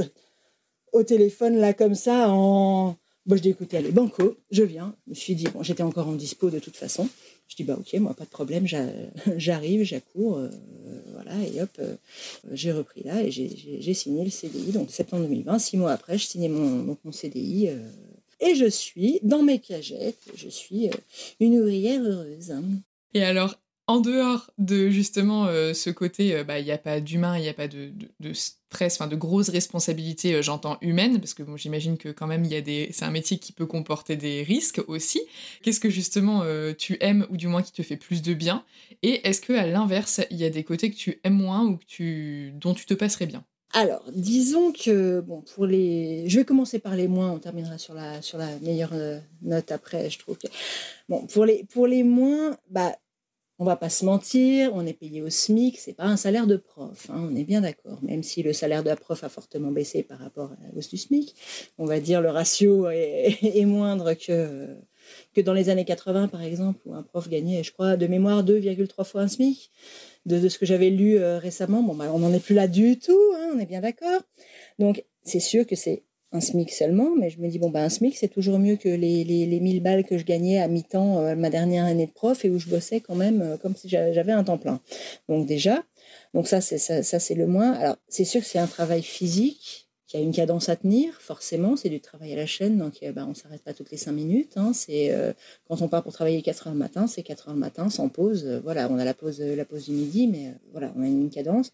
au 0.93 1.03
téléphone, 1.03 1.57
là, 1.57 1.73
comme 1.73 1.95
ça, 1.95 2.31
en. 2.31 2.97
Bon, 3.27 3.37
je 3.37 3.43
dis, 3.43 3.51
écoutez, 3.51 3.77
allez, 3.77 3.91
banco, 3.91 4.39
je 4.51 4.63
viens. 4.63 4.95
Je 5.07 5.11
me 5.11 5.15
suis 5.15 5.35
dit, 5.35 5.47
bon, 5.53 5.63
j'étais 5.63 5.83
encore 5.83 6.09
en 6.09 6.15
dispo 6.15 6.49
de 6.49 6.59
toute 6.59 6.77
façon. 6.77 7.09
Je 7.49 7.57
dis, 7.57 7.65
bah, 7.65 7.77
ok, 7.79 7.93
moi, 8.01 8.15
pas 8.15 8.25
de 8.25 8.31
problème, 8.31 8.67
j'arrive, 9.37 9.83
j'accours, 9.83 10.39
euh, 10.39 10.49
voilà, 11.13 11.33
et 11.47 11.61
hop, 11.61 11.71
euh, 11.79 11.97
j'ai 12.53 12.73
repris 12.73 13.03
là 13.03 13.23
et 13.23 13.31
j'ai 13.31 13.95
signé 13.95 14.25
le 14.25 14.31
CDI. 14.31 14.73
Donc, 14.73 14.91
septembre 14.91 15.25
2020, 15.25 15.59
six 15.59 15.77
mois 15.77 15.93
après, 15.93 16.17
je 16.17 16.27
signais 16.27 16.49
mon, 16.49 16.97
mon 17.05 17.13
CDI. 17.13 17.69
Euh, 17.69 17.79
et 18.41 18.55
je 18.55 18.67
suis 18.67 19.19
dans 19.23 19.43
mes 19.43 19.59
cagettes, 19.59 20.23
je 20.35 20.49
suis 20.49 20.89
une 21.41 21.59
ouvrière 21.59 22.01
heureuse. 22.03 22.55
Et 23.13 23.23
alors, 23.23 23.59
en 23.89 24.01
dehors 24.01 24.51
de 24.59 24.91
justement 24.91 25.47
euh, 25.47 25.73
ce 25.73 25.89
côté, 25.89 26.35
euh, 26.35 26.45
bah, 26.45 26.59
il 26.61 26.65
n'y 26.67 26.71
a 26.71 26.79
pas 26.79 27.01
d'humain, 27.01 27.39
il 27.39 27.41
n'y 27.41 27.49
a 27.49 27.55
pas 27.55 27.69
de, 27.69 27.91
stress, 28.35 28.97
enfin 28.97 29.07
de 29.07 29.17
grosses 29.17 29.49
responsabilités, 29.49 30.35
euh, 30.35 30.43
j'entends 30.43 30.77
humaines, 30.83 31.19
parce 31.19 31.33
que 31.33 31.43
j'imagine 31.57 31.97
que 31.97 32.11
quand 32.11 32.27
même 32.27 32.45
a 32.53 32.61
des, 32.61 32.91
c'est 32.93 33.07
un 33.07 33.11
métier 33.11 33.39
qui 33.39 33.53
peut 33.53 33.65
comporter 33.65 34.17
des 34.17 34.43
risques 34.43 34.83
aussi. 34.89 35.23
Qu'est-ce 35.63 35.81
que 35.81 35.89
justement 35.89 36.45
tu 36.77 36.99
aimes 37.01 37.27
ou 37.31 37.37
du 37.37 37.49
moins 37.49 37.63
qui 37.63 37.73
te 37.73 37.83
fait 37.83 37.97
plus 37.97 38.21
de 38.21 38.35
bien? 38.35 38.63
Et 39.03 39.27
est-ce 39.27 39.41
que 39.41 39.55
à 39.55 39.67
l'inverse, 39.67 40.21
il 40.31 40.37
y 40.37 40.45
a 40.45 40.51
des 40.51 40.65
côtés 40.65 40.91
que 40.91 40.97
tu 40.97 41.19
aimes 41.25 41.39
moins 41.39 41.65
ou 41.65 41.77
que 41.79 41.87
tu, 41.87 42.53
dont 42.57 42.75
tu 42.75 42.85
te 42.85 42.95
passerais 42.95 43.27
bien? 43.27 43.45
Alors, 43.73 44.03
disons 44.13 44.73
que, 44.73 45.21
bon, 45.21 45.43
pour 45.55 45.67
les. 45.67 46.29
Je 46.29 46.39
vais 46.39 46.45
commencer 46.45 46.79
par 46.79 46.95
les 46.95 47.07
moins, 47.07 47.31
on 47.33 47.39
terminera 47.39 47.79
sur 47.79 47.95
la, 47.95 48.23
sur 48.23 48.39
la 48.39 48.59
meilleure 48.61 48.95
note 49.43 49.73
après, 49.73 50.11
je 50.11 50.19
trouve 50.19 50.37
que. 50.37 50.49
Bon, 51.09 51.27
pour 51.27 51.45
les, 51.45 51.65
pour 51.65 51.87
les 51.87 52.03
moins, 52.03 52.57
bah, 52.71 52.95
on 53.59 53.65
va 53.65 53.77
pas 53.77 53.89
se 53.89 54.05
mentir, 54.05 54.71
on 54.75 54.87
est 54.87 54.93
payé 54.93 55.21
au 55.21 55.31
SMIC, 55.31 55.79
c'est 55.79 55.93
pas 55.93 56.05
un 56.05 56.17
salaire 56.17 56.47
de 56.47 56.57
prof, 56.57 57.11
hein, 57.11 57.29
on 57.31 57.35
est 57.35 57.45
bien 57.45 57.61
d'accord. 57.61 57.99
Même 58.03 58.23
si 58.23 58.43
le 58.43 58.53
salaire 58.53 58.85
de 58.85 58.89
la 58.89 58.97
prof 58.97 59.25
a 59.25 59.29
fortement 59.29 59.73
baissé 59.73 60.05
par 60.05 60.19
rapport 60.19 60.53
à 60.53 60.57
la 60.63 60.77
hausse 60.77 60.89
du 60.89 60.97
SMIC, 60.97 61.35
on 61.77 61.85
va 61.85 61.99
dire 61.99 62.21
le 62.21 62.31
ratio 62.31 62.89
est, 62.91 63.65
moindre 63.65 64.15
que, 64.15 64.77
que 65.35 65.41
dans 65.41 65.55
les 65.55 65.71
années 65.71 65.85
80 65.85 66.29
par 66.29 66.43
exemple, 66.43 66.79
où 66.87 66.95
un 66.95 67.03
prof 67.03 67.29
gagnait, 67.29 67.65
je 67.65 67.73
crois, 67.73 67.97
de 67.97 68.07
mémoire 68.07 68.45
2,3 68.45 69.05
fois 69.05 69.23
un 69.23 69.29
SMIC. 69.29 69.71
De, 70.27 70.47
ce 70.47 70.59
que 70.59 70.67
j'avais 70.67 70.91
lu 70.91 71.17
euh, 71.17 71.39
récemment, 71.39 71.83
bon, 71.83 71.95
bah, 71.95 72.11
on 72.13 72.19
n'en 72.19 72.33
est 72.35 72.41
plus 72.41 72.55
là 72.55 72.69
du 72.69 72.99
tout, 72.99 73.19
hein, 73.37 73.53
on 73.55 73.59
est 73.59 73.67
bien 73.67 73.81
d'accord. 73.81 74.21
Donc 74.79 75.05
c'est 75.23 75.41
sûr 75.41 75.67
que 75.67 75.75
c'est 75.75 76.05
un 76.33 76.41
SMIC 76.41 76.71
seulement, 76.71 77.17
mais 77.17 77.31
je 77.31 77.41
me 77.41 77.49
dis, 77.49 77.59
bon, 77.59 77.71
bah, 77.71 77.83
un 77.83 77.89
SMIC, 77.89 78.17
c'est 78.17 78.29
toujours 78.29 78.59
mieux 78.59 78.77
que 78.77 78.89
les, 78.89 79.25
les, 79.25 79.47
les 79.47 79.61
1000 79.61 79.83
balles 79.83 80.05
que 80.05 80.19
je 80.19 80.25
gagnais 80.25 80.61
à 80.61 80.69
mi-temps 80.69 81.19
euh, 81.19 81.35
ma 81.35 81.49
dernière 81.49 81.87
année 81.87 82.07
de 82.07 82.13
prof 82.13 82.45
et 82.45 82.51
où 82.51 82.59
je 82.59 82.69
bossais 82.69 83.01
quand 83.01 83.15
même 83.15 83.41
euh, 83.41 83.57
comme 83.57 83.75
si 83.75 83.89
j'avais 83.89 84.33
un 84.33 84.45
temps 84.45 84.59
plein. 84.59 84.81
Donc 85.29 85.47
déjà, 85.47 85.83
donc 86.35 86.47
ça, 86.47 86.61
c'est 86.61 86.79
ça, 86.79 87.19
c'est 87.19 87.35
le 87.35 87.47
moins. 87.47 87.73
Alors, 87.73 87.97
c'est 88.09 88.25
sûr 88.25 88.43
que 88.43 88.47
c'est 88.47 88.59
un 88.59 88.67
travail 88.67 89.03
physique 89.03 89.89
qui 90.07 90.17
a 90.17 90.21
une 90.21 90.33
cadence 90.33 90.71
à 90.71 90.77
tenir, 90.77 91.15
forcément, 91.21 91.77
c'est 91.77 91.91
du 91.91 92.01
travail 92.01 92.33
à 92.33 92.37
la 92.37 92.47
chaîne, 92.47 92.79
donc 92.79 93.05
bah, 93.15 93.25
on 93.27 93.31
ne 93.31 93.35
s'arrête 93.35 93.63
pas 93.63 93.75
toutes 93.75 93.91
les 93.91 93.99
5 93.99 94.13
minutes. 94.13 94.57
Hein, 94.57 94.73
c'est, 94.73 95.15
quand 95.69 95.83
on 95.83 95.89
part 95.89 96.03
pour 96.03 96.15
travailler 96.15 96.41
4 96.41 96.69
heures 96.69 96.73
le 96.73 96.79
matin, 96.79 97.07
c'est 97.07 97.23
4 97.23 97.49
heures 97.49 97.55
le 97.55 97.61
matin, 97.61 97.91
sans 97.91 98.09
pause. 98.09 98.47
voilà, 98.65 98.89
on 98.91 98.99
a 98.99 99.05
la 99.05 99.13
pause, 99.13 99.39
la 99.41 99.67
pause 99.67 99.85
du 99.85 99.93
midi, 99.93 100.27
mais 100.27 100.55
voilà, 100.73 100.95
on 100.97 101.03
a 101.03 101.07
une 101.07 101.29
cadence. 101.29 101.73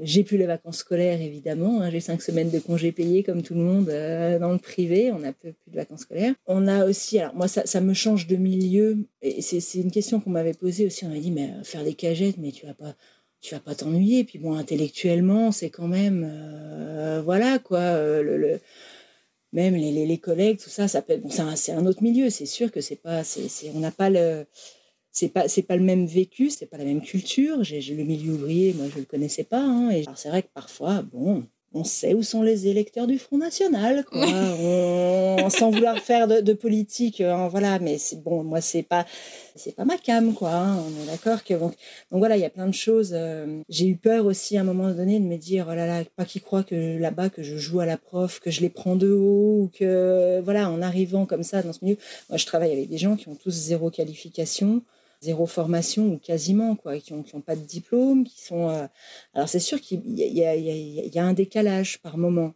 J'ai 0.00 0.22
plus 0.22 0.36
les 0.36 0.46
vacances 0.46 0.78
scolaires, 0.78 1.20
évidemment. 1.20 1.80
Hein. 1.80 1.90
J'ai 1.90 2.00
cinq 2.00 2.22
semaines 2.22 2.50
de 2.50 2.58
congés 2.58 2.92
payés, 2.92 3.22
comme 3.22 3.42
tout 3.42 3.54
le 3.54 3.60
monde, 3.60 3.88
euh, 3.88 4.38
dans 4.38 4.52
le 4.52 4.58
privé. 4.58 5.10
On 5.12 5.18
n'a 5.18 5.32
plus 5.32 5.54
de 5.66 5.76
vacances 5.76 6.02
scolaires. 6.02 6.34
On 6.46 6.68
a 6.68 6.84
aussi, 6.84 7.18
alors 7.18 7.34
moi, 7.34 7.48
ça, 7.48 7.80
me 7.80 7.94
change 7.94 8.26
de 8.26 8.36
milieu. 8.36 8.98
Et 9.22 9.42
c'est 9.42 9.78
une 9.78 9.90
question 9.90 10.20
qu'on 10.20 10.30
m'avait 10.30 10.54
posée 10.54 10.86
aussi. 10.86 11.04
On 11.04 11.08
m'a 11.08 11.18
dit, 11.18 11.30
mais 11.30 11.50
euh, 11.50 11.64
faire 11.64 11.84
des 11.84 11.94
cagettes, 11.94 12.36
mais 12.38 12.52
tu 12.52 12.66
vas 12.66 12.74
pas, 12.74 12.94
tu 13.40 13.54
vas 13.54 13.60
pas 13.60 13.74
t'ennuyer. 13.74 14.24
Puis 14.24 14.38
bon, 14.38 14.54
intellectuellement, 14.54 15.50
c'est 15.50 15.70
quand 15.70 15.88
même, 15.88 16.24
euh, 16.30 17.20
voilà 17.24 17.58
quoi. 17.58 17.80
même 19.52 19.74
les, 19.74 19.90
les, 19.92 20.06
les, 20.06 20.18
collègues, 20.18 20.58
tout 20.58 20.70
ça, 20.70 20.86
ça 20.86 21.02
peut. 21.02 21.16
Bon, 21.16 21.30
c'est 21.56 21.72
un, 21.72 21.86
autre 21.86 22.02
milieu. 22.02 22.30
C'est 22.30 22.46
sûr 22.46 22.70
que 22.70 22.80
c'est 22.80 23.02
pas, 23.02 23.22
on 23.74 23.80
n'a 23.80 23.90
pas 23.90 24.10
le 24.10 24.46
c'est 25.18 25.28
pas 25.28 25.48
c'est 25.48 25.62
pas 25.62 25.76
le 25.76 25.82
même 25.82 26.06
vécu, 26.06 26.48
c'est 26.50 26.66
pas 26.66 26.78
la 26.78 26.84
même 26.84 27.02
culture. 27.02 27.64
J'ai 27.64 27.80
le 27.94 28.04
milieu 28.04 28.34
ouvrier, 28.34 28.72
moi 28.74 28.86
je 28.92 29.00
le 29.00 29.04
connaissais 29.04 29.42
pas. 29.42 29.60
Hein, 29.60 29.90
et 29.90 30.04
c'est 30.14 30.28
vrai 30.28 30.42
que 30.42 30.48
parfois, 30.54 31.02
bon, 31.02 31.44
on 31.74 31.82
sait 31.82 32.14
où 32.14 32.22
sont 32.22 32.42
les 32.42 32.68
électeurs 32.68 33.08
du 33.08 33.18
Front 33.18 33.36
National, 33.36 34.04
quoi. 34.04 34.24
on, 34.26 35.50
sans 35.50 35.70
vouloir 35.70 35.98
faire 36.10 36.28
de, 36.28 36.52
politique, 36.52 37.20
hein, 37.20 37.48
voilà. 37.48 37.80
Mais 37.80 37.98
c'est 37.98 38.22
bon, 38.22 38.44
moi 38.44 38.60
c'est 38.60 38.84
pas 38.84 39.06
c'est 39.56 39.74
pas 39.74 39.84
ma 39.84 39.98
cam, 39.98 40.34
quoi. 40.34 40.52
Hein, 40.52 40.84
on 40.86 41.02
est 41.02 41.06
d'accord 41.06 41.42
que 41.42 41.54
donc, 41.54 41.74
donc 42.12 42.20
voilà, 42.20 42.36
il 42.36 42.40
y 42.40 42.46
a 42.46 42.50
plein 42.50 42.68
de 42.68 42.74
choses. 42.74 43.10
Euh, 43.12 43.60
j'ai 43.68 43.88
eu 43.88 43.96
peur 43.96 44.24
aussi 44.24 44.56
à 44.56 44.60
un 44.60 44.64
moment 44.64 44.92
donné 44.92 45.18
de 45.18 45.24
me 45.24 45.36
dire 45.36 45.66
oh 45.68 45.74
là 45.74 45.86
là, 45.86 46.04
pas 46.14 46.24
qu'ils 46.26 46.42
croient 46.42 46.62
que 46.62 46.96
là-bas 46.96 47.28
que 47.28 47.42
je 47.42 47.56
joue 47.56 47.80
à 47.80 47.86
la 47.86 47.96
prof, 47.96 48.38
que 48.38 48.52
je 48.52 48.60
les 48.60 48.70
prends 48.70 48.94
de 48.94 49.10
haut 49.10 49.62
ou 49.62 49.70
que 49.76 50.40
voilà, 50.44 50.70
en 50.70 50.80
arrivant 50.80 51.26
comme 51.26 51.42
ça 51.42 51.60
dans 51.62 51.72
ce 51.72 51.80
milieu, 51.82 51.96
moi 52.28 52.38
je 52.38 52.46
travaille 52.46 52.70
avec 52.70 52.88
des 52.88 52.98
gens 52.98 53.16
qui 53.16 53.28
ont 53.28 53.34
tous 53.34 53.50
zéro 53.50 53.90
qualification 53.90 54.82
zéro 55.20 55.46
formation 55.46 56.06
ou 56.06 56.18
quasiment, 56.18 56.76
quoi, 56.76 56.98
qui 56.98 57.12
n'ont 57.12 57.24
ont 57.34 57.40
pas 57.40 57.56
de 57.56 57.60
diplôme, 57.60 58.24
qui 58.24 58.40
sont. 58.40 58.70
Euh, 58.70 58.86
alors 59.34 59.48
c'est 59.48 59.58
sûr 59.58 59.80
qu'il 59.80 60.02
y, 60.06 61.18
a 61.18 61.24
un 61.24 61.32
décalage 61.32 61.98
par 62.00 62.18
moment. 62.18 62.54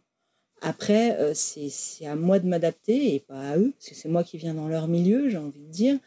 Après, 0.61 1.17
euh, 1.19 1.33
c'est 1.33 2.05
à 2.05 2.15
moi 2.15 2.39
de 2.39 2.47
m'adapter 2.47 3.15
et 3.15 3.19
pas 3.19 3.51
à 3.51 3.57
eux, 3.57 3.73
parce 3.77 3.89
que 3.89 3.95
c'est 3.95 4.07
moi 4.07 4.23
qui 4.23 4.37
viens 4.37 4.53
dans 4.53 4.69
leur 4.69 4.87
milieu, 4.87 5.29
j'ai 5.29 5.37
envie 5.37 5.59
de 5.59 5.71
dire. 5.71 5.99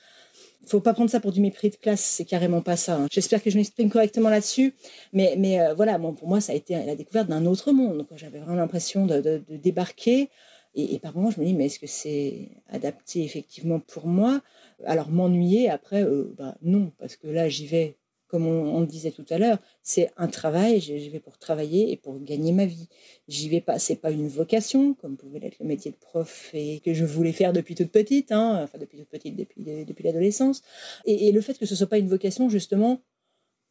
Il 0.62 0.68
faut 0.68 0.80
pas 0.80 0.94
prendre 0.94 1.10
ça 1.10 1.20
pour 1.20 1.30
du 1.30 1.40
mépris 1.40 1.70
de 1.70 1.76
classe, 1.76 2.00
c'est 2.00 2.24
carrément 2.24 2.62
pas 2.62 2.76
ça. 2.76 2.96
Hein. 2.96 3.06
J'espère 3.12 3.42
que 3.42 3.50
je 3.50 3.56
m'exprime 3.56 3.90
correctement 3.90 4.30
là-dessus, 4.30 4.74
mais, 5.12 5.36
mais 5.38 5.60
euh, 5.60 5.74
voilà, 5.74 5.98
bon, 5.98 6.14
pour 6.14 6.26
moi, 6.26 6.40
ça 6.40 6.52
a 6.52 6.56
été 6.56 6.74
la 6.74 6.96
découverte 6.96 7.28
d'un 7.28 7.44
autre 7.46 7.70
monde. 7.72 8.06
J'avais 8.16 8.38
vraiment 8.38 8.56
l'impression 8.56 9.06
de, 9.06 9.42
débarquer. 9.50 10.30
Et, 10.74 10.94
et, 10.94 10.98
par 10.98 11.14
moments, 11.14 11.30
je 11.30 11.40
me 11.40 11.46
dis, 11.46 11.54
mais 11.54 11.66
est-ce 11.66 11.78
que 11.78 11.86
c'est 11.86 12.48
adapté 12.68 13.22
effectivement 13.22 13.78
pour 13.78 14.06
moi? 14.06 14.42
Alors 14.84 15.10
m'ennuyer 15.10 15.70
après, 15.70 16.02
euh, 16.02 16.34
bah, 16.36 16.56
non, 16.62 16.92
parce 16.98 17.16
que 17.16 17.28
là 17.28 17.48
j'y 17.48 17.66
vais, 17.66 17.96
comme 18.28 18.46
on, 18.46 18.80
le 18.80 18.86
disait 18.86 19.10
tout 19.10 19.24
à 19.30 19.38
l'heure, 19.38 19.58
c'est 19.82 20.10
un 20.16 20.28
travail, 20.28 20.80
j'y 20.80 21.08
vais 21.08 21.20
pour 21.20 21.38
travailler 21.38 21.92
et 21.92 21.96
pour 21.96 22.18
gagner 22.20 22.52
ma 22.52 22.66
vie. 22.66 22.88
J'y 23.28 23.48
vais 23.48 23.60
pas, 23.60 23.78
c'est 23.78 23.96
pas 23.96 24.10
une 24.10 24.28
vocation, 24.28 24.94
comme 24.94 25.16
pouvait 25.16 25.38
l'être 25.38 25.58
le 25.60 25.66
métier 25.66 25.90
de 25.90 25.96
prof 25.96 26.50
et 26.52 26.80
que 26.80 26.92
je 26.92 27.04
voulais 27.04 27.32
faire 27.32 27.52
depuis 27.52 27.74
toute 27.74 27.90
petite, 27.92 28.32
hein, 28.32 28.60
enfin 28.62 28.78
depuis 28.78 28.98
toute 28.98 29.08
petite, 29.08 29.36
depuis, 29.36 29.62
depuis 29.84 30.04
l'adolescence. 30.04 30.62
Et, 31.04 31.28
et, 31.28 31.32
le 31.32 31.40
fait 31.40 31.58
que 31.58 31.66
ce 31.66 31.76
soit 31.76 31.88
pas 31.88 31.98
une 31.98 32.08
vocation, 32.08 32.48
justement, 32.48 33.00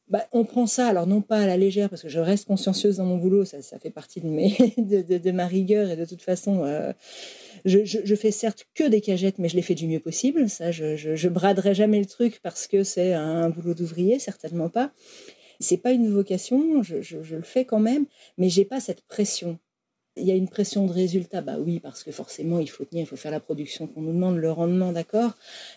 bah, 0.07 0.27
on 0.33 0.45
prend 0.45 0.67
ça, 0.67 0.87
alors 0.87 1.07
non 1.07 1.21
pas 1.21 1.39
à 1.39 1.47
la 1.47 1.57
légère, 1.57 1.89
parce 1.89 2.03
que 2.03 2.09
je 2.09 2.19
reste 2.19 2.45
consciencieuse 2.45 2.97
dans 2.97 3.05
mon 3.05 3.17
boulot, 3.17 3.43
ça, 3.43 3.61
ça 3.63 3.79
fait 3.79 3.89
partie 3.89 4.21
de, 4.21 4.27
mes, 4.27 4.55
de, 4.77 5.31
ma 5.31 5.47
rigueur, 5.47 5.89
et 5.89 5.95
de 5.95 6.05
toute 6.05 6.21
façon, 6.21 6.63
euh, 6.63 6.93
je, 7.65 8.15
fais 8.15 8.31
certes 8.31 8.67
que 8.75 8.83
des 8.83 9.01
cagettes, 9.01 9.39
mais 9.39 9.49
je 9.49 9.55
les 9.55 9.63
fais 9.63 9.73
du 9.73 9.87
mieux 9.87 9.99
possible. 9.99 10.47
Ça, 10.47 10.71
je, 10.71 10.95
je, 10.95 11.27
braderai 11.27 11.73
jamais 11.73 11.99
le 11.99 12.05
truc 12.05 12.39
parce 12.43 12.67
que 12.67 12.83
c'est 12.83 13.13
un 13.13 13.49
boulot 13.49 13.73
d'ouvrier, 13.73 14.19
certainement 14.19 14.69
pas. 14.69 14.91
C'est 15.59 15.77
pas 15.77 15.91
une 15.91 16.09
vocation, 16.09 16.83
je, 16.83 17.17
le 17.17 17.41
fais 17.41 17.65
quand 17.65 17.79
même, 17.79 18.05
mais 18.37 18.49
j'ai 18.49 18.65
pas 18.65 18.79
cette 18.79 19.01
pression. 19.01 19.57
Il 20.17 20.25
y 20.25 20.31
a 20.31 20.35
une 20.35 20.47
pression 20.47 20.85
de 20.85 20.93
résultat, 20.93 21.41
bah 21.41 21.57
oui, 21.59 21.79
parce 21.79 22.03
que 22.03 22.11
forcément, 22.11 22.59
il 22.59 22.69
faut 22.69 22.85
tenir, 22.85 23.03
il 23.03 23.05
faut 23.05 23.17
faire 23.17 23.31
la 23.31 23.41
production 23.41 23.85
qu'on 23.85 24.01
nous 24.01 24.13
demande, 24.13 24.37
le 24.37 24.49
rendement, 24.51 24.93
d'accord. 24.93 25.31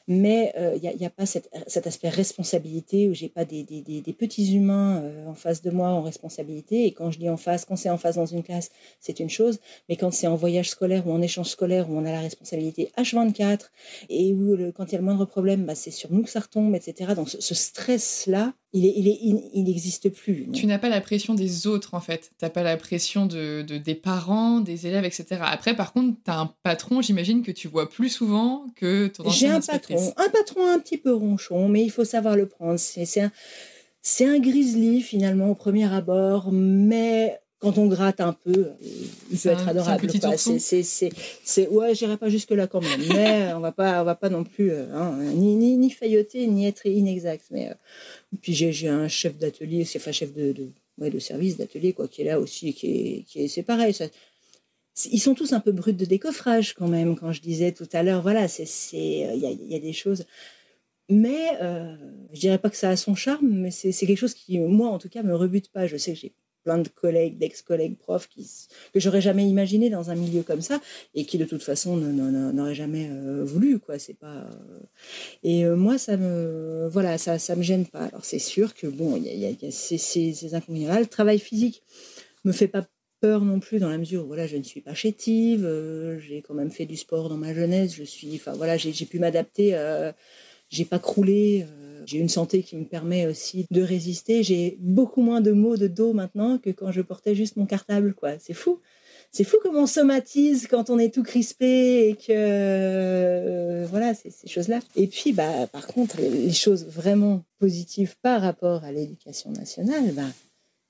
Mais 0.06 0.52
euh, 0.56 0.78
il 0.80 0.96
n'y 0.96 1.06
a, 1.06 1.10
pas 1.10 1.26
cet 1.26 1.86
aspect 1.86 2.08
responsabilité 2.08 3.08
où 3.08 3.14
j'ai 3.14 3.28
pas 3.28 3.44
des, 3.44 3.64
petits 4.18 4.54
humains 4.54 5.02
euh, 5.02 5.26
en 5.26 5.34
face 5.34 5.60
de 5.62 5.70
moi 5.70 5.88
en 5.88 6.02
responsabilité. 6.02 6.86
Et 6.86 6.92
quand 6.92 7.10
je 7.10 7.18
dis 7.18 7.28
en 7.28 7.36
face, 7.36 7.64
quand 7.64 7.76
c'est 7.76 7.90
en 7.90 7.98
face 7.98 8.14
dans 8.16 8.26
une 8.26 8.44
classe, 8.44 8.70
c'est 9.00 9.18
une 9.18 9.30
chose. 9.30 9.58
Mais 9.88 9.96
quand 9.96 10.12
c'est 10.12 10.28
en 10.28 10.36
voyage 10.36 10.70
scolaire 10.70 11.06
ou 11.08 11.12
en 11.12 11.20
échange 11.20 11.48
scolaire 11.48 11.90
où 11.90 11.98
on 11.98 12.04
a 12.04 12.12
la 12.12 12.20
responsabilité 12.20 12.92
H24 12.96 13.70
et 14.08 14.32
où 14.34 14.72
quand 14.72 14.86
il 14.86 14.92
y 14.92 14.94
a 14.94 14.98
le 14.98 15.04
moindre 15.04 15.24
problème, 15.24 15.64
bah, 15.64 15.74
c'est 15.74 15.90
sur 15.90 16.12
nous 16.12 16.22
que 16.22 16.30
ça 16.30 16.40
retombe, 16.40 16.74
etc. 16.74 17.14
Donc 17.16 17.28
ce 17.28 17.54
stress-là, 17.54 18.54
il 18.72 19.64
n'existe 19.64 20.10
plus. 20.10 20.48
Tu 20.52 20.66
n'as 20.66 20.78
pas 20.78 20.88
la 20.88 21.00
pression 21.00 21.34
des 21.34 21.66
autres, 21.66 21.94
en 21.94 22.00
fait. 22.00 22.32
Tu 22.38 22.44
n'as 22.44 22.50
pas 22.50 22.62
la 22.62 22.76
pression 22.76 23.26
de, 23.26 23.62
des 23.62 23.94
parents, 23.94 24.60
des 24.60 24.86
élèves, 24.86 25.04
etc. 25.04 25.40
Après, 25.40 25.74
par 25.74 25.92
contre, 25.92 26.18
tu 26.22 26.30
as 26.30 26.38
un 26.38 26.54
patron, 26.62 27.00
j'imagine, 27.00 27.42
que 27.42 27.52
tu 27.52 27.68
vois 27.68 27.88
plus 27.88 28.10
souvent 28.10 28.66
que 28.76 29.06
ton 29.06 29.28
J'ai 29.30 29.48
un 29.48 29.60
patron, 29.60 30.12
un 30.16 30.28
patron 30.28 30.66
un 30.66 30.78
petit 30.78 30.98
peu 30.98 31.14
ronchon, 31.14 31.68
mais 31.68 31.82
il 31.82 31.90
faut 31.90 32.04
savoir 32.04 32.36
le 32.36 32.46
prendre. 32.46 32.78
C'est 32.78 33.20
un, 33.20 33.32
un 34.20 34.38
grizzly, 34.38 35.00
finalement, 35.00 35.50
au 35.50 35.54
premier 35.54 35.90
abord, 35.92 36.50
mais 36.52 37.40
quand 37.58 37.76
on 37.76 37.86
gratte 37.86 38.20
un 38.20 38.32
peu, 38.32 38.68
il 39.30 39.38
peut 39.38 39.48
être 39.48 39.68
adorable. 39.68 40.08
C'est, 40.36 41.68
ouais, 41.68 41.94
j'irai 41.94 42.16
pas 42.16 42.28
jusque 42.28 42.50
là 42.52 42.66
quand 42.66 42.80
même, 42.80 43.00
mais 43.08 43.52
on 43.54 43.60
va 43.60 43.72
pas, 43.72 44.00
on 44.00 44.04
va 44.04 44.14
pas 44.14 44.28
non 44.28 44.44
plus 44.44 44.70
euh, 44.70 44.86
hein, 44.94 45.16
ni, 45.34 45.56
ni, 45.56 45.76
ni 45.76 45.90
failloter 45.90 46.46
ni 46.46 46.66
être 46.66 46.86
inexact. 46.86 47.46
Mais 47.50 47.70
euh, 47.70 47.74
puis 48.40 48.54
j'ai, 48.54 48.88
un 48.88 49.08
chef 49.08 49.36
d'atelier, 49.38 49.84
c'est 49.84 49.98
enfin 49.98 50.12
chef 50.12 50.32
de, 50.32 50.52
de, 50.52 50.70
ouais, 50.98 51.10
de 51.10 51.18
service 51.18 51.56
d'atelier 51.56 51.92
quoi, 51.92 52.06
qui 52.06 52.22
est 52.22 52.26
là 52.26 52.38
aussi, 52.38 52.74
qui 52.74 52.86
est, 52.86 53.22
qui 53.26 53.42
est, 53.42 53.48
c'est 53.48 53.64
pareil. 53.64 53.92
Ça, 53.92 54.06
ils 55.10 55.20
sont 55.20 55.34
tous 55.34 55.52
un 55.52 55.60
peu 55.60 55.72
bruts 55.72 55.92
de 55.92 56.04
décoffrage 56.04 56.74
quand 56.74 56.88
même. 56.88 57.16
Quand 57.16 57.32
je 57.32 57.40
disais 57.40 57.72
tout 57.72 57.88
à 57.92 58.02
l'heure, 58.04 58.22
voilà, 58.22 58.46
c'est, 58.46 58.66
c'est, 58.66 58.96
il 58.96 59.40
y 59.40 59.46
a, 59.46 59.50
y 59.50 59.74
a 59.74 59.80
des 59.80 59.92
choses. 59.92 60.24
Mais 61.08 61.56
euh, 61.60 61.96
je 62.32 62.40
dirais 62.40 62.58
pas 62.58 62.70
que 62.70 62.76
ça 62.76 62.90
a 62.90 62.96
son 62.96 63.14
charme, 63.14 63.48
mais 63.48 63.70
c'est, 63.70 63.92
c'est 63.92 64.06
quelque 64.06 64.18
chose 64.18 64.34
qui, 64.34 64.58
moi 64.58 64.88
en 64.90 64.98
tout 64.98 65.08
cas, 65.08 65.22
me 65.22 65.34
rebute 65.34 65.70
pas. 65.70 65.86
Je 65.86 65.96
sais 65.96 66.12
que 66.12 66.18
j'ai 66.18 66.32
plein 66.68 66.76
de 66.76 66.88
collègues, 66.88 67.38
d'ex-collègues 67.38 67.96
profs 67.96 68.28
que 68.28 69.00
j'aurais 69.00 69.22
jamais 69.22 69.48
imaginé 69.48 69.88
dans 69.88 70.10
un 70.10 70.14
milieu 70.14 70.42
comme 70.42 70.60
ça 70.60 70.82
et 71.14 71.24
qui 71.24 71.38
de 71.38 71.46
toute 71.46 71.62
façon 71.62 71.96
n'auraient 71.96 72.74
jamais 72.74 73.08
euh, 73.10 73.42
voulu 73.42 73.78
quoi. 73.78 73.94
Pas 74.20 74.26
euh, 74.26 74.80
et 75.42 75.64
euh, 75.64 75.76
moi 75.76 75.96
ça 75.96 76.18
me 76.18 76.86
voilà 76.90 77.16
ça 77.16 77.38
ça 77.38 77.56
me 77.56 77.62
gêne 77.62 77.86
pas. 77.86 78.04
Alors 78.04 78.26
c'est 78.26 78.38
sûr 78.38 78.74
que 78.74 78.86
bon 78.86 79.16
il 79.16 79.24
y 79.24 79.46
a, 79.46 79.50
y 79.50 79.66
a 79.66 79.70
ces, 79.70 79.96
ces, 79.96 80.54
inconvénients 80.54 80.90
là. 80.90 81.00
Le 81.00 81.06
travail 81.06 81.38
physique 81.38 81.82
me 82.44 82.52
fait 82.52 82.68
pas 82.68 82.86
peur 83.22 83.40
non 83.40 83.60
plus 83.60 83.78
dans 83.78 83.88
la 83.88 83.96
mesure 83.96 84.24
où 84.24 84.26
voilà 84.26 84.46
je 84.46 84.58
ne 84.58 84.62
suis 84.62 84.82
pas 84.82 84.92
chétive. 84.92 85.66
j'ai 86.18 86.42
quand 86.42 86.54
même 86.54 86.70
fait 86.70 86.84
du 86.84 86.98
sport 86.98 87.30
dans 87.30 87.38
ma 87.38 87.54
jeunesse. 87.54 87.94
Je 87.94 88.04
suis 88.04 88.34
enfin 88.34 88.52
voilà 88.52 88.76
j'ai 88.76 89.06
pu 89.06 89.18
m'adapter. 89.18 89.74
j'ai 90.68 90.84
pas 90.84 90.98
croulé 90.98 91.64
j'ai 92.08 92.18
une 92.18 92.30
santé 92.30 92.62
qui 92.62 92.74
me 92.76 92.86
permet 92.86 93.26
aussi 93.26 93.66
de 93.70 93.82
résister. 93.82 94.42
J'ai 94.42 94.78
beaucoup 94.80 95.20
moins 95.20 95.42
de 95.42 95.52
maux 95.52 95.76
de 95.76 95.88
dos 95.88 96.14
maintenant 96.14 96.56
que 96.56 96.70
quand 96.70 96.90
je 96.90 97.02
portais 97.02 97.34
juste 97.34 97.56
mon 97.56 97.66
cartable, 97.66 98.14
quoi. 98.14 98.38
C'est 98.38 98.54
fou. 98.54 98.80
C'est 99.30 99.44
fou 99.44 99.58
comment 99.62 99.82
on 99.82 99.86
somatise 99.86 100.68
quand 100.68 100.88
on 100.88 100.98
est 100.98 101.12
tout 101.12 101.22
crispé 101.22 102.08
et 102.08 102.14
que 102.14 102.30
euh, 102.30 103.86
voilà, 103.90 104.14
c'est 104.14 104.30
ces 104.30 104.48
choses-là. 104.48 104.80
Et 104.96 105.06
puis, 105.06 105.34
bah, 105.34 105.66
par 105.66 105.86
contre, 105.86 106.18
les, 106.18 106.50
choses 106.50 106.86
vraiment 106.86 107.44
positives 107.58 108.16
par 108.22 108.40
rapport 108.40 108.84
à 108.84 108.92
l'éducation 108.92 109.50
nationale, 109.50 110.12
bah, 110.12 110.30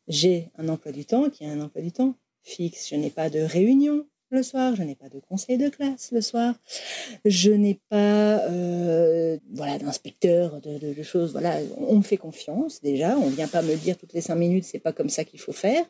j'ai 0.07 0.51
un 0.57 0.69
emploi 0.69 0.93
du 0.93 1.05
temps 1.05 1.31
qui 1.31 1.43
est 1.43 1.49
un 1.49 1.61
emploi 1.61 1.83
du 1.83 1.91
temps 1.91 2.15
fixe. 2.43 2.89
Je 2.89 2.95
n'ai 2.95 3.11
pas 3.11 3.29
de 3.29 3.41
réunion 3.41 4.07
le 4.31 4.43
soir, 4.43 4.77
je 4.77 4.83
n'ai 4.83 4.95
pas 4.95 5.09
de 5.09 5.21
conseil 5.21 5.57
de 5.57 5.69
classe 5.69 6.11
le 6.13 6.21
soir, 6.21 6.55
je 7.25 7.51
n'ai 7.51 7.81
pas 7.89 8.41
euh, 8.41 9.39
voilà 9.53 9.79
d'inspecteur 9.79 10.61
de, 10.61 11.03
choses. 11.03 11.33
Voilà, 11.33 11.59
on 11.79 11.97
me 11.97 12.03
fait 12.03 12.17
confiance 12.17 12.83
déjà. 12.83 13.17
On 13.19 13.29
vient 13.29 13.49
pas 13.49 13.63
me 13.63 13.75
dire 13.77 13.97
toutes 13.97 14.13
les 14.13 14.21
cinq 14.21 14.37
minutes, 14.37 14.65
c'est 14.65 14.79
pas 14.79 14.93
comme 14.93 15.09
ça 15.09 15.25
qu'il 15.25 15.41
faut 15.41 15.53
faire. 15.53 15.85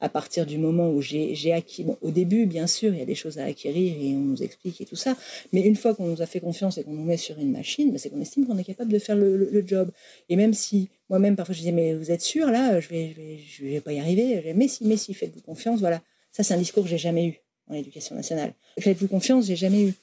À 0.00 0.08
partir 0.08 0.46
du 0.46 0.58
moment 0.58 0.90
où 0.90 1.00
j'ai 1.00 1.52
acquis, 1.52 1.86
au 2.02 2.10
début 2.10 2.46
bien 2.46 2.66
sûr, 2.66 2.92
il 2.92 2.98
y 2.98 3.02
a 3.02 3.06
des 3.06 3.14
choses 3.14 3.38
à 3.38 3.44
acquérir 3.44 3.94
et 4.00 4.14
on 4.14 4.20
nous 4.20 4.42
explique 4.42 4.80
et 4.80 4.84
tout 4.84 4.96
ça. 4.96 5.16
Mais 5.52 5.62
une 5.62 5.76
fois 5.76 5.94
qu'on 5.94 6.06
nous 6.06 6.22
a 6.22 6.26
fait 6.26 6.40
confiance 6.40 6.78
et 6.78 6.84
qu'on 6.84 6.92
nous 6.92 7.04
met 7.04 7.16
sur 7.16 7.38
une 7.38 7.50
machine, 7.50 7.90
ben, 7.90 7.98
c'est 7.98 8.10
qu'on 8.10 8.20
estime 8.20 8.46
qu'on 8.46 8.58
est 8.58 8.64
capable 8.64 8.92
de 8.92 8.98
faire 8.98 9.16
le, 9.16 9.64
job. 9.66 9.90
Et 10.28 10.36
même 10.36 10.54
si 10.54 10.88
moi-même 11.08 11.36
parfois 11.36 11.54
je 11.54 11.60
disais 11.60 11.72
mais 11.72 11.94
vous 11.94 12.10
êtes 12.10 12.22
sûr 12.22 12.50
là, 12.50 12.80
je 12.80 12.88
vais 12.88 13.10
je 13.10 13.20
vais, 13.20 13.38
je 13.38 13.64
vais 13.64 13.80
pas 13.80 13.92
y 13.92 14.00
arriver. 14.00 14.52
Mais 14.54 14.68
si 14.68 14.84
mais 14.86 14.96
si 14.96 15.14
faites-vous 15.14 15.40
confiance, 15.40 15.80
voilà. 15.80 16.02
Ça 16.32 16.42
c'est 16.42 16.54
un 16.54 16.58
discours 16.58 16.84
que 16.84 16.90
j'ai 16.90 16.98
jamais 16.98 17.26
eu 17.26 17.47
en 17.68 17.74
éducation 17.74 18.14
nationale. 18.14 18.54
Faites-vous 18.80 19.08
confiance, 19.08 19.46
j'ai 19.46 19.56
jamais 19.56 19.82
eu. 19.82 19.94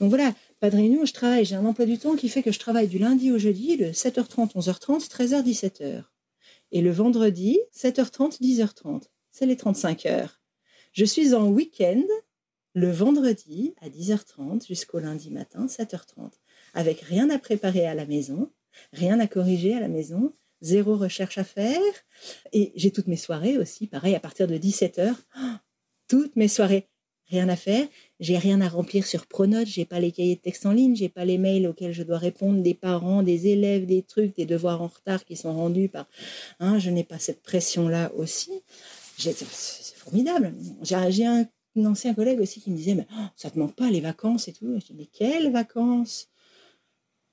Donc 0.00 0.10
voilà, 0.10 0.34
pas 0.60 0.70
de 0.70 0.76
réunion, 0.76 1.04
je 1.04 1.12
travaille, 1.12 1.44
j'ai 1.44 1.54
un 1.54 1.64
emploi 1.64 1.86
du 1.86 1.98
temps 1.98 2.16
qui 2.16 2.28
fait 2.28 2.42
que 2.42 2.52
je 2.52 2.58
travaille 2.58 2.88
du 2.88 2.98
lundi 2.98 3.30
au 3.30 3.38
jeudi 3.38 3.76
de 3.76 3.86
7h30, 3.86 4.54
11h30, 4.54 5.08
13h, 5.08 5.42
17h. 5.42 6.02
Et 6.72 6.80
le 6.80 6.90
vendredi, 6.90 7.58
7h30, 7.74 8.40
10h30. 8.40 9.04
C'est 9.30 9.46
les 9.46 9.56
35 9.56 10.06
heures. 10.06 10.40
Je 10.92 11.04
suis 11.04 11.34
en 11.34 11.48
week-end 11.48 12.02
le 12.74 12.90
vendredi 12.90 13.74
à 13.80 13.88
10h30 13.88 14.66
jusqu'au 14.66 14.98
lundi 14.98 15.30
matin, 15.30 15.66
7h30, 15.66 16.30
avec 16.74 17.00
rien 17.00 17.30
à 17.30 17.38
préparer 17.38 17.86
à 17.86 17.94
la 17.94 18.04
maison, 18.04 18.50
rien 18.92 19.18
à 19.18 19.26
corriger 19.26 19.74
à 19.74 19.80
la 19.80 19.88
maison, 19.88 20.34
zéro 20.60 20.96
recherche 20.96 21.38
à 21.38 21.44
faire. 21.44 21.80
Et 22.52 22.72
j'ai 22.76 22.90
toutes 22.90 23.06
mes 23.06 23.16
soirées 23.16 23.56
aussi, 23.56 23.86
pareil, 23.86 24.14
à 24.14 24.20
partir 24.20 24.46
de 24.46 24.56
17h, 24.56 25.14
toutes 26.08 26.36
mes 26.36 26.48
soirées 26.48 26.88
rien 27.28 27.48
à 27.48 27.56
faire, 27.56 27.86
j'ai 28.20 28.38
rien 28.38 28.60
à 28.60 28.68
remplir 28.68 29.06
sur 29.06 29.26
Pronote, 29.26 29.66
j'ai 29.66 29.84
pas 29.84 30.00
les 30.00 30.12
cahiers 30.12 30.36
de 30.36 30.40
texte 30.40 30.66
en 30.66 30.72
ligne, 30.72 30.94
j'ai 30.94 31.08
pas 31.08 31.24
les 31.24 31.38
mails 31.38 31.66
auxquels 31.66 31.92
je 31.92 32.02
dois 32.02 32.18
répondre 32.18 32.62
des 32.62 32.74
parents, 32.74 33.22
des 33.22 33.48
élèves, 33.48 33.86
des 33.86 34.02
trucs, 34.02 34.36
des 34.36 34.46
devoirs 34.46 34.82
en 34.82 34.86
retard 34.86 35.24
qui 35.24 35.36
sont 35.36 35.52
rendus 35.52 35.88
par. 35.88 36.06
Hein, 36.60 36.78
je 36.78 36.90
n'ai 36.90 37.04
pas 37.04 37.18
cette 37.18 37.42
pression-là 37.42 38.12
aussi. 38.16 38.52
C'est 39.18 39.34
formidable. 39.96 40.54
J'ai 40.82 41.26
un, 41.26 41.46
ancien 41.84 42.14
collègue 42.14 42.40
aussi 42.40 42.60
qui 42.60 42.70
me 42.70 42.76
disait 42.76 42.94
mais 42.94 43.06
oh, 43.12 43.26
ça 43.36 43.50
te 43.50 43.58
manque 43.58 43.74
pas 43.74 43.90
les 43.90 44.00
vacances 44.00 44.48
et 44.48 44.52
tout. 44.52 44.78
Je 44.80 44.86
dis 44.86 44.94
mais 44.96 45.06
quelles 45.06 45.50
vacances? 45.52 46.28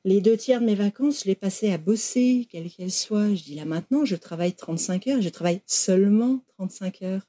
Les 0.06 0.20
deux 0.20 0.36
tiers 0.36 0.60
de 0.60 0.66
mes 0.66 0.76
vacances, 0.76 1.22
je 1.24 1.30
les 1.30 1.36
passais 1.36 1.72
à 1.72 1.78
bosser, 1.78 2.46
quelles 2.52 2.70
qu'elles 2.70 2.92
soient. 2.92 3.34
Je 3.34 3.44
dis 3.44 3.56
là 3.56 3.64
maintenant, 3.64 4.04
je 4.04 4.18
travaille 4.18 4.54
35 4.54 5.08
heures, 5.08 5.22
je 5.22 5.30
travaille 5.30 5.62
seulement 5.66 6.42
35 6.58 7.02
heures. 7.04 7.22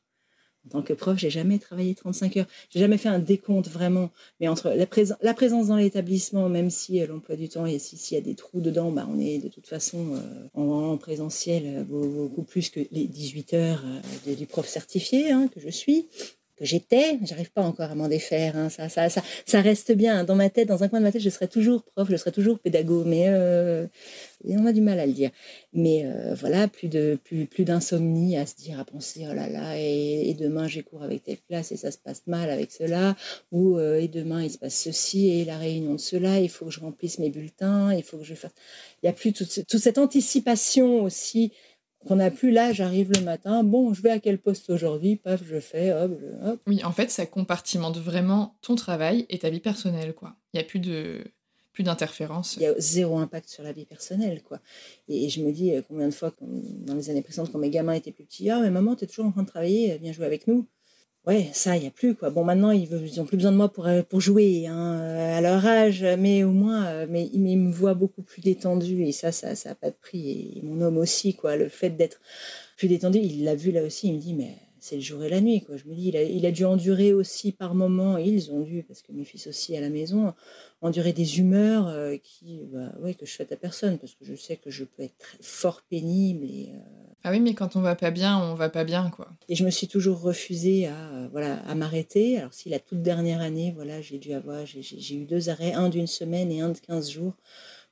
En 0.66 0.70
tant 0.70 0.82
que 0.82 0.92
prof, 0.92 1.18
j'ai 1.18 1.30
jamais 1.30 1.58
travaillé 1.58 1.94
35 1.94 2.38
heures. 2.38 2.46
J'ai 2.70 2.80
jamais 2.80 2.96
fait 2.96 3.08
un 3.08 3.18
décompte 3.18 3.68
vraiment. 3.68 4.10
Mais 4.40 4.48
entre 4.48 4.70
la, 4.70 5.34
présence 5.34 5.68
dans 5.68 5.76
l'établissement, 5.76 6.48
même 6.48 6.70
si 6.70 7.00
euh, 7.00 7.06
l'emploi 7.06 7.36
du 7.36 7.48
temps, 7.48 7.66
et 7.66 7.78
s'il 7.78 8.16
y 8.16 8.20
a 8.20 8.24
des 8.24 8.34
trous 8.34 8.60
dedans, 8.60 8.90
bah, 8.90 9.06
on 9.10 9.18
est 9.18 9.38
de 9.38 9.48
toute 9.48 9.66
façon 9.66 10.14
euh, 10.14 10.48
en, 10.54 10.96
présentiel 10.96 11.64
euh, 11.66 11.84
beaucoup 11.84 12.44
plus 12.44 12.70
que 12.70 12.80
les 12.92 13.06
18 13.06 13.54
heures 13.54 13.84
du 14.26 14.46
prof 14.46 14.66
certifié 14.66 15.32
hein, 15.32 15.48
que 15.48 15.60
je 15.60 15.68
suis 15.68 16.06
que 16.56 16.64
j'étais, 16.64 17.18
j'arrive 17.22 17.50
pas 17.50 17.62
encore 17.62 17.90
à 17.90 17.94
m'en 17.94 18.08
défaire. 18.08 18.56
Hein. 18.56 18.68
ça, 18.68 18.88
ça, 18.88 19.08
ça, 19.08 19.60
reste 19.60 19.92
bien 19.92 20.24
dans 20.24 20.36
ma 20.36 20.50
tête, 20.50 20.68
dans 20.68 20.82
un 20.82 20.88
coin 20.88 21.00
de 21.00 21.04
ma 21.04 21.12
tête, 21.12 21.22
je 21.22 21.30
serai 21.30 21.48
toujours 21.48 21.82
prof, 21.82 22.08
je 22.10 22.16
serai 22.16 22.32
toujours 22.32 22.58
pédagogue, 22.58 23.06
mais 23.06 23.26
euh, 23.28 23.86
on 24.48 24.66
a 24.66 24.72
du 24.72 24.80
mal 24.80 25.00
à 25.00 25.06
le 25.06 25.12
dire. 25.12 25.30
Mais 25.72 26.04
euh, 26.04 26.34
voilà, 26.34 26.68
plus 26.68 26.88
de 26.88 27.18
plus, 27.24 27.46
plus 27.46 27.64
d'insomnie 27.64 28.36
à 28.36 28.46
se 28.46 28.54
dire, 28.56 28.78
à 28.78 28.84
penser, 28.84 29.26
oh 29.30 29.34
là 29.34 29.48
là, 29.48 29.78
et, 29.78 30.34
demain 30.38 30.66
j'ai 30.66 30.82
cours 30.82 31.02
avec 31.02 31.22
telle 31.22 31.38
classe 31.48 31.70
et 31.70 31.76
ça 31.76 31.90
se 31.90 31.98
passe 31.98 32.22
mal 32.26 32.50
avec 32.50 32.72
cela, 32.72 33.16
ou 33.52 33.78
euh, 33.78 34.00
et 34.00 34.08
demain 34.08 34.42
il 34.42 34.50
se 34.50 34.58
passe 34.58 34.76
ceci 34.76 35.30
et 35.30 35.44
la 35.44 35.58
réunion 35.58 35.94
de 35.94 36.00
cela, 36.00 36.40
il 36.40 36.48
faut 36.48 36.66
que 36.66 36.70
je 36.72 36.80
remplisse 36.80 37.18
mes 37.18 37.30
bulletins, 37.30 37.92
il 37.94 38.02
faut 38.02 38.18
que 38.18 38.24
je 38.24 38.34
fasse. 38.34 38.52
Il 39.02 39.06
y 39.06 39.08
a 39.08 39.12
plus 39.12 39.32
toute, 39.32 39.66
toute 39.66 39.80
cette 39.80 39.98
anticipation 39.98 41.02
aussi 41.02 41.52
qu'on 42.06 42.16
n'a 42.16 42.30
plus 42.30 42.50
là, 42.50 42.72
j'arrive 42.72 43.12
le 43.12 43.22
matin, 43.22 43.64
bon, 43.64 43.94
je 43.94 44.02
vais 44.02 44.10
à 44.10 44.18
quel 44.18 44.38
poste 44.38 44.70
aujourd'hui, 44.70 45.16
paf, 45.16 45.42
je 45.44 45.60
fais, 45.60 45.92
hop, 45.92 46.12
hop. 46.44 46.60
Oui, 46.66 46.84
en 46.84 46.92
fait, 46.92 47.10
ça 47.10 47.26
compartimente 47.26 47.98
vraiment 47.98 48.56
ton 48.62 48.74
travail 48.74 49.26
et 49.28 49.38
ta 49.38 49.50
vie 49.50 49.60
personnelle, 49.60 50.14
quoi. 50.14 50.36
Il 50.52 50.58
n'y 50.58 50.60
a 50.60 50.66
plus 50.66 50.80
de 50.80 51.24
plus 51.72 51.82
d'interférences. 51.82 52.56
Il 52.56 52.62
y 52.62 52.66
a 52.66 52.74
zéro 52.78 53.18
impact 53.18 53.48
sur 53.48 53.64
la 53.64 53.72
vie 53.72 53.84
personnelle, 53.84 54.42
quoi. 54.44 54.60
Et, 55.08 55.28
je 55.28 55.42
me 55.42 55.50
dis, 55.50 55.74
euh, 55.74 55.82
combien 55.86 56.06
de 56.06 56.14
fois, 56.14 56.32
dans 56.40 56.94
les 56.94 57.10
années 57.10 57.22
précédentes, 57.22 57.50
quand 57.50 57.58
mes 57.58 57.70
gamins 57.70 57.94
étaient 57.94 58.12
plus 58.12 58.24
petits, 58.24 58.48
ah, 58.48 58.60
mais 58.60 58.70
maman, 58.70 58.94
tu 58.94 59.04
es 59.04 59.06
toujours 59.08 59.26
en 59.26 59.32
train 59.32 59.42
de 59.42 59.48
travailler, 59.48 59.98
viens 59.98 60.12
jouer 60.12 60.26
avec 60.26 60.46
nous 60.46 60.68
ouais, 61.26 61.50
ça, 61.52 61.78
n'y 61.78 61.86
a 61.86 61.90
plus, 61.90 62.14
quoi. 62.14 62.30
Bon, 62.30 62.44
maintenant, 62.44 62.70
ils 62.70 62.88
n'ont 63.16 63.24
plus 63.24 63.36
besoin 63.36 63.52
de 63.52 63.56
moi 63.56 63.68
pour, 63.68 63.86
euh, 63.86 64.02
jouer, 64.14 64.66
hein, 64.66 65.00
euh, 65.00 65.38
à 65.38 65.40
leur 65.40 65.64
âge, 65.66 66.04
mais 66.18 66.44
au 66.44 66.52
moins, 66.52 66.86
euh, 66.86 67.06
mais, 67.08 67.28
ils 67.32 67.40
me 67.58 67.70
voient 67.70 67.94
beaucoup 67.94 68.22
plus 68.22 68.42
détendu, 68.42 69.04
et 69.04 69.12
ça, 69.12 69.32
ça 69.32 69.52
n'a 69.52 69.74
pas 69.74 69.90
de 69.90 69.96
prix. 70.00 70.56
Et 70.56 70.62
mon 70.62 70.80
homme 70.80 70.98
aussi, 70.98 71.34
quoi. 71.34 71.56
Le 71.56 71.68
fait 71.68 71.90
d'être 71.90 72.20
plus 72.76 72.88
détendu, 72.88 73.18
il 73.18 73.44
l'a 73.44 73.54
vu 73.54 73.70
là 73.72 73.82
aussi, 73.82 74.08
il 74.08 74.14
me 74.14 74.20
dit, 74.20 74.34
mais 74.34 74.56
c'est 74.80 74.96
le 74.96 75.02
jour 75.02 75.24
et 75.24 75.30
la 75.30 75.40
nuit, 75.40 75.62
quoi. 75.62 75.76
Je 75.76 75.84
me 75.86 75.94
dis, 75.94 76.08
il 76.08 76.16
a, 76.16 76.22
il 76.22 76.44
a 76.46 76.50
dû 76.50 76.64
endurer 76.64 77.12
aussi 77.12 77.52
par 77.52 77.74
moments, 77.74 78.18
ils 78.18 78.50
ont 78.52 78.60
dû, 78.60 78.82
parce 78.82 79.02
que 79.02 79.12
mes 79.12 79.24
fils 79.24 79.46
aussi 79.46 79.76
à 79.76 79.80
la 79.80 79.90
maison, 79.90 80.34
endurer 80.82 81.12
des 81.12 81.38
humeurs 81.38 81.90
qui, 82.22 82.60
bah, 82.72 82.92
ouais, 83.00 83.14
que 83.14 83.24
je 83.26 83.32
souhaite 83.32 83.52
à 83.52 83.56
personne, 83.56 83.98
parce 83.98 84.14
que 84.14 84.24
je 84.24 84.34
sais 84.34 84.56
que 84.56 84.70
je 84.70 84.84
peux 84.84 85.02
être 85.02 85.36
fort 85.40 85.82
pénible 85.88 86.44
et 86.44 86.68
Ah 87.26 87.30
oui, 87.30 87.40
mais 87.40 87.54
quand 87.54 87.74
on 87.74 87.80
va 87.80 87.96
pas 87.96 88.10
bien, 88.10 88.38
on 88.38 88.54
va 88.54 88.68
pas 88.68 88.84
bien, 88.84 89.08
quoi. 89.08 89.30
Et 89.48 89.54
je 89.56 89.64
me 89.64 89.70
suis 89.70 89.88
toujours 89.88 90.20
refusée 90.20 90.86
à, 90.88 91.28
voilà, 91.32 91.56
à 91.66 91.74
m'arrêter. 91.74 92.38
Alors 92.38 92.52
si 92.52 92.68
la 92.68 92.78
toute 92.78 93.00
dernière 93.00 93.40
année, 93.40 93.72
voilà, 93.74 94.02
j'ai 94.02 94.18
dû 94.18 94.34
avoir, 94.34 94.66
j'ai 94.66 95.14
eu 95.14 95.24
deux 95.24 95.48
arrêts, 95.48 95.72
un 95.72 95.88
d'une 95.88 96.06
semaine 96.06 96.52
et 96.52 96.60
un 96.60 96.68
de 96.68 96.78
15 96.78 97.10
jours, 97.10 97.32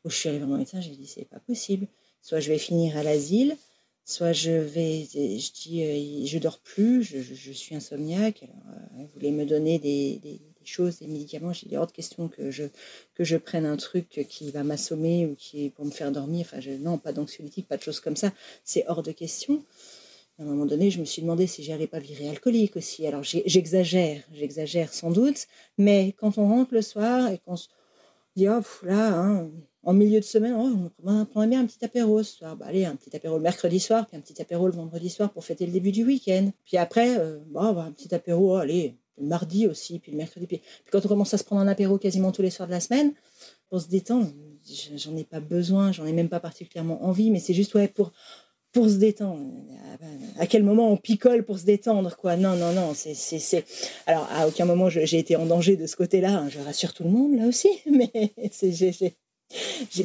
où 0.05 0.11
je 0.11 0.17
suis 0.17 0.29
allée 0.29 0.37
voir 0.37 0.51
mon 0.51 0.59
médecin, 0.59 0.83
j'ai 0.83 0.91
dit, 0.91 1.07
c'est 1.07 1.25
pas 1.25 1.41
possible. 1.41 1.89
Soit 2.21 2.41
je 2.41 2.53
vais 2.53 2.59
finir 2.59 2.99
à 2.99 3.03
l'asile, 3.03 3.57
soit 4.05 4.35
je 4.35 4.51
vais, 4.51 5.09
je 5.15 5.53
dis, 5.53 5.83
euh, 5.83 6.27
je 6.27 6.39
dors 6.39 6.59
plus, 6.59 7.03
je, 7.03 7.53
suis 7.53 7.75
insomniaque. 7.75 8.43
Alors, 8.43 9.01
euh, 9.01 9.07
voulait 9.15 9.33
me 9.33 9.47
donner 9.47 9.79
des, 9.79 10.43
choses, 10.67 10.99
des 10.99 11.07
médicaments. 11.07 11.53
J'ai 11.53 11.69
dit 11.69 11.77
hors 11.77 11.87
de 11.87 11.93
question 11.93 12.29
que 12.29 12.51
je, 12.51 12.65
que 13.15 13.25
je 13.25 13.37
prenne 13.37 13.67
un 13.67 13.77
truc 13.77 14.27
qui 14.29 14.51
va 14.51 14.63
m'assommer 14.65 15.27
ou 15.27 15.35
qui 15.35 15.67
est 15.67 15.71
pour 15.71 15.85
me 15.85 15.91
faire 15.91 16.13
dormir. 16.13 16.47
Enfin, 16.51 16.61
non, 16.81 16.99
pas 16.99 17.13
d'anxiolytique, 17.13 17.69
pas 17.69 17.77
de 17.77 17.83
choses 17.83 18.01
comme 18.01 18.17
ça. 18.17 18.33
C'est 18.65 18.85
hors 18.89 19.03
de 19.03 19.13
question. 19.13 19.65
À 20.39 20.43
un 20.43 20.47
moment 20.47 20.67
donné, 20.67 20.91
je 20.91 20.99
me 20.99 21.05
suis 21.05 21.23
demandé 21.23 21.47
si 21.47 21.63
j'allais 21.63 21.87
pas 21.87 21.99
virer 21.99 22.29
alcoolique 22.29 22.77
aussi. 22.77 23.07
Alors 23.07 23.23
j'exagère, 23.23 24.23
j'exagère 24.33 24.93
sans 24.93 25.11
doute, 25.11 25.47
mais 25.79 26.15
quand 26.19 26.39
on 26.39 26.49
rentre 26.49 26.73
le 26.75 26.83
soir 26.83 27.31
et 27.31 27.39
qu'on 27.39 27.57
se 27.57 27.69
dit, 28.35 28.49
oh 28.49 28.61
là, 28.83 29.15
hein, 29.15 29.51
en 29.85 29.93
milieu 29.93 30.21
de 30.21 30.25
semaine, 30.25 30.55
oh, 30.57 30.91
on 31.05 31.25
prendrait 31.27 31.49
bien 31.49 31.61
un 31.61 31.67
petit 31.67 31.85
apéro 31.85 32.23
ce 32.23 32.37
soir. 32.37 32.57
Bah, 32.57 32.67
allez, 32.69 32.85
un 32.85 32.97
petit 32.97 33.15
apéro 33.15 33.37
le 33.37 33.43
mercredi 33.43 33.81
soir, 33.81 34.07
puis 34.07 34.17
un 34.17 34.21
petit 34.21 34.41
apéro 34.41 34.67
le 34.67 34.73
vendredi 34.73 35.11
soir 35.11 35.31
pour 35.33 35.45
fêter 35.45 35.67
le 35.67 35.73
début 35.73 35.93
du 35.93 36.05
week-end. 36.05 36.51
Puis 36.65 36.77
après, 36.77 37.19
euh, 37.19 37.39
bah, 37.49 37.75
un 37.87 37.93
petit 37.93 38.15
apéro, 38.15 38.57
allez, 38.57 38.89
le 38.91 39.02
mardi 39.23 39.67
aussi, 39.67 39.99
puis 39.99 40.13
le 40.13 40.19
mercredi. 40.19 40.47
Puis, 40.47 40.61
quand 40.91 41.05
on 41.05 41.09
commence 41.09 41.35
à 41.35 41.39
se 41.39 41.45
prendre 41.45 41.63
un 41.63 41.69
apéro 41.69 41.99
quasiment 41.99 42.33
tous 42.33 42.43
les 42.43 42.51
soirs 42.51 42.69
de 42.69 42.73
la 42.73 42.81
semaine, 42.81 43.13
pour 43.69 43.81
se 43.81 43.89
détendre, 43.89 44.29
j'en 44.97 45.17
ai 45.17 45.25
pas 45.25 45.41
besoin, 45.41 45.93
j'en 45.93 46.07
ai 46.07 46.13
même 46.13 46.29
pas 46.29 46.41
particulièrement 46.41 47.05
envie, 47.05 47.31
mais 47.31 47.41
c'est 47.41 47.55
juste 47.55 47.75
ouais, 47.75 47.89
pour, 47.89 48.13
pour 48.73 48.89
se 48.89 48.97
détendre. 48.97 49.41
À 50.39 50.47
quel 50.47 50.63
moment 50.63 50.91
on 50.91 50.97
picole 50.97 51.45
pour 51.45 51.59
se 51.59 51.65
détendre, 51.65 52.17
quoi? 52.17 52.37
Non, 52.37 52.57
non, 52.57 52.73
non. 52.73 52.95
C'est, 52.95 53.15
c'est, 53.15 53.65
Alors, 54.07 54.29
à 54.33 54.49
aucun 54.49 54.65
moment 54.65 54.89
j'ai 54.89 55.19
été 55.19 55.37
en 55.37 55.47
danger 55.47 55.77
de 55.77 55.87
ce 55.87 55.97
côté-là. 55.97 56.39
Hein, 56.39 56.49
je 56.49 56.59
rassure 56.59 56.95
tout 56.95 57.05
le 57.05 57.11
monde, 57.11 57.37
là 57.37 57.47
aussi. 57.47 57.69
Mais, 57.87 58.11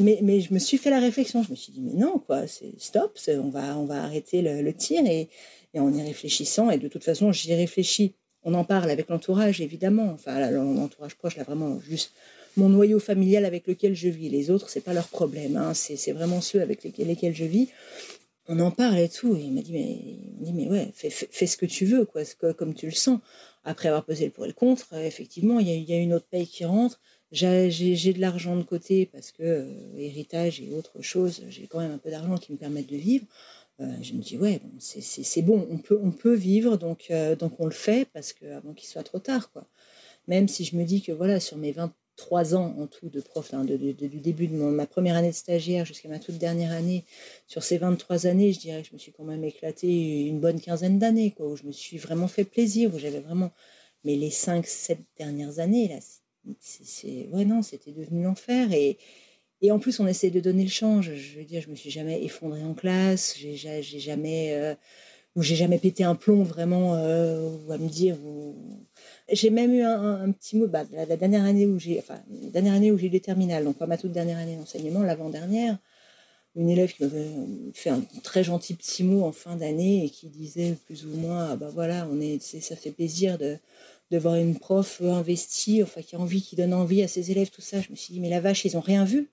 mais, 0.02 0.20
mais, 0.22 0.42
je 0.42 0.54
me 0.54 0.60
suis 0.60 0.78
fait 0.78 0.90
la 0.90 1.00
réflexion. 1.00 1.42
Je 1.42 1.52
me 1.52 1.56
suis 1.56 1.72
dit, 1.72 1.80
mais 1.80 1.94
non, 1.94 2.20
quoi, 2.20 2.48
c'est 2.48 2.74
stop, 2.80 3.18
on 3.30 3.50
va, 3.50 3.78
on 3.78 3.86
va 3.86 4.04
arrêter 4.04 4.42
le, 4.42 4.62
le 4.62 4.74
tir 4.74 5.06
et, 5.06 5.30
et, 5.74 5.80
en 5.80 5.94
y 5.94 6.02
réfléchissant. 6.02 6.70
Et 6.70 6.78
de 6.78 6.90
toute 6.90 7.06
façon, 7.06 7.32
j'y 7.32 7.56
réfléchis 7.56 8.16
on 8.48 8.54
en 8.54 8.64
parle 8.64 8.90
avec 8.90 9.10
l'entourage, 9.10 9.60
évidemment. 9.60 10.10
Enfin, 10.14 10.50
l'entourage 10.50 11.16
proche, 11.16 11.36
là, 11.36 11.44
vraiment, 11.44 11.82
juste 11.82 12.14
mon 12.56 12.70
noyau 12.70 12.98
familial 12.98 13.44
avec 13.44 13.68
lequel 13.68 13.94
je 13.94 14.08
vis. 14.08 14.30
Les 14.30 14.50
autres, 14.50 14.70
c'est 14.70 14.80
pas 14.80 14.94
leur 14.94 15.10
problème. 15.10 15.58
Hein. 15.58 15.74
C'est 15.74 16.14
vraiment 16.14 16.40
ceux 16.40 16.62
avec 16.62 16.82
lesquels, 16.82 17.36
je 17.36 17.44
vis. 17.44 17.68
On 18.48 18.62
en 18.62 18.72
parle 18.72 19.00
et 19.00 19.10
tout. 19.10 19.36
Et 19.36 19.42
il 19.42 19.52
m'a 19.54 19.62
dit, 19.62 19.74
mais, 19.74 20.46
dit, 20.46 20.54
mais 20.54 20.70
ouais, 20.70 20.92
fais, 20.94 21.46
ce 21.46 21.58
que 21.58 21.66
tu 21.66 21.86
veux, 21.86 22.06
quoi, 22.06 22.24
comme 22.54 22.74
tu 22.74 22.86
le 22.86 22.94
sens. 22.94 23.20
Après 23.66 23.90
avoir 23.90 24.06
pesé 24.06 24.24
le 24.24 24.32
pour 24.32 24.46
et 24.46 24.48
le 24.48 24.54
contre, 24.54 24.94
effectivement, 24.94 25.60
il 25.60 25.68
y, 25.68 25.94
a, 25.94 25.98
une 25.98 26.14
autre 26.14 26.28
paye 26.32 26.48
qui 26.48 26.64
rentre. 26.64 27.02
J'ai 27.34 28.14
de 28.14 28.22
l'argent 28.22 28.56
de 28.56 28.64
côté 28.64 29.08
parce 29.08 29.34
que 29.34 29.44
euh, 29.44 29.98
héritage 29.98 30.62
et 30.62 30.74
autre 30.74 31.02
chose, 31.02 31.44
j'ai 31.50 31.68
quand 31.68 31.82
même 31.82 31.92
un 31.92 31.98
peu 31.98 32.10
d'argent 32.10 32.38
qui 32.38 32.54
me 32.54 32.58
permettent 32.58 32.90
de 32.90 32.96
vivre. 32.96 33.26
Euh, 33.80 33.86
je 34.02 34.14
me 34.14 34.22
dis, 34.22 34.38
ouais, 34.38 34.60
bon, 34.64 34.72
c'est 34.80 35.42
bon, 35.44 35.68
on 35.70 35.78
peut, 35.78 36.00
on 36.02 36.12
peut 36.12 36.34
vivre, 36.34 36.78
donc, 36.78 37.08
euh, 37.12 37.36
donc 37.36 37.60
on 37.60 37.66
le 37.66 37.72
fait 37.72 38.08
parce 38.12 38.34
que, 38.34 38.46
avant 38.46 38.74
qu'il 38.74 38.90
soit 38.90 39.04
trop 39.04 39.20
tard. 39.20 39.52
Quoi. 39.52 39.68
Même 40.28 40.48
si 40.48 40.66
je 40.66 40.76
me 40.76 40.84
dis 40.84 41.02
que 41.02 41.12
voilà, 41.12 41.40
sur 41.40 41.58
mes 41.58 41.72
23 41.74 42.56
ans 42.56 42.76
en 42.80 42.88
tout 42.88 43.10
de 43.10 43.22
prof, 43.22 43.54
hein, 43.54 43.64
du 43.66 43.94
début 43.94 44.48
de 44.48 44.56
ma 44.56 44.88
première 44.88 45.16
année 45.16 45.30
de 45.30 45.36
stagiaire 45.36 45.86
jusqu'à 45.86 46.10
ma 46.10 46.18
toute 46.20 46.40
dernière 46.40 46.72
année, 46.72 47.06
sur 47.48 47.64
ces 47.64 47.78
23 47.78 48.26
années, 48.26 48.52
je 48.52 48.60
dirais 48.60 48.82
que 48.82 48.88
je 48.90 48.94
me 48.94 48.98
suis 48.98 49.12
quand 49.12 49.24
même 49.24 49.44
éclaté 49.44 50.26
une 50.26 50.40
bonne 50.40 50.60
quinzaine 50.60 50.98
d'années, 50.98 51.36
où 51.40 51.56
je 51.56 51.64
me 51.64 51.72
suis 51.72 51.98
vraiment 52.00 52.28
fait 52.28 52.46
plaisir, 52.46 52.94
où 52.96 52.98
j'avais 52.98 53.20
vraiment. 53.20 53.52
Mais 54.04 54.16
les 54.16 54.32
5-7 54.32 54.98
dernières 55.18 55.60
années, 55.60 55.88
là, 55.88 56.00
c'est. 56.60 57.30
Ouais, 57.32 57.46
c'était 57.62 57.92
devenu 57.92 58.24
l'enfer. 58.24 58.72
Et. 58.74 58.98
Et 59.62 59.72
en 59.72 59.80
plus, 59.80 60.00
on 60.00 60.08
essaie 60.08 60.30
de 60.30 60.40
donner 60.40 60.64
le 60.64 60.70
change. 60.70 61.14
Je 61.16 61.40
veux 61.40 61.46
dire, 61.46 61.62
je 61.62 61.70
me 61.70 61.76
suis 61.76 61.90
jamais 61.90 62.24
effondrée 62.24 62.64
en 62.64 62.74
classe, 62.74 63.36
j'ai 63.38 63.56
jamais, 63.82 64.54
euh, 64.54 64.76
ou 65.36 65.42
j'ai 65.42 65.56
jamais 65.56 65.80
pété 65.80 66.04
un 66.04 66.16
plomb 66.16 66.44
vraiment, 66.44 66.96
euh, 66.96 67.50
ou 67.68 67.72
à 67.72 67.78
me 67.78 67.90
dire. 67.90 68.18
J'ai 69.32 69.50
même 69.50 69.74
eu 69.74 69.82
un, 69.82 70.32
petit 70.32 70.58
mot. 70.58 70.68
Bah, 70.68 70.84
la, 70.92 71.18
dernière 71.18 71.44
année 71.44 71.66
où 71.66 71.80
j'ai, 71.80 72.00
enfin, 72.00 72.22
dernière 72.30 72.74
année 72.74 72.92
où 72.92 72.98
j'ai 72.98 73.08
eu 73.08 73.10
les 73.10 73.20
terminales, 73.20 73.64
donc 73.64 73.78
pas 73.78 73.88
ma 73.88 73.98
toute 73.98 74.12
dernière 74.12 74.38
année 74.38 74.56
d'enseignement, 74.56 75.02
l'avant-dernière, 75.02 75.78
une 76.56 76.70
élève 76.70 76.94
qui 76.94 77.04
m'avait 77.04 77.28
fait 77.74 77.90
un 77.90 78.02
très 78.24 78.44
gentil 78.44 78.74
petit 78.76 79.04
mot 79.04 79.24
en 79.24 79.32
fin 79.32 79.56
d'année 79.56 80.06
et 80.06 80.10
qui 80.10 80.28
disait 80.28 80.76
plus 80.86 81.06
ou 81.06 81.10
moins, 81.10 81.52
ah 81.52 81.56
bah 81.56 81.70
voilà, 81.74 82.08
on 82.12 82.20
est, 82.22 82.42
ça 82.42 82.76
fait 82.76 82.92
plaisir 82.92 83.38
de 83.38 83.58
de 84.12 84.18
voir 84.18 84.36
une 84.36 84.58
prof 84.58 85.02
investie, 85.02 85.84
enfin 85.84 86.02
qui 86.02 86.16
a 86.16 86.20
envie, 86.20 86.42
qui 86.42 86.56
donne 86.56 86.74
envie 86.74 87.04
à 87.04 87.08
ses 87.08 87.32
élèves, 87.32 87.50
tout 87.50 87.62
ça. 87.62 87.82
Je 87.82 87.92
me 87.92 87.96
suis 87.96 88.14
dit, 88.14 88.20
mais 88.20 88.30
la 88.30 88.40
vache, 88.40 88.66
ils 88.66 88.78
ont 88.78 88.82
rien 88.82 89.04
vu. 89.06 89.30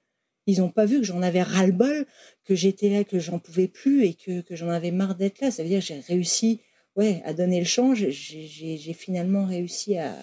Ils 0.46 0.60
n'ont 0.60 0.70
pas 0.70 0.84
vu 0.84 0.98
que 0.98 1.06
j'en 1.06 1.22
avais 1.22 1.42
ras-le-bol, 1.42 2.06
que 2.44 2.54
j'étais 2.54 2.90
là, 2.90 3.04
que 3.04 3.18
j'en 3.18 3.38
pouvais 3.38 3.68
plus 3.68 4.04
et 4.04 4.14
que, 4.14 4.42
que 4.42 4.56
j'en 4.56 4.68
avais 4.68 4.90
marre 4.90 5.14
d'être 5.14 5.40
là. 5.40 5.50
Ça 5.50 5.62
veut 5.62 5.68
dire 5.68 5.80
que 5.80 5.86
j'ai 5.86 6.00
réussi 6.00 6.60
ouais, 6.96 7.22
à 7.24 7.32
donner 7.32 7.58
le 7.58 7.66
change. 7.66 8.08
J'ai 8.10 8.92
finalement 8.92 9.46
réussi 9.46 9.96
à, 9.96 10.16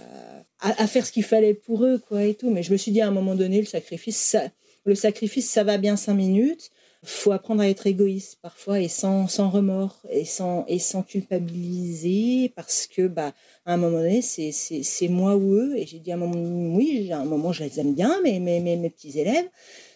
à, 0.59 0.87
faire 0.87 1.05
ce 1.05 1.11
qu'il 1.11 1.23
fallait 1.23 1.53
pour 1.53 1.85
eux, 1.85 1.99
quoi, 1.99 2.23
et 2.23 2.35
tout. 2.35 2.49
Mais 2.49 2.63
je 2.63 2.71
me 2.71 2.77
suis 2.77 2.91
dit 2.91 3.01
à 3.01 3.07
un 3.07 3.11
moment 3.11 3.35
donné, 3.35 3.59
le 3.59 3.65
sacrifice, 3.65 4.17
ça, 4.17 4.43
le 4.85 4.95
sacrifice, 4.95 5.49
ça 5.49 5.63
va 5.63 5.77
bien 5.77 5.95
cinq 5.95 6.15
minutes. 6.15 6.71
Faut 7.03 7.31
apprendre 7.31 7.61
à 7.61 7.67
être 7.67 7.87
égoïste 7.87 8.37
parfois 8.43 8.79
et 8.79 8.87
sans, 8.87 9.27
sans 9.27 9.49
remords 9.49 10.03
et 10.11 10.23
sans, 10.23 10.65
et 10.67 10.77
sans 10.77 11.01
culpabiliser 11.01 12.53
parce 12.55 12.85
que, 12.85 13.07
bah, 13.07 13.33
à 13.65 13.73
un 13.73 13.77
moment 13.77 13.97
donné, 13.97 14.21
c'est 14.21 15.07
moi 15.07 15.35
ou 15.35 15.55
eux. 15.55 15.73
Et 15.77 15.87
j'ai 15.87 15.97
dit 15.97 16.11
à 16.11 16.15
un 16.15 16.19
moment, 16.19 16.75
oui, 16.75 17.11
à 17.11 17.17
un 17.17 17.25
moment, 17.25 17.51
je 17.53 17.63
les 17.63 17.79
aime 17.79 17.95
bien, 17.95 18.21
mes, 18.21 18.39
mes, 18.39 18.59
mes 18.59 18.89
petits 18.91 19.19
élèves 19.19 19.49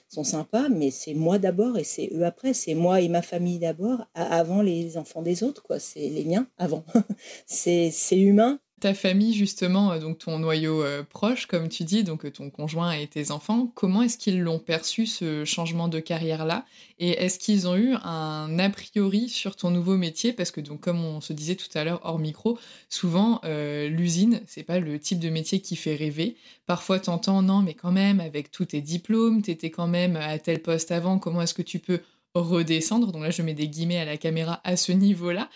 sont 0.07 0.23
sympas, 0.23 0.69
mais 0.69 0.91
c'est 0.91 1.13
moi 1.13 1.39
d'abord 1.39 1.77
et 1.77 1.83
c'est 1.83 2.09
eux 2.13 2.25
après. 2.25 2.53
C'est 2.53 2.75
moi 2.75 3.01
et 3.01 3.09
ma 3.09 3.21
famille 3.21 3.59
d'abord, 3.59 4.05
avant 4.13 4.61
les 4.61 4.97
enfants 4.97 5.21
des 5.21 5.43
autres, 5.43 5.63
quoi. 5.63 5.79
C'est 5.79 6.09
les 6.09 6.25
miens 6.25 6.47
avant. 6.57 6.85
c'est 7.47 7.91
humain, 8.11 8.59
ta 8.81 8.93
famille, 8.93 9.33
justement, 9.33 9.93
euh, 9.93 9.99
donc 9.99 10.19
ton 10.19 10.37
noyau 10.37 10.83
euh, 10.83 11.01
proche, 11.01 11.45
comme 11.45 11.69
tu 11.69 11.85
dis, 11.85 12.03
donc 12.03 12.25
euh, 12.25 12.31
ton 12.31 12.49
conjoint 12.49 12.91
et 12.91 13.07
tes 13.07 13.31
enfants, 13.31 13.71
comment 13.73 14.01
est-ce 14.01 14.17
qu'ils 14.17 14.41
l'ont 14.41 14.59
perçu 14.59 15.05
ce 15.05 15.45
changement 15.45 15.87
de 15.87 15.99
carrière-là? 15.99 16.65
Et 16.99 17.11
est-ce 17.11 17.39
qu'ils 17.39 17.67
ont 17.69 17.75
eu 17.75 17.93
un 18.03 18.59
a 18.59 18.69
priori 18.69 19.29
sur 19.29 19.55
ton 19.55 19.71
nouveau 19.71 19.95
métier? 19.95 20.33
Parce 20.33 20.51
que, 20.51 20.59
donc, 20.59 20.81
comme 20.81 21.03
on 21.03 21.21
se 21.21 21.31
disait 21.31 21.55
tout 21.55 21.69
à 21.73 21.83
l'heure 21.85 22.01
hors 22.03 22.19
micro, 22.19 22.57
souvent 22.89 23.41
l'usine, 23.43 24.41
c'est 24.47 24.63
pas 24.63 24.79
le 24.79 24.97
type 24.99 25.19
de 25.19 25.29
métier 25.29 25.59
qui 25.59 25.75
fait 25.75 25.95
rêver. 25.95 26.37
Parfois, 26.65 26.99
t'entends 26.99 27.41
non, 27.41 27.61
mais 27.61 27.73
quand 27.73 27.91
même, 27.91 28.21
avec 28.21 28.49
tous 28.49 28.65
tes 28.65 28.81
diplômes, 28.81 29.41
t'étais 29.41 29.71
quand 29.71 29.87
même 29.87 30.15
à 30.15 30.39
tel 30.39 30.61
poste 30.61 30.91
avant, 30.91 31.19
comment 31.19 31.41
est-ce 31.41 31.53
que 31.53 31.61
tu 31.61 31.79
peux 31.79 31.99
redescendre. 32.41 33.11
Donc 33.11 33.23
là, 33.23 33.29
je 33.29 33.41
mets 33.41 33.53
des 33.53 33.67
guillemets 33.67 33.97
à 33.97 34.05
la 34.05 34.17
caméra 34.17 34.61
à 34.63 34.77
ce 34.77 34.91
niveau-là. 34.91 35.49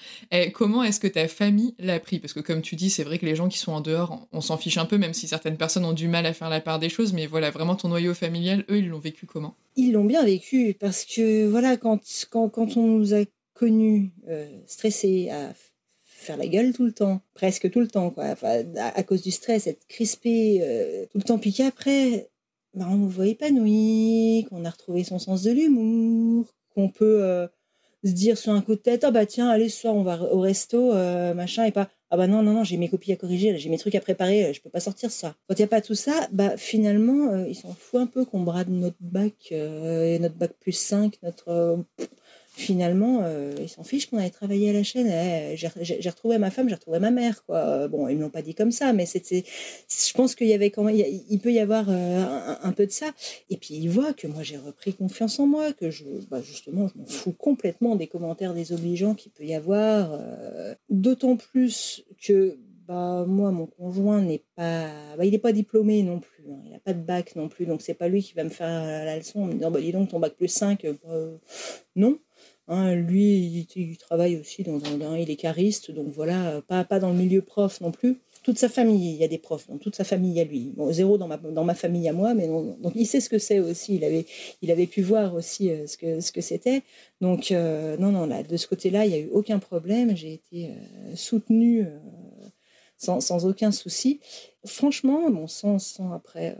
comment 0.53 0.83
est-ce 0.83 0.99
que 0.99 1.07
ta 1.07 1.27
famille 1.27 1.75
l'a 1.79 1.99
pris? 1.99 2.19
Parce 2.19 2.33
que 2.33 2.39
comme 2.39 2.61
tu 2.61 2.75
dis, 2.75 2.89
c'est 2.89 3.03
vrai 3.03 3.17
que 3.17 3.25
les 3.25 3.35
gens 3.35 3.49
qui 3.49 3.57
sont 3.57 3.71
en 3.71 3.81
dehors, 3.81 4.27
on 4.31 4.41
s'en 4.41 4.57
fiche 4.57 4.77
un 4.77 4.85
peu, 4.85 4.97
même 4.97 5.13
si 5.13 5.27
certaines 5.27 5.57
personnes 5.57 5.85
ont 5.85 5.93
du 5.93 6.07
mal 6.07 6.25
à 6.25 6.33
faire 6.33 6.49
la 6.49 6.61
part 6.61 6.79
des 6.79 6.89
choses. 6.89 7.13
Mais 7.13 7.25
voilà, 7.25 7.51
vraiment 7.51 7.75
ton 7.75 7.89
noyau 7.89 8.13
familial, 8.13 8.65
eux, 8.69 8.77
ils 8.77 8.87
l'ont 8.87 8.99
vécu 8.99 9.25
comment? 9.25 9.55
Ils 9.75 9.91
l'ont 9.91 10.05
bien 10.05 10.23
vécu 10.23 10.75
parce 10.79 11.05
que 11.05 11.47
voilà, 11.47 11.77
quand, 11.77 11.99
on 12.33 12.87
nous 12.87 13.13
a 13.13 13.23
connus 13.53 14.11
euh, 14.29 14.47
stressés, 14.67 15.29
à 15.29 15.53
faire 16.19 16.37
la 16.37 16.47
gueule 16.47 16.73
tout 16.73 16.85
le 16.85 16.91
temps, 16.91 17.21
presque 17.33 17.71
tout 17.71 17.79
le 17.79 17.87
temps, 17.87 18.09
quoi, 18.09 18.35
à, 18.77 19.03
cause 19.03 19.21
du 19.21 19.31
stress, 19.31 19.67
être 19.67 19.87
crispé 19.87 20.59
euh, 20.61 21.05
tout 21.11 21.17
le 21.17 21.23
temps, 21.23 21.39
puis 21.39 21.53
qu'après, 21.53 22.29
bah, 22.73 22.87
on 22.89 22.95
nous 22.95 23.09
voit 23.09 23.27
épanoui, 23.27 24.45
qu'on 24.49 24.65
a 24.65 24.69
retrouvé 24.69 25.03
son 25.03 25.17
sens 25.17 25.43
de 25.43 25.51
l'humour, 25.51 26.45
qu'on 26.73 26.89
peut 26.89 27.23
euh, 27.23 27.47
se 28.03 28.11
dire 28.11 28.37
sur 28.37 28.53
un 28.53 28.61
coup 28.61 28.75
de 28.75 28.79
tête, 28.79 29.03
ah 29.03 29.11
bah 29.11 29.25
tiens, 29.25 29.49
allez, 29.49 29.69
ce 29.69 29.81
soir 29.81 29.95
on 29.95 30.03
va 30.03 30.21
au 30.33 30.39
resto, 30.39 30.93
euh, 30.93 31.33
machin, 31.33 31.65
et 31.65 31.71
pas, 31.71 31.89
ah 32.11 32.17
bah 32.17 32.27
non, 32.27 32.41
non, 32.41 32.53
non, 32.53 32.63
j'ai 32.63 32.77
mes 32.77 32.89
copies 32.89 33.11
à 33.11 33.15
corriger, 33.15 33.57
j'ai 33.57 33.69
mes 33.69 33.77
trucs 33.77 33.95
à 33.95 34.01
préparer, 34.01 34.53
je 34.53 34.61
peux 34.61 34.69
pas 34.69 34.79
sortir 34.79 35.11
ça. 35.11 35.35
Quand 35.47 35.55
il 35.55 35.61
n'y 35.61 35.65
a 35.65 35.67
pas 35.67 35.81
tout 35.81 35.95
ça, 35.95 36.27
bah 36.31 36.57
finalement, 36.57 37.31
euh, 37.33 37.47
ils 37.47 37.55
s'en 37.55 37.73
foutent 37.73 38.01
un 38.01 38.07
peu 38.07 38.25
qu'on 38.25 38.41
brade 38.41 38.69
notre 38.69 38.97
bac, 38.99 39.51
notre 39.51 40.35
bac 40.35 40.51
plus 40.59 40.73
5, 40.73 41.19
notre 41.23 41.83
finalement, 42.59 43.21
euh, 43.23 43.53
ils 43.59 43.69
s'en 43.69 43.83
fichent 43.83 44.09
qu'on 44.09 44.17
allait 44.17 44.29
travailler 44.29 44.69
à 44.69 44.73
la 44.73 44.83
chaîne. 44.83 45.07
Eh, 45.07 45.55
j'ai 45.55 46.09
retrouvé 46.09 46.37
ma 46.37 46.51
femme, 46.51 46.67
j'ai 46.67 46.75
retrouvé 46.75 46.99
ma 46.99 47.09
mère. 47.09 47.43
Quoi. 47.45 47.87
Bon, 47.87 48.07
ils 48.07 48.17
ne 48.17 48.21
l'ont 48.21 48.29
pas 48.29 48.41
dit 48.41 48.53
comme 48.53 48.71
ça, 48.71 48.91
mais 48.93 49.05
c'était, 49.05 49.43
je 49.87 50.13
pense 50.13 50.35
qu'il 50.35 50.47
y 50.47 50.53
avait 50.53 50.69
quand 50.69 50.83
même, 50.83 50.95
il 50.95 51.39
peut 51.39 51.51
y 51.51 51.59
avoir 51.59 51.85
euh, 51.89 52.55
un, 52.61 52.71
peu 52.73 52.85
de 52.85 52.91
ça. 52.91 53.11
Et 53.49 53.57
puis 53.57 53.75
ils 53.75 53.89
voient 53.89 54.13
que 54.13 54.27
moi 54.27 54.43
j'ai 54.43 54.57
repris 54.57 54.93
confiance 54.93 55.39
en 55.39 55.47
moi, 55.47 55.73
que 55.73 55.89
je, 55.89 56.03
bah, 56.29 56.41
justement, 56.41 56.87
je 56.87 56.99
m'en 56.99 57.05
fous 57.05 57.31
complètement 57.31 57.95
des 57.95 58.07
commentaires 58.07 58.53
désobligeants 58.53 59.15
qu'il 59.15 59.31
peut 59.31 59.45
y 59.45 59.55
avoir. 59.55 60.11
Euh, 60.13 60.75
d'autant 60.89 61.37
plus 61.37 62.03
que 62.21 62.57
bah, 62.87 63.23
moi, 63.25 63.51
mon 63.51 63.67
conjoint 63.67 64.21
n'est 64.21 64.43
pas, 64.55 65.15
bah, 65.17 65.23
il 65.23 65.31
n'est 65.31 65.37
pas 65.37 65.53
diplômé 65.53 66.03
non 66.03 66.19
plus. 66.19 66.43
Hein. 66.51 66.59
Il 66.65 66.71
n'a 66.71 66.79
pas 66.79 66.93
de 66.93 67.01
bac 67.01 67.35
non 67.37 67.47
plus, 67.47 67.65
donc 67.65 67.81
c'est 67.81 67.93
pas 67.93 68.09
lui 68.09 68.21
qui 68.21 68.33
va 68.33 68.43
me 68.43 68.49
faire 68.49 68.67
la 68.67 69.17
leçon 69.17 69.43
en 69.43 69.45
me 69.45 69.53
disant, 69.53 69.71
bah, 69.71 69.79
dis 69.79 69.93
donc 69.93 70.09
ton 70.09 70.19
bac 70.19 70.33
plus 70.35 70.49
5, 70.49 70.85
non. 71.95 72.19
Hein, 72.71 72.93
lui, 72.93 73.67
il, 73.75 73.97
travaille 73.97 74.37
aussi 74.37 74.61
dans 74.61 74.79
un, 74.85 75.17
il 75.17 75.31
est 75.31 75.35
cariste, 75.35 75.89
donc 75.89 76.07
voilà, 76.09 76.61
pas, 76.67 76.83
pas 76.83 76.99
dans 76.99 77.09
le 77.09 77.15
milieu 77.15 77.41
prof 77.41 77.81
non 77.81 77.91
plus. 77.91 78.19
Toute 78.43 78.59
sa 78.59 78.69
famille, 78.69 79.11
il 79.11 79.17
y 79.17 79.23
a 79.23 79.27
des 79.27 79.39
profs, 79.39 79.67
dans 79.67 79.77
toute 79.77 79.95
sa 79.95 80.03
famille, 80.03 80.39
a 80.39 80.43
lui. 80.43 80.71
Bon, 80.77 80.91
zéro 80.93 81.17
dans 81.17 81.27
ma, 81.27 81.37
dans 81.37 81.63
ma 81.65 81.73
famille 81.73 82.07
à 82.07 82.13
moi, 82.13 82.35
mais 82.35 82.47
donc 82.47 82.93
il 82.95 83.05
sait 83.05 83.21
ce 83.21 83.29
que 83.29 83.39
c'est 83.39 83.59
aussi. 83.59 83.95
Il 83.95 84.03
avait, 84.05 84.25
il 84.61 84.71
avait 84.71 84.85
pu 84.85 85.01
voir 85.01 85.33
aussi 85.33 85.71
euh, 85.71 85.87
ce 85.87 85.97
que 85.97 86.21
ce 86.21 86.31
que 86.31 86.41
c'était. 86.41 86.83
Donc 87.21 87.51
euh, 87.51 87.97
non, 87.97 88.11
non, 88.11 88.27
là, 88.27 88.43
de 88.43 88.55
ce 88.55 88.67
côté-là, 88.67 89.05
il 89.05 89.11
n'y 89.11 89.17
a 89.17 89.19
eu 89.19 89.29
aucun 89.31 89.59
problème. 89.59 90.15
J'ai 90.15 90.33
été 90.33 90.67
euh, 90.67 91.15
soutenue 91.15 91.85
sans, 92.97 93.19
sans, 93.19 93.45
aucun 93.45 93.71
souci. 93.71 94.19
Franchement, 94.65 95.29
bon, 95.31 95.47
sans, 95.47 95.79
sans 95.79 96.13
après 96.13 96.57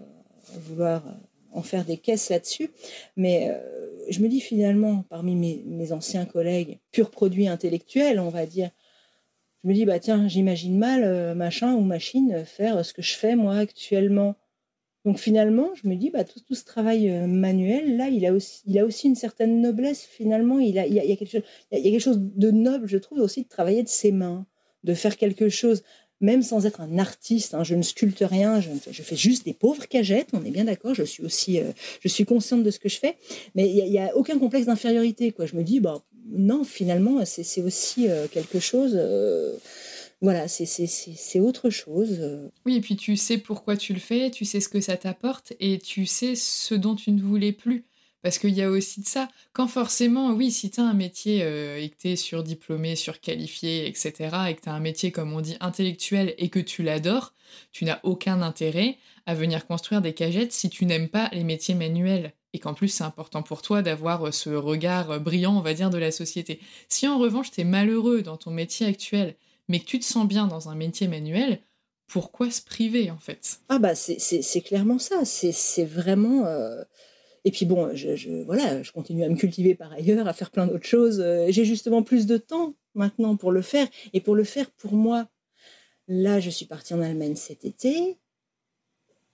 vouloir 0.56 1.04
en 1.52 1.62
faire 1.62 1.86
des 1.86 1.98
caisses 1.98 2.30
là-dessus. 2.30 2.70
Mais 3.16 3.50
euh, 3.50 3.60
je 4.10 4.20
me 4.22 4.28
dis 4.28 4.42
finalement, 4.42 5.04
parmi 5.10 5.36
mes, 5.36 5.92
anciens 5.92 6.26
collègues, 6.26 6.80
pur 6.92 7.12
produit 7.12 7.48
intellectuel, 7.48 8.20
on 8.20 8.30
va 8.30 8.46
dire, 8.46 8.72
je 9.64 9.70
me 9.70 9.74
dis, 9.74 9.86
bah 9.86 10.00
tiens, 10.00 10.28
j'imagine 10.28 10.78
mal 10.78 11.04
euh, 11.04 11.36
machin 11.36 11.74
ou 11.74 11.82
machine 11.82 12.46
faire 12.46 12.86
ce 12.86 12.94
que 12.94 13.02
je 13.02 13.16
fais 13.16 13.36
moi 13.36 13.58
actuellement. 13.58 14.36
Donc 15.06 15.18
finalement, 15.18 15.70
je 15.76 15.88
me 15.88 15.96
dis, 15.96 16.10
bah, 16.10 16.24
tout, 16.24 16.40
tout 16.42 16.56
ce 16.56 16.66
travail 16.66 17.10
euh, 17.10 17.26
manuel, 17.26 17.98
là, 17.98 18.10
il 18.10 18.26
a, 18.26 18.34
aussi, 18.34 18.62
il 18.66 18.78
a 18.78 18.86
aussi 18.86 19.08
une 19.08 19.16
certaine 19.16 19.62
noblesse. 19.62 20.04
Finalement, 20.04 20.60
il, 20.60 20.78
a, 20.78 20.86
il, 20.86 20.94
y 20.94 21.00
a, 21.00 21.16
quelque 21.16 21.32
chose, 21.32 21.44
il 21.72 21.78
y 21.80 21.88
a 21.88 21.92
quelque 21.92 22.02
chose 22.02 22.20
de 22.20 22.52
noble, 22.52 22.88
je 22.88 22.98
trouve, 22.98 23.20
aussi 23.20 23.44
de 23.44 23.48
travailler 23.48 23.84
de 23.84 23.88
ses 23.88 24.12
mains, 24.12 24.46
de 24.84 24.94
faire 24.94 25.16
quelque 25.18 25.50
chose 25.50 25.84
même 26.22 26.42
sans 26.42 26.66
être 26.66 26.82
un 26.82 26.98
artiste, 26.98 27.54
hein, 27.54 27.64
je 27.64 27.76
ne 27.76 27.82
sculpte 27.82 28.24
rien, 28.28 28.60
je, 28.60 29.02
fais 29.02 29.16
juste 29.16 29.46
des 29.46 29.54
pauvres 29.54 29.88
cagettes, 29.88 30.30
on 30.34 30.44
est 30.44 30.52
bien 30.52 30.66
d'accord, 30.66 30.94
je 30.94 31.04
suis 31.04 31.24
aussi, 31.24 31.60
euh, 31.60 31.72
je 32.02 32.08
suis 32.08 32.26
consciente 32.26 32.64
de 32.64 32.72
ce 32.72 32.80
que 32.80 32.90
je 32.90 32.98
fais, 32.98 33.18
mais 33.56 33.70
il 33.70 33.90
n'y 33.90 34.00
a, 34.00 34.16
aucun 34.16 34.38
complexe 34.38 34.66
d'infériorité, 34.66 35.32
quoi. 35.32 35.46
Je 35.46 35.56
me 35.56 35.64
dis, 35.64 35.80
bah, 35.80 36.04
non, 36.32 36.64
finalement, 36.64 37.24
c'est 37.26 37.62
aussi 37.62 38.10
euh, 38.10 38.28
quelque 38.28 38.60
chose, 38.60 38.94
euh, 38.96 39.56
voilà, 40.22 40.48
c'est 40.50 41.40
autre 41.40 41.70
chose. 41.70 42.20
Oui, 42.66 42.76
et 42.76 42.82
puis 42.82 42.98
tu 42.98 43.16
sais 43.16 43.38
pourquoi 43.38 43.78
tu 43.78 43.94
le 43.94 44.00
fais, 44.00 44.30
tu 44.30 44.44
sais 44.44 44.60
ce 44.60 44.68
que 44.68 44.82
ça 44.82 44.98
t'apporte, 44.98 45.54
et 45.62 45.80
tu 45.80 46.06
sais 46.06 46.36
ce 46.36 46.76
dont 46.76 46.96
tu 46.96 47.12
ne 47.12 47.22
voulais 47.22 47.54
plus. 47.54 47.86
Parce 48.22 48.38
qu'il 48.38 48.54
y 48.54 48.62
a 48.62 48.70
aussi 48.70 49.02
de 49.02 49.08
ça. 49.08 49.30
Quand 49.54 49.68
forcément, 49.68 50.32
oui, 50.32 50.52
si 50.52 50.70
tu 50.70 50.82
as 50.82 50.84
un 50.84 50.94
métier 50.94 51.42
euh, 51.44 51.82
et 51.82 51.90
que 51.90 51.96
tu 51.98 52.10
es 52.10 52.16
surdiplômé, 52.18 52.96
surqualifié, 52.96 53.88
etc., 53.88 54.14
et 54.50 54.56
que 54.56 54.62
tu 54.62 54.70
un 54.70 54.80
métier, 54.80 55.12
comme 55.12 55.34
on 55.34 55.40
dit, 55.40 55.56
intellectuel 55.62 56.36
et 56.38 56.50
que 56.50 56.60
tu 56.60 56.84
l'adores, 56.84 57.34
tu 57.72 57.86
n'as 57.86 58.00
aucun 58.04 58.42
intérêt 58.42 58.98
à 59.26 59.36
venir 59.36 59.66
construire 59.66 60.02
des 60.02 60.14
cagettes 60.14 60.52
si 60.52 60.70
tu 60.70 60.86
n'aimes 60.86 61.08
pas 61.08 61.30
les 61.32 61.46
métiers 61.46 61.76
manuels. 61.76 62.34
Et 62.52 62.60
qu'en 62.60 62.74
plus, 62.74 62.90
c'est 62.90 63.04
important 63.04 63.44
pour 63.44 63.62
toi 63.62 63.82
d'avoir 63.82 64.28
euh, 64.28 64.32
ce 64.32 64.50
regard 64.50 65.12
euh, 65.12 65.20
brillant, 65.20 65.56
on 65.56 65.62
va 65.62 65.74
dire, 65.74 65.90
de 65.90 65.98
la 65.98 66.12
société. 66.12 66.60
Si 66.90 67.08
en 67.08 67.20
revanche, 67.20 67.52
tu 67.52 67.62
es 67.62 67.64
malheureux 67.64 68.22
dans 68.22 68.38
ton 68.38 68.52
métier 68.52 68.86
actuel, 68.86 69.36
mais 69.70 69.80
que 69.80 69.86
tu 69.86 70.00
te 70.00 70.06
sens 70.06 70.28
bien 70.28 70.48
dans 70.48 70.68
un 70.68 70.76
métier 70.76 71.08
manuel, 71.08 71.62
pourquoi 72.08 72.50
se 72.50 72.62
priver 72.62 73.12
en 73.12 73.20
fait? 73.20 73.60
Ah 73.70 73.78
bah 73.78 73.94
c'est 73.94 74.62
clairement 74.62 74.98
ça, 74.98 75.26
c'est 75.26 75.86
vraiment... 75.86 76.44
Et 77.46 77.52
puis 77.52 77.66
bon, 77.66 77.92
je, 77.96 78.44
voilà, 78.44 78.84
je 78.84 78.92
continue 78.92 79.24
à 79.24 79.30
me 79.30 79.36
cultiver 79.36 79.76
par 79.76 79.92
ailleurs, 79.94 80.28
à 80.28 80.34
faire 80.34 80.52
plein 80.52 80.68
d'autres 80.68 80.86
choses. 80.86 81.20
Euh, 81.22 81.48
j'ai 81.50 81.66
justement 81.66 82.04
plus 82.04 82.26
de 82.26 82.38
temps 82.38 82.76
maintenant 82.96 83.36
pour 83.36 83.52
le 83.52 83.62
faire. 83.62 83.88
Et 84.14 84.22
pour 84.22 84.36
le 84.36 84.44
faire 84.44 84.70
pour 84.72 84.94
moi, 84.94 85.28
là, 86.08 86.40
je 86.40 86.50
suis 86.50 86.66
partie 86.66 86.94
en 86.94 87.02
Allemagne 87.02 87.36
cet 87.36 87.66
été. 87.66 88.18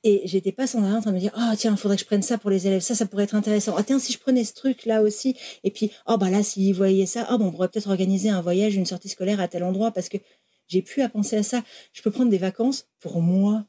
Et 0.03 0.21
j'étais 0.25 0.51
pas 0.51 0.67
sans 0.67 0.83
arrêt 0.83 0.97
en 0.97 1.01
train 1.01 1.09
de 1.09 1.15
me 1.15 1.19
dire, 1.19 1.33
oh 1.35 1.55
tiens, 1.57 1.71
il 1.71 1.77
faudrait 1.77 1.97
que 1.97 2.01
je 2.01 2.05
prenne 2.05 2.21
ça 2.21 2.37
pour 2.37 2.51
les 2.51 2.67
élèves, 2.67 2.81
ça, 2.81 2.93
ça 2.93 3.07
pourrait 3.07 3.23
être 3.23 3.33
intéressant. 3.33 3.73
Ah 3.75 3.81
tiens, 3.81 3.97
si 3.97 4.13
je 4.13 4.19
prenais 4.19 4.43
ce 4.43 4.53
truc 4.53 4.85
là 4.85 5.01
aussi, 5.01 5.35
et 5.63 5.71
puis, 5.71 5.89
oh 6.05 6.17
bah 6.17 6.29
là, 6.29 6.43
s'ils 6.43 6.75
voyaient 6.75 7.07
ça, 7.07 7.27
oh 7.31 7.39
bon, 7.39 7.47
on 7.47 7.51
pourrait 7.51 7.69
peut-être 7.69 7.89
organiser 7.89 8.29
un 8.29 8.39
voyage, 8.39 8.75
une 8.75 8.85
sortie 8.85 9.09
scolaire 9.09 9.39
à 9.39 9.47
tel 9.47 9.63
endroit, 9.63 9.89
parce 9.89 10.07
que 10.07 10.17
j'ai 10.67 10.83
pu 10.83 11.01
à 11.01 11.09
penser 11.09 11.37
à 11.37 11.43
ça. 11.43 11.63
Je 11.91 12.03
peux 12.03 12.11
prendre 12.11 12.29
des 12.29 12.37
vacances 12.37 12.87
pour 12.99 13.19
moi, 13.19 13.65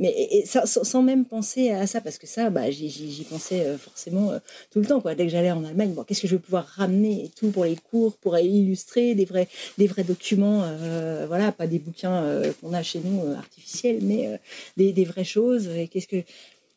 mais 0.00 0.44
sans, 0.46 1.02
même 1.02 1.26
penser 1.26 1.70
à 1.70 1.86
ça, 1.86 2.00
parce 2.00 2.16
que 2.16 2.26
ça, 2.26 2.48
bah, 2.48 2.70
j'y 2.70 3.26
pensais 3.28 3.66
euh, 3.66 3.76
forcément 3.76 4.30
euh, 4.30 4.38
tout 4.70 4.80
le 4.80 4.86
temps. 4.86 5.02
Dès 5.04 5.26
que 5.26 5.28
j'allais 5.28 5.50
en 5.50 5.62
Allemagne, 5.62 5.94
qu'est-ce 6.06 6.22
que 6.22 6.26
je 6.26 6.36
vais 6.36 6.40
pouvoir 6.40 6.64
ramener 6.64 7.30
tout 7.36 7.50
pour 7.50 7.66
les 7.66 7.76
cours, 7.76 8.16
pour 8.16 8.38
illustrer 8.38 9.14
des 9.14 9.26
vrais, 9.26 9.46
des 9.76 9.86
vrais 9.86 10.02
documents, 10.02 10.62
euh, 10.64 11.26
voilà, 11.28 11.52
pas 11.52 11.66
des 11.66 11.78
bouquins 11.78 12.42
qu'on 12.60 12.72
a 12.72 12.82
chez 12.82 13.00
nous 13.04 13.30
artificiels, 13.34 13.98
mais 14.00 14.40
des, 14.78 15.04
vraies 15.04 15.22
choses. 15.22 15.68
Et 15.68 15.86
qu'est-ce 15.86 16.08
que 16.08 16.22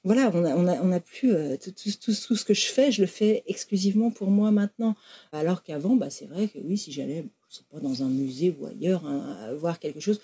voilà, 0.03 0.29
on 0.33 0.43
a, 0.43 0.81
on 0.81 0.91
a, 0.91 0.99
plus 0.99 1.33
tout, 1.61 2.11
ce 2.11 2.43
que 2.43 2.53
je 2.53 2.65
fais, 2.65 2.91
je 2.91 2.99
le 2.99 3.07
fais 3.07 3.43
exclusivement 3.47 4.11
pour 4.11 4.27
moi 4.27 4.51
maintenant. 4.51 4.95
Alors 5.31 5.63
qu'avant, 5.63 5.95
bah, 5.95 6.09
c'est 6.09 6.25
vrai 6.25 6.49
que 6.49 6.59
oui, 6.61 6.77
si 6.77 6.91
j'allais, 6.91 7.23
pas 7.71 7.79
dans 7.79 8.03
un 8.03 8.09
musée 8.09 8.53
ou 8.59 8.65
ailleurs, 8.65 9.05
hein, 9.05 9.53
voir 9.57 9.79
quelque 9.79 10.01
chose, 10.01 10.19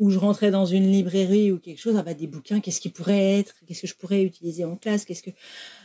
où 0.00 0.10
je 0.10 0.18
rentrais 0.18 0.50
dans 0.50 0.66
une 0.66 0.90
librairie 0.90 1.52
ou 1.52 1.58
quelque 1.58 1.78
chose, 1.78 1.94
ah 1.96 2.02
bah, 2.02 2.14
des 2.14 2.26
bouquins, 2.26 2.60
qu'est-ce 2.60 2.80
qui 2.80 2.88
pourrait 2.88 3.38
être, 3.38 3.54
qu'est-ce 3.66 3.82
que 3.82 3.86
je 3.86 3.94
pourrais 3.94 4.22
utiliser 4.22 4.64
en 4.64 4.76
classe, 4.76 5.04
qu'est-ce 5.04 5.22
que 5.22 5.30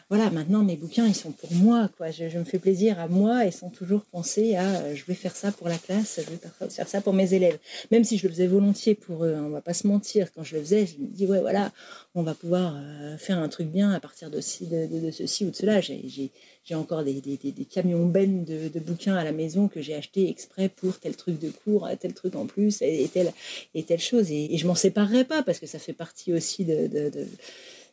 voilà, 0.09 0.29
maintenant 0.29 0.61
mes 0.61 0.75
bouquins 0.75 1.07
ils 1.07 1.15
sont 1.15 1.31
pour 1.31 1.51
moi, 1.53 1.89
quoi. 1.97 2.11
Je, 2.11 2.37
me 2.37 2.43
fais 2.43 2.59
plaisir 2.59 2.99
à 2.99 3.07
moi 3.07 3.47
et 3.47 3.51
sans 3.51 3.71
toujours 3.71 4.01
penser 4.01 4.55
à 4.55 4.81
euh, 4.81 4.95
je 4.95 5.03
vais 5.05 5.15
faire 5.15 5.35
ça 5.35 5.51
pour 5.51 5.67
la 5.67 5.79
classe, 5.79 6.19
je 6.23 6.29
vais 6.29 6.69
faire 6.69 6.87
ça 6.87 7.01
pour 7.01 7.13
mes 7.13 7.33
élèves. 7.33 7.57
Même 7.89 8.03
si 8.03 8.19
je 8.19 8.27
le 8.27 8.29
faisais 8.33 8.45
volontiers 8.45 8.93
pour 8.93 9.25
eux, 9.25 9.33
hein, 9.33 9.43
on 9.43 9.49
va 9.49 9.61
pas 9.61 9.73
se 9.73 9.87
mentir. 9.87 10.31
Quand 10.33 10.43
je 10.43 10.57
le 10.57 10.61
faisais, 10.61 10.85
je 10.85 11.01
me 11.01 11.07
dis 11.07 11.25
ouais 11.25 11.41
voilà, 11.41 11.71
on 12.13 12.21
va 12.21 12.35
pouvoir 12.35 12.75
euh, 12.77 13.17
faire 13.17 13.39
un 13.39 13.49
truc 13.49 13.69
bien 13.69 13.91
à 13.93 13.99
partir 13.99 14.29
de, 14.29 14.41
ceci 14.41 15.43
ou 15.43 15.49
de 15.49 15.55
cela. 15.55 15.81
J'ai 15.81 16.75
encore 16.75 17.03
des, 17.03 17.19
camions 17.67 18.05
bennes 18.05 18.45
de, 18.45 18.79
bouquins 18.79 19.15
à 19.15 19.23
la 19.23 19.31
maison 19.31 19.67
que 19.67 19.81
j'ai 19.81 19.95
acheté 19.95 20.29
exprès 20.29 20.69
pour 20.69 20.99
tel 20.99 21.15
truc 21.15 21.39
de 21.39 21.49
cours, 21.49 21.89
tel 21.99 22.13
truc 22.13 22.35
en 22.35 22.45
plus 22.45 22.83
et, 22.83 23.09
telle, 23.11 23.33
et 23.73 23.97
chose. 23.97 24.29
Et, 24.29 24.53
et 24.53 24.57
je 24.59 24.67
m'en 24.67 24.75
séparerai 24.75 25.25
pas 25.25 25.41
parce 25.41 25.57
que 25.57 25.65
ça 25.65 25.79
fait 25.79 25.93
partie 25.93 26.31
aussi 26.31 26.63
de, 26.63 27.09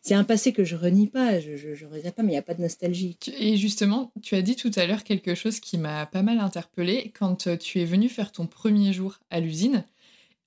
c'est 0.03 0.15
un 0.15 0.25
passé 0.25 0.53
que 0.53 0.65
je 0.65 0.75
renie 0.75 1.07
pas, 1.07 1.39
je, 1.39 1.57
je, 1.57 1.87
regrette 1.87 2.17
pas, 2.17 2.23
mais 2.23 2.31
il 2.31 2.35
n'y 2.35 2.39
a 2.39 2.43
pas 2.43 2.55
de 2.55 2.61
nostalgie. 2.61 3.17
Et 3.39 3.57
justement, 3.57 4.11
tu 4.21 4.35
as 4.35 4.43
dit 4.43 4.57
tout 4.57 4.73
à 4.75 4.85
l'heure 4.85 5.05
quelque 5.05 5.37
chose 5.37 5.61
qui 5.61 5.79
m'a 5.79 6.07
pas 6.07 6.23
mal 6.23 6.41
interpellée 6.41 7.13
quand 7.17 7.47
euh, 7.47 7.57
tu 7.57 7.81
es 7.81 7.85
venu 7.85 8.09
faire 8.09 8.33
ton 8.33 8.47
premier 8.47 8.93
jour 8.93 9.21
à 9.31 9.39
l'usine. 9.39 9.85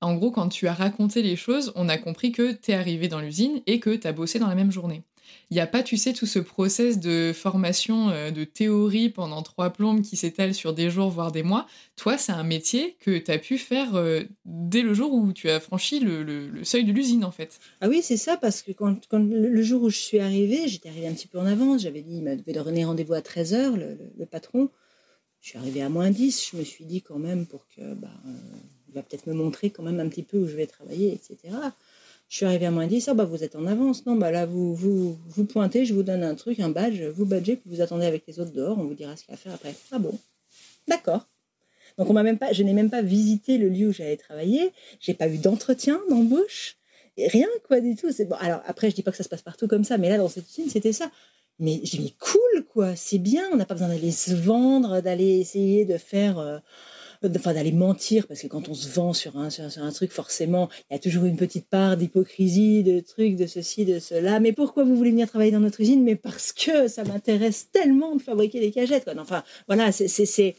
En 0.01 0.15
gros, 0.15 0.29
quand 0.29 0.49
tu 0.49 0.67
as 0.67 0.73
raconté 0.73 1.21
les 1.21 1.37
choses, 1.37 1.71
on 1.75 1.87
a 1.87 1.97
compris 1.97 2.33
que 2.33 2.51
tu 2.51 2.71
es 2.71 2.73
arrivé 2.73 3.07
dans 3.07 3.21
l'usine 3.21 3.61
et 3.65 3.79
que 3.79 3.95
tu 3.95 4.05
as 4.05 4.11
bossé 4.11 4.39
dans 4.39 4.49
la 4.49 4.55
même 4.55 4.73
journée. 4.73 5.03
Il 5.51 5.53
n'y 5.55 5.59
a 5.59 5.67
pas, 5.67 5.83
tu 5.83 5.97
sais, 5.97 6.13
tout 6.13 6.25
ce 6.25 6.39
process 6.39 6.99
de 6.99 7.31
formation, 7.33 8.09
euh, 8.09 8.31
de 8.31 8.43
théorie 8.43 9.09
pendant 9.09 9.41
trois 9.43 9.69
plombes 9.69 10.01
qui 10.01 10.15
s'étale 10.15 10.53
sur 10.53 10.73
des 10.73 10.89
jours, 10.89 11.09
voire 11.09 11.31
des 11.31 11.43
mois. 11.43 11.67
Toi, 11.95 12.17
c'est 12.17 12.31
un 12.31 12.43
métier 12.43 12.97
que 12.99 13.17
tu 13.17 13.31
as 13.31 13.37
pu 13.37 13.57
faire 13.57 13.95
euh, 13.95 14.23
dès 14.45 14.81
le 14.81 14.93
jour 14.93 15.13
où 15.13 15.33
tu 15.33 15.49
as 15.49 15.59
franchi 15.59 15.99
le, 15.99 16.63
seuil 16.63 16.83
de 16.83 16.91
l'usine, 16.91 17.23
en 17.23 17.31
fait. 17.31 17.59
Ah 17.81 17.87
oui, 17.87 18.01
c'est 18.01 18.17
ça, 18.17 18.37
parce 18.37 18.61
que 18.61 18.71
quand, 18.71 18.97
le 19.11 19.61
jour 19.61 19.83
où 19.83 19.89
je 19.89 19.97
suis 19.97 20.19
arrivée, 20.19 20.67
j'étais 20.67 20.89
arrivée 20.89 21.07
un 21.07 21.13
petit 21.13 21.27
peu 21.27 21.39
en 21.39 21.45
avance. 21.45 21.81
J'avais 21.81 22.01
dit, 22.01 22.17
il 22.17 22.23
m'avait 22.23 22.53
donné 22.53 22.85
rendez-vous 22.85 23.13
à 23.13 23.21
13h, 23.21 23.75
le, 23.75 24.25
patron. 24.25 24.69
Je 25.41 25.49
suis 25.49 25.57
arrivée 25.57 25.83
à 25.83 25.89
moins 25.89 26.09
10. 26.09 26.49
Je 26.51 26.57
me 26.57 26.63
suis 26.63 26.85
dit 26.85 27.01
quand 27.01 27.19
même 27.19 27.45
pour 27.45 27.67
que, 27.67 27.93
bah, 27.93 28.09
euh, 28.25 28.31
il 28.87 28.95
va 28.95 29.03
peut-être 29.03 29.27
me 29.27 29.33
montrer 29.33 29.69
quand 29.69 29.83
même 29.83 29.99
un 29.99 30.09
petit 30.09 30.23
peu 30.23 30.37
où 30.37 30.47
je 30.47 30.55
vais 30.55 30.65
travailler, 30.65 31.13
etc. 31.13 31.53
Je 32.27 32.37
suis 32.37 32.45
arrivée 32.45 32.65
à 32.65 32.71
moins 32.71 32.87
10, 32.87 33.07
ah 33.07 33.13
bah 33.13 33.25
vous 33.25 33.43
êtes 33.43 33.55
en 33.55 33.67
avance, 33.67 34.05
non, 34.05 34.15
bah 34.15 34.31
là 34.31 34.45
vous, 34.45 34.73
vous, 34.73 35.17
vous 35.27 35.45
pointez, 35.45 35.85
je 35.85 35.93
vous 35.93 36.03
donne 36.03 36.23
un 36.23 36.35
truc, 36.35 36.59
un 36.59 36.69
badge, 36.69 37.01
vous 37.01 37.25
badgez, 37.25 37.55
puis 37.55 37.69
vous 37.69 37.81
attendez 37.81 38.05
avec 38.05 38.23
les 38.27 38.39
autres 38.39 38.51
dehors, 38.51 38.77
on 38.79 38.83
vous 38.83 38.95
dira 38.95 39.15
ce 39.15 39.23
qu'il 39.23 39.31
y 39.31 39.33
a 39.33 39.35
à 39.35 39.37
faire 39.37 39.53
après. 39.53 39.75
Ah 39.91 39.99
bon, 39.99 40.17
d'accord. 40.87 41.27
Donc 41.97 42.09
on 42.09 42.13
m'a 42.13 42.23
même 42.23 42.37
pas, 42.37 42.51
je 42.51 42.63
n'ai 42.63 42.73
même 42.73 42.89
pas 42.89 43.01
visité 43.01 43.57
le 43.57 43.69
lieu 43.69 43.89
où 43.89 43.93
j'allais 43.93 44.17
travailler, 44.17 44.71
j'ai 44.99 45.13
pas 45.13 45.29
eu 45.29 45.37
d'entretien 45.37 46.01
d'embauche, 46.09 46.77
rien 47.17 47.47
quoi 47.67 47.79
du 47.79 47.95
tout. 47.95 48.09
Bon. 48.27 48.35
Alors 48.39 48.61
après 48.65 48.89
je 48.89 48.95
dis 48.95 49.03
pas 49.03 49.11
que 49.11 49.17
ça 49.17 49.23
se 49.23 49.29
passe 49.29 49.43
partout 49.43 49.67
comme 49.67 49.83
ça, 49.83 49.97
mais 49.97 50.09
là 50.09 50.17
dans 50.17 50.27
cette 50.27 50.49
usine 50.49 50.69
c'était 50.69 50.93
ça. 50.93 51.11
Mais 51.57 51.79
j'ai 51.83 51.99
mis 51.99 52.13
cool 52.19 52.65
quoi, 52.73 52.95
c'est 52.97 53.19
bien, 53.19 53.43
on 53.53 53.55
n'a 53.55 53.65
pas 53.65 53.75
besoin 53.75 53.87
d'aller 53.87 54.11
se 54.11 54.33
vendre, 54.33 54.99
d'aller 55.01 55.39
essayer 55.39 55.85
de 55.85 55.97
faire. 55.97 56.39
Euh, 56.39 56.57
enfin 57.35 57.53
d'aller 57.53 57.71
mentir, 57.71 58.27
parce 58.27 58.41
que 58.41 58.47
quand 58.47 58.69
on 58.69 58.73
se 58.73 58.87
vend 58.89 59.13
sur 59.13 59.37
un, 59.37 59.49
sur, 59.49 59.63
un 59.63 59.91
truc, 59.91 60.11
forcément, 60.11 60.69
il 60.89 60.93
y 60.93 60.95
a 60.95 60.99
toujours 60.99 61.25
une 61.25 61.37
petite 61.37 61.67
part 61.67 61.97
d'hypocrisie, 61.97 62.83
de 62.83 62.99
trucs, 62.99 63.35
de 63.35 63.47
ceci, 63.47 63.85
de 63.85 63.99
cela. 63.99 64.39
Mais 64.39 64.53
pourquoi 64.53 64.83
vous 64.83 64.95
voulez 64.95 65.11
venir 65.11 65.27
travailler 65.27 65.51
dans 65.51 65.59
notre 65.59 65.81
usine? 65.81 66.03
Mais 66.03 66.15
parce 66.15 66.51
que 66.53 66.87
ça 66.87 67.03
m'intéresse 67.03 67.69
tellement 67.71 68.15
de 68.15 68.21
fabriquer 68.21 68.59
des 68.59 68.71
cagettes. 68.71 69.03
Quoi. 69.03 69.13
Enfin, 69.17 69.43
voilà, 69.67 69.91
c'est... 69.91 70.55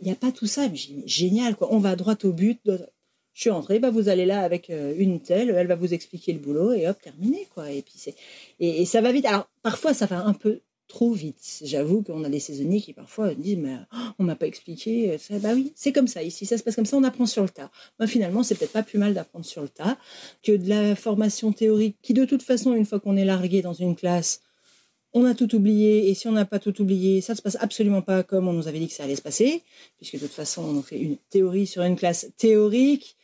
Il 0.00 0.06
n'y 0.06 0.12
a 0.12 0.16
pas 0.16 0.32
tout 0.32 0.46
ça, 0.46 0.66
mais 0.68 0.78
génial, 1.06 1.56
quoi. 1.56 1.68
On 1.72 1.78
va 1.78 1.94
droit 1.94 2.16
au 2.24 2.32
but. 2.32 2.60
Je 3.32 3.40
suis 3.42 3.50
entrée, 3.50 3.78
bah 3.78 3.90
vous 3.90 4.08
allez 4.08 4.26
là 4.26 4.40
avec 4.40 4.70
euh, 4.70 4.94
une 4.98 5.20
telle, 5.20 5.50
elle 5.50 5.66
va 5.66 5.76
vous 5.76 5.94
expliquer 5.94 6.32
le 6.32 6.40
boulot 6.40 6.72
et 6.72 6.88
hop, 6.88 7.00
terminé, 7.00 7.46
quoi. 7.54 7.70
Et 7.70 7.82
puis 7.82 7.94
c'est... 7.96 8.14
Et, 8.58 8.82
et 8.82 8.84
ça 8.86 9.00
va 9.00 9.12
vite. 9.12 9.26
Alors, 9.26 9.48
parfois, 9.62 9.94
ça 9.94 10.06
va 10.06 10.24
un 10.24 10.32
peu 10.32 10.60
trop 10.90 11.12
vite. 11.12 11.60
J'avoue 11.64 12.02
qu'on 12.02 12.24
a 12.24 12.28
des 12.28 12.40
saisonniers 12.40 12.80
qui 12.80 12.92
parfois 12.92 13.34
disent 13.34 13.56
mais 13.56 13.76
oh, 13.94 13.96
on 14.18 14.24
m'a 14.24 14.36
pas 14.36 14.46
expliqué 14.46 15.16
ça. 15.18 15.38
Bah 15.38 15.52
oui, 15.54 15.72
c'est 15.74 15.92
comme 15.92 16.08
ça. 16.08 16.22
Ici, 16.22 16.44
ça 16.44 16.58
se 16.58 16.62
passe 16.62 16.76
comme 16.76 16.84
ça. 16.84 16.96
On 16.98 17.04
apprend 17.04 17.26
sur 17.26 17.42
le 17.42 17.48
tas. 17.48 17.70
Bah, 17.98 18.06
finalement, 18.06 18.42
c'est 18.42 18.56
peut-être 18.56 18.72
pas 18.72 18.82
plus 18.82 18.98
mal 18.98 19.14
d'apprendre 19.14 19.46
sur 19.46 19.62
le 19.62 19.68
tas 19.68 19.96
que 20.42 20.52
de 20.52 20.68
la 20.68 20.96
formation 20.96 21.52
théorique 21.52 21.96
qui, 22.02 22.12
de 22.12 22.24
toute 22.24 22.42
façon, 22.42 22.74
une 22.74 22.84
fois 22.84 23.00
qu'on 23.00 23.16
est 23.16 23.24
largué 23.24 23.62
dans 23.62 23.72
une 23.72 23.96
classe, 23.96 24.42
on 25.12 25.24
a 25.24 25.34
tout 25.34 25.54
oublié, 25.56 26.08
et 26.08 26.14
si 26.14 26.28
on 26.28 26.32
n'a 26.32 26.44
pas 26.44 26.58
tout 26.58 26.80
oublié, 26.80 27.20
ça 27.20 27.32
ne 27.32 27.36
se 27.36 27.42
passe 27.42 27.56
absolument 27.60 28.02
pas 28.02 28.22
comme 28.22 28.46
on 28.46 28.52
nous 28.52 28.68
avait 28.68 28.78
dit 28.78 28.88
que 28.88 28.94
ça 28.94 29.04
allait 29.04 29.16
se 29.16 29.22
passer, 29.22 29.62
puisque 29.96 30.14
de 30.14 30.20
toute 30.20 30.30
façon, 30.30 30.62
on 30.62 30.82
fait 30.82 31.00
une 31.00 31.16
théorie 31.30 31.66
sur 31.66 31.82
une 31.82 31.96
classe 31.96 32.30
théorique 32.36 33.16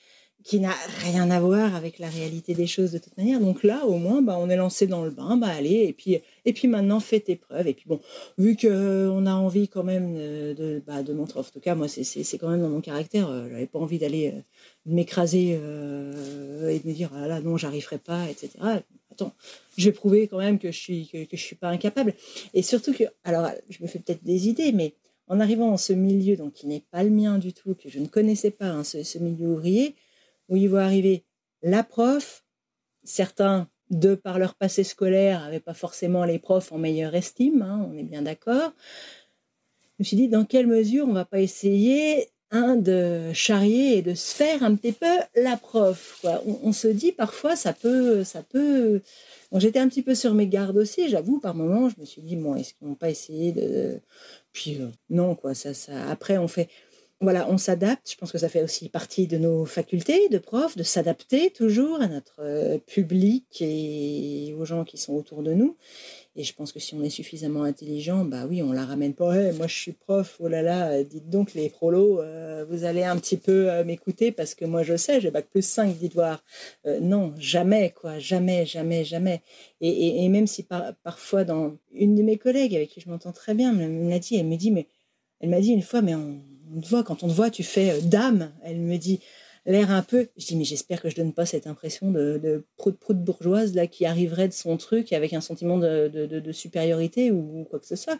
qui 0.47 0.61
n'a 0.61 0.76
rien 1.03 1.28
à 1.32 1.40
voir 1.40 1.74
avec 1.74 1.99
la 1.99 2.09
réalité 2.09 2.55
des 2.55 2.68
choses 2.68 2.92
de 2.92 2.99
toute 2.99 3.16
manière. 3.16 3.40
Donc 3.40 3.64
là, 3.64 3.84
au 3.84 3.99
moins, 3.99 4.22
bah, 4.22 4.36
on 4.38 4.49
est 4.49 4.55
lancé 4.55 4.86
dans 4.86 5.03
le 5.03 5.11
bain, 5.11 5.36
bah 5.36 5.49
allez, 5.49 5.86
et 5.88 5.92
puis, 5.92 6.20
et 6.44 6.53
puis 6.53 6.68
maintenant, 6.68 7.01
fais 7.01 7.18
tes. 7.18 7.40
Et 7.64 7.74
puis 7.74 7.86
bon, 7.88 7.99
vu 8.38 8.57
qu'on 8.57 9.26
a 9.26 9.34
envie 9.34 9.66
quand 9.66 9.82
même 9.82 10.14
de, 10.14 10.80
bah, 10.86 11.03
de 11.03 11.12
montrer, 11.12 11.40
en 11.40 11.42
tout 11.42 11.59
cas, 11.59 11.74
moi, 11.74 11.88
c'est 11.88 12.38
quand 12.38 12.49
même 12.49 12.62
dans 12.62 12.68
mon 12.68 12.80
caractère, 12.80 13.28
euh, 13.28 13.49
j'avais 13.51 13.66
pas 13.66 13.80
envie 13.80 13.99
d'aller 13.99 14.28
euh, 14.28 14.40
m'écraser 14.86 15.59
euh, 15.61 16.68
et 16.68 16.78
de 16.78 16.86
me 16.86 16.94
dire, 16.94 17.11
ah 17.16 17.26
là, 17.26 17.40
non, 17.40 17.57
j'arriverai 17.57 17.99
pas, 17.99 18.30
etc. 18.30 18.51
Attends, 19.11 19.34
je 19.76 19.86
vais 19.86 19.92
prouver 19.92 20.28
quand 20.28 20.38
même 20.38 20.61
que 20.61 20.70
je 20.70 20.78
suis, 20.78 21.09
que, 21.09 21.26
je 21.28 21.42
suis 21.42 21.57
pas 21.57 21.70
incapable. 21.70 22.14
Et 22.55 22.62
surtout 22.62 22.92
que, 22.92 23.03
alors, 23.24 23.51
je 23.68 23.82
me 23.82 23.88
fais 23.88 23.99
peut-être 23.99 24.22
des 24.22 24.47
idées, 24.47 24.70
mais 24.70 24.94
en 25.26 25.40
arrivant 25.40 25.72
dans 25.72 25.76
ce 25.76 25.92
milieu, 25.92 26.36
donc 26.36 26.53
qui 26.53 26.68
n'est 26.68 26.84
pas 26.92 27.03
le 27.03 27.11
mien 27.11 27.38
du 27.38 27.53
tout, 27.53 27.74
que 27.74 27.88
je 27.88 27.99
ne 27.99 28.07
connaissais 28.07 28.53
pas, 28.53 28.68
hein, 28.68 28.84
ce 28.84 29.18
milieu 29.18 29.49
ouvrier, 29.49 29.97
où 30.49 30.57
ils 30.57 30.68
vont 30.68 30.78
arriver 30.78 31.24
la 31.62 31.82
prof, 31.82 32.44
certains, 33.05 33.68
de 33.90 34.14
par 34.14 34.38
leur 34.38 34.55
passé 34.55 34.84
scolaire, 34.84 35.40
n'avaient 35.42 35.61
pas 35.61 35.74
forcément 35.74 36.24
les 36.24 36.38
profs 36.38 36.72
en 36.72 36.78
meilleure 36.78 37.14
estime, 37.14 37.62
hein, 37.62 37.88
on 37.90 37.97
est 37.97 38.03
bien 38.03 38.22
d'accord. 38.22 38.72
Je 39.99 40.03
me 40.03 40.05
suis 40.05 40.16
dit, 40.16 40.28
dans 40.28 40.44
quelle 40.44 40.66
mesure 40.66 41.07
on 41.09 41.12
va 41.12 41.24
pas 41.24 41.40
essayer 41.40 42.28
hein, 42.51 42.76
de 42.76 43.32
charrier 43.32 43.99
et 43.99 44.03
de 44.03 44.14
se 44.14 44.34
faire 44.34 44.62
un 44.62 44.74
petit 44.74 44.92
peu 44.92 45.07
la 45.36 45.57
prof. 45.57 46.24
On, 46.62 46.72
se 46.72 46.88
dit 46.88 47.12
parfois, 47.12 47.57
ça 47.57 47.72
peut... 47.72 48.24
Ça 48.24 48.42
peut... 48.42 49.01
j'étais 49.55 49.78
un 49.78 49.88
petit 49.88 50.03
peu 50.03 50.14
sur 50.14 50.34
mes 50.34 50.47
gardes 50.47 50.76
aussi, 50.76 51.09
j'avoue, 51.09 51.40
par 51.40 51.55
moments, 51.55 51.88
je 51.88 52.01
me 52.01 52.05
suis 52.05 52.22
dit, 52.22 52.36
bon, 52.36 52.55
est-ce 52.57 52.74
qu'ils 52.74 52.86
vont 52.86 52.94
pas 52.94 53.11
essayer 53.11 53.53
de... 53.53 54.01
Puis 54.53 54.78
euh, 54.80 54.88
non, 55.11 55.34
quoi, 55.34 55.55
ça... 55.55 55.70
Après, 56.11 56.38
on 56.38 56.49
fait 56.49 56.68
voilà, 57.22 57.48
on 57.48 57.56
s'adapte. 57.56 58.10
Je 58.10 58.16
pense 58.16 58.30
que 58.30 58.36
ça 58.36 58.50
fait 58.50 58.62
aussi 58.62 58.90
partie 58.90 59.26
de 59.26 59.38
nos 59.38 59.64
facultés 59.64 60.28
de 60.28 60.36
profs, 60.36 60.76
de 60.76 60.82
s'adapter 60.82 61.50
toujours 61.50 62.02
à 62.02 62.08
notre 62.08 62.40
euh, 62.40 62.76
public 62.78 63.46
et 63.60 64.54
aux 64.58 64.66
gens 64.66 64.84
qui 64.84 64.98
sont 64.98 65.14
autour 65.14 65.42
de 65.42 65.54
nous. 65.54 65.78
Et 66.36 66.44
je 66.44 66.54
pense 66.54 66.72
que 66.72 66.78
si 66.78 66.94
on 66.94 67.02
est 67.02 67.08
suffisamment 67.08 67.62
intelligent, 67.62 68.26
bah 68.26 68.44
oui, 68.46 68.62
on 68.62 68.70
la 68.70 68.84
ramène 68.84 69.14
pas. 69.14 69.32
moi, 69.52 69.66
je 69.66 69.74
suis 69.74 69.92
prof. 69.92 70.36
Oh 70.40 70.48
là 70.48 70.60
là, 70.60 70.90
euh, 70.90 71.04
dites 71.04 71.30
donc 71.30 71.54
les 71.54 71.70
prolos, 71.70 72.20
euh, 72.20 72.66
vous 72.68 72.84
allez 72.84 73.02
un 73.02 73.16
petit 73.16 73.38
peu 73.38 73.82
m'écouter 73.84 74.30
parce 74.30 74.54
que 74.54 74.66
moi, 74.66 74.82
je 74.82 74.98
sais, 74.98 75.18
j'ai 75.22 75.30
bac 75.30 75.46
plus 75.50 75.64
5, 75.64 75.96
dites 75.96 76.12
voir. 76.12 76.44
non, 77.00 77.32
jamais, 77.38 77.94
quoi, 77.98 78.18
jamais, 78.18 78.66
jamais, 78.66 79.04
jamais. 79.04 79.40
Et, 79.80 80.28
même 80.28 80.46
si 80.46 80.66
parfois, 81.02 81.44
dans 81.44 81.78
une 81.92 82.14
de 82.14 82.22
mes 82.22 82.36
collègues 82.36 82.76
avec 82.76 82.90
qui 82.90 83.00
je 83.00 83.08
m'entends 83.08 83.32
très 83.32 83.54
bien, 83.54 83.72
me 83.72 84.10
l'a 84.10 84.18
dit, 84.18 84.36
elle 84.36 84.46
me 84.46 84.56
dit, 84.56 84.70
mais 84.70 84.86
elle 85.40 85.48
m'a 85.48 85.60
dit 85.60 85.70
une 85.70 85.82
fois, 85.82 86.02
mais 86.02 86.14
on, 86.14 86.40
on 86.74 86.80
te 86.80 86.88
voit, 86.88 87.04
quand 87.04 87.22
on 87.22 87.28
te 87.28 87.32
voit, 87.32 87.50
tu 87.50 87.62
fais 87.62 87.90
euh, 87.90 88.00
dame. 88.02 88.52
Elle 88.64 88.78
me 88.78 88.96
dit 88.96 89.20
l'air 89.66 89.90
un 89.90 90.02
peu. 90.02 90.28
Je 90.36 90.46
dis, 90.46 90.56
mais 90.56 90.64
j'espère 90.64 91.02
que 91.02 91.10
je 91.10 91.16
donne 91.16 91.32
pas 91.32 91.44
cette 91.44 91.66
impression 91.66 92.10
de, 92.10 92.38
de 92.42 92.64
prout 92.76 92.96
prout 92.98 93.18
bourgeoise 93.18 93.74
là 93.74 93.86
qui 93.86 94.06
arriverait 94.06 94.48
de 94.48 94.52
son 94.52 94.76
truc 94.76 95.12
avec 95.12 95.32
un 95.32 95.40
sentiment 95.40 95.78
de, 95.78 96.08
de, 96.08 96.52
supériorité 96.52 97.30
ou 97.32 97.66
quoi 97.68 97.80
que 97.80 97.86
ce 97.86 97.96
soit. 97.96 98.18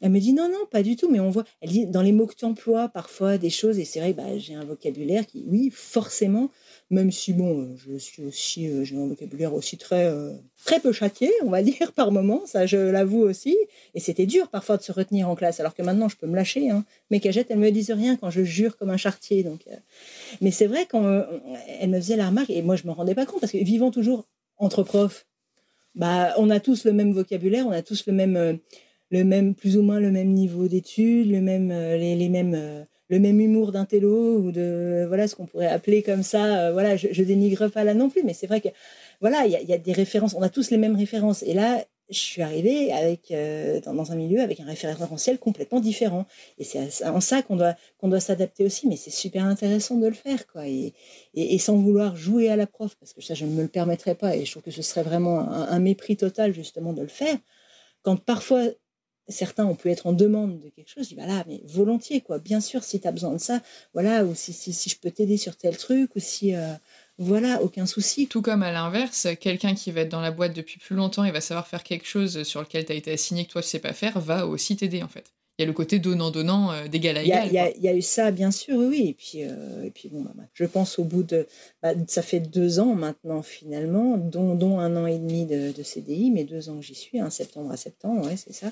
Elle 0.00 0.10
me 0.10 0.20
dit, 0.20 0.32
non, 0.32 0.48
non, 0.48 0.66
pas 0.70 0.82
du 0.82 0.96
tout, 0.96 1.10
mais 1.10 1.20
on 1.20 1.30
voit. 1.30 1.44
Elle 1.60 1.70
dit, 1.70 1.86
dans 1.86 2.02
les 2.02 2.12
mots 2.12 2.26
que 2.26 2.34
tu 2.34 2.44
emploies 2.44 2.88
parfois 2.88 3.38
des 3.38 3.50
choses, 3.50 3.78
et 3.78 3.84
c'est 3.84 4.00
vrai, 4.00 4.12
bah, 4.12 4.38
j'ai 4.38 4.54
un 4.54 4.64
vocabulaire 4.64 5.26
qui, 5.26 5.44
oui, 5.46 5.70
forcément, 5.72 6.50
même 6.90 7.10
si 7.10 7.32
bon, 7.32 7.62
euh, 7.62 7.76
je 7.76 7.96
suis 7.98 8.22
aussi, 8.22 8.68
euh, 8.68 8.84
j'ai 8.84 8.96
un 8.96 9.06
vocabulaire 9.06 9.54
aussi 9.54 9.76
très, 9.76 10.06
euh, 10.06 10.32
très 10.64 10.78
peu 10.78 10.92
châtié, 10.92 11.30
on 11.42 11.50
va 11.50 11.62
dire, 11.64 11.92
par 11.92 12.12
moment, 12.12 12.42
ça 12.46 12.66
je 12.66 12.76
l'avoue 12.76 13.22
aussi. 13.22 13.56
Et 13.94 14.00
c'était 14.00 14.26
dur 14.26 14.48
parfois 14.48 14.76
de 14.76 14.82
se 14.82 14.92
retenir 14.92 15.28
en 15.28 15.34
classe, 15.34 15.58
alors 15.58 15.74
que 15.74 15.82
maintenant 15.82 16.08
je 16.08 16.16
peux 16.16 16.28
me 16.28 16.36
lâcher. 16.36 16.70
Hein. 16.70 16.84
Mes 17.10 17.18
cagettes, 17.18 17.50
elles 17.50 17.58
me 17.58 17.70
disent 17.70 17.90
rien 17.90 18.16
quand 18.16 18.30
je 18.30 18.44
jure 18.44 18.76
comme 18.76 18.90
un 18.90 18.96
chartier. 18.96 19.42
Donc, 19.42 19.64
Mais 20.40 20.50
c'est 20.50 20.66
vrai 20.66 20.86
qu'elle 20.86 21.90
me 21.90 21.96
faisait 21.96 22.16
la 22.16 22.28
remarque, 22.28 22.50
et 22.50 22.62
moi 22.62 22.76
je 22.76 22.86
me 22.86 22.92
rendais 22.92 23.14
pas 23.14 23.26
compte, 23.26 23.40
parce 23.40 23.52
que 23.52 23.58
vivant 23.58 23.90
toujours 23.90 24.28
entre 24.58 24.82
profs, 24.84 25.26
bah, 25.94 26.34
on 26.36 26.50
a 26.50 26.60
tous 26.60 26.84
le 26.84 26.92
même 26.92 27.12
vocabulaire, 27.12 27.66
on 27.66 27.72
a 27.72 27.82
tous 27.82 28.06
le 28.06 28.12
même, 28.12 28.58
le 29.10 29.24
même 29.24 29.54
plus 29.54 29.76
ou 29.76 29.82
moins 29.82 29.98
le 29.98 30.12
même 30.12 30.32
niveau 30.32 30.68
d'études, 30.68 31.30
le 31.30 31.40
même, 31.40 31.70
les 31.70 32.28
mêmes 32.28 32.86
le 33.08 33.18
même 33.18 33.40
humour 33.40 33.72
d'un 33.72 33.84
télo 33.84 34.38
ou 34.38 34.52
de 34.52 35.04
voilà 35.06 35.28
ce 35.28 35.36
qu'on 35.36 35.46
pourrait 35.46 35.68
appeler 35.68 36.02
comme 36.02 36.22
ça. 36.22 36.68
Euh, 36.68 36.72
voilà, 36.72 36.96
je, 36.96 37.08
je, 37.10 37.22
dénigre 37.22 37.68
pas 37.68 37.84
là 37.84 37.94
non 37.94 38.08
plus, 38.10 38.22
mais 38.24 38.34
c'est 38.34 38.46
vrai 38.46 38.60
que 38.60 38.68
voilà, 39.20 39.46
il 39.46 39.52
y, 39.52 39.72
a 39.72 39.78
des 39.78 39.92
références. 39.92 40.34
On 40.34 40.42
a 40.42 40.48
tous 40.48 40.70
les 40.70 40.76
mêmes 40.76 40.96
références. 40.96 41.42
Et 41.42 41.54
là, 41.54 41.84
je 42.10 42.18
suis 42.18 42.42
arrivée 42.42 42.92
avec 42.92 43.30
euh, 43.30 43.80
dans, 43.80 44.12
un 44.12 44.14
milieu 44.14 44.40
avec 44.40 44.60
un 44.60 44.64
référentiel 44.64 45.38
complètement 45.38 45.80
différent. 45.80 46.26
Et 46.58 46.64
c'est 46.64 47.04
en 47.04 47.20
ça 47.20 47.42
qu'on 47.42 47.56
doit 47.56 47.74
qu'on 47.98 48.08
doit 48.08 48.20
s'adapter 48.20 48.64
aussi. 48.64 48.86
Mais 48.88 48.96
c'est 48.96 49.10
super 49.10 49.44
intéressant 49.44 49.96
de 49.96 50.06
le 50.06 50.14
faire, 50.14 50.46
quoi. 50.46 50.62
Et, 50.66 50.92
sans 51.58 51.76
vouloir 51.76 52.16
jouer 52.16 52.48
à 52.50 52.56
la 52.56 52.66
prof, 52.66 52.96
parce 53.00 53.12
que 53.12 53.22
ça, 53.22 53.34
je 53.34 53.46
ne 53.46 53.52
me 53.52 53.62
le 53.62 53.68
permettrais 53.68 54.14
pas. 54.14 54.36
Et 54.36 54.44
je 54.44 54.50
trouve 54.50 54.62
que 54.62 54.70
ce 54.70 54.82
serait 54.82 55.02
vraiment 55.02 55.40
un, 55.40 55.68
un 55.68 55.78
mépris 55.78 56.16
total 56.16 56.52
justement 56.52 56.92
de 56.92 57.02
le 57.02 57.08
faire. 57.08 57.36
Quand 58.02 58.16
parfois 58.16 58.64
certains 59.28 59.64
ont 59.66 59.74
pu 59.74 59.90
être 59.90 60.06
en 60.06 60.12
demande 60.12 60.60
de 60.60 60.68
quelque 60.68 60.88
chose, 60.88 61.04
je 61.04 61.08
dis 61.10 61.14
voilà, 61.14 61.44
mais 61.46 61.60
volontiers 61.64 62.20
quoi. 62.20 62.38
Bien 62.38 62.60
sûr, 62.60 62.84
si 62.84 63.00
tu 63.00 63.08
as 63.08 63.12
besoin 63.12 63.32
de 63.32 63.38
ça, 63.38 63.60
voilà, 63.94 64.24
ou 64.24 64.34
si, 64.34 64.52
si, 64.52 64.88
je 64.88 64.96
peux 64.98 65.10
t'aider 65.10 65.36
sur 65.36 65.56
tel 65.56 65.76
truc, 65.76 66.14
ou 66.16 66.20
si 66.20 66.54
euh, 66.54 66.72
voilà, 67.18 67.62
aucun 67.62 67.86
souci. 67.86 68.28
Tout 68.28 68.42
comme 68.42 68.62
à 68.62 68.72
l'inverse, 68.72 69.28
quelqu'un 69.40 69.74
qui 69.74 69.90
va 69.90 70.02
être 70.02 70.10
dans 70.10 70.20
la 70.20 70.30
boîte 70.30 70.54
depuis 70.54 70.78
plus 70.78 70.96
longtemps 70.96 71.24
et 71.24 71.30
va 71.30 71.40
savoir 71.40 71.66
faire 71.66 71.82
quelque 71.82 72.06
chose 72.06 72.42
sur 72.44 72.60
lequel 72.60 72.84
tu 72.84 72.92
as 72.92 72.96
été 72.96 73.12
assigné 73.12 73.46
que 73.46 73.52
toi 73.52 73.62
tu 73.62 73.68
sais 73.68 73.78
pas 73.78 73.92
faire, 73.92 74.20
va 74.20 74.46
aussi 74.46 74.76
t'aider 74.76 75.02
en 75.02 75.08
fait 75.08 75.32
il 75.58 75.62
y 75.62 75.64
a 75.64 75.66
le 75.66 75.72
côté 75.72 75.98
donnant-donnant 75.98 76.70
euh, 76.70 76.86
d'égal 76.86 77.16
à 77.16 77.22
égal. 77.22 77.48
Il 77.48 77.82
y, 77.82 77.88
a 77.88 77.94
eu 77.94 78.02
ça, 78.02 78.30
bien 78.30 78.50
sûr, 78.50 78.76
oui. 78.76 79.06
Et 79.08 79.14
puis, 79.14 79.42
euh, 79.42 79.84
et 79.84 79.90
puis 79.90 80.10
bon, 80.10 80.20
bah, 80.20 80.32
bah, 80.34 80.42
je 80.52 80.64
pense 80.66 80.98
au 80.98 81.04
bout 81.04 81.22
de. 81.22 81.46
Bah, 81.82 81.94
ça 82.08 82.20
fait 82.20 82.40
deux 82.40 82.78
ans 82.78 82.94
maintenant, 82.94 83.42
finalement, 83.42 84.18
dont, 84.18 84.54
dont 84.54 84.78
un 84.78 84.94
an 84.96 85.06
et 85.06 85.18
demi 85.18 85.46
de, 85.46 85.72
CDI, 85.82 86.30
mais 86.30 86.44
deux 86.44 86.68
ans 86.68 86.76
que 86.76 86.82
j'y 86.84 86.94
suis, 86.94 87.20
hein, 87.20 87.30
septembre 87.30 87.70
à 87.70 87.78
septembre, 87.78 88.26
ouais, 88.26 88.36
c'est 88.36 88.52
ça. 88.52 88.70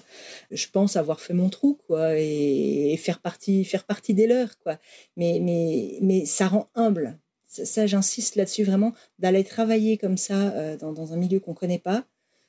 Je 0.51 0.67
pense 0.71 0.97
avoir 0.97 1.21
fait 1.21 1.33
mon 1.33 1.49
trou, 1.49 1.79
quoi, 1.87 2.19
et, 2.19 2.95
faire 2.99 3.21
partie, 3.21 3.65
faire 3.65 3.85
partie 3.85 4.13
des 4.13 4.27
leurs, 4.27 4.59
quoi. 4.59 4.79
Mais, 5.17 5.39
mais, 5.41 5.99
mais 6.03 6.27
ça 6.27 6.49
rend 6.49 6.69
humble. 6.75 7.19
Ça, 7.47 7.87
j'insiste 7.87 8.37
là-dessus 8.37 8.65
vraiment, 8.65 8.93
d'aller 9.21 9.45
travailler 9.45 9.97
comme 9.97 10.19
ça 10.19 10.35
euh, 10.35 10.77
dans, 10.77 10.93
dans 10.93 11.13
un 11.13 11.17
milieu 11.17 11.41
qu'on 11.41 11.53
ne 11.53 11.57
connaît 11.57 11.79
pas, 11.79 12.05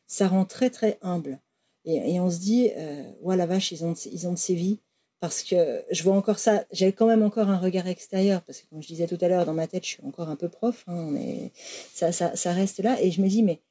ça 0.07 0.27
rend 0.27 0.45
très, 0.45 0.69
très 0.69 0.97
humble. 1.01 1.39
Et, 1.85 2.19
on 2.19 2.29
se 2.29 2.39
dit, 2.39 2.71
euh, 2.75 3.03
la 3.23 3.45
vache, 3.45 3.71
ils 3.71 3.85
ont, 3.85 3.93
ils 3.93 4.27
ont 4.27 4.33
de 4.33 4.37
sévi. 4.37 4.79
Parce 5.21 5.43
que 5.43 5.83
je 5.89 6.03
vois 6.03 6.15
encore 6.15 6.39
ça, 6.39 6.65
j'ai 6.71 6.91
quand 6.91 7.07
même 7.07 7.23
encore 7.23 7.49
un 7.49 7.57
regard 7.57 7.87
extérieur, 7.87 8.41
parce 8.43 8.61
que 8.61 8.67
comme 8.69 8.83
je 8.83 8.87
disais 8.87 9.07
tout 9.07 9.17
à 9.21 9.27
l'heure, 9.27 9.45
dans 9.45 9.53
ma 9.53 9.65
tête, 9.65 9.83
je 9.83 9.89
suis 9.89 10.03
encore 10.03 10.29
un 10.29 10.35
peu 10.35 10.49
prof, 10.49 10.83
hein, 10.87 11.07
mais 11.09 11.51
ça, 11.93 12.11
ça, 12.11 12.35
ça, 12.35 12.51
reste 12.51 12.79
là. 12.79 13.01
Et 13.01 13.11
je 13.11 13.21
me 13.21 13.27
dis, 13.27 13.41
mais 13.41 13.61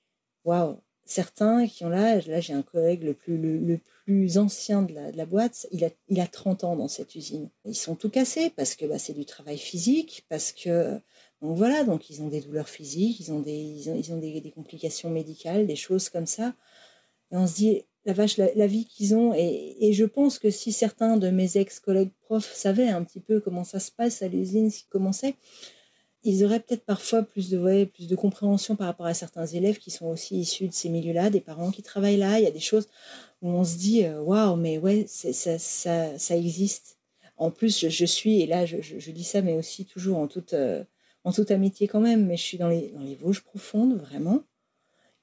waouh, 0.44 0.80
certains 1.04 1.66
qui 1.66 1.84
ont 1.84 1.90
l'âge, 1.90 2.26
là 2.28 2.40
j'ai 2.40 2.54
un 2.54 2.62
collègue 2.62 3.04
le 3.04 3.14
plus, 3.14 3.36
le, 3.38 3.78
plus 4.04 4.38
ancien 4.38 4.82
de 4.82 4.94
la, 4.94 5.12
de 5.12 5.16
la, 5.16 5.26
boîte, 5.26 5.66
il 5.70 5.84
a, 5.84 5.90
il 6.08 6.20
a 6.20 6.26
30 6.26 6.64
ans 6.64 6.76
dans 6.76 6.88
cette 6.88 7.14
usine. 7.14 7.50
Ils 7.66 7.74
sont 7.74 7.94
tout 7.94 8.10
cassés 8.10 8.50
parce 8.50 8.74
que 8.74 8.86
bah, 8.86 8.98
c'est 8.98 9.12
du 9.12 9.26
travail 9.26 9.58
physique, 9.58 10.24
parce 10.28 10.50
que 10.52 10.98
donc 11.42 11.56
voilà, 11.56 11.84
donc 11.84 12.08
ils 12.10 12.22
ont 12.22 12.28
des 12.28 12.40
douleurs 12.40 12.68
physiques, 12.68 13.20
ils 13.20 13.32
ont 13.32 13.40
des, 13.40 13.52
ils 13.52 13.90
ont, 13.90 13.96
ils 13.96 14.12
ont 14.12 14.18
des 14.18 14.52
complications 14.54 15.10
médicales, 15.10 15.66
des 15.66 15.76
choses 15.76 16.08
comme 16.08 16.26
ça. 16.26 16.54
Et 17.30 17.36
on 17.36 17.46
se 17.46 17.54
dit, 17.54 17.84
la 18.06 18.12
vache, 18.12 18.36
la, 18.36 18.66
vie 18.66 18.86
qu'ils 18.86 19.14
ont. 19.14 19.32
Et, 19.34 19.92
je 19.92 20.04
pense 20.04 20.38
que 20.38 20.50
si 20.50 20.72
certains 20.72 21.16
de 21.16 21.30
mes 21.30 21.56
ex-collègues 21.56 22.12
profs 22.22 22.52
savaient 22.52 22.88
un 22.88 23.02
petit 23.04 23.20
peu 23.20 23.40
comment 23.40 23.64
ça 23.64 23.80
se 23.80 23.90
passe 23.90 24.22
à 24.22 24.28
l'usine, 24.28 24.70
ce 24.70 24.80
qui 24.80 24.86
commençait, 24.88 25.36
ils 26.22 26.44
auraient 26.44 26.60
peut-être 26.60 26.84
parfois 26.84 27.22
plus 27.22 27.50
de, 27.50 27.84
plus 27.84 28.08
de 28.08 28.16
compréhension 28.16 28.76
par 28.76 28.86
rapport 28.86 29.06
à 29.06 29.14
certains 29.14 29.46
élèves 29.46 29.78
qui 29.78 29.90
sont 29.90 30.06
aussi 30.06 30.38
issus 30.38 30.68
de 30.68 30.72
ces 30.72 30.88
milieux-là, 30.88 31.30
des 31.30 31.40
parents 31.40 31.70
qui 31.70 31.82
travaillent 31.82 32.16
là. 32.16 32.38
Il 32.38 32.44
y 32.44 32.48
a 32.48 32.50
des 32.50 32.60
choses 32.60 32.88
où 33.42 33.48
on 33.50 33.64
se 33.64 33.76
dit, 33.76 34.04
euh, 34.04 34.20
waouh, 34.22 34.56
mais 34.56 34.78
ouais, 34.78 35.04
ça, 35.06 35.58
ça, 35.58 36.18
ça, 36.18 36.36
existe. 36.36 36.98
En 37.36 37.50
plus, 37.50 37.88
je, 37.88 38.04
suis, 38.06 38.40
et 38.40 38.46
là, 38.46 38.64
je, 38.64 38.76
je, 38.80 39.10
dis 39.10 39.24
ça, 39.24 39.42
mais 39.42 39.54
aussi 39.54 39.84
toujours 39.84 40.18
en 40.18 40.26
toute, 40.26 40.54
euh, 40.54 40.84
en 41.24 41.32
toute 41.32 41.50
amitié 41.50 41.88
quand 41.88 42.00
même, 42.00 42.26
mais 42.26 42.36
je 42.36 42.42
suis 42.42 42.58
dans 42.58 42.68
les, 42.68 42.92
dans 42.92 43.02
les 43.02 43.16
Vosges 43.16 43.42
profondes, 43.42 43.98
vraiment. 43.98 44.44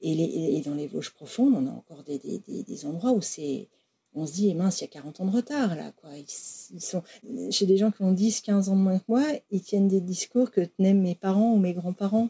Et, 0.01 0.61
dans 0.65 0.73
les 0.73 0.87
Vosges 0.87 1.11
profondes, 1.11 1.53
on 1.55 1.67
a 1.67 1.71
encore 1.71 2.03
des, 2.03 2.19
des, 2.19 2.85
endroits 2.85 3.11
où 3.11 3.21
c'est. 3.21 3.67
On 4.13 4.25
se 4.25 4.33
dit, 4.33 4.49
eh 4.49 4.53
mince, 4.53 4.81
il 4.81 4.83
y 4.83 4.87
a 4.87 4.89
40 4.89 5.21
ans 5.21 5.25
de 5.25 5.31
retard, 5.31 5.75
là. 5.75 5.93
Quoi. 6.01 6.09
Ils, 6.17 6.81
sont, 6.81 7.01
chez 7.49 7.65
des 7.65 7.77
gens 7.77 7.91
qui 7.91 8.01
ont 8.01 8.11
10, 8.11 8.41
15 8.41 8.69
ans 8.69 8.75
de 8.75 8.81
moins 8.81 8.99
que 8.99 9.05
moi, 9.07 9.23
ils 9.51 9.61
tiennent 9.61 9.87
des 9.87 10.01
discours 10.01 10.51
que 10.51 10.61
tenaient 10.61 10.93
mes 10.93 11.15
parents 11.15 11.53
ou 11.53 11.57
mes 11.57 11.73
grands-parents. 11.73 12.29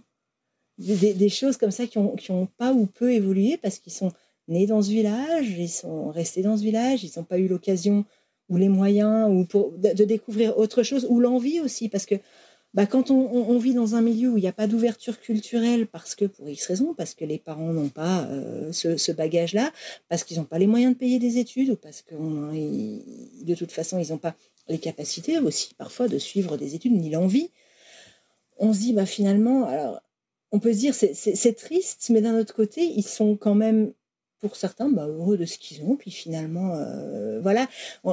Des, 0.78 1.30
choses 1.30 1.58
comme 1.58 1.72
ça 1.72 1.88
qui 1.88 2.00
n'ont 2.00 2.16
qui 2.16 2.32
ont 2.32 2.48
pas 2.58 2.74
ou 2.74 2.86
peu 2.88 3.14
évolué 3.14 3.58
parce 3.58 3.80
qu'ils 3.80 3.94
sont 3.94 4.12
nés 4.48 4.68
dans 4.68 4.82
ce 4.82 4.90
village, 4.90 5.50
ils 5.58 5.70
sont 5.70 6.10
restés 6.10 6.42
dans 6.42 6.58
ce 6.58 6.64
village, 6.64 7.04
ils 7.04 7.12
n'ont 7.18 7.24
pas 7.24 7.38
eu 7.38 7.48
l'occasion 7.48 8.06
ou 8.50 8.58
les 8.58 8.70
moyens 8.70 9.30
ou 9.32 9.46
pour, 9.46 9.72
de, 9.72 10.04
découvrir 10.04 10.58
autre 10.58 10.84
chose 10.84 11.08
ou 11.10 11.20
l'envie 11.20 11.62
aussi. 11.62 11.90
Parce 11.90 12.06
que 12.06 12.16
bah, 12.74 12.86
quand 12.86 13.12
on, 13.12 13.58
vit 13.58 13.74
dans 13.74 13.96
un 13.96 14.02
milieu 14.02 14.30
où 14.30 14.38
il 14.38 14.42
n'y 14.42 14.48
a 14.48 14.54
pas 14.54 14.68
d'ouverture 14.68 15.20
culturelle, 15.20 15.88
parce 15.88 16.16
que 16.16 16.24
pour 16.26 16.50
X 16.50 16.68
raisons, 16.68 16.94
parce 16.94 17.14
que 17.14 17.26
les 17.26 17.38
parents 17.38 17.74
n'ont 17.74 17.90
pas 17.90 18.24
euh, 18.30 18.72
ce, 18.72 19.12
bagage-là, 19.12 19.72
parce 20.08 20.24
qu'ils 20.24 20.38
n'ont 20.38 20.46
pas 20.46 20.58
les 20.58 20.68
moyens 20.68 20.94
de 20.94 20.98
payer 20.98 21.20
des 21.20 21.38
études, 21.38 21.72
ou 21.72 21.76
parce 21.76 22.02
que 22.02 22.16
de 22.16 23.56
toute 23.56 23.74
façon, 23.74 24.00
ils 24.00 24.12
n'ont 24.12 24.18
pas 24.18 24.36
les 24.70 24.80
capacités 24.80 25.38
aussi 25.40 25.74
parfois 25.74 26.08
de 26.08 26.18
suivre 26.18 26.56
des 26.56 26.76
études, 26.76 26.94
ni 26.94 27.10
l'envie, 27.10 27.52
on 28.58 28.74
se 28.74 28.80
dit, 28.80 28.94
bah, 28.94 29.06
finalement, 29.06 29.68
alors, 29.68 30.02
on 30.54 30.60
peut 30.60 30.72
se 30.72 30.78
dire, 30.78 30.94
c'est 30.94 31.56
triste, 31.58 32.10
mais 32.10 32.22
d'un 32.22 32.40
autre 32.40 32.54
côté, 32.54 32.84
ils 32.84 33.04
sont 33.04 33.36
quand 33.36 33.56
même 33.56 33.92
pour 34.42 34.56
certains, 34.56 34.90
bah, 34.90 35.08
heureux 35.08 35.38
de 35.38 35.46
ce 35.46 35.58
qu'ils 35.58 35.84
ont. 35.84 35.96
Puis 35.96 36.12
finalement, 36.12 36.74
euh, 36.76 37.40
voilà, 37.42 37.68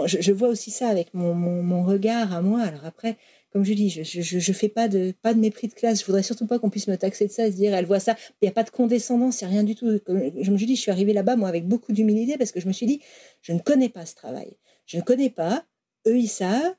je, 0.06 0.32
vois 0.32 0.48
aussi 0.48 0.70
ça 0.70 0.88
avec 0.88 1.14
mon, 1.14 1.34
mon, 1.34 1.82
regard 1.82 2.32
à 2.34 2.42
moi. 2.42 2.60
Alors 2.60 2.84
après, 2.84 3.16
comme 3.50 3.64
je 3.64 3.72
dis, 3.72 3.88
je 3.88 4.36
ne 4.36 4.54
fais 4.54 4.68
pas 4.68 4.88
de, 4.88 5.14
pas 5.22 5.32
de 5.32 5.40
mépris 5.40 5.68
de 5.68 5.74
classe. 5.74 6.00
Je 6.00 6.06
voudrais 6.06 6.22
surtout 6.22 6.46
pas 6.46 6.58
qu'on 6.58 6.68
puisse 6.68 6.86
me 6.86 6.96
taxer 6.96 7.26
de 7.26 7.32
ça 7.32 7.50
se 7.50 7.56
dire, 7.56 7.74
elle 7.74 7.86
voit 7.86 8.00
ça. 8.00 8.14
Il 8.40 8.44
n'y 8.44 8.48
a 8.48 8.52
pas 8.52 8.62
de 8.62 8.70
condescendance, 8.70 9.40
il 9.40 9.44
n'y 9.44 9.50
a 9.50 9.52
rien 9.54 9.64
du 9.64 9.74
tout. 9.74 10.00
je 10.06 10.50
me 10.50 10.56
dis, 10.56 10.76
je 10.76 10.80
suis 10.80 10.90
arrivée 10.90 11.14
là-bas, 11.14 11.36
moi, 11.36 11.48
avec 11.48 11.66
beaucoup 11.66 11.92
d'humilité 11.92 12.36
parce 12.36 12.52
que 12.52 12.60
je 12.60 12.68
me 12.68 12.72
suis 12.72 12.86
dit, 12.86 13.00
je 13.40 13.52
ne 13.52 13.60
connais 13.60 13.88
pas 13.88 14.04
ce 14.04 14.14
travail. 14.14 14.56
Je 14.86 14.98
ne 14.98 15.02
connais 15.02 15.30
pas. 15.30 15.64
Eux, 16.06 16.18
ils 16.18 16.28
savent 16.28 16.74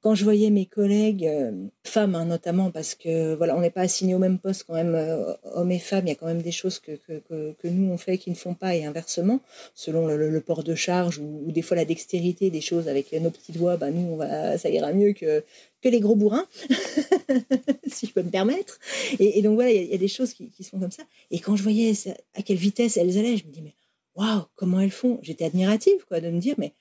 quand 0.00 0.14
je 0.14 0.22
voyais 0.22 0.50
mes 0.50 0.66
collègues, 0.66 1.26
euh, 1.26 1.50
femmes 1.84 2.14
hein, 2.14 2.24
notamment, 2.24 2.70
parce 2.70 2.94
que 2.94 3.34
voilà, 3.34 3.56
on 3.56 3.60
n'est 3.60 3.70
pas 3.70 3.80
assignés 3.80 4.14
au 4.14 4.18
même 4.18 4.38
poste 4.38 4.64
quand 4.66 4.74
même, 4.74 4.94
euh, 4.94 5.34
hommes 5.54 5.72
et 5.72 5.78
femmes, 5.80 6.06
il 6.06 6.10
y 6.10 6.12
a 6.12 6.14
quand 6.14 6.26
même 6.26 6.42
des 6.42 6.52
choses 6.52 6.78
que, 6.78 6.92
que, 6.92 7.20
que, 7.28 7.68
nous 7.68 7.90
on 7.90 7.98
fait 7.98 8.16
qui 8.16 8.30
ne 8.30 8.36
font 8.36 8.54
pas 8.54 8.76
et 8.76 8.84
inversement, 8.84 9.40
selon 9.74 10.06
le, 10.06 10.40
port 10.40 10.62
de 10.62 10.74
charge 10.76 11.18
ou, 11.18 11.50
des 11.50 11.62
fois 11.62 11.76
la 11.76 11.84
dextérité 11.84 12.50
des 12.50 12.60
choses 12.60 12.88
avec 12.88 13.12
nos 13.12 13.30
petits 13.30 13.52
doigts, 13.52 13.76
bah, 13.76 13.90
nous 13.90 14.12
on 14.12 14.16
va, 14.16 14.56
ça 14.56 14.68
ira 14.70 14.92
mieux 14.92 15.14
que, 15.14 15.44
que 15.82 15.88
les 15.88 16.00
gros 16.00 16.14
bourrins, 16.14 16.46
si 17.86 18.06
je 18.06 18.12
peux 18.12 18.22
me 18.22 18.30
permettre. 18.30 18.78
Et, 19.18 19.42
donc 19.42 19.54
voilà, 19.54 19.72
il 19.72 19.90
y, 19.90 19.94
a 19.94 19.98
des 19.98 20.08
choses 20.08 20.32
qui, 20.32 20.50
qui 20.50 20.62
sont 20.62 20.78
comme 20.78 20.92
ça. 20.92 21.02
Et 21.30 21.40
quand 21.40 21.56
je 21.56 21.62
voyais 21.62 21.92
à 22.34 22.42
quelle 22.42 22.56
vitesse 22.56 22.96
elles 22.96 23.18
allaient, 23.18 23.36
je 23.36 23.46
me 23.46 23.50
dis, 23.50 23.62
mais 23.62 23.74
waouh, 24.14 24.42
comment 24.54 24.80
elles 24.80 24.90
font? 24.90 25.18
J'étais 25.22 25.44
admirative 25.44 26.04
quoi, 26.06 26.20
de 26.20 26.30
me 26.30 26.38
dire, 26.38 26.54
mais 26.58 26.72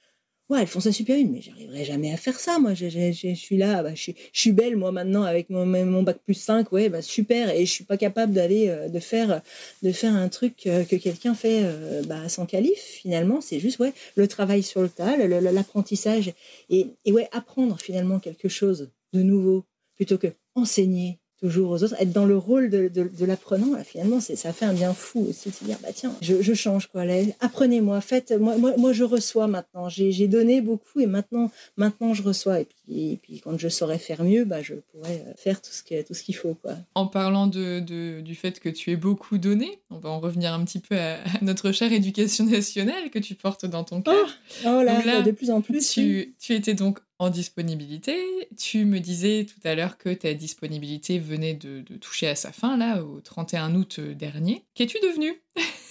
Ouais, 0.49 0.61
elles 0.61 0.67
font 0.67 0.79
ça 0.79 0.93
super 0.93 1.17
bien, 1.17 1.27
mais 1.29 1.41
j'arriverai 1.41 1.83
jamais 1.83 2.13
à 2.13 2.17
faire 2.17 2.39
ça. 2.39 2.57
Moi, 2.57 2.73
je, 2.73 3.33
suis 3.35 3.57
là, 3.57 3.83
bah, 3.83 3.95
je, 3.95 4.11
suis 4.31 4.51
belle, 4.53 4.77
moi, 4.77 4.93
maintenant, 4.93 5.23
avec 5.23 5.49
mon, 5.49 5.65
mon 5.65 6.03
bac 6.03 6.19
plus 6.23 6.35
5, 6.35 6.71
ouais, 6.71 6.87
bah, 6.87 7.01
super, 7.01 7.49
et 7.49 7.65
je 7.65 7.71
suis 7.71 7.83
pas 7.83 7.97
capable 7.97 8.31
d'aller, 8.33 8.69
euh, 8.69 8.87
de, 8.87 8.99
faire, 8.99 9.41
de 9.83 9.91
faire 9.91 10.15
un 10.15 10.29
truc 10.29 10.65
euh, 10.65 10.85
que 10.85 10.95
quelqu'un 10.95 11.33
fait 11.33 11.63
euh, 11.63 12.01
bah, 12.07 12.29
sans 12.29 12.45
calife, 12.45 12.79
finalement. 12.79 13.41
C'est 13.41 13.59
juste, 13.59 13.79
ouais, 13.79 13.93
le 14.15 14.25
travail 14.29 14.63
sur 14.63 14.81
le 14.81 14.87
tas, 14.87 15.17
l'apprentissage, 15.17 16.31
et, 16.69 16.87
et 17.03 17.11
ouais, 17.11 17.27
apprendre 17.33 17.77
finalement 17.81 18.19
quelque 18.19 18.47
chose 18.47 18.89
de 19.11 19.23
nouveau, 19.23 19.65
plutôt 19.97 20.17
que 20.17 20.27
enseigner 20.55 21.19
toujours 21.39 21.71
aux 21.71 21.83
autres, 21.83 21.95
être 21.99 22.11
dans 22.11 22.25
le 22.25 22.37
rôle 22.37 22.69
de, 22.69 22.87
de, 22.87 23.25
l'apprenant, 23.25 23.75
finalement, 23.83 24.19
ça 24.19 24.53
fait 24.53 24.65
un 24.65 24.73
bien 24.73 24.93
fou 24.93 25.27
aussi 25.29 25.49
de 25.49 25.53
se 25.53 25.63
dire, 25.63 25.77
bah 25.81 25.89
tiens, 25.93 26.13
je, 26.21 26.53
change, 26.53 26.87
quoi. 26.87 27.03
Apprenez-moi, 27.39 28.01
faites, 28.01 28.31
moi, 28.31 28.57
moi, 28.57 28.73
moi, 28.77 28.93
je 28.93 29.03
reçois 29.03 29.47
maintenant. 29.47 29.89
J'ai 29.89 30.27
donné 30.27 30.61
beaucoup 30.61 30.99
et 30.99 31.05
maintenant, 31.05 31.51
maintenant 31.75 32.13
je 32.13 32.23
reçois. 32.23 32.61
Et 32.61 32.65
puis, 32.65 32.76
et 32.89 33.17
puis 33.21 33.39
quand 33.41 33.57
je 33.57 33.67
saurais 33.67 33.97
faire 33.97 34.23
mieux, 34.23 34.45
bah, 34.45 34.61
je 34.61 34.75
pourrais 34.75 35.23
euh, 35.27 35.33
faire 35.35 35.61
tout 35.61 35.71
ce 35.71 36.23
qu'il 36.23 36.35
faut, 36.35 36.55
quoi. 36.55 36.75
En 36.95 37.07
parlant 37.07 37.47
de, 37.47 37.79
de, 37.79 38.21
du 38.21 38.35
fait 38.35 38.59
que 38.59 38.69
tu 38.69 38.91
es 38.91 38.95
beaucoup 38.95 39.37
donné, 39.37 39.81
on 39.89 39.99
va 39.99 40.09
en 40.09 40.19
revenir 40.19 40.53
un 40.53 40.63
petit 40.63 40.79
peu 40.79 40.95
à, 40.99 41.17
notre 41.41 41.71
chère 41.71 41.91
éducation 41.91 42.45
nationale 42.45 43.09
que 43.09 43.19
tu 43.19 43.35
portes 43.35 43.65
dans 43.65 43.83
ton 43.83 44.01
cœur. 44.01 44.27
Oh, 44.65 44.69
oh 44.79 44.83
là, 44.83 45.21
de 45.21 45.31
plus 45.31 45.51
en 45.51 45.61
plus. 45.61 45.89
Tu, 45.89 46.35
tu 46.39 46.53
étais 46.53 46.73
donc 46.73 46.99
en 47.19 47.29
disponibilité. 47.29 48.15
Tu 48.57 48.85
me 48.85 48.99
disais 48.99 49.45
tout 49.45 49.65
à 49.67 49.75
l'heure 49.75 49.97
que 49.97 50.09
ta 50.13 50.33
disponibilité 50.33 51.19
venait 51.19 51.53
de, 51.53 51.81
toucher 51.97 52.27
à 52.27 52.35
sa 52.35 52.51
fin, 52.51 52.77
là, 52.77 53.03
au 53.03 53.21
31 53.21 53.75
août 53.75 53.97
euh, 53.99 54.13
dernier. 54.13 54.65
Qu'es-tu 54.75 54.97
devenu 55.01 55.41
eh 55.55 55.61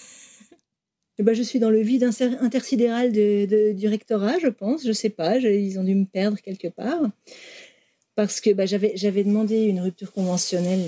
ben, 1.22 1.34
je 1.34 1.42
suis 1.42 1.58
dans 1.58 1.70
le 1.70 1.80
vide 1.80 2.08
intersidéral 2.40 3.12
du 3.12 3.88
rectorat, 3.88 4.38
je 4.38 4.48
pense. 4.48 4.86
Je 4.86 4.92
sais 4.92 5.10
pas, 5.10 5.38
ils 5.38 5.78
ont 5.78 5.84
dû 5.84 5.94
me 5.94 6.06
perdre 6.06 6.38
quelque 6.40 6.68
part. 6.68 7.02
Parce 8.14 8.40
que 8.40 8.50
bah, 8.50 8.64
j'avais 8.66 9.24
demandé 9.24 9.64
une 9.64 9.80
rupture 9.80 10.12
conventionnelle 10.12 10.80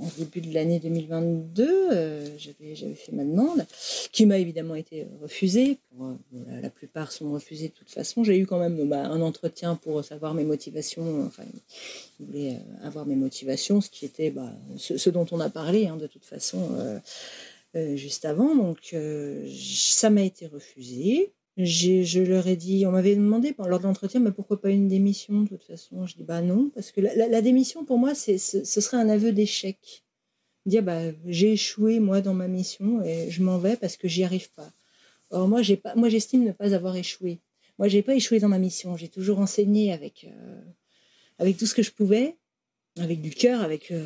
en 0.00 0.10
début 0.16 0.40
de 0.40 0.54
l'année 0.54 0.78
2022, 0.78 1.90
euh, 1.92 2.26
j'avais 2.38 2.94
fait 2.94 3.12
ma 3.12 3.24
demande, 3.24 3.66
qui 4.12 4.26
m'a 4.26 4.38
évidemment 4.38 4.74
été 4.74 5.06
refusée. 5.20 5.78
Euh, 6.00 6.14
la 6.60 6.70
plupart 6.70 7.12
sont 7.12 7.32
refusées 7.32 7.68
de 7.68 7.72
toute 7.72 7.90
façon. 7.90 8.24
J'ai 8.24 8.38
eu 8.38 8.46
quand 8.46 8.58
même 8.58 8.88
bah, 8.88 9.06
un 9.06 9.20
entretien 9.20 9.74
pour 9.74 10.04
savoir 10.04 10.34
mes 10.34 10.44
motivations. 10.44 11.24
Enfin, 11.26 11.42
il 12.20 12.26
voulait 12.26 12.54
euh, 12.54 12.86
avoir 12.86 13.06
mes 13.06 13.16
motivations, 13.16 13.80
ce 13.80 13.90
qui 13.90 14.04
était 14.04 14.30
bah, 14.30 14.52
ce, 14.76 15.10
dont 15.10 15.26
on 15.32 15.40
a 15.40 15.50
parlé 15.50 15.86
hein, 15.86 15.96
de 15.96 16.06
toute 16.06 16.24
façon 16.24 16.58
juste 17.74 18.24
avant. 18.24 18.54
Donc, 18.54 18.94
ça 19.50 20.10
m'a 20.10 20.22
été 20.22 20.46
refusé. 20.46 21.32
Je 21.58 22.22
leur 22.22 22.46
ai 22.46 22.56
dit, 22.56 22.86
on 22.86 22.92
m'avait 22.92 23.16
demandé 23.16 23.52
lors 23.58 23.80
de 23.80 23.84
l'entretien, 23.84 24.20
mais 24.20 24.30
pourquoi 24.30 24.60
pas 24.60 24.70
une 24.70 24.86
démission 24.86 25.42
de 25.42 25.48
toute 25.48 25.64
façon 25.64 26.06
Je 26.06 26.14
dis 26.14 26.22
bah 26.22 26.40
non, 26.40 26.70
parce 26.72 26.92
que 26.92 27.00
la, 27.00 27.42
démission 27.42 27.84
pour 27.84 27.98
moi, 27.98 28.14
c'est, 28.14 28.38
ce 28.38 28.80
serait 28.80 28.96
un 28.96 29.08
aveu 29.08 29.32
d'échec. 29.32 30.04
Dire 30.66 30.82
bah 30.82 31.00
j'ai 31.26 31.52
échoué 31.52 31.98
moi 31.98 32.20
dans 32.20 32.34
ma 32.34 32.46
mission 32.46 33.02
et 33.02 33.30
je 33.30 33.42
m'en 33.42 33.58
vais 33.58 33.76
parce 33.76 33.96
que 33.96 34.06
j'y 34.06 34.22
arrive 34.22 34.50
pas. 34.52 34.70
Or 35.30 35.48
moi 35.48 35.62
j'ai 35.62 35.76
pas, 35.76 35.94
moi 35.94 36.08
j'estime 36.08 36.44
ne 36.44 36.52
pas 36.52 36.74
avoir 36.74 36.96
échoué. 36.96 37.40
Moi 37.78 37.88
j'ai 37.88 38.02
pas 38.02 38.14
échoué 38.14 38.38
dans 38.38 38.48
ma 38.48 38.58
mission. 38.58 38.96
J'ai 38.96 39.08
toujours 39.08 39.40
enseigné 39.40 39.92
avec 39.92 40.24
euh, 40.24 40.60
avec 41.38 41.56
tout 41.56 41.66
ce 41.66 41.74
que 41.74 41.82
je 41.82 41.90
pouvais, 41.90 42.36
avec 43.02 43.20
du 43.20 43.30
cœur, 43.30 43.62
avec 43.62 43.90
euh, 43.90 44.04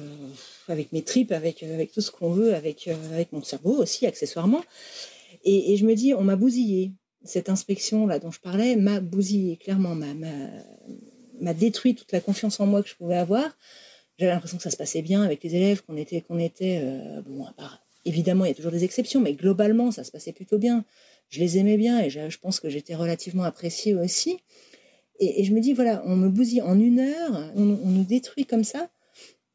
avec 0.68 0.92
mes 0.92 1.02
tripes, 1.02 1.32
avec 1.32 1.62
avec 1.62 1.92
tout 1.92 2.00
ce 2.00 2.10
qu'on 2.10 2.30
veut, 2.30 2.54
avec 2.54 2.88
euh, 2.88 2.94
avec 3.12 3.32
mon 3.32 3.42
cerveau 3.42 3.76
aussi 3.82 4.06
accessoirement. 4.06 4.62
Et, 5.44 5.76
je 5.76 5.84
me 5.84 5.94
dis 5.94 6.14
on 6.14 6.22
m'a 6.22 6.36
bousillé 6.36 6.92
cette 7.24 7.48
inspection-là 7.48 8.18
dont 8.18 8.30
je 8.30 8.40
parlais 8.40 8.76
m'a 8.76 9.00
bousillé, 9.00 9.56
clairement, 9.56 9.94
m'a 9.94 11.54
détruit 11.54 11.94
toute 11.94 12.12
la 12.12 12.20
confiance 12.20 12.60
en 12.60 12.66
moi 12.66 12.82
que 12.82 12.88
je 12.88 12.94
pouvais 12.94 13.16
avoir. 13.16 13.56
J'avais 14.18 14.32
l'impression 14.32 14.56
que 14.56 14.62
ça 14.62 14.70
se 14.70 14.76
passait 14.76 15.02
bien 15.02 15.22
avec 15.22 15.42
les 15.42 15.54
élèves, 15.54 15.82
qu'on 15.82 15.96
était, 15.96 16.20
qu'on 16.20 16.38
était 16.38 16.80
euh, 16.82 17.22
bon, 17.22 17.44
à 17.44 17.52
part, 17.52 17.82
évidemment, 18.04 18.44
il 18.44 18.48
y 18.48 18.50
a 18.50 18.54
toujours 18.54 18.72
des 18.72 18.84
exceptions, 18.84 19.20
mais 19.20 19.34
globalement, 19.34 19.90
ça 19.90 20.04
se 20.04 20.10
passait 20.10 20.32
plutôt 20.32 20.58
bien. 20.58 20.84
Je 21.28 21.40
les 21.40 21.58
aimais 21.58 21.76
bien 21.76 22.00
et 22.00 22.10
je, 22.10 22.38
pense 22.38 22.60
que 22.60 22.68
j'étais 22.68 22.94
relativement 22.94 23.44
appréciée 23.44 23.94
aussi. 23.94 24.38
Et, 25.24 25.44
je 25.44 25.54
me 25.54 25.60
dis, 25.60 25.72
voilà, 25.72 26.02
on 26.04 26.16
me 26.16 26.28
bousille 26.28 26.62
en 26.62 26.78
une 26.78 26.98
heure, 26.98 27.52
on, 27.54 27.62
nous 27.62 28.04
détruit 28.04 28.44
comme 28.44 28.64
ça. 28.64 28.90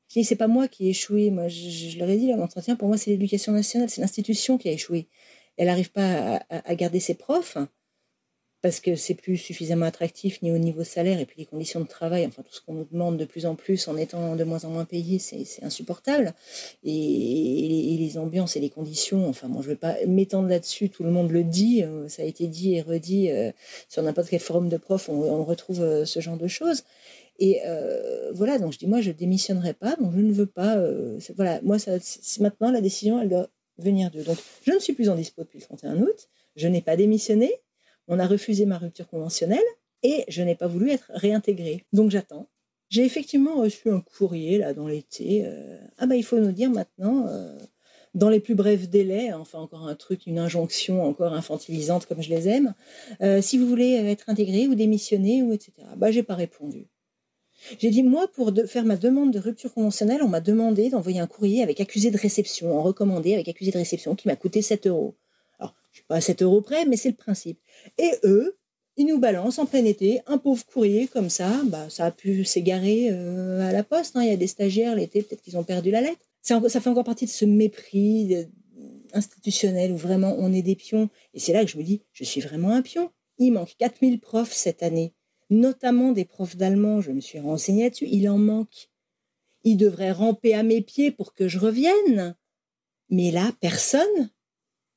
Je 0.09 0.19
dis, 0.19 0.25
c'est 0.25 0.35
pas 0.35 0.47
moi 0.47 0.67
qui 0.67 0.87
ai 0.87 0.89
échoué. 0.91 1.29
Moi, 1.29 1.49
je, 1.49 1.99
leur 1.99 2.09
ai 2.09 2.17
dit, 2.17 2.27
l'entretien, 2.31 2.75
pour 2.75 2.87
moi, 2.87 2.97
c'est 2.97 3.11
l'éducation 3.11 3.51
nationale, 3.51 3.89
c'est 3.89 4.01
l'institution 4.01 4.57
qui 4.57 4.69
a 4.69 4.71
échoué 4.71 5.09
elle 5.57 5.67
n'arrive 5.67 5.91
pas 5.91 6.39
à, 6.49 6.75
garder 6.75 6.99
ses 6.99 7.15
profs 7.15 7.57
parce 8.67 8.81
que 8.81 8.97
c'est 8.97 9.13
plus 9.13 9.37
suffisamment 9.37 9.85
attractif 9.85 10.41
ni 10.41 10.51
au 10.51 10.57
niveau 10.57 10.83
salaire 10.83 11.21
et 11.21 11.25
puis 11.25 11.37
les 11.39 11.45
conditions 11.45 11.79
de 11.79 11.87
travail, 11.87 12.25
enfin 12.25 12.41
tout 12.43 12.51
ce 12.51 12.59
qu'on 12.59 12.73
nous 12.73 12.83
demande 12.91 13.15
de 13.15 13.23
plus 13.23 13.45
en 13.45 13.55
plus 13.55 13.87
en 13.87 13.95
étant 13.95 14.35
de 14.35 14.43
moins 14.43 14.65
en 14.65 14.69
moins 14.71 14.83
payé, 14.83 15.19
c'est 15.19 15.63
insupportable. 15.63 16.33
Et, 16.83 17.95
les 17.97 18.17
ambiances 18.17 18.57
et 18.57 18.59
les 18.59 18.69
conditions, 18.69 19.29
enfin 19.29 19.47
moi 19.47 19.61
je 19.61 19.67
ne 19.67 19.73
vais 19.73 19.79
pas 19.79 19.95
m'étendre 20.05 20.49
là-dessus, 20.49 20.89
tout 20.89 21.05
le 21.05 21.11
monde 21.11 21.31
le 21.31 21.45
dit, 21.45 21.81
euh, 21.81 22.09
ça 22.09 22.23
a 22.23 22.25
été 22.25 22.47
dit 22.47 22.75
et 22.75 22.81
redit 22.81 23.31
euh, 23.31 23.53
sur 23.87 24.03
n'importe 24.03 24.27
quel 24.27 24.41
forum 24.41 24.67
de 24.67 24.75
profs, 24.75 25.07
on, 25.07 25.45
retrouve 25.45 25.81
euh, 25.81 26.03
ce 26.03 26.19
genre 26.19 26.35
de 26.35 26.47
choses. 26.47 26.83
Et 27.39 27.61
voilà, 28.33 28.59
donc 28.59 28.73
je 28.73 28.79
dis 28.79 28.87
moi 28.87 28.99
je 28.99 29.11
démissionnerai 29.11 29.75
pas, 29.75 29.95
donc 29.95 30.11
je 30.13 30.19
ne 30.19 30.33
veux 30.33 30.45
pas. 30.45 30.75
voilà, 31.37 31.61
moi 31.61 31.77
maintenant 32.41 32.71
la 32.71 32.81
décision 32.81 33.21
elle 33.21 33.29
doit 33.29 33.47
venir 33.77 34.11
d'eux. 34.11 34.23
Donc, 34.23 34.37
je 34.65 34.73
ne 34.73 34.79
suis 34.79 34.91
plus 34.91 35.07
en 35.07 35.15
dispo 35.15 35.43
depuis 35.43 35.59
le 35.59 35.63
31 35.63 36.01
août, 36.01 36.27
je 36.57 36.67
n'ai 36.67 36.81
pas 36.81 36.97
démissionné, 36.97 37.53
on 38.07 38.19
a 38.19 38.27
refusé 38.27 38.65
ma 38.65 38.77
rupture 38.77 39.07
conventionnelle 39.07 39.59
et 40.03 40.25
je 40.27 40.41
n'ai 40.41 40.55
pas 40.55 40.67
voulu 40.67 40.91
être 40.91 41.11
réintégrée. 41.13 41.85
Donc, 41.93 42.11
j'attends. 42.11 42.47
J'ai 42.89 43.03
effectivement 43.03 43.55
reçu 43.55 43.89
un 43.89 43.99
courrier 43.99 44.57
là 44.57 44.73
dans 44.73 44.87
l'été. 44.87 45.43
Euh, 45.45 45.77
ah 45.97 46.05
bah 46.05 46.15
il 46.15 46.23
faut 46.23 46.39
nous 46.39 46.53
dire 46.53 46.69
maintenant, 46.69 47.27
euh, 47.27 47.57
dans 48.13 48.29
les 48.29 48.39
plus 48.39 48.55
brefs 48.55 48.87
délais, 48.89 49.33
enfin 49.33 49.59
encore 49.59 49.87
un 49.87 49.95
truc, 49.95 50.25
une 50.25 50.39
injonction 50.39 51.03
encore 51.03 51.33
infantilisante 51.33 52.05
comme 52.05 52.21
je 52.21 52.29
les 52.29 52.47
aime, 52.47 52.73
euh, 53.21 53.41
si 53.41 53.57
vous 53.57 53.67
voulez 53.67 53.95
être 53.95 54.29
intégré 54.29 54.67
ou 54.67 54.75
démissionner 54.75 55.43
ou 55.43 55.51
etc. 55.51 55.73
Bah 55.97 56.11
j'ai 56.11 56.23
pas 56.23 56.35
répondu. 56.35 56.87
J'ai 57.79 57.89
dit, 57.89 58.03
moi, 58.03 58.27
pour 58.27 58.53
faire 58.67 58.85
ma 58.85 58.95
demande 58.95 59.31
de 59.31 59.39
rupture 59.39 59.73
conventionnelle, 59.73 60.21
on 60.21 60.27
m'a 60.27 60.41
demandé 60.41 60.89
d'envoyer 60.89 61.19
un 61.19 61.27
courrier 61.27 61.63
avec 61.63 61.81
accusé 61.81 62.11
de 62.11 62.17
réception, 62.17 62.77
en 62.77 62.83
recommandé 62.83 63.33
avec 63.33 63.47
accusé 63.47 63.71
de 63.71 63.77
réception, 63.77 64.15
qui 64.15 64.27
m'a 64.27 64.35
coûté 64.35 64.61
7 64.61 64.87
euros. 64.87 65.15
Je 65.97 66.01
suis 66.01 66.07
pas 66.07 66.15
à 66.15 66.21
7 66.21 66.41
euros 66.41 66.61
près, 66.61 66.85
mais 66.85 66.97
c'est 66.97 67.09
le 67.09 67.15
principe. 67.15 67.59
Et 67.97 68.11
eux, 68.23 68.57
ils 68.97 69.05
nous 69.05 69.19
balancent 69.19 69.59
en 69.59 69.65
plein 69.65 69.85
été 69.85 70.21
un 70.27 70.37
pauvre 70.37 70.65
courrier 70.65 71.07
comme 71.07 71.29
ça. 71.29 71.61
Bah, 71.65 71.89
ça 71.89 72.05
a 72.05 72.11
pu 72.11 72.45
s'égarer 72.45 73.09
euh, 73.11 73.67
à 73.67 73.71
la 73.71 73.83
poste. 73.83 74.15
Hein. 74.15 74.23
Il 74.23 74.29
y 74.29 74.33
a 74.33 74.37
des 74.37 74.47
stagiaires 74.47 74.95
l'été, 74.95 75.21
peut-être 75.21 75.41
qu'ils 75.41 75.57
ont 75.57 75.63
perdu 75.63 75.91
la 75.91 76.01
lettre. 76.01 76.21
Ça, 76.41 76.61
fait 76.61 76.89
encore 76.89 77.03
partie 77.03 77.25
de 77.25 77.31
ce 77.31 77.45
mépris 77.45 78.47
institutionnel 79.13 79.91
où 79.91 79.97
vraiment 79.97 80.35
on 80.39 80.53
est 80.53 80.61
des 80.61 80.75
pions. 80.75 81.09
Et 81.33 81.39
c'est 81.39 81.53
là 81.53 81.65
que 81.65 81.71
je 81.71 81.77
me 81.77 81.83
dis, 81.83 82.01
je 82.13 82.23
suis 82.23 82.41
vraiment 82.41 82.71
un 82.71 82.81
pion. 82.81 83.11
Il 83.37 83.51
manque 83.51 83.75
4000 83.77 84.19
profs 84.19 84.53
cette 84.53 84.81
année 84.81 85.13
notamment 85.49 86.11
des 86.11 86.25
profs 86.25 86.57
d'allemand, 86.57 87.01
je 87.01 87.11
me 87.11 87.21
suis 87.21 87.39
renseignée 87.39 87.83
là-dessus, 87.83 88.07
il 88.09 88.29
en 88.29 88.37
manque. 88.37 88.89
Ils 89.63 89.77
devraient 89.77 90.11
ramper 90.11 90.53
à 90.53 90.63
mes 90.63 90.81
pieds 90.81 91.11
pour 91.11 91.33
que 91.33 91.47
je 91.47 91.59
revienne. 91.59 92.35
Mais 93.09 93.31
là, 93.31 93.51
personne. 93.59 94.29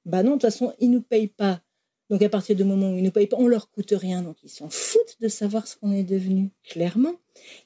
Bah 0.05 0.23
non, 0.23 0.31
de 0.31 0.35
toute 0.35 0.43
façon, 0.43 0.73
ils 0.79 0.91
ne 0.91 0.97
nous 0.97 1.03
payent 1.03 1.29
pas. 1.29 1.61
Donc 2.09 2.23
à 2.23 2.29
partir 2.29 2.57
du 2.57 2.65
moment 2.65 2.91
où 2.91 2.95
ils 2.95 3.01
ne 3.01 3.07
nous 3.07 3.11
payent 3.13 3.27
pas, 3.27 3.37
on 3.39 3.47
leur 3.47 3.71
coûte 3.71 3.95
rien. 3.97 4.23
Donc 4.23 4.37
ils 4.43 4.49
s'en 4.49 4.69
foutent 4.69 5.17
de 5.21 5.29
savoir 5.29 5.67
ce 5.67 5.77
qu'on 5.77 5.93
est 5.93 6.03
devenu, 6.03 6.51
clairement. 6.65 7.15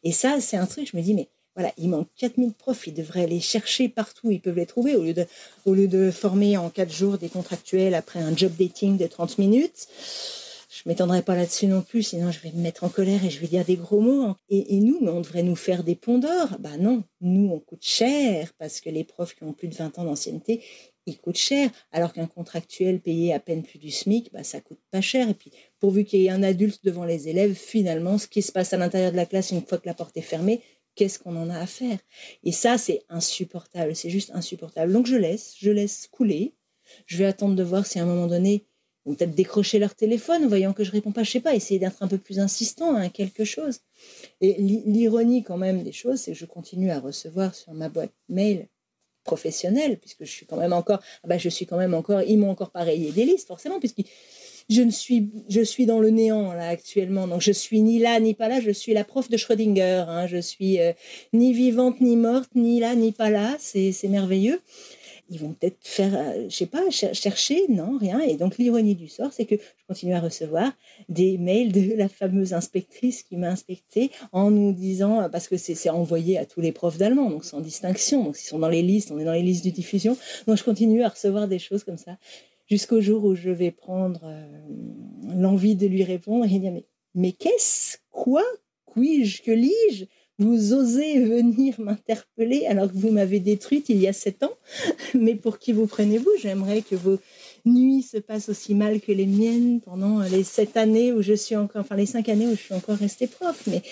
Et 0.03 0.13
ça, 0.13 0.41
c'est 0.41 0.57
un 0.57 0.67
truc, 0.67 0.89
je 0.91 0.97
me 0.97 1.03
dis, 1.03 1.15
mais 1.15 1.29
voilà, 1.57 1.73
il 1.79 1.89
manque 1.89 2.09
4000 2.17 2.53
profs, 2.53 2.87
ils 2.89 2.95
devraient 2.95 3.27
les 3.27 3.41
chercher 3.41 3.89
partout, 3.89 4.31
ils 4.31 4.41
peuvent 4.41 4.57
les 4.57 4.67
trouver, 4.67 4.97
au 4.97 5.03
lieu 5.03 5.15
de, 5.15 5.25
au 5.65 5.75
lieu 5.75 5.87
de 5.87 6.11
former 6.11 6.57
en 6.57 6.69
4 6.69 6.93
jours 6.93 7.17
des 7.17 7.29
contractuels 7.29 7.95
après 7.95 8.19
un 8.19 8.37
job 8.37 8.53
dating 8.59 8.99
de 8.99 9.07
30 9.07 9.39
minutes. 9.39 9.87
Je 10.69 10.83
m'étendrai 10.87 11.23
pas 11.23 11.37
là-dessus 11.37 11.69
non 11.69 11.83
plus, 11.83 12.03
sinon 12.03 12.33
je 12.33 12.41
vais 12.41 12.51
me 12.51 12.61
mettre 12.61 12.83
en 12.83 12.89
colère 12.89 13.25
et 13.25 13.31
je 13.31 13.39
vais 13.39 13.47
dire 13.47 13.65
des 13.65 13.77
gros 13.77 14.01
mots. 14.01 14.35
Et, 14.49 14.81
nous, 14.81 14.99
mais 15.01 15.11
on 15.11 15.21
devrait 15.21 15.45
nous 15.45 15.55
faire 15.55 15.85
des 15.85 15.95
ponts 15.95 16.19
d'or. 16.19 16.49
Bah 16.59 16.77
non, 16.77 17.05
nous, 17.21 17.49
on 17.53 17.61
coûte 17.61 17.85
cher 17.85 18.53
parce 18.59 18.81
que 18.81 18.91
les 18.91 19.05
profs 19.05 19.37
qui 19.37 19.45
ont 19.45 19.53
plus 19.53 19.69
de 19.69 19.75
20 19.77 20.01
ans 20.01 20.05
d'ancienneté, 20.05 20.65
ils 21.07 21.19
coûtent 21.19 21.37
cher, 21.37 21.71
alors 21.93 22.13
qu'un 22.13 22.27
contractuel 22.27 23.01
payé 23.01 23.33
à 23.35 23.41
peine 23.41 23.63
plus 23.63 23.79
du 23.79 23.91
SMIC, 23.91 24.33
bah, 24.33 24.45
ça 24.45 24.61
coûte 24.61 24.81
pas 24.91 25.01
cher. 25.01 25.29
Et 25.29 25.35
puis, 25.35 25.51
pourvu 25.79 26.05
qu'il 26.05 26.21
y 26.21 26.27
ait 26.27 26.31
un 26.31 26.43
adulte 26.43 26.85
devant 26.85 27.05
les 27.05 27.29
élèves, 27.29 27.55
finalement, 27.55 28.19
ce 28.19 28.27
qui 28.27 28.43
se 28.43 28.53
passe 28.53 28.73
à 28.73 28.77
l'intérieur 28.77 29.13
de 29.13 29.17
la 29.17 29.27
classe 29.27 29.51
une 29.51 29.65
fois 29.65 29.79
que 29.79 29.87
la 29.87 29.95
porte 29.95 30.17
est 30.17 30.23
fermée, 30.23 30.61
qu'est-ce 30.95 31.19
qu'on 31.19 31.37
en 31.37 31.51
a 31.51 31.59
à 31.59 31.67
faire? 31.67 31.99
Et 32.43 32.53
ça, 32.53 32.79
c'est 32.79 33.03
insupportable, 33.09 33.95
c'est 33.95 34.11
juste 34.11 34.31
insupportable. 34.35 34.93
Donc 34.93 35.07
je 35.07 35.17
laisse, 35.17 35.55
je 35.59 35.71
laisse 35.71 36.09
couler. 36.11 36.55
Je 37.07 37.17
vais 37.17 37.27
attendre 37.27 37.57
de 37.57 37.63
voir 37.63 37.87
si 37.87 37.99
à 37.99 38.03
un 38.03 38.07
moment 38.07 38.27
donné, 38.27 38.67
vont 39.05 39.15
peut-être 39.15 39.35
décrocher 39.35 39.79
leur 39.79 39.95
téléphone, 39.95 40.47
voyant 40.47 40.73
que 40.73 40.85
je 40.85 40.91
réponds 40.91 41.13
pas, 41.13 41.25
je 41.25 41.33
sais 41.33 41.41
pas, 41.41 41.55
essayer 41.55 41.79
d'être 41.79 42.03
un 42.03 42.09
peu 42.09 42.19
plus 42.19 42.39
insistant 42.39 42.97
à 42.97 43.09
quelque 43.09 43.45
chose. 43.45 43.81
Et 44.41 44.55
l'ironie 44.55 45.43
quand 45.43 45.59
même 45.59 45.83
des 45.83 45.93
choses, 45.93 46.21
c'est 46.21 46.33
que 46.33 46.39
je 46.39 46.47
continue 46.47 46.91
à 46.91 47.01
recevoir 47.01 47.55
sur 47.55 47.75
ma 47.75 47.89
boîte 47.89 48.15
mail 48.29 48.69
professionnelle, 49.25 49.99
puisque 49.99 50.25
je 50.25 50.31
suis 50.31 50.47
quand 50.47 50.57
même 50.57 50.73
encore, 50.73 51.01
ah 51.23 51.29
bah, 51.29 51.39
je 51.39 51.49
suis 51.49 51.67
quand 51.67 51.77
même 51.77 51.95
encore, 51.95 52.23
ils 52.23 52.39
m'ont 52.39 52.51
encore 52.51 52.71
pareillé 52.71 53.11
des 53.11 53.25
listes, 53.25 53.49
forcément, 53.49 53.81
puisqu'ils 53.81 54.07
je 54.71 54.83
ne 54.83 54.91
suis, 54.91 55.29
je 55.49 55.61
suis 55.61 55.87
dans 55.87 56.01
le 56.01 56.11
néant 56.11 56.53
là 56.53 56.69
actuellement. 56.69 57.27
Donc 57.27 57.43
je 57.43 57.53
suis 57.53 57.81
ni 57.81 57.99
là 57.99 58.19
ni 58.21 58.35
pas 58.35 58.49
là. 58.49 58.61
Je 58.61 58.71
suis 58.71 58.95
la 58.95 59.05
prof 59.05 59.29
de 59.29 59.37
Schrödinger. 59.37 60.05
Hein. 60.09 60.27
Je 60.27 60.39
suis 60.39 60.81
euh, 60.81 60.93
ni 61.33 61.53
vivante 61.53 62.01
ni 62.01 62.17
morte, 62.17 62.51
ni 62.55 62.81
là 62.81 62.95
ni 62.95 63.13
pas 63.13 63.31
là. 63.31 63.57
C'est 63.59 63.95
merveilleux. 64.09 64.61
Ils 65.31 65.41
vont 65.41 65.53
peut-être 65.53 65.79
faire, 65.81 66.15
euh, 66.15 66.47
je 66.49 66.55
sais 66.55 66.67
pas, 66.67 66.91
chercher, 66.91 67.67
non, 67.69 67.99
rien. 67.99 68.21
Et 68.21 68.37
donc 68.37 68.59
l'ironie 68.59 68.95
du 68.95 69.09
sort, 69.09 69.33
c'est 69.33 69.45
que 69.45 69.57
je 69.57 69.87
continue 69.87 70.15
à 70.15 70.21
recevoir 70.21 70.73
des 71.09 71.39
mails 71.39 71.73
de 71.73 71.95
la 71.95 72.09
fameuse 72.09 72.53
inspectrice 72.53 73.23
qui 73.23 73.37
m'a 73.37 73.49
inspecté 73.49 74.11
en 74.33 74.51
nous 74.51 74.73
disant, 74.73 75.29
parce 75.31 75.49
que 75.49 75.57
c'est 75.57 75.89
envoyé 75.91 76.39
à 76.39 76.47
tous 76.47 76.61
les 76.61 76.73
profs 76.73 76.99
d'allemand, 76.99 77.31
donc 77.31 77.45
sans 77.45 77.61
distinction. 77.61 78.25
Donc 78.25 78.37
ils 78.41 78.47
sont 78.47 78.59
dans 78.59 78.69
les 78.69 78.83
listes, 78.83 79.11
on 79.11 79.19
est 79.19 79.25
dans 79.25 79.33
les 79.33 79.43
listes 79.43 79.65
de 79.65 79.71
diffusion. 79.71 80.17
Donc 80.47 80.59
je 80.59 80.65
continue 80.65 81.03
à 81.03 81.09
recevoir 81.09 81.49
des 81.49 81.59
choses 81.59 81.85
comme 81.85 81.99
ça 81.99 82.19
jusqu'au 82.69 83.01
jour 83.01 83.25
où 83.25 83.35
je 83.35 83.51
vais 83.51 83.71
prendre 83.71 84.21
euh, 84.25 84.47
l'envie 85.37 85.77
de 85.77 85.87
lui 85.87 86.05
répondre 86.05 86.45
et 86.45 86.59
dire 86.59 86.73
mais, 86.73 86.87
mais 87.15 87.33
qu'est-ce 87.33 87.99
Quoi 88.11 88.45
Qui-je 88.95 89.43
Que 89.43 89.51
lis-je? 89.51 90.07
Vous 90.39 90.73
osez 90.73 91.21
venir 91.21 91.81
m'interpeller 91.81 92.67
alors 92.67 92.89
que 92.91 92.97
vous 92.97 93.11
m'avez 93.11 93.39
détruite 93.39 93.89
il 93.89 94.01
y 94.01 94.09
a 94.09 94.13
sept 94.13 94.43
ans 94.43 94.55
Mais 95.15 95.35
pour 95.35 95.59
qui 95.59 95.73
vous 95.73 95.87
prenez-vous? 95.87 96.31
J'aimerais 96.41 96.83
que 96.83 96.97
vos 96.97 97.19
nuits 97.65 98.03
se 98.03 98.19
passent 98.19 98.49
aussi 98.49 98.75
mal 98.75 99.01
que 99.01 99.13
les 99.13 99.27
miennes 99.27 99.81
pendant 99.81 100.21
les 100.23 100.43
sept 100.43 100.77
années 100.77 101.13
où 101.13 101.23
je 101.23 101.35
suis 101.35 101.57
encore, 101.57 101.83
enfin 101.83 101.97
les 101.97 102.07
cinq 102.07 102.29
années 102.29 102.47
où 102.47 102.57
je 102.57 102.61
suis 102.61 102.75
encore 102.75 102.97
restée 102.97 103.27
prof. 103.29 103.63
Mais 103.69 103.83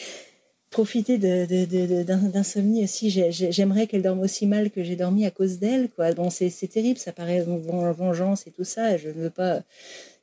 profiter 0.73 1.19
d'insomnie 1.19 2.83
aussi. 2.83 3.11
J'aimerais 3.31 3.87
qu'elle 3.87 4.03
dorme 4.03 4.21
aussi 4.21 4.47
mal 4.47 4.71
que 4.71 4.83
j'ai 4.83 4.97
dormi 4.97 5.25
à 5.25 5.31
cause 5.31 5.61
d'elle. 5.61 5.89
Quoi. 5.91 6.13
Bon, 6.15 6.31
c'est 6.31 6.51
terrible, 6.69 6.99
ça 6.99 7.13
paraît 7.13 7.45
vengeance 7.45 8.49
et 8.49 8.51
tout 8.51 8.65
ça. 8.65 8.97
Je 8.97 9.09
ne 9.09 9.15
veux 9.15 9.31
pas. 9.31 9.63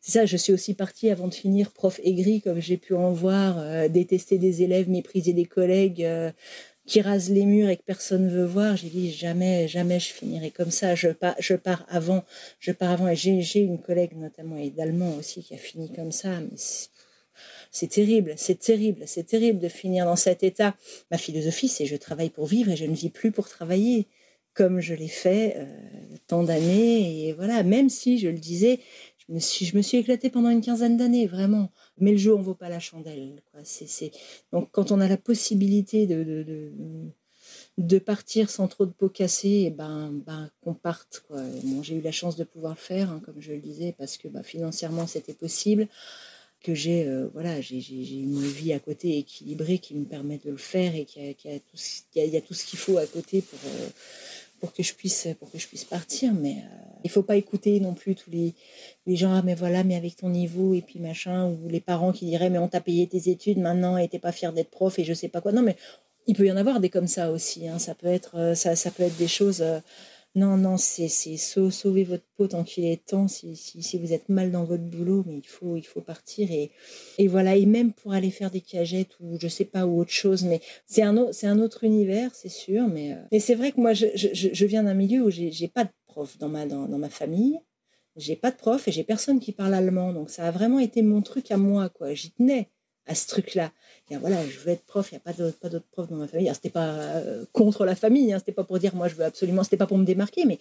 C'est 0.02 0.12
ça, 0.12 0.26
je 0.26 0.38
suis 0.38 0.54
aussi 0.54 0.74
partie 0.74 1.10
avant 1.10 1.28
de 1.28 1.34
finir 1.34 1.72
prof 1.72 2.00
aigri, 2.04 2.42
comme 2.42 2.60
j'ai 2.60 2.78
pu 2.78 2.94
en 2.96 3.12
voir, 3.12 3.58
euh, 3.60 3.88
détester 3.90 4.38
des 4.38 4.64
élèves, 4.64 4.90
mépriser 4.90 5.34
des 5.34 5.46
collègues. 5.46 6.04
Euh, 6.04 6.32
qui 6.90 7.02
rasent 7.02 7.30
les 7.30 7.46
murs 7.46 7.70
et 7.70 7.78
que 7.78 7.84
personne 7.84 8.26
ne 8.26 8.32
veut 8.32 8.46
voir, 8.46 8.76
j'ai 8.76 8.90
dit 8.90 9.12
jamais, 9.12 9.68
jamais 9.68 10.00
je 10.00 10.12
finirai 10.12 10.50
comme 10.50 10.72
ça. 10.72 10.96
Je 10.96 11.10
pars, 11.56 11.86
avant, 11.88 12.24
je 12.60 12.72
pars 12.72 12.90
avant. 12.90 13.08
Et 13.08 13.16
j'ai 13.16 13.60
une 13.60 13.80
collègue 13.80 14.18
notamment 14.18 14.58
et 14.58 14.72
d'allemand 14.72 15.16
aussi 15.16 15.44
qui 15.44 15.54
a 15.54 15.58
fini 15.58 15.94
comme 15.94 16.12
ça. 16.12 16.40
C'est 17.72 17.92
terrible, 17.92 18.34
c'est 18.38 18.60
terrible, 18.60 19.04
c'est 19.06 19.26
terrible 19.28 19.60
de 19.60 19.70
finir 19.70 20.06
dans 20.06 20.16
cet 20.16 20.42
état. 20.42 20.76
Ma 21.12 21.20
philosophie, 21.20 21.68
c'est 21.68 21.86
je 21.86 21.96
travaille 21.96 22.32
pour 22.32 22.48
vivre 22.48 22.72
et 22.72 22.76
je 22.76 22.86
ne 22.86 22.96
vis 22.96 23.12
plus 23.12 23.32
pour 23.32 23.48
travailler, 23.48 24.08
comme 24.56 24.80
je 24.80 24.96
l'ai 24.96 25.08
fait 25.08 25.58
euh, 25.58 25.66
tant 26.26 26.42
d'années. 26.42 27.28
Et 27.28 27.34
voilà, 27.34 27.62
même 27.62 27.90
si 27.90 28.18
je 28.18 28.30
le 28.30 28.40
disais, 28.40 28.80
je 29.30 29.34
me 29.36 29.40
suis, 29.40 29.66
je 29.66 29.78
me 29.78 29.82
suis 29.82 29.98
éclatée 29.98 30.30
pendant 30.30 30.50
une 30.50 30.62
quinzaine 30.62 30.98
d'années, 30.98 31.28
vraiment. 31.28 31.72
Mais 32.00 32.12
le 32.12 32.18
jeu, 32.18 32.34
on 32.36 32.42
vaut 32.42 32.56
pas 32.56 32.70
la 32.70 32.80
chandelle. 32.80 33.42
Donc, 34.52 34.70
quand 34.72 34.92
on 34.92 35.00
a 35.00 35.08
la 35.08 35.18
possibilité 35.18 36.08
de, 36.08 36.74
de, 37.78 38.00
partir 38.00 38.50
sans 38.50 38.68
trop 38.68 38.86
de 38.86 38.92
peau 38.92 39.08
cassée, 39.08 39.66
eh 39.68 39.70
ben, 39.70 40.12
ben 40.26 40.50
qu'on 40.62 40.74
parte. 40.74 41.24
J'ai 41.84 41.96
eu 41.96 42.02
la 42.02 42.12
chance 42.12 42.38
de 42.38 42.44
pouvoir 42.44 42.74
le 42.74 42.80
faire, 42.80 43.12
hein, 43.12 43.22
comme 43.24 43.40
je 43.40 43.52
le 43.52 43.60
disais, 43.60 43.94
parce 43.98 44.18
que 44.18 44.28
bah, 44.28 44.42
financièrement, 44.42 45.06
c'était 45.06 45.34
possible 45.34 45.88
que 46.62 46.74
j'ai 46.76 47.08
euh, 47.08 47.30
voilà 47.34 47.56
une 47.56 48.42
vie 48.42 48.74
à 48.74 48.80
côté 48.80 49.18
équilibrée 49.18 49.80
qui 49.80 49.96
me 49.96 50.04
permet 50.06 50.40
de 50.44 50.52
le 50.52 50.58
faire 50.58 50.94
et 50.94 51.06
qu'il 51.06 51.24
y, 51.24 51.56
a 51.56 51.60
tout 51.60 51.78
ce, 51.78 52.02
y, 52.16 52.36
a 52.36 52.42
tout 52.42 52.54
ce 52.54 52.66
qu'il 52.66 52.80
faut 52.80 52.98
à 52.98 53.06
côté 53.06 53.42
pour 53.42 53.60
euh, 53.66 53.90
pour 54.60 54.74
que 54.74 54.84
je 54.84 54.94
puisse 54.94 55.86
partir 55.90 56.34
mais 56.34 56.52
euh, 56.52 56.78
il 57.04 57.10
faut 57.10 57.24
pas 57.24 57.38
écouter 57.38 57.80
non 57.80 57.94
plus 57.94 58.16
tous 58.16 58.30
les, 58.30 58.54
gens 59.16 59.34
ah 59.34 59.42
mais 59.44 59.56
voilà 59.56 59.84
mais 59.84 59.96
avec 59.96 60.16
ton 60.16 60.30
niveau 60.30 60.74
et 60.74 60.82
puis 60.82 61.00
machin 61.00 61.48
ou 61.48 61.68
les 61.68 61.80
parents 61.80 62.12
qui 62.12 62.26
diraient 62.26 62.50
mais 62.50 62.60
on 62.60 62.68
t'a 62.68 62.82
payé 62.82 63.08
tes 63.08 63.30
études 63.30 63.60
maintenant 63.60 63.98
et 63.98 64.08
t'es 64.08 64.20
pas 64.20 64.32
fier 64.32 64.54
d'être 64.54 64.70
prof 64.70 65.00
et 65.00 65.04
je 65.04 65.14
sais 65.14 65.30
pas 65.30 65.42
quoi 65.42 65.52
non 65.52 65.62
mais 65.62 65.76
il 66.28 66.36
peut 66.36 66.46
y 66.46 66.52
en 66.52 66.58
avoir 66.58 66.80
des 66.80 66.90
comme 66.90 67.08
ça 67.08 67.32
aussi 67.32 67.68
hein. 67.68 67.80
ça 67.80 67.96
peut 67.96 68.08
être 68.08 68.54
ça, 68.56 68.76
ça 68.76 68.92
peut 68.92 69.04
être 69.04 69.18
des 69.18 69.28
choses 69.28 69.64
non, 70.40 70.58
non, 70.58 70.78
c'est 70.78 71.10
sauver 71.38 72.04
votre 72.04 72.24
peau 72.38 72.48
tant 72.48 72.64
qu'il 72.64 72.86
est 72.86 73.06
temps. 73.06 73.28
Si, 73.28 73.56
si, 73.56 73.98
vous 74.00 74.14
êtes 74.14 74.30
mal 74.30 74.52
dans 74.52 74.64
votre 74.64 74.84
boulot, 74.84 75.24
mais 75.28 75.38
il 75.38 75.48
faut, 75.48 75.76
il 75.76 75.84
faut 75.86 76.02
partir. 76.02 76.50
Et, 76.52 76.72
et 77.18 77.28
voilà, 77.28 77.56
et 77.56 77.66
même 77.66 77.92
pour 77.92 78.14
aller 78.14 78.32
faire 78.32 78.50
des 78.50 78.62
cagettes 78.62 79.20
ou 79.20 79.38
je 79.40 79.48
sais 79.48 79.66
pas, 79.66 79.86
ou 79.86 80.00
autre 80.00 80.12
chose, 80.12 80.44
mais 80.44 80.62
c'est 80.86 81.02
un, 81.02 81.18
un 81.18 81.60
autre 81.60 81.84
univers, 81.84 82.34
c'est 82.34 82.50
sûr. 82.50 82.88
Mais, 82.88 83.14
euh, 83.14 83.18
mais 83.32 83.40
c'est 83.40 83.56
vrai 83.56 83.72
que 83.72 83.82
moi, 83.82 83.94
je, 83.94 84.08
je, 84.16 84.50
je 84.54 84.66
viens 84.66 84.84
d'un 84.84 84.94
milieu 84.94 85.24
où 85.24 85.30
j'ai 85.30 85.68
pas 85.68 85.84
de 85.84 85.92
prof 86.08 86.38
dans 86.38 86.50
ma, 86.50 86.66
dans, 86.66 86.88
dans 86.88 87.00
ma 87.00 87.10
famille. 87.10 87.60
J'ai 88.16 88.36
pas 88.36 88.52
de 88.52 88.58
prof 88.58 88.88
et 88.88 88.92
j'ai 88.92 89.04
personne 89.04 89.40
qui 89.40 89.52
parle 89.52 89.74
allemand. 89.74 90.14
Donc 90.14 90.30
ça 90.30 90.46
a 90.48 90.52
vraiment 90.52 90.80
été 90.80 91.02
mon 91.02 91.22
truc 91.22 91.52
à 91.52 91.58
moi, 91.58 91.90
quoi. 91.90 92.14
J'y 92.14 92.32
tenais 92.32 92.70
à 93.10 93.16
ce 93.16 93.28
truc-là 93.28 93.72
voilà, 94.18 94.38
je 94.48 94.60
veux 94.60 94.70
être 94.70 94.84
prof, 94.86 95.12
il 95.12 95.16
n'y 95.16 95.18
a 95.18 95.20
pas 95.20 95.34
d'autres 95.34 95.60
pas 95.60 95.70
profs 95.92 96.10
dans 96.10 96.16
ma 96.16 96.28
famille. 96.28 96.50
C'était 96.54 96.70
pas 96.70 96.88
euh, 96.88 97.46
contre 97.54 97.86
la 97.86 97.96
famille, 97.96 98.34
hein, 98.34 98.40
c'était 98.40 98.52
pas 98.52 98.64
pour 98.64 98.80
dire 98.80 98.96
moi 98.96 99.08
je 99.08 99.16
veux 99.16 99.24
absolument, 99.24 99.64
c'était 99.64 99.78
pas 99.78 99.86
pour 99.86 99.98
me 99.98 100.06
démarquer, 100.06 100.46
mais 100.46 100.58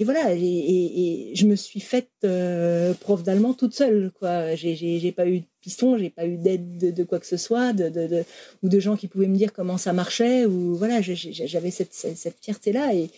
voilà, 0.00 0.34
et, 0.34 1.32
je 1.34 1.46
me 1.46 1.56
suis 1.56 1.80
faite 1.80 2.10
euh, 2.24 2.92
prof 2.94 3.22
d'allemand 3.22 3.54
toute 3.54 3.74
seule, 3.74 4.10
quoi. 4.18 4.54
J'ai 4.54 5.12
pas 5.12 5.26
eu 5.26 5.40
de 5.40 5.46
piston, 5.60 5.96
j'ai 5.96 6.10
pas 6.10 6.26
eu 6.26 6.36
d'aide 6.36 6.94
de, 6.94 7.04
quoi 7.04 7.18
que 7.18 7.26
ce 7.26 7.36
soit, 7.36 7.72
de, 7.72 7.88
de, 7.88 8.24
ou 8.62 8.68
de 8.68 8.80
gens 8.80 8.96
qui 8.96 9.08
pouvaient 9.08 9.28
me 9.28 9.36
dire 9.36 9.52
comment 9.52 9.78
ça 9.78 9.92
marchait, 9.92 10.44
ou 10.44 10.74
voilà, 10.74 11.00
j'avais 11.00 11.70
cette, 11.70 12.36
fierté-là, 12.42 12.94
et, 12.94 13.10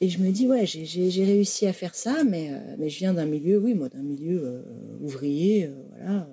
je 0.00 0.18
me 0.18 0.30
dis, 0.30 0.46
ouais, 0.46 0.66
j'ai 0.66 1.24
réussi 1.24 1.66
à 1.66 1.72
faire 1.72 1.94
ça, 1.94 2.16
euh, 2.20 2.74
mais 2.78 2.88
je 2.88 2.98
viens 2.98 3.14
d'un 3.14 3.24
milieu, 3.24 3.58
oui, 3.58 3.74
moi, 3.74 3.88
d'un 3.88 4.02
milieu 4.02 4.62
ouvrier, 5.00 5.70
voilà 5.98 6.26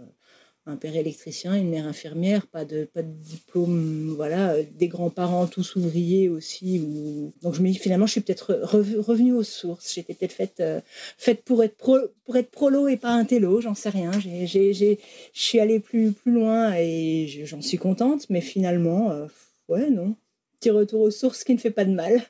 un 0.66 0.78
père 0.78 0.95
électricien, 0.95 1.55
une 1.55 1.70
mère 1.70 1.88
infirmière, 1.88 2.47
pas 2.47 2.64
de, 2.64 2.86
pas 2.86 3.01
de 3.01 3.11
diplôme, 3.11 4.14
voilà, 4.16 4.53
euh, 4.53 4.64
des 4.74 4.88
grands-parents 4.88 5.47
tous 5.47 5.76
ouvriers 5.76 6.30
aussi. 6.30 6.80
Ou... 6.80 7.34
Donc 7.41 7.53
je 7.53 7.61
me 7.61 7.68
dis 7.68 7.78
finalement, 7.78 8.05
je 8.05 8.14
suis 8.14 8.22
peut-être 8.22 8.53
revenue 8.64 9.34
aux 9.34 9.43
sources. 9.43 9.93
J'étais 9.93 10.14
peut-être 10.14 10.32
faite, 10.32 10.59
euh, 10.61 10.80
faite 11.18 11.43
pour 11.43 11.64
être 11.64 11.76
pro, 11.76 11.97
pour 12.24 12.38
être 12.38 12.49
prolo 12.49 12.88
et 12.88 12.97
pas 12.97 13.11
un 13.11 13.26
télo, 13.26 13.59
j'en 13.59 13.76
sais 13.76 13.89
rien. 13.89 14.11
Je 14.20 14.95
suis 15.34 15.59
allée 15.59 15.80
plus, 15.80 16.11
plus 16.14 16.32
loin 16.32 16.74
et 16.78 17.43
j'en 17.45 17.61
suis 17.61 17.78
contente, 17.78 18.30
mais 18.30 18.41
finalement, 18.41 19.11
euh, 19.11 19.26
ouais, 19.68 19.89
non. 19.89 20.16
Petit 20.59 20.70
retour 20.70 21.01
aux 21.01 21.11
sources 21.11 21.43
qui 21.43 21.53
ne 21.53 21.59
fait 21.59 21.72
pas 21.72 21.84
de 21.84 21.91
mal. 21.91 22.22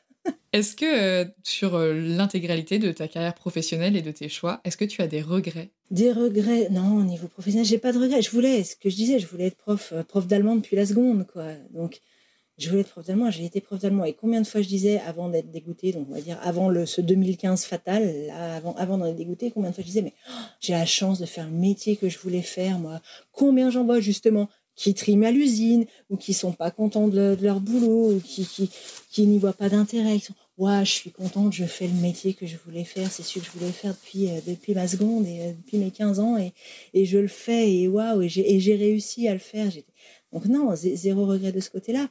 Est-ce 0.53 0.75
que 0.75 0.85
euh, 0.85 1.25
sur 1.41 1.73
euh, 1.73 1.93
l'intégralité 1.93 2.77
de 2.77 2.91
ta 2.91 3.07
carrière 3.07 3.33
professionnelle 3.33 3.97
et 3.97 4.03
de 4.03 4.11
tes 4.11 4.29
choix, 4.29 4.61
est-ce 4.63 4.77
que 4.77 4.85
tu 4.85 5.01
as 5.01 5.07
des 5.07 5.23
regrets? 5.23 5.71
Des 5.89 6.11
regrets? 6.11 6.69
Non, 6.69 6.97
au 6.97 7.03
niveau 7.03 7.27
professionnel, 7.27 7.65
j'ai 7.65 7.79
pas 7.79 7.91
de 7.91 7.97
regrets. 7.97 8.21
Je 8.21 8.29
voulais, 8.29 8.63
ce 8.63 8.75
que 8.75 8.87
je 8.87 8.95
disais, 8.95 9.17
je 9.17 9.25
voulais 9.25 9.47
être 9.47 9.57
prof, 9.57 9.93
euh, 9.93 10.03
prof 10.03 10.27
d'allemand 10.27 10.55
depuis 10.55 10.75
la 10.75 10.85
seconde, 10.85 11.25
quoi. 11.25 11.45
Donc, 11.71 12.01
je 12.59 12.69
voulais 12.69 12.81
être 12.81 12.91
prof 12.91 13.03
d'allemand, 13.03 13.31
j'ai 13.31 13.45
été 13.45 13.61
prof 13.61 13.79
d'allemand. 13.79 14.05
Et 14.05 14.13
combien 14.13 14.41
de 14.41 14.45
fois 14.45 14.61
je 14.61 14.67
disais, 14.67 15.01
avant 15.07 15.27
d'être 15.27 15.49
dégoûtée, 15.49 15.91
donc 15.91 16.05
on 16.11 16.13
va 16.13 16.21
dire 16.21 16.37
avant 16.43 16.71
ce 16.85 17.01
2015 17.01 17.65
fatal, 17.65 18.29
avant, 18.31 18.75
avant 18.75 18.99
d'en 18.99 19.07
être 19.07 19.15
dégoûtée, 19.15 19.49
combien 19.49 19.71
de 19.71 19.75
fois 19.75 19.81
je 19.81 19.87
disais, 19.87 20.03
mais 20.03 20.13
oh, 20.29 20.33
j'ai 20.59 20.73
la 20.73 20.85
chance 20.85 21.17
de 21.17 21.25
faire 21.25 21.45
le 21.47 21.57
métier 21.57 21.97
que 21.97 22.09
je 22.09 22.19
voulais 22.19 22.43
faire, 22.43 22.77
moi. 22.77 23.01
Combien 23.31 23.71
j'en 23.71 23.85
vois 23.85 23.99
justement 23.99 24.49
qui 24.75 24.93
triment 24.93 25.23
à 25.23 25.31
l'usine 25.31 25.85
ou 26.09 26.17
qui 26.17 26.33
sont 26.33 26.51
pas 26.51 26.71
contents 26.71 27.07
de, 27.07 27.37
leur 27.41 27.59
boulot 27.59 28.13
ou 28.13 28.21
qui 28.21 29.27
n'y 29.27 29.37
voient 29.39 29.53
pas 29.53 29.69
d'intérêt. 29.69 30.19
Ouais, 30.57 30.85
je 30.85 30.91
suis 30.91 31.11
contente, 31.11 31.51
je 31.51 31.65
fais 31.65 31.87
le 31.87 31.93
métier 31.93 32.35
que 32.35 32.45
je 32.45 32.57
voulais 32.57 32.83
faire, 32.83 33.11
c'est 33.11 33.23
ce 33.23 33.39
que 33.39 33.45
je 33.45 33.49
voulais 33.51 33.71
faire 33.71 33.93
depuis, 33.93 34.29
euh, 34.29 34.39
depuis 34.45 34.75
ma 34.75 34.87
seconde 34.87 35.25
et 35.25 35.39
euh, 35.41 35.53
depuis 35.53 35.77
mes 35.77 35.89
15 35.89 36.19
ans 36.19 36.37
et, 36.37 36.53
et 36.93 37.05
je 37.05 37.17
le 37.17 37.27
fais 37.27 37.73
et 37.73 37.87
waouh, 37.87 38.21
et 38.21 38.29
j'ai 38.29 38.75
réussi 38.75 39.27
à 39.27 39.33
le 39.33 39.39
faire. 39.39 39.71
Donc 40.31 40.45
non, 40.45 40.75
zéro 40.75 41.25
regret 41.25 41.51
de 41.51 41.59
ce 41.59 41.71
côté-là. 41.71 42.07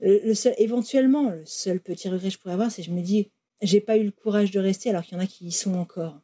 Le, 0.00 0.34
seul, 0.34 0.54
éventuellement, 0.58 1.30
le 1.30 1.44
seul 1.46 1.78
petit 1.80 2.08
regret 2.08 2.28
que 2.28 2.34
je 2.34 2.38
pourrais 2.38 2.54
avoir, 2.54 2.72
c'est 2.72 2.82
que 2.82 2.88
je 2.88 2.94
me 2.94 3.02
dis, 3.02 3.30
j'ai 3.62 3.80
pas 3.80 3.96
eu 3.98 4.04
le 4.04 4.10
courage 4.10 4.50
de 4.50 4.58
rester 4.58 4.90
alors 4.90 5.04
qu'il 5.04 5.16
y 5.16 5.20
en 5.20 5.22
a 5.22 5.26
qui 5.26 5.46
y 5.46 5.52
sont 5.52 5.74
encore 5.74 6.20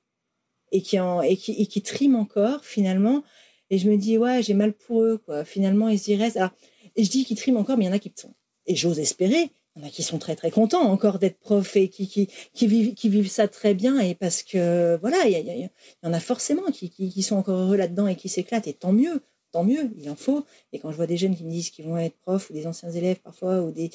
et 0.72 0.82
qui, 0.82 0.98
en, 0.98 1.22
et 1.22 1.36
qui, 1.36 1.52
et 1.52 1.66
qui 1.66 1.82
triment 1.82 2.16
encore 2.16 2.64
finalement. 2.64 3.22
Et 3.70 3.78
je 3.78 3.88
me 3.90 3.96
dis, 3.96 4.18
ouais, 4.18 4.42
j'ai 4.42 4.54
mal 4.54 4.72
pour 4.72 5.02
eux, 5.02 5.18
quoi. 5.18 5.44
Finalement, 5.44 5.88
ils 5.88 6.08
y 6.08 6.16
restent. 6.16 6.38
Alors, 6.38 6.52
je 6.96 7.08
dis 7.08 7.24
qu'ils 7.24 7.36
triment 7.36 7.58
encore, 7.58 7.76
mais 7.76 7.84
il 7.84 7.88
y 7.88 7.90
en 7.90 7.94
a 7.94 7.98
qui 7.98 8.12
sont. 8.16 8.34
Et 8.66 8.76
j'ose 8.76 8.98
espérer 8.98 9.50
qui 9.92 10.02
sont 10.02 10.18
très 10.18 10.36
très 10.36 10.50
contents 10.50 10.82
encore 10.82 11.18
d'être 11.18 11.38
prof 11.38 11.76
et 11.76 11.88
qui, 11.88 12.08
qui, 12.08 12.28
qui, 12.54 12.66
vivent, 12.66 12.94
qui 12.94 13.08
vivent 13.08 13.30
ça 13.30 13.48
très 13.48 13.74
bien 13.74 13.98
et 13.98 14.14
parce 14.14 14.42
que 14.42 14.98
voilà, 15.00 15.26
il 15.26 15.32
y, 15.32 16.06
en 16.06 16.12
a 16.12 16.20
forcément 16.20 16.70
qui, 16.72 16.90
qui, 16.90 17.22
sont 17.22 17.36
encore 17.36 17.58
heureux 17.58 17.76
là-dedans 17.76 18.06
et 18.06 18.16
qui 18.16 18.28
s'éclatent 18.28 18.66
et 18.66 18.74
tant 18.74 18.92
mieux, 18.92 19.22
tant 19.52 19.64
mieux, 19.64 19.90
il 19.98 20.08
en 20.10 20.16
faut. 20.16 20.44
Et 20.72 20.78
quand 20.78 20.90
je 20.90 20.96
vois 20.96 21.06
des 21.06 21.16
jeunes 21.16 21.36
qui 21.36 21.44
me 21.44 21.50
disent 21.50 21.70
qu'ils 21.70 21.84
vont 21.84 21.98
être 21.98 22.16
profs 22.18 22.50
ou 22.50 22.52
des 22.52 22.66
anciens 22.66 22.90
élèves 22.90 23.20
parfois 23.20 23.60
ou 23.60 23.70
des 23.70 23.90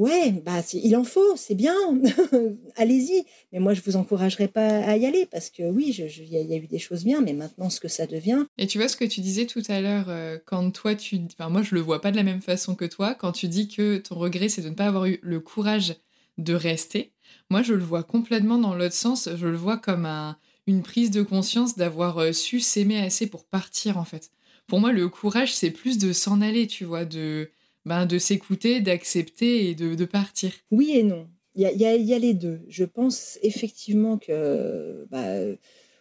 Ouais, 0.00 0.32
bah, 0.32 0.62
il 0.72 0.96
en 0.96 1.04
faut, 1.04 1.36
c'est 1.36 1.54
bien, 1.54 1.74
allez-y. 2.76 3.22
Mais 3.52 3.58
moi, 3.58 3.74
je 3.74 3.82
vous 3.82 3.96
encouragerais 3.96 4.48
pas 4.48 4.78
à 4.78 4.96
y 4.96 5.04
aller 5.04 5.26
parce 5.26 5.50
que 5.50 5.62
oui, 5.62 5.94
il 5.94 6.26
y, 6.26 6.54
a 6.54 6.56
eu 6.56 6.66
des 6.66 6.78
choses 6.78 7.04
bien, 7.04 7.20
mais 7.20 7.34
maintenant, 7.34 7.68
ce 7.68 7.80
que 7.80 7.88
ça 7.88 8.06
devient. 8.06 8.46
Et 8.56 8.66
tu 8.66 8.78
vois 8.78 8.88
ce 8.88 8.96
que 8.96 9.04
tu 9.04 9.20
disais 9.20 9.44
tout 9.44 9.62
à 9.68 9.82
l'heure, 9.82 10.06
euh, 10.08 10.38
quand 10.46 10.70
toi, 10.70 10.94
tu. 10.94 11.20
Enfin, 11.38 11.50
moi, 11.50 11.60
je 11.60 11.74
le 11.74 11.82
vois 11.82 12.00
pas 12.00 12.12
de 12.12 12.16
la 12.16 12.22
même 12.22 12.40
façon 12.40 12.74
que 12.74 12.86
toi, 12.86 13.14
quand 13.14 13.32
tu 13.32 13.46
dis 13.46 13.68
que 13.68 13.98
ton 13.98 14.14
regret, 14.14 14.48
c'est 14.48 14.62
de 14.62 14.70
ne 14.70 14.74
pas 14.74 14.86
avoir 14.86 15.04
eu 15.04 15.18
le 15.20 15.38
courage 15.38 15.96
de 16.38 16.54
rester. 16.54 17.12
Moi, 17.50 17.60
je 17.62 17.74
le 17.74 17.84
vois 17.84 18.02
complètement 18.02 18.56
dans 18.56 18.74
l'autre 18.74 18.94
sens. 18.94 19.28
Je 19.36 19.46
le 19.48 19.58
vois 19.58 19.76
comme 19.76 20.06
un, 20.06 20.38
une 20.66 20.82
prise 20.82 21.10
de 21.10 21.20
conscience 21.20 21.76
d'avoir 21.76 22.16
euh, 22.16 22.32
su 22.32 22.60
s'aimer 22.60 23.02
assez 23.02 23.26
pour 23.26 23.44
partir, 23.44 23.98
en 23.98 24.06
fait. 24.06 24.30
Pour 24.66 24.80
moi, 24.80 24.92
le 24.92 25.10
courage, 25.10 25.54
c'est 25.54 25.70
plus 25.70 25.98
de 25.98 26.14
s'en 26.14 26.40
aller, 26.40 26.66
tu 26.66 26.86
vois, 26.86 27.04
de 27.04 27.50
ben, 27.84 28.06
de 28.06 28.18
s'écouter, 28.18 28.80
d'accepter 28.80 29.70
et 29.70 29.74
de, 29.74 30.04
partir. 30.04 30.52
Oui 30.70 30.92
et 30.94 31.02
non. 31.02 31.28
Il 31.56 31.62
y 31.62 31.66
a, 31.66 31.96
y 31.96 32.14
a, 32.14 32.18
les 32.18 32.34
deux. 32.34 32.60
Je 32.68 32.84
pense 32.84 33.38
effectivement 33.42 34.18
que, 34.18 35.06
bah, 35.10 35.24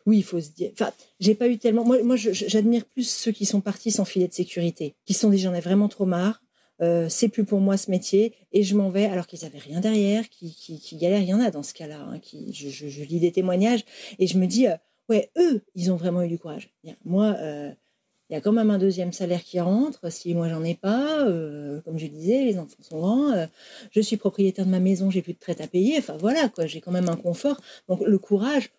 oui, 0.05 0.17
il 0.17 0.23
faut 0.23 0.39
se 0.39 0.49
dire. 0.49 0.71
Enfin, 0.73 0.91
j'ai 1.19 1.35
pas 1.35 1.47
eu 1.47 1.57
tellement. 1.57 1.85
Moi, 1.85 2.01
moi 2.03 2.15
j'admire 2.15 2.85
plus 2.85 3.07
ceux 3.07 3.31
qui 3.31 3.45
sont 3.45 3.61
partis 3.61 3.91
sans 3.91 4.05
filet 4.05 4.27
de 4.27 4.33
sécurité, 4.33 4.95
qui 5.05 5.13
sont 5.13 5.29
des 5.29 5.37
j'en 5.37 5.53
ai 5.53 5.59
vraiment 5.59 5.87
trop 5.87 6.05
marre. 6.05 6.41
Euh, 6.81 7.09
c'est 7.09 7.27
plus 7.27 7.43
pour 7.43 7.59
moi 7.59 7.75
ce 7.75 7.91
métier 7.91 8.33
et 8.53 8.63
je 8.63 8.73
m'en 8.75 8.89
vais 8.89 9.05
alors 9.05 9.27
qu'ils 9.27 9.43
avaient 9.43 9.59
rien 9.59 9.81
derrière, 9.81 10.29
qui, 10.29 10.55
qui, 10.55 10.79
qui 10.79 10.97
galèrent. 10.97 11.21
Il 11.21 11.27
y 11.27 11.33
en 11.33 11.41
a 11.41 11.51
dans 11.51 11.63
ce 11.63 11.73
cas-là. 11.73 11.99
Hein, 11.99 12.19
qui, 12.19 12.53
je, 12.53 13.03
lis 13.03 13.19
des 13.19 13.31
témoignages 13.31 13.83
et 14.17 14.27
je 14.27 14.37
me 14.37 14.47
dis, 14.47 14.67
euh, 14.67 14.75
ouais, 15.09 15.29
eux, 15.37 15.61
ils 15.75 15.91
ont 15.91 15.95
vraiment 15.95 16.23
eu 16.23 16.27
du 16.29 16.39
courage. 16.39 16.73
Moi, 17.03 17.35
euh, 17.39 17.71
il 18.29 18.33
y 18.33 18.35
a 18.35 18.41
quand 18.41 18.51
même 18.51 18.69
un 18.69 18.77
deuxième 18.77 19.11
salaire 19.11 19.43
qui 19.43 19.59
rentre. 19.59 20.11
Si 20.11 20.33
moi 20.35 20.49
j'en 20.49 20.63
ai 20.63 20.75
pas, 20.75 21.25
euh, 21.27 21.81
comme 21.81 21.97
je 21.97 22.05
disais, 22.07 22.43
les 22.43 22.59
enfants 22.59 22.75
sont 22.81 22.99
grands, 22.99 23.31
euh, 23.31 23.47
je 23.91 24.01
suis 24.01 24.17
propriétaire 24.17 24.65
de 24.65 24.71
ma 24.71 24.79
maison, 24.79 25.09
j'ai 25.09 25.21
plus 25.21 25.33
de 25.33 25.39
traite 25.39 25.61
à 25.61 25.67
payer. 25.67 25.97
Enfin 25.97 26.17
voilà 26.19 26.49
quoi, 26.49 26.67
j'ai 26.67 26.81
quand 26.81 26.91
même 26.91 27.09
un 27.09 27.15
confort. 27.15 27.59
Donc 27.87 28.01
le 28.05 28.19
courage, 28.19 28.69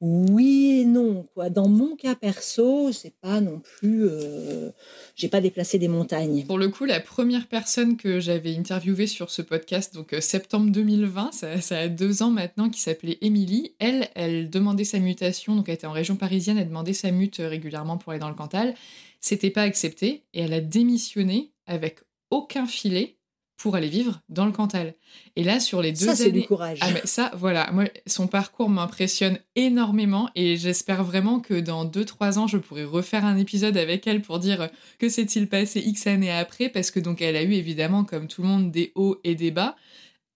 oui 0.00 0.80
et 0.80 0.84
non. 0.84 1.26
Quoi. 1.34 1.48
Dans 1.48 1.68
mon 1.68 1.96
cas 1.96 2.14
perso, 2.14 2.92
c'est 2.92 3.14
pas 3.20 3.40
non 3.40 3.60
plus. 3.60 4.06
Euh, 4.06 4.70
j'ai 5.14 5.28
pas 5.28 5.40
déplacé 5.40 5.78
des 5.78 5.88
montagnes. 5.88 6.44
Pour 6.44 6.58
le 6.58 6.68
coup, 6.68 6.84
la 6.84 7.00
première 7.00 7.46
personne 7.46 7.96
que 7.96 8.20
j'avais 8.20 8.54
interviewée 8.56 9.06
sur 9.06 9.30
ce 9.30 9.40
podcast, 9.40 9.94
donc 9.94 10.12
euh, 10.12 10.20
septembre 10.20 10.70
2020, 10.70 11.32
ça, 11.32 11.60
ça, 11.60 11.78
a 11.78 11.88
deux 11.88 12.22
ans 12.22 12.30
maintenant, 12.30 12.68
qui 12.68 12.80
s'appelait 12.80 13.16
Émilie, 13.22 13.74
elle, 13.78 14.08
elle 14.14 14.50
demandait 14.50 14.84
sa 14.84 14.98
mutation, 14.98 15.56
donc 15.56 15.68
elle 15.68 15.76
était 15.76 15.86
en 15.86 15.92
région 15.92 16.16
parisienne, 16.16 16.58
elle 16.58 16.68
demandait 16.68 16.92
sa 16.92 17.10
mute 17.10 17.40
euh, 17.40 17.48
régulièrement 17.48 17.96
pour 17.96 18.12
aller 18.12 18.20
dans 18.20 18.28
le 18.28 18.34
Cantal. 18.34 18.74
C'était 19.20 19.50
pas 19.50 19.62
accepté 19.62 20.24
et 20.34 20.42
elle 20.42 20.52
a 20.52 20.60
démissionné 20.60 21.52
avec 21.66 22.00
aucun 22.30 22.66
filet 22.66 23.15
pour 23.56 23.74
aller 23.74 23.88
vivre 23.88 24.20
dans 24.28 24.44
le 24.44 24.52
Cantal. 24.52 24.94
Et 25.34 25.44
là, 25.44 25.60
sur 25.60 25.80
les 25.80 25.92
deux 25.92 26.14
ça, 26.14 26.22
années... 26.22 26.40
du 26.40 26.46
courage. 26.46 26.78
Ah, 26.82 26.90
mais 26.92 27.00
ça, 27.04 27.30
voilà, 27.36 27.70
moi, 27.72 27.84
son 28.06 28.26
parcours 28.26 28.68
m'impressionne 28.68 29.38
énormément 29.54 30.28
et 30.34 30.56
j'espère 30.56 31.04
vraiment 31.04 31.40
que 31.40 31.58
dans 31.58 31.84
deux, 31.84 32.04
trois 32.04 32.38
ans, 32.38 32.46
je 32.46 32.58
pourrai 32.58 32.84
refaire 32.84 33.24
un 33.24 33.36
épisode 33.36 33.76
avec 33.76 34.06
elle 34.06 34.20
pour 34.20 34.38
dire 34.38 34.68
que 34.98 35.08
s'est-il 35.08 35.48
passé 35.48 35.80
X 35.80 36.06
années 36.06 36.30
après, 36.30 36.68
parce 36.68 36.90
que 36.90 37.00
donc 37.00 37.22
elle 37.22 37.36
a 37.36 37.42
eu 37.42 37.52
évidemment, 37.52 38.04
comme 38.04 38.28
tout 38.28 38.42
le 38.42 38.48
monde, 38.48 38.70
des 38.70 38.92
hauts 38.94 39.18
et 39.24 39.34
des 39.34 39.50
bas 39.50 39.76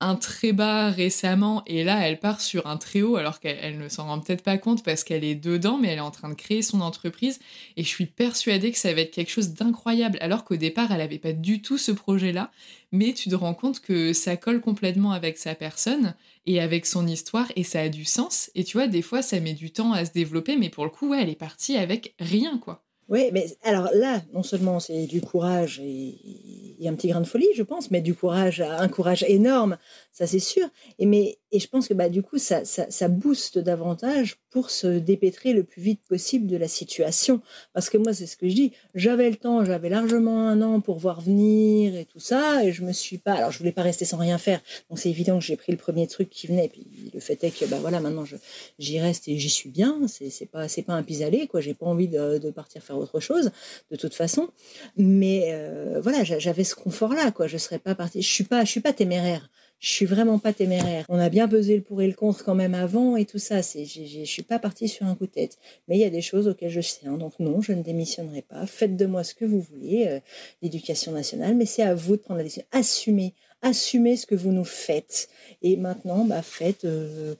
un 0.00 0.16
très 0.16 0.52
bas 0.52 0.90
récemment 0.90 1.62
et 1.66 1.84
là 1.84 2.06
elle 2.06 2.18
part 2.18 2.40
sur 2.40 2.66
un 2.66 2.76
très 2.76 3.02
haut 3.02 3.16
alors 3.16 3.38
qu'elle 3.38 3.78
ne 3.78 3.88
s'en 3.88 4.06
rend 4.06 4.20
peut-être 4.20 4.42
pas 4.42 4.58
compte 4.58 4.82
parce 4.82 5.04
qu'elle 5.04 5.24
est 5.24 5.34
dedans 5.34 5.78
mais 5.78 5.88
elle 5.88 5.98
est 5.98 6.02
en 6.02 6.10
train 6.10 6.28
de 6.28 6.34
créer 6.34 6.62
son 6.62 6.80
entreprise 6.80 7.38
et 7.76 7.82
je 7.82 7.88
suis 7.88 8.06
persuadée 8.06 8.72
que 8.72 8.78
ça 8.78 8.92
va 8.94 9.02
être 9.02 9.10
quelque 9.10 9.30
chose 9.30 9.50
d'incroyable 9.50 10.18
alors 10.20 10.44
qu'au 10.44 10.56
départ 10.56 10.90
elle 10.92 11.00
avait 11.00 11.18
pas 11.18 11.32
du 11.32 11.62
tout 11.62 11.78
ce 11.78 11.92
projet 11.92 12.32
là 12.32 12.50
mais 12.92 13.12
tu 13.12 13.28
te 13.28 13.34
rends 13.34 13.54
compte 13.54 13.80
que 13.80 14.12
ça 14.12 14.36
colle 14.36 14.60
complètement 14.60 15.12
avec 15.12 15.38
sa 15.38 15.54
personne 15.54 16.14
et 16.46 16.60
avec 16.60 16.86
son 16.86 17.06
histoire 17.06 17.50
et 17.56 17.62
ça 17.62 17.80
a 17.82 17.88
du 17.88 18.04
sens. 18.04 18.50
Et 18.54 18.64
tu 18.64 18.76
vois 18.76 18.88
des 18.88 19.02
fois 19.02 19.22
ça 19.22 19.38
met 19.40 19.54
du 19.54 19.70
temps 19.72 19.92
à 19.92 20.04
se 20.04 20.12
développer 20.12 20.56
mais 20.56 20.70
pour 20.70 20.84
le 20.84 20.90
coup 20.90 21.10
ouais 21.10 21.22
elle 21.22 21.28
est 21.28 21.34
partie 21.36 21.76
avec 21.76 22.14
rien 22.18 22.58
quoi 22.58 22.84
oui, 23.10 23.30
mais 23.32 23.46
alors 23.64 23.90
là, 23.92 24.22
non 24.32 24.44
seulement 24.44 24.78
c'est 24.78 25.06
du 25.06 25.20
courage 25.20 25.80
et, 25.80 26.76
et, 26.80 26.88
un 26.88 26.94
petit 26.94 27.08
grain 27.08 27.20
de 27.20 27.26
folie, 27.26 27.48
je 27.56 27.64
pense, 27.64 27.90
mais 27.90 28.00
du 28.00 28.14
courage, 28.14 28.60
un 28.60 28.88
courage 28.88 29.24
énorme, 29.28 29.76
ça 30.12 30.26
c'est 30.26 30.38
sûr. 30.38 30.68
Et, 30.98 31.06
mais, 31.06 31.38
et 31.52 31.58
je 31.60 31.68
pense 31.68 31.88
que 31.88 31.94
bah, 31.94 32.08
du 32.08 32.22
coup, 32.22 32.38
ça, 32.38 32.64
ça, 32.64 32.90
ça, 32.90 33.08
booste 33.08 33.58
davantage 33.58 34.36
pour 34.50 34.70
se 34.70 34.86
dépêtrer 34.86 35.52
le 35.52 35.64
plus 35.64 35.82
vite 35.82 36.00
possible 36.08 36.46
de 36.46 36.56
la 36.56 36.68
situation. 36.68 37.40
Parce 37.72 37.90
que 37.90 37.98
moi, 37.98 38.12
c'est 38.12 38.26
ce 38.26 38.36
que 38.36 38.48
je 38.48 38.54
dis, 38.54 38.72
j'avais 38.94 39.30
le 39.30 39.36
temps, 39.36 39.64
j'avais 39.64 39.88
largement 39.88 40.48
un 40.48 40.60
an 40.62 40.80
pour 40.80 40.98
voir 40.98 41.20
venir 41.20 41.94
et 41.96 42.04
tout 42.04 42.20
ça, 42.20 42.64
et 42.64 42.72
je 42.72 42.82
me 42.82 42.92
suis 42.92 43.18
pas. 43.18 43.34
Alors, 43.34 43.52
je 43.52 43.58
voulais 43.58 43.72
pas 43.72 43.82
rester 43.82 44.04
sans 44.04 44.18
rien 44.18 44.38
faire, 44.38 44.60
donc 44.88 44.98
c'est 44.98 45.10
évident 45.10 45.38
que 45.38 45.44
j'ai 45.44 45.56
pris 45.56 45.72
le 45.72 45.78
premier 45.78 46.06
truc 46.06 46.30
qui 46.30 46.46
venait. 46.46 46.68
Puis 46.68 46.86
le 47.12 47.20
fait 47.20 47.42
est 47.44 47.50
que, 47.50 47.64
bah 47.66 47.78
voilà, 47.80 48.00
maintenant 48.00 48.24
j'y 48.78 49.00
reste 49.00 49.28
et 49.28 49.38
j'y 49.38 49.50
suis 49.50 49.70
bien. 49.70 50.00
C'est 50.08 50.46
pas, 50.46 50.66
pas 50.86 50.92
un 50.94 51.02
pis-aller, 51.02 51.46
quoi. 51.46 51.60
J'ai 51.60 51.74
pas 51.74 51.86
envie 51.86 52.08
de, 52.08 52.38
de 52.38 52.50
partir 52.50 52.82
faire 52.82 52.98
autre 52.98 53.20
chose, 53.20 53.50
de 53.90 53.96
toute 53.96 54.14
façon. 54.14 54.48
Mais 54.96 55.50
euh, 55.52 56.00
voilà, 56.02 56.24
j'avais 56.24 56.64
ce 56.64 56.74
confort-là, 56.74 57.30
quoi. 57.30 57.46
Je 57.46 57.58
serais 57.58 57.78
pas 57.78 57.94
partie. 57.94 58.22
Je 58.22 58.30
suis 58.30 58.44
pas, 58.44 58.64
je 58.64 58.70
suis 58.70 58.80
pas 58.80 58.92
téméraire. 58.92 59.50
Je 59.80 59.88
suis 59.88 60.04
vraiment 60.04 60.38
pas 60.38 60.52
téméraire. 60.52 61.06
On 61.08 61.18
a 61.18 61.30
bien 61.30 61.48
pesé 61.48 61.74
le 61.74 61.82
pour 61.82 62.02
et 62.02 62.06
le 62.06 62.12
contre 62.12 62.44
quand 62.44 62.54
même 62.54 62.74
avant 62.74 63.16
et 63.16 63.24
tout 63.24 63.38
ça. 63.38 63.62
C'est, 63.62 63.86
je 63.86 64.24
suis 64.24 64.42
pas 64.42 64.58
partie 64.58 64.88
sur 64.88 65.06
un 65.06 65.14
coup 65.14 65.26
de 65.26 65.32
tête. 65.32 65.58
Mais 65.88 65.96
il 65.96 66.00
y 66.00 66.04
a 66.04 66.10
des 66.10 66.20
choses 66.20 66.48
auxquelles 66.48 66.70
je 66.70 66.80
tiens. 66.80 67.16
Donc 67.16 67.40
non, 67.40 67.62
je 67.62 67.72
ne 67.72 67.82
démissionnerai 67.82 68.42
pas. 68.42 68.66
Faites 68.66 68.96
de 68.96 69.06
moi 69.06 69.24
ce 69.24 69.34
que 69.34 69.46
vous 69.46 69.60
voulez, 69.60 70.06
euh, 70.06 70.20
l'éducation 70.60 71.12
nationale. 71.12 71.56
Mais 71.56 71.64
c'est 71.64 71.82
à 71.82 71.94
vous 71.94 72.16
de 72.16 72.20
prendre 72.20 72.38
la 72.38 72.44
décision. 72.44 72.66
Assumez, 72.72 73.34
assumez 73.62 74.16
ce 74.16 74.26
que 74.26 74.34
vous 74.34 74.52
nous 74.52 74.64
faites. 74.64 75.28
Et 75.62 75.76
maintenant, 75.76 76.24
bah, 76.24 76.42
faites. 76.42 76.84
Euh, 76.84 77.34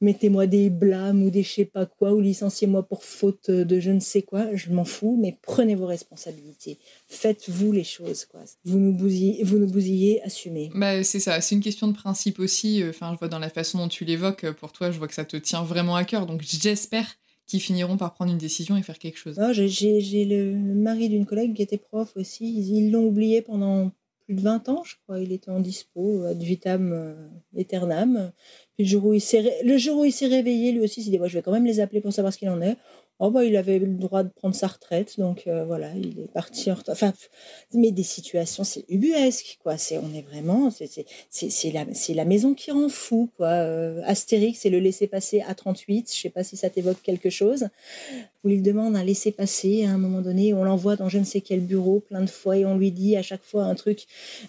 mettez-moi 0.00 0.46
des 0.46 0.70
blâmes 0.70 1.22
ou 1.22 1.30
des 1.30 1.42
je 1.42 1.52
sais 1.52 1.64
pas 1.64 1.86
quoi, 1.86 2.12
ou 2.12 2.20
licenciez-moi 2.20 2.82
pour 2.82 3.04
faute 3.04 3.50
de 3.50 3.80
je 3.80 3.90
ne 3.90 4.00
sais 4.00 4.22
quoi, 4.22 4.54
je 4.54 4.70
m'en 4.70 4.84
fous, 4.84 5.18
mais 5.20 5.36
prenez 5.42 5.74
vos 5.74 5.86
responsabilités. 5.86 6.78
Faites-vous 7.08 7.72
les 7.72 7.84
choses, 7.84 8.24
quoi. 8.24 8.40
Vous 8.64 8.78
nous 8.78 8.92
bousillez, 8.92 9.44
vous 9.44 9.58
nous 9.58 9.66
bousillez 9.66 10.22
assumez. 10.22 10.70
Bah, 10.74 11.02
c'est 11.04 11.20
ça, 11.20 11.40
c'est 11.40 11.54
une 11.54 11.60
question 11.60 11.88
de 11.88 11.92
principe 11.92 12.38
aussi. 12.38 12.82
Enfin, 12.88 13.12
je 13.12 13.18
vois 13.18 13.28
dans 13.28 13.38
la 13.38 13.50
façon 13.50 13.78
dont 13.78 13.88
tu 13.88 14.04
l'évoques, 14.04 14.50
pour 14.52 14.72
toi, 14.72 14.90
je 14.90 14.98
vois 14.98 15.08
que 15.08 15.14
ça 15.14 15.24
te 15.24 15.36
tient 15.36 15.62
vraiment 15.62 15.96
à 15.96 16.04
cœur. 16.04 16.26
Donc, 16.26 16.42
j'espère 16.42 17.16
qu'ils 17.46 17.60
finiront 17.60 17.96
par 17.96 18.14
prendre 18.14 18.30
une 18.30 18.38
décision 18.38 18.76
et 18.76 18.82
faire 18.82 18.98
quelque 18.98 19.18
chose. 19.18 19.36
Ah, 19.38 19.52
j'ai 19.52 20.24
le, 20.24 20.54
mari 20.54 21.08
d'une 21.08 21.26
collègue 21.26 21.54
qui 21.54 21.62
était 21.62 21.78
prof 21.78 22.12
aussi. 22.14 22.44
Ils 22.46 22.90
l'ont 22.92 23.06
oublié 23.06 23.42
pendant 23.42 23.90
plus 24.30 24.36
de 24.36 24.42
20 24.42 24.68
ans, 24.68 24.84
je 24.84 24.94
crois. 25.02 25.18
Il 25.18 25.32
était 25.32 25.50
en 25.50 25.58
dispo, 25.58 26.22
ad 26.22 26.40
vitam 26.40 26.92
euh, 26.92 27.14
aeternam. 27.58 28.30
Le 28.78 28.84
jour 28.84 29.06
où 29.06 29.12
il 29.12 29.20
s'est, 29.20 29.58
le 29.64 29.76
jour 29.76 29.98
où 29.98 30.04
il 30.04 30.12
s'est 30.12 30.28
réveillé, 30.28 30.70
lui 30.70 30.82
aussi, 30.82 31.00
il 31.00 31.04
s'est 31.04 31.10
dit 31.10 31.18
Je 31.20 31.36
vais 31.36 31.42
quand 31.42 31.50
même 31.50 31.66
les 31.66 31.80
appeler 31.80 32.00
pour 32.00 32.12
savoir 32.12 32.32
ce 32.32 32.38
qu'il 32.38 32.48
en 32.48 32.62
est. 32.62 32.76
Oh, 33.22 33.30
bah, 33.30 33.44
il 33.44 33.54
avait 33.56 33.78
le 33.78 33.86
droit 33.86 34.22
de 34.22 34.30
prendre 34.30 34.54
sa 34.54 34.66
retraite, 34.66 35.18
donc 35.18 35.44
euh, 35.46 35.64
voilà, 35.64 35.90
il 35.94 36.18
est 36.20 36.32
parti 36.32 36.70
en 36.72 36.76
Enfin, 36.88 37.12
mais 37.74 37.90
des 37.90 38.02
situations, 38.02 38.64
c'est 38.64 38.84
ubuesque, 38.88 39.58
quoi. 39.62 39.76
C'est, 39.76 39.98
on 39.98 40.14
est 40.14 40.22
vraiment, 40.22 40.70
c'est, 40.70 40.88
c'est, 41.28 41.70
la, 41.70 41.84
c'est 41.92 42.14
la 42.14 42.24
maison 42.24 42.54
qui 42.54 42.70
rend 42.70 42.88
fou, 42.88 43.28
quoi. 43.36 43.48
Euh, 43.48 44.00
Astérix 44.06 44.64
et 44.64 44.70
le 44.70 44.78
laisser-passer 44.78 45.42
à 45.46 45.54
38, 45.54 46.10
je 46.14 46.18
sais 46.18 46.30
pas 46.30 46.44
si 46.44 46.56
ça 46.56 46.70
t'évoque 46.70 47.02
quelque 47.02 47.28
chose, 47.28 47.68
où 48.42 48.48
il 48.48 48.62
demande 48.62 48.96
un 48.96 49.04
laisser-passer 49.04 49.84
à 49.84 49.90
un 49.90 49.98
moment 49.98 50.22
donné, 50.22 50.54
on 50.54 50.64
l'envoie 50.64 50.96
dans 50.96 51.08
je 51.08 51.18
ne 51.18 51.24
sais 51.24 51.42
quel 51.42 51.60
bureau 51.60 52.00
plein 52.00 52.22
de 52.22 52.30
fois 52.30 52.56
et 52.56 52.64
on 52.64 52.78
lui 52.78 52.90
dit 52.90 53.16
à 53.16 53.22
chaque 53.22 53.44
fois 53.44 53.64
un 53.64 53.74
truc 53.74 54.06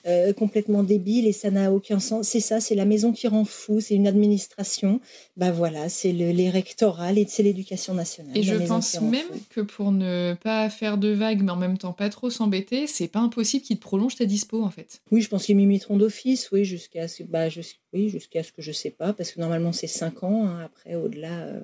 euh, 0.08 0.32
complètement 0.32 0.84
débile 0.84 1.28
et 1.28 1.34
ça 1.34 1.52
n'a 1.52 1.74
aucun 1.74 2.00
sens. 2.00 2.28
C'est 2.28 2.40
ça, 2.40 2.62
c'est 2.62 2.76
la 2.76 2.86
maison 2.86 3.12
qui 3.12 3.28
rend 3.28 3.44
fou, 3.44 3.82
c'est 3.82 3.96
une 3.96 4.08
administration. 4.08 5.02
Ben 5.36 5.52
voilà, 5.52 5.90
c'est 5.90 6.14
le, 6.14 6.32
les 6.32 6.50
rectorales 6.50 7.18
et 7.18 7.26
c'est 7.28 7.44
l'éducation 7.44 7.94
nationale. 7.94 8.38
Pense 8.68 9.00
même 9.02 9.28
que 9.50 9.62
pour 9.62 9.92
ne 9.92 10.36
pas 10.42 10.70
faire 10.70 10.98
de 10.98 11.10
vagues, 11.10 11.42
mais 11.44 11.52
en 11.52 11.58
même 11.58 11.78
temps 11.78 11.94
pas 11.94 12.10
trop 12.10 12.30
s'embêter, 12.30 12.88
c'est 12.88 13.08
pas 13.08 13.20
impossible 13.20 13.64
qu'ils 13.64 13.78
te 13.78 13.82
prolongent 13.82 14.16
ta 14.16 14.26
dispo, 14.26 14.64
en 14.64 14.70
fait. 14.70 15.02
Oui, 15.12 15.22
je 15.22 15.30
pense 15.30 15.46
qu'ils 15.46 15.58
m'imiteront 15.58 15.98
d'office, 15.98 16.52
oui, 16.52 16.66
jusqu'à 16.66 17.08
ce, 17.08 17.24
bah, 17.24 17.48
oui, 17.94 18.10
jusqu'à 18.10 18.44
ce 18.44 18.52
que 18.52 18.62
je 18.62 18.72
sais 18.72 18.92
pas, 18.92 19.14
parce 19.14 19.32
que 19.32 19.40
normalement 19.40 19.72
c'est 19.72 19.88
5 19.88 20.24
ans. 20.24 20.48
Hein, 20.48 20.62
après, 20.64 20.96
au-delà, 20.96 21.40
euh, 21.40 21.62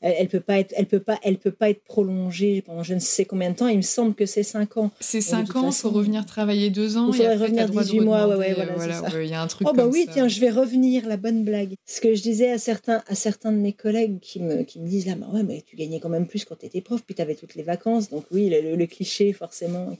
elle, 0.00 0.28
peut 0.28 0.40
pas 0.40 0.58
être, 0.58 0.74
elle 0.76 0.86
peut 0.86 1.00
pas, 1.00 1.18
elle 1.22 1.38
peut 1.38 1.50
pas 1.50 1.70
être 1.70 1.82
prolongée 1.82 2.62
pendant 2.62 2.82
je 2.82 2.94
ne 2.94 2.98
sais 2.98 3.24
combien 3.24 3.50
de 3.50 3.56
temps. 3.56 3.68
Il 3.68 3.78
me 3.78 3.82
semble 3.82 4.14
que 4.14 4.26
c'est 4.26 4.42
5 4.42 4.76
ans. 4.76 4.90
C'est 5.00 5.20
5 5.20 5.56
ans, 5.56 5.70
il 5.70 5.74
faut 5.74 5.90
revenir 5.90 6.26
travailler 6.26 6.70
2 6.70 6.96
ans. 6.96 7.08
Il 7.08 7.16
faudrait 7.16 7.36
revenir 7.36 7.68
18 7.68 8.00
mois, 8.00 8.28
ouais, 8.28 8.36
ouais, 8.36 8.54
voilà. 8.74 9.22
Il 9.22 9.30
y 9.30 9.34
a 9.34 9.42
un 9.42 9.46
truc 9.46 9.66
Oh 9.68 9.74
bah 9.74 9.86
oui, 9.86 10.06
tiens, 10.12 10.28
je 10.28 10.40
vais 10.40 10.50
revenir, 10.50 11.06
la 11.06 11.16
bonne 11.16 11.44
blague. 11.44 11.74
Ce 11.86 12.00
que 12.00 12.14
je 12.14 12.22
disais 12.22 12.50
à 12.50 12.58
certains, 12.58 13.02
à 13.06 13.14
certains 13.14 13.52
de 13.52 13.58
mes 13.58 13.72
collègues 13.72 14.20
qui 14.20 14.40
me, 14.40 14.62
qui 14.62 14.80
me 14.80 14.86
disent 14.86 15.06
là, 15.06 15.14
bah 15.14 15.28
ouais, 15.32 15.42
mais 15.42 15.62
tu 15.66 15.76
gagnais 15.76 16.00
quand 16.00 16.08
même 16.08 16.26
plus 16.26 16.44
quand 16.44 16.56
tu 16.56 16.66
étais 16.66 16.80
prof, 16.80 17.02
puis 17.04 17.14
tu 17.14 17.22
avais 17.22 17.34
toutes 17.34 17.54
les 17.54 17.62
vacances, 17.62 18.10
donc 18.10 18.24
oui, 18.30 18.50
le, 18.50 18.86
cliché 18.86 19.32
forcément. 19.32 19.96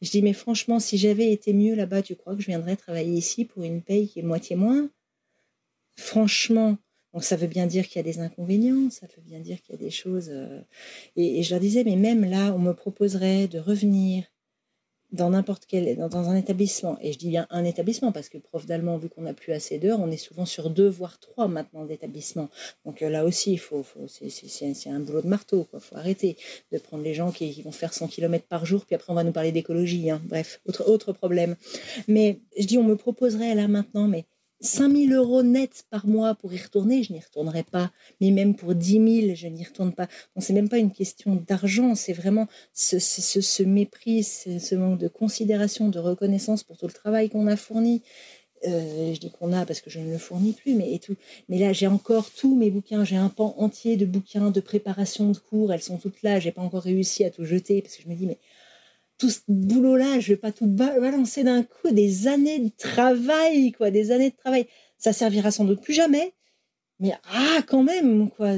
Je 0.00 0.10
dis 0.10 0.22
mais 0.22 0.32
franchement, 0.32 0.80
si 0.80 0.96
j'avais 0.96 1.30
été 1.30 1.52
mieux 1.52 1.74
là-bas, 1.74 2.02
tu 2.02 2.14
crois 2.14 2.34
que 2.34 2.40
je 2.40 2.46
viendrais 2.46 2.76
travailler 2.76 3.12
ici 3.12 3.44
pour 3.44 3.64
une 3.64 3.82
paye 3.82 4.08
qui 4.08 4.20
est 4.20 4.22
moitié 4.22 4.56
moins? 4.56 4.88
Franchement, 5.96 6.78
donc 7.14 7.22
ça 7.22 7.36
veut 7.36 7.46
bien 7.46 7.66
dire 7.66 7.86
qu'il 7.86 7.96
y 7.96 8.00
a 8.00 8.02
des 8.02 8.18
inconvénients, 8.18 8.90
ça 8.90 9.06
veut 9.06 9.22
bien 9.22 9.38
dire 9.38 9.62
qu'il 9.62 9.76
y 9.76 9.78
a 9.78 9.80
des 9.80 9.90
choses. 9.90 10.30
Euh, 10.30 10.60
et, 11.14 11.44
je 11.44 11.50
leur 11.50 11.60
disais, 11.60 11.84
mais 11.84 11.94
même 11.94 12.28
là, 12.28 12.52
on 12.52 12.58
me 12.58 12.72
proposerait 12.72 13.46
de 13.46 13.60
revenir 13.60 14.24
dans 15.12 15.30
n'importe 15.30 15.66
quel, 15.68 15.96
dans, 15.96 16.28
un 16.28 16.34
établissement. 16.34 16.98
Et 17.00 17.12
je 17.12 17.18
dis 17.18 17.28
bien 17.28 17.46
un 17.50 17.62
établissement 17.62 18.10
parce 18.10 18.28
que 18.28 18.36
prof 18.36 18.66
d'allemand, 18.66 18.98
vu 18.98 19.08
qu'on 19.08 19.22
n'a 19.22 19.32
plus 19.32 19.52
assez 19.52 19.78
d'heures, 19.78 20.00
on 20.00 20.10
est 20.10 20.16
souvent 20.16 20.44
sur 20.44 20.70
deux 20.70 20.88
voire 20.88 21.20
trois 21.20 21.46
maintenant 21.46 21.84
d'établissements. 21.84 22.48
Donc 22.84 23.00
euh, 23.00 23.08
là 23.08 23.24
aussi, 23.24 23.52
il 23.52 23.60
faut, 23.60 23.84
c'est 24.08 24.90
un 24.90 24.98
boulot 24.98 25.22
de 25.22 25.28
marteau. 25.28 25.68
Il 25.72 25.78
faut 25.78 25.94
arrêter 25.94 26.36
de 26.72 26.78
prendre 26.78 27.04
les 27.04 27.14
gens 27.14 27.30
qui, 27.30 27.62
vont 27.62 27.70
faire 27.70 27.94
100 27.94 28.08
km 28.08 28.44
par 28.48 28.66
jour, 28.66 28.84
puis 28.86 28.96
après 28.96 29.12
on 29.12 29.14
va 29.14 29.22
nous 29.22 29.30
parler 29.30 29.52
d'écologie. 29.52 30.10
Hein. 30.10 30.20
Bref, 30.24 30.60
autre, 30.66 30.90
autre 30.90 31.12
problème. 31.12 31.54
Mais 32.08 32.40
je 32.58 32.66
dis, 32.66 32.76
on 32.76 32.82
me 32.82 32.96
proposerait 32.96 33.54
là 33.54 33.68
maintenant, 33.68 34.08
mais 34.08 34.24
5 34.64 34.90
000 34.90 35.12
euros 35.12 35.42
net 35.42 35.84
par 35.90 36.06
mois 36.06 36.34
pour 36.34 36.52
y 36.52 36.58
retourner, 36.58 37.02
je 37.02 37.12
n'y 37.12 37.20
retournerai 37.20 37.62
pas. 37.64 37.92
Mais 38.20 38.30
même 38.30 38.54
pour 38.54 38.74
10 38.74 39.22
000, 39.26 39.34
je 39.34 39.46
n'y 39.46 39.62
retourne 39.64 39.92
pas. 39.92 40.06
Donc, 40.34 40.42
c'est 40.44 40.52
même 40.54 40.68
pas 40.68 40.78
une 40.78 40.90
question 40.90 41.36
d'argent, 41.46 41.94
c'est 41.94 42.12
vraiment 42.12 42.48
ce, 42.72 42.98
ce, 42.98 43.40
ce 43.40 43.62
mépris, 43.62 44.24
ce, 44.24 44.74
manque 44.74 44.98
de 44.98 45.08
considération, 45.08 45.88
de 45.88 45.98
reconnaissance 45.98 46.62
pour 46.62 46.78
tout 46.78 46.86
le 46.86 46.92
travail 46.92 47.28
qu'on 47.28 47.46
a 47.46 47.56
fourni. 47.56 48.02
Euh, 48.66 49.12
je 49.12 49.20
dis 49.20 49.30
qu'on 49.30 49.52
a 49.52 49.66
parce 49.66 49.82
que 49.82 49.90
je 49.90 50.00
ne 50.00 50.10
le 50.10 50.16
fournis 50.16 50.54
plus, 50.54 50.74
mais 50.74 50.94
et 50.94 50.98
tout. 50.98 51.16
Mais 51.50 51.58
là, 51.58 51.74
j'ai 51.74 51.86
encore 51.86 52.30
tous 52.30 52.56
mes 52.56 52.70
bouquins. 52.70 53.04
J'ai 53.04 53.16
un 53.16 53.28
pan 53.28 53.54
entier 53.58 53.98
de 53.98 54.06
bouquins 54.06 54.50
de 54.50 54.60
préparation 54.60 55.30
de 55.30 55.36
cours. 55.36 55.72
Elles 55.74 55.82
sont 55.82 55.98
toutes 55.98 56.22
là. 56.22 56.40
J'ai 56.40 56.52
pas 56.52 56.62
encore 56.62 56.82
réussi 56.82 57.24
à 57.24 57.30
tout 57.30 57.44
jeter 57.44 57.82
parce 57.82 57.96
que 57.96 58.02
je 58.02 58.08
me 58.08 58.14
dis, 58.14 58.26
mais 58.26 58.38
tout 59.18 59.30
ce 59.30 59.40
boulot-là, 59.48 60.20
je 60.20 60.28
vais 60.28 60.36
pas 60.36 60.52
tout 60.52 60.66
balancer 60.66 61.44
d'un 61.44 61.62
coup, 61.62 61.90
des 61.90 62.26
années 62.26 62.58
de 62.58 62.70
travail, 62.76 63.72
quoi, 63.72 63.90
des 63.90 64.10
années 64.10 64.30
de 64.30 64.36
travail. 64.36 64.66
Ça 64.98 65.12
servira 65.12 65.50
sans 65.50 65.64
doute 65.64 65.82
plus 65.82 65.94
jamais, 65.94 66.34
mais 67.00 67.12
ah, 67.32 67.60
quand 67.66 67.82
même, 67.82 68.30
quoi. 68.30 68.52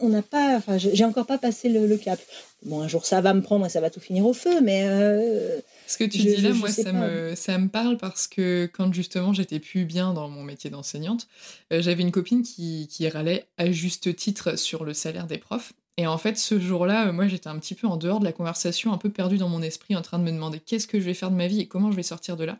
On 0.00 0.08
n'a 0.08 0.22
pas, 0.22 0.56
enfin, 0.56 0.78
j'ai 0.78 1.04
encore 1.04 1.26
pas 1.26 1.38
passé 1.38 1.68
le, 1.68 1.96
cap. 1.96 2.20
Bon, 2.64 2.80
un 2.80 2.88
jour 2.88 3.06
ça 3.06 3.20
va 3.20 3.32
me 3.32 3.40
prendre 3.40 3.64
et 3.64 3.68
ça 3.68 3.80
va 3.80 3.88
tout 3.88 4.00
finir 4.00 4.26
au 4.26 4.32
feu, 4.32 4.60
mais. 4.60 4.82
Euh, 4.84 5.60
ce 5.86 5.96
que 5.96 6.04
tu 6.04 6.18
dis 6.18 6.36
là, 6.38 6.52
moi, 6.52 6.70
ça 6.70 6.92
me, 6.92 7.34
ça 7.34 7.56
me 7.58 7.68
parle 7.68 7.96
parce 7.96 8.26
que 8.26 8.68
quand 8.72 8.92
justement 8.92 9.32
j'étais 9.32 9.60
plus 9.60 9.84
bien 9.84 10.12
dans 10.12 10.28
mon 10.28 10.42
métier 10.42 10.70
d'enseignante, 10.70 11.28
euh, 11.72 11.80
j'avais 11.80 12.02
une 12.02 12.10
copine 12.10 12.42
qui, 12.42 12.88
qui 12.90 13.08
râlait 13.08 13.46
à 13.56 13.70
juste 13.70 14.14
titre 14.16 14.58
sur 14.58 14.84
le 14.84 14.92
salaire 14.92 15.26
des 15.26 15.38
profs. 15.38 15.72
Et 15.98 16.06
en 16.06 16.16
fait, 16.16 16.38
ce 16.38 16.58
jour-là, 16.58 17.08
euh, 17.08 17.12
moi, 17.12 17.28
j'étais 17.28 17.48
un 17.48 17.58
petit 17.58 17.74
peu 17.74 17.86
en 17.86 17.96
dehors 17.96 18.18
de 18.18 18.24
la 18.24 18.32
conversation, 18.32 18.92
un 18.92 18.98
peu 18.98 19.10
perdu 19.10 19.36
dans 19.36 19.48
mon 19.48 19.60
esprit, 19.60 19.94
en 19.94 20.02
train 20.02 20.18
de 20.18 20.24
me 20.24 20.30
demander 20.30 20.58
qu'est-ce 20.58 20.86
que 20.86 20.98
je 20.98 21.04
vais 21.04 21.14
faire 21.14 21.30
de 21.30 21.36
ma 21.36 21.46
vie 21.46 21.60
et 21.60 21.68
comment 21.68 21.90
je 21.90 21.96
vais 21.96 22.02
sortir 22.02 22.36
de 22.36 22.44
là. 22.44 22.58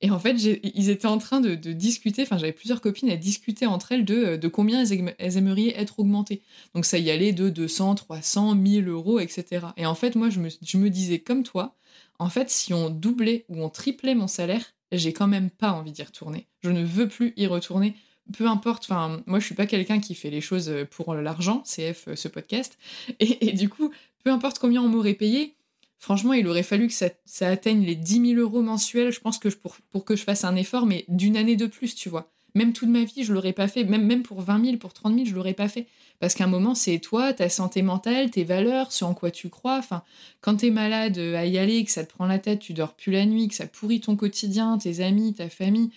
Et 0.00 0.10
en 0.10 0.18
fait, 0.18 0.32
ils 0.32 0.90
étaient 0.90 1.06
en 1.06 1.18
train 1.18 1.40
de, 1.40 1.54
discuter, 1.54 2.22
enfin, 2.22 2.38
j'avais 2.38 2.52
plusieurs 2.52 2.80
copines 2.80 3.10
à 3.10 3.16
discuter 3.16 3.66
entre 3.66 3.92
elles 3.92 4.04
de, 4.04 4.38
euh, 4.44 4.50
combien 4.50 4.84
elles, 4.84 5.36
aimeraient 5.36 5.74
être 5.80 6.00
augmentées. 6.00 6.42
Donc, 6.74 6.84
ça 6.84 6.98
y 6.98 7.10
allait 7.10 7.32
de 7.32 7.50
200, 7.50 7.94
300, 7.94 8.56
1000 8.56 8.88
euros, 8.88 9.20
etc. 9.20 9.66
Et 9.76 9.86
en 9.86 9.94
fait, 9.94 10.16
moi, 10.16 10.28
je 10.30 10.40
me 10.40 10.88
disais, 10.88 11.20
comme 11.20 11.44
toi, 11.44 11.76
en 12.18 12.28
fait, 12.28 12.50
si 12.50 12.74
on 12.74 12.90
doublait 12.90 13.44
ou 13.48 13.62
on 13.62 13.68
triplait 13.68 14.14
mon 14.14 14.26
salaire, 14.26 14.74
j'ai 14.92 15.12
quand 15.12 15.26
même 15.26 15.50
pas 15.50 15.72
envie 15.72 15.92
d'y 15.92 16.02
retourner. 16.02 16.46
Je 16.62 16.70
ne 16.70 16.84
veux 16.84 17.08
plus 17.08 17.32
y 17.36 17.46
retourner 17.46 17.94
peu 18.36 18.46
importe, 18.46 18.84
enfin, 18.84 19.22
moi 19.26 19.40
je 19.40 19.46
suis 19.46 19.54
pas 19.54 19.66
quelqu'un 19.66 20.00
qui 20.00 20.14
fait 20.14 20.30
les 20.30 20.40
choses 20.40 20.68
euh, 20.68 20.84
pour 20.84 21.14
l'argent, 21.14 21.62
CF 21.64 22.08
euh, 22.08 22.16
ce 22.16 22.28
podcast, 22.28 22.78
et, 23.20 23.52
du 23.52 23.68
coup, 23.68 23.90
peu 24.24 24.30
importe 24.30 24.58
combien 24.58 24.82
on 24.82 24.88
m'aurait 24.88 25.14
payé, 25.14 25.54
franchement, 25.98 26.32
il 26.32 26.46
aurait 26.48 26.62
fallu 26.62 26.88
que 26.88 26.94
ça, 26.94 27.48
atteigne 27.48 27.84
les 27.84 27.96
10 27.96 28.34
000 28.34 28.40
euros 28.40 28.62
mensuels, 28.62 29.12
je 29.12 29.20
pense 29.20 29.38
que 29.38 29.48
pour, 29.48 30.04
que 30.04 30.16
je 30.16 30.24
fasse 30.24 30.44
un 30.44 30.56
effort, 30.56 30.86
mais 30.86 31.04
d'une 31.08 31.36
année 31.36 31.56
de 31.56 31.66
plus, 31.66 31.94
tu 31.94 32.08
vois. 32.08 32.30
Même 32.54 32.74
toute 32.74 32.90
ma 32.90 33.04
vie, 33.04 33.24
je 33.24 33.32
l'aurais 33.32 33.54
pas 33.54 33.66
fait, 33.66 33.84
même, 33.84 34.04
même 34.04 34.22
pour 34.22 34.42
20 34.42 34.64
000, 34.64 34.76
pour 34.76 34.92
30 34.92 35.14
000, 35.14 35.26
je 35.26 35.34
l'aurais 35.34 35.54
pas 35.54 35.68
fait. 35.68 35.86
Parce 36.20 36.34
qu'à 36.34 36.44
un 36.44 36.48
moment, 36.48 36.74
c'est 36.74 36.98
toi, 36.98 37.32
ta 37.32 37.48
santé 37.48 37.80
mentale, 37.82 38.30
tes 38.30 38.44
valeurs, 38.44 38.92
ce 38.92 39.04
en 39.04 39.14
quoi 39.14 39.30
tu 39.30 39.48
crois. 39.48 39.78
Enfin, 39.78 40.02
quand 40.42 40.56
t'es 40.56 40.70
malade 40.70 41.16
euh, 41.18 41.34
à 41.34 41.46
y 41.46 41.56
aller, 41.56 41.82
que 41.84 41.90
ça 41.90 42.04
te 42.04 42.12
prend 42.12 42.26
la 42.26 42.38
tête, 42.38 42.58
tu 42.58 42.74
dors 42.74 42.94
plus 42.94 43.10
la 43.10 43.24
nuit, 43.24 43.48
que 43.48 43.54
ça 43.54 43.66
pourrit 43.66 44.00
ton 44.00 44.16
quotidien, 44.16 44.76
tes 44.76 45.02
amis, 45.02 45.32
ta 45.32 45.48
famille, 45.48 45.90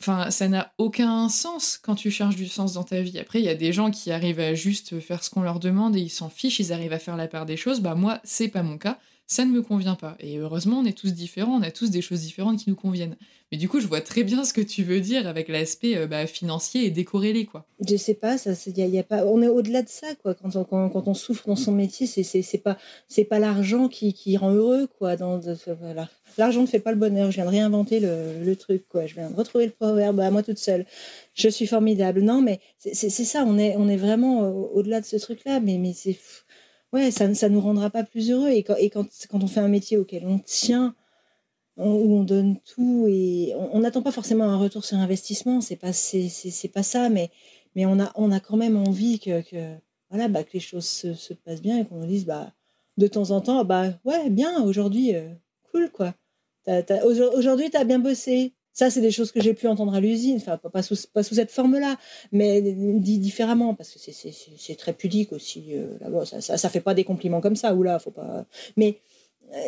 Enfin, 0.00 0.30
ça 0.30 0.48
n'a 0.48 0.72
aucun 0.78 1.28
sens 1.28 1.78
quand 1.82 1.94
tu 1.94 2.10
cherches 2.10 2.36
du 2.36 2.46
sens 2.46 2.74
dans 2.74 2.84
ta 2.84 3.00
vie. 3.00 3.18
Après, 3.18 3.40
il 3.40 3.44
y 3.44 3.48
a 3.48 3.54
des 3.54 3.72
gens 3.72 3.90
qui 3.90 4.12
arrivent 4.12 4.40
à 4.40 4.54
juste 4.54 5.00
faire 5.00 5.24
ce 5.24 5.30
qu'on 5.30 5.42
leur 5.42 5.60
demande 5.60 5.96
et 5.96 6.00
ils 6.00 6.10
s'en 6.10 6.28
fichent, 6.28 6.60
ils 6.60 6.72
arrivent 6.72 6.92
à 6.92 6.98
faire 6.98 7.16
la 7.16 7.28
part 7.28 7.46
des 7.46 7.56
choses. 7.56 7.80
Bah 7.80 7.94
moi, 7.94 8.20
c'est 8.24 8.48
pas 8.48 8.62
mon 8.62 8.78
cas, 8.78 8.98
ça 9.26 9.44
ne 9.44 9.50
me 9.50 9.62
convient 9.62 9.94
pas. 9.94 10.16
Et 10.20 10.38
heureusement, 10.38 10.80
on 10.80 10.84
est 10.84 10.96
tous 10.96 11.12
différents, 11.14 11.56
on 11.56 11.62
a 11.62 11.70
tous 11.70 11.90
des 11.90 12.02
choses 12.02 12.20
différentes 12.20 12.58
qui 12.58 12.68
nous 12.68 12.76
conviennent. 12.76 13.16
Mais 13.50 13.58
du 13.58 13.68
coup, 13.68 13.80
je 13.80 13.86
vois 13.86 14.00
très 14.00 14.24
bien 14.24 14.44
ce 14.44 14.52
que 14.52 14.60
tu 14.60 14.82
veux 14.82 15.00
dire 15.00 15.26
avec 15.26 15.48
l'aspect 15.48 15.96
euh, 15.96 16.06
bah, 16.06 16.26
financier 16.26 16.86
et 16.86 16.90
décorrélé, 16.90 17.46
quoi. 17.46 17.66
Je 17.86 17.96
sais 17.96 18.14
pas, 18.14 18.36
ça, 18.36 18.50
y 18.66 18.98
a, 18.98 19.02
pas, 19.02 19.24
on 19.26 19.40
est 19.42 19.48
au-delà 19.48 19.82
de 19.82 19.88
ça, 19.88 20.08
quoi. 20.22 20.34
Quand 20.34 21.06
on, 21.06 21.14
souffre 21.14 21.46
dans 21.46 21.56
son 21.56 21.72
métier, 21.72 22.06
c'est, 22.06 22.22
c'est, 22.22 22.58
pas, 22.58 23.38
l'argent 23.38 23.88
qui, 23.88 24.36
rend 24.36 24.52
heureux, 24.52 24.88
quoi. 24.98 25.16
L'argent 26.36 26.62
ne 26.62 26.66
fait 26.66 26.80
pas 26.80 26.92
le 26.92 26.98
bonheur. 26.98 27.30
Je 27.30 27.36
viens 27.36 27.44
de 27.44 27.50
réinventer 27.50 28.00
le, 28.00 28.54
truc, 28.56 28.88
quoi. 28.88 29.06
Je 29.06 29.14
viens 29.14 29.30
de 29.30 29.36
retrouver 29.36 29.66
le 29.66 29.72
proverbe 29.72 30.20
à 30.20 30.30
moi 30.30 30.42
toute 30.42 30.58
seule. 30.58 30.84
Je 31.34 31.48
suis 31.48 31.66
formidable. 31.66 32.22
Non, 32.22 32.42
mais 32.42 32.60
c'est, 32.78 33.08
ça. 33.10 33.44
On 33.46 33.58
est, 33.58 33.96
vraiment 33.96 34.48
au-delà 34.50 35.00
de 35.00 35.06
ce 35.06 35.16
truc-là. 35.16 35.60
Mais, 35.60 35.78
mais 35.78 35.92
c'est, 35.92 36.18
ouais, 36.94 37.10
ça, 37.10 37.32
ça 37.34 37.48
nous 37.48 37.60
rendra 37.60 37.90
pas 37.90 38.04
plus 38.04 38.30
heureux. 38.30 38.48
Et 38.48 38.62
quand, 38.62 38.76
et 38.78 38.88
quand, 38.88 39.06
quand 39.28 39.42
on 39.42 39.46
fait 39.48 39.60
un 39.60 39.68
métier 39.68 39.98
auquel 39.98 40.26
on 40.26 40.38
tient 40.38 40.94
où 41.76 42.16
on 42.16 42.22
donne 42.22 42.60
tout 42.60 43.06
et 43.08 43.52
on 43.56 43.80
n'attend 43.80 44.00
pas 44.02 44.12
forcément 44.12 44.44
un 44.44 44.56
retour 44.56 44.84
sur 44.84 44.96
investissement, 44.98 45.60
c'est 45.60 45.76
pas 45.76 45.92
c'est 45.92 46.70
pas 46.72 46.84
ça, 46.84 47.08
mais 47.08 47.30
mais 47.74 47.84
on 47.84 47.98
a 47.98 48.12
on 48.14 48.30
a 48.30 48.38
quand 48.40 48.56
même 48.56 48.76
envie 48.76 49.18
que, 49.18 49.42
que 49.42 49.74
voilà 50.08 50.28
bah, 50.28 50.44
que 50.44 50.52
les 50.52 50.60
choses 50.60 50.86
se, 50.86 51.14
se 51.14 51.34
passent 51.34 51.62
bien 51.62 51.80
et 51.80 51.84
qu'on 51.84 51.96
nous 51.96 52.06
dise 52.06 52.26
bah 52.26 52.52
de 52.96 53.08
temps 53.08 53.32
en 53.32 53.40
temps 53.40 53.64
bah 53.64 53.88
ouais 54.04 54.30
bien 54.30 54.62
aujourd'hui 54.62 55.16
euh, 55.16 55.28
cool 55.72 55.90
quoi 55.90 56.14
aujourd'hui 57.04 57.70
tu 57.70 57.76
as 57.76 57.84
bien 57.84 57.98
bossé 57.98 58.54
ça 58.74 58.90
c'est 58.90 59.00
des 59.00 59.10
choses 59.10 59.32
que 59.32 59.40
j'ai 59.40 59.54
pu 59.54 59.66
entendre 59.66 59.94
à 59.94 60.00
l'usine 60.00 60.36
enfin 60.36 60.58
pas, 60.58 60.82
sous, 60.82 60.96
pas 61.12 61.22
sous 61.22 61.36
cette 61.36 61.50
forme 61.50 61.78
là 61.78 61.96
mais 62.32 62.60
dit 62.60 63.18
différemment 63.18 63.74
parce 63.74 63.90
que 63.90 63.98
c'est 63.98 64.76
très 64.76 64.92
pudique 64.92 65.32
aussi 65.32 65.74
euh, 65.74 65.96
là 66.00 66.24
ça, 66.26 66.40
ça, 66.42 66.58
ça 66.58 66.68
fait 66.68 66.80
pas 66.80 66.94
des 66.94 67.04
compliments 67.04 67.40
comme 67.40 67.56
ça 67.56 67.74
ou 67.74 67.82
là 67.82 67.98
faut 67.98 68.10
pas 68.10 68.44
mais 68.76 69.00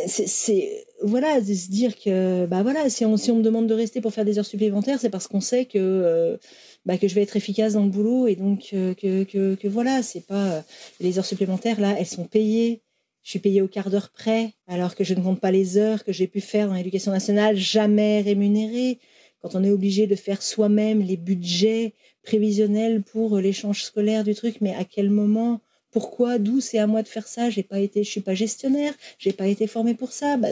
c'est 0.06 0.86
voilà 1.02 1.40
de 1.40 1.54
se 1.54 1.70
dire 1.70 1.96
que 1.96 2.46
bah 2.46 2.62
voilà 2.62 2.88
si 2.88 3.04
on, 3.04 3.16
si 3.16 3.30
on 3.30 3.36
me 3.36 3.42
demande 3.42 3.66
de 3.66 3.74
rester 3.74 4.00
pour 4.00 4.12
faire 4.12 4.24
des 4.24 4.38
heures 4.38 4.46
supplémentaires 4.46 4.98
c'est 5.00 5.10
parce 5.10 5.28
qu'on 5.28 5.40
sait 5.40 5.66
que 5.66 5.78
euh, 5.78 6.36
bah, 6.84 6.98
que 6.98 7.08
je 7.08 7.14
vais 7.14 7.22
être 7.22 7.36
efficace 7.36 7.74
dans 7.74 7.84
le 7.84 7.90
boulot 7.90 8.26
et 8.26 8.36
donc 8.36 8.70
euh, 8.72 8.94
que, 8.94 9.24
que, 9.24 9.54
que, 9.54 9.68
voilà 9.68 10.02
c'est 10.02 10.26
pas 10.26 10.46
euh, 10.46 10.60
les 11.00 11.18
heures 11.18 11.24
supplémentaires 11.24 11.80
là 11.80 11.94
elles 11.98 12.06
sont 12.06 12.24
payées 12.24 12.82
je 13.26 13.30
suis 13.30 13.40
payée 13.40 13.60
au 13.60 13.66
quart 13.66 13.90
d'heure 13.90 14.10
près 14.10 14.54
alors 14.68 14.94
que 14.94 15.02
je 15.02 15.12
ne 15.12 15.20
compte 15.20 15.40
pas 15.40 15.50
les 15.50 15.78
heures 15.78 16.04
que 16.04 16.12
j'ai 16.12 16.28
pu 16.28 16.40
faire 16.40 16.68
dans 16.68 16.74
l'éducation 16.74 17.10
nationale 17.10 17.56
jamais 17.56 18.20
rémunérées 18.20 19.00
quand 19.40 19.56
on 19.56 19.64
est 19.64 19.70
obligé 19.72 20.06
de 20.06 20.14
faire 20.14 20.42
soi-même 20.42 21.00
les 21.02 21.16
budgets 21.16 21.94
prévisionnels 22.22 23.02
pour 23.02 23.38
l'échange 23.38 23.82
scolaire 23.82 24.22
du 24.22 24.36
truc 24.36 24.60
mais 24.60 24.74
à 24.76 24.84
quel 24.84 25.10
moment? 25.10 25.60
Pourquoi, 25.90 26.38
d'où 26.38 26.60
c'est 26.60 26.78
à 26.78 26.86
moi 26.86 27.02
de 27.02 27.08
faire 27.08 27.26
ça? 27.26 27.50
J'ai 27.50 27.64
pas 27.64 27.80
été, 27.80 28.04
je 28.04 28.10
suis 28.10 28.20
pas 28.20 28.34
gestionnaire, 28.34 28.94
j'ai 29.18 29.32
pas 29.32 29.48
été 29.48 29.66
formée 29.66 29.94
pour 29.94 30.12
ça. 30.12 30.36
Bah, 30.36 30.48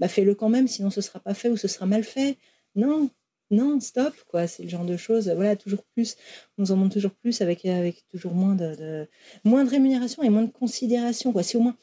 bah, 0.00 0.08
fais-le 0.08 0.34
quand 0.34 0.48
même, 0.48 0.66
sinon 0.68 0.90
ce 0.90 1.00
sera 1.00 1.20
pas 1.20 1.34
fait 1.34 1.48
ou 1.48 1.56
ce 1.56 1.68
sera 1.68 1.86
mal 1.86 2.02
fait. 2.04 2.36
Non, 2.74 3.08
non, 3.50 3.80
stop, 3.80 4.14
quoi. 4.28 4.46
C'est 4.48 4.64
le 4.64 4.68
genre 4.68 4.84
de 4.84 4.96
choses. 4.96 5.28
Voilà, 5.30 5.56
toujours 5.56 5.84
plus. 5.94 6.16
On 6.58 6.62
nous 6.62 6.72
en 6.72 6.74
demande 6.74 6.92
toujours 6.92 7.12
plus 7.12 7.40
avec, 7.42 7.64
avec 7.64 8.04
toujours 8.10 8.34
moins 8.34 8.54
de, 8.56 9.06
moins 9.44 9.64
de 9.64 9.70
rémunération 9.70 10.22
et 10.24 10.30
moins 10.30 10.42
de 10.42 10.50
considération, 10.50 11.32
quoi. 11.32 11.42
Si 11.42 11.56
au 11.56 11.60
moins, 11.60 11.76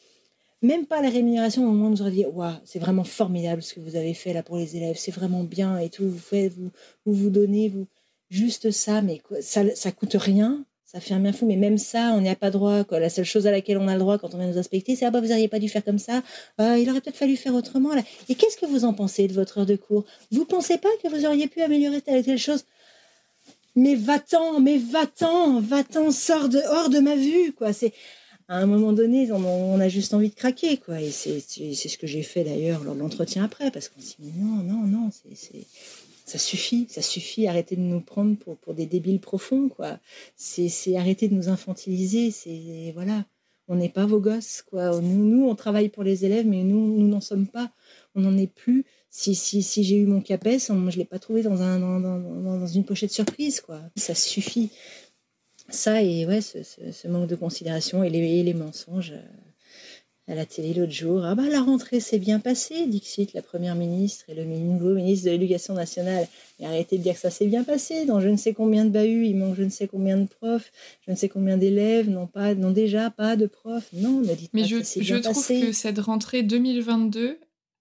même 0.62 0.86
pas 0.86 1.02
la 1.02 1.10
rémunération, 1.10 1.68
au 1.68 1.72
moins 1.72 1.88
on 1.88 1.92
nous 1.92 2.02
aurait 2.02 2.12
dit, 2.12 2.26
waouh, 2.26 2.54
c'est 2.66 2.80
vraiment 2.80 3.04
formidable 3.04 3.62
ce 3.62 3.74
que 3.74 3.80
vous 3.80 3.96
avez 3.96 4.14
fait 4.14 4.34
là 4.34 4.44
pour 4.44 4.58
les 4.58 4.76
élèves, 4.76 4.98
c'est 4.98 5.12
vraiment 5.12 5.44
bien 5.44 5.78
et 5.80 5.90
tout. 5.90 6.10
Vous 6.10 6.20
faites, 6.20 6.54
vous, 6.54 6.72
vous, 7.06 7.14
vous 7.14 7.30
donnez, 7.30 7.70
vous 7.70 7.88
juste 8.30 8.72
ça, 8.72 9.02
mais 9.02 9.22
ça, 9.42 9.64
ça 9.76 9.92
coûte 9.92 10.16
rien 10.16 10.66
Ça 10.86 11.00
fait 11.00 11.14
un 11.14 11.20
bien 11.20 11.34
fou, 11.34 11.46
mais 11.46 11.56
même 11.56 11.78
ça, 11.78 12.14
on 12.16 12.22
n'y 12.22 12.30
a 12.30 12.36
pas 12.36 12.52
droit. 12.52 12.84
La 12.92 13.10
seule 13.10 13.26
chose 13.26 13.48
à 13.48 13.52
laquelle 13.52 13.78
on 13.78 13.88
a 13.88 13.94
le 13.94 14.00
droit 14.00 14.18
quand 14.18 14.34
on 14.34 14.38
vient 14.38 14.48
nous 14.48 14.58
inspecter, 14.58 14.96
c'est 14.96 15.06
ah 15.06 15.12
bah 15.12 15.22
vous 15.22 15.28
n'auriez 15.28 15.48
pas 15.48 15.60
dû 15.60 15.70
faire 15.70 15.84
comme 15.84 16.00
ça. 16.00 16.24
Euh, 16.60 16.78
il 16.78 16.90
aurait 16.90 17.02
peut-être 17.02 17.18
fallu 17.18 17.36
faire 17.36 17.56
autrement. 17.56 17.94
Là. 17.96 18.04
Et 18.28 18.36
qu'est-ce 18.36 18.58
que 18.58 18.66
vous 18.66 18.86
en 18.86 18.94
pensez 18.94 19.28
de 19.28 19.34
votre 19.34 19.60
heure 19.60 19.66
de 19.66 19.76
cours? 19.76 20.06
Vous 20.32 20.46
pensez 20.46 20.78
pas 20.78 20.90
que 21.02 21.08
vous 21.08 21.26
auriez 21.26 21.48
pu 21.48 21.62
améliorer 21.62 22.02
telle 22.02 22.20
ou 22.20 22.24
telle 22.24 22.38
chose? 22.38 22.66
Mais 23.76 23.96
va-t'en, 23.96 24.60
mais 24.60 24.78
va-t'en, 24.78 25.62
va-t'en, 25.62 26.12
sors 26.12 26.50
de, 26.50 26.60
hors 26.70 26.90
de 26.90 27.00
ma 27.00 27.16
vue. 27.16 27.54
Quoi. 27.54 27.72
C'est 27.72 27.94
à 28.50 28.58
un 28.58 28.66
moment 28.66 28.94
donné, 28.94 29.32
on, 29.32 29.80
a 29.80 29.90
juste 29.90 30.14
envie 30.16 30.30
de 30.30 30.36
craquer, 30.36 30.78
quoi. 30.78 31.00
Et 31.00 31.12
c'est 31.12 31.40
ce 31.40 31.98
que 31.98 32.08
j'ai 32.08 32.24
fait 32.24 32.44
d'ailleurs 32.44 32.84
lors 32.84 32.96
de 32.96 33.00
l'entretien 33.00 33.44
après, 33.44 33.70
parce 33.70 33.90
qu'on 33.90 34.02
s'est 34.02 34.16
dit 34.18 34.34
non, 34.38 34.64
non, 34.64 34.88
non, 34.88 35.10
c'est 35.12 35.66
ça 36.26 36.38
suffit, 36.38 36.86
ça 36.90 37.02
suffit, 37.02 37.48
arrêtez 37.48 37.76
de 37.76 37.82
nous 37.82 38.02
prendre 38.02 38.36
pour, 38.38 38.74
des 38.74 38.86
débiles 38.86 39.20
profonds, 39.20 39.70
quoi. 39.70 40.00
C'est 40.36 40.96
arrêter 40.96 41.28
de 41.28 41.36
nous 41.36 41.50
infantiliser, 41.50 42.32
c'est 42.32 42.92
voilà, 42.94 43.26
on 43.68 43.76
n'est 43.76 43.90
pas 43.90 44.08
vos 44.08 44.20
gosses, 44.20 44.64
quoi. 44.64 45.00
Nous, 45.00 45.26
nous, 45.26 45.48
on 45.48 45.56
travaille 45.56 45.90
pour 45.90 46.04
les 46.04 46.26
élèves, 46.26 46.48
mais 46.48 46.64
nous, 46.64 46.98
nous 46.98 47.08
n'en 47.08 47.22
sommes 47.22 47.48
pas, 47.48 47.72
on 48.16 48.22
n'en 48.22 48.36
est 48.38 48.52
plus. 48.52 48.84
Si, 49.12 49.34
si, 49.34 49.64
si 49.64 49.84
j'ai 49.84 49.98
eu 49.98 50.06
mon 50.06 50.22
CAPES, 50.22 50.68
je 50.68 50.74
ne 50.74 50.92
l'ai 50.92 51.06
pas 51.06 51.18
trouvé 51.18 51.42
dans, 51.42 51.62
un, 51.62 51.80
dans, 51.80 52.00
dans, 52.00 52.68
une 52.68 52.86
pochette 52.86 53.12
surprise, 53.12 53.62
quoi. 53.62 53.82
Ça 53.96 54.14
suffit. 54.14 54.70
Ça 55.70 56.02
et 56.02 56.26
ouais, 56.26 56.42
ce, 56.42 56.64
ce, 56.64 57.08
manque 57.08 57.28
de 57.28 57.36
considération 57.36 58.04
et 58.04 58.10
les, 58.10 58.20
et 58.20 58.44
les 58.44 58.54
mensonges. 58.54 59.12
Euh, 59.12 59.40
à 60.30 60.36
la 60.36 60.46
télé 60.46 60.74
l'autre 60.74 60.92
jour. 60.92 61.26
Ah 61.26 61.34
bah 61.34 61.50
la 61.50 61.62
rentrée 61.62 62.00
s'est 62.00 62.20
bien 62.20 62.40
passée, 62.40 62.86
Dixit, 62.86 63.34
la 63.34 63.42
première 63.42 63.76
ministre 63.76 64.26
et 64.30 64.36
le 64.36 64.46
nouveau 64.46 64.94
ministre 64.94 65.26
de 65.26 65.32
l'Éducation 65.32 65.74
nationale. 65.74 66.28
Mais 66.60 66.68
arrêtez 66.68 67.00
de 67.00 67.04
dire 67.04 67.16
que 67.16 67.20
ça 67.20 67.32
s'est 67.32 67.48
bien 67.48 67.64
passé. 67.64 68.06
Dans 68.06 68.20
je 68.20 68.30
ne 68.30 68.38
sais 68.38 68.54
combien 68.54 68.86
de 68.86 68.92
bahuts, 68.92 69.26
il 69.26 69.36
manque 69.36 69.56
je 69.56 69.64
ne 69.64 69.70
sais 69.70 69.88
combien 69.88 70.18
de 70.18 70.28
profs, 70.28 70.72
je 71.06 71.12
ne 71.12 71.16
sais 71.16 71.30
combien 71.30 71.58
d'élèves, 71.58 72.10
non 72.10 72.28
pas, 72.28 72.54
non 72.54 72.70
déjà 72.70 73.10
pas 73.10 73.36
de 73.36 73.48
profs. 73.48 73.90
Non, 73.94 74.22
ne 74.22 74.34
dites 74.36 74.52
Mais 74.54 74.62
pas 74.62 74.68
je, 74.68 74.76
que 74.78 74.84
c'est 74.84 75.02
je 75.02 75.16
bien 75.16 75.32
trouve 75.32 75.48
que 75.48 75.72
cette 75.72 76.00
rentrée 76.00 76.44
2022 76.44 77.40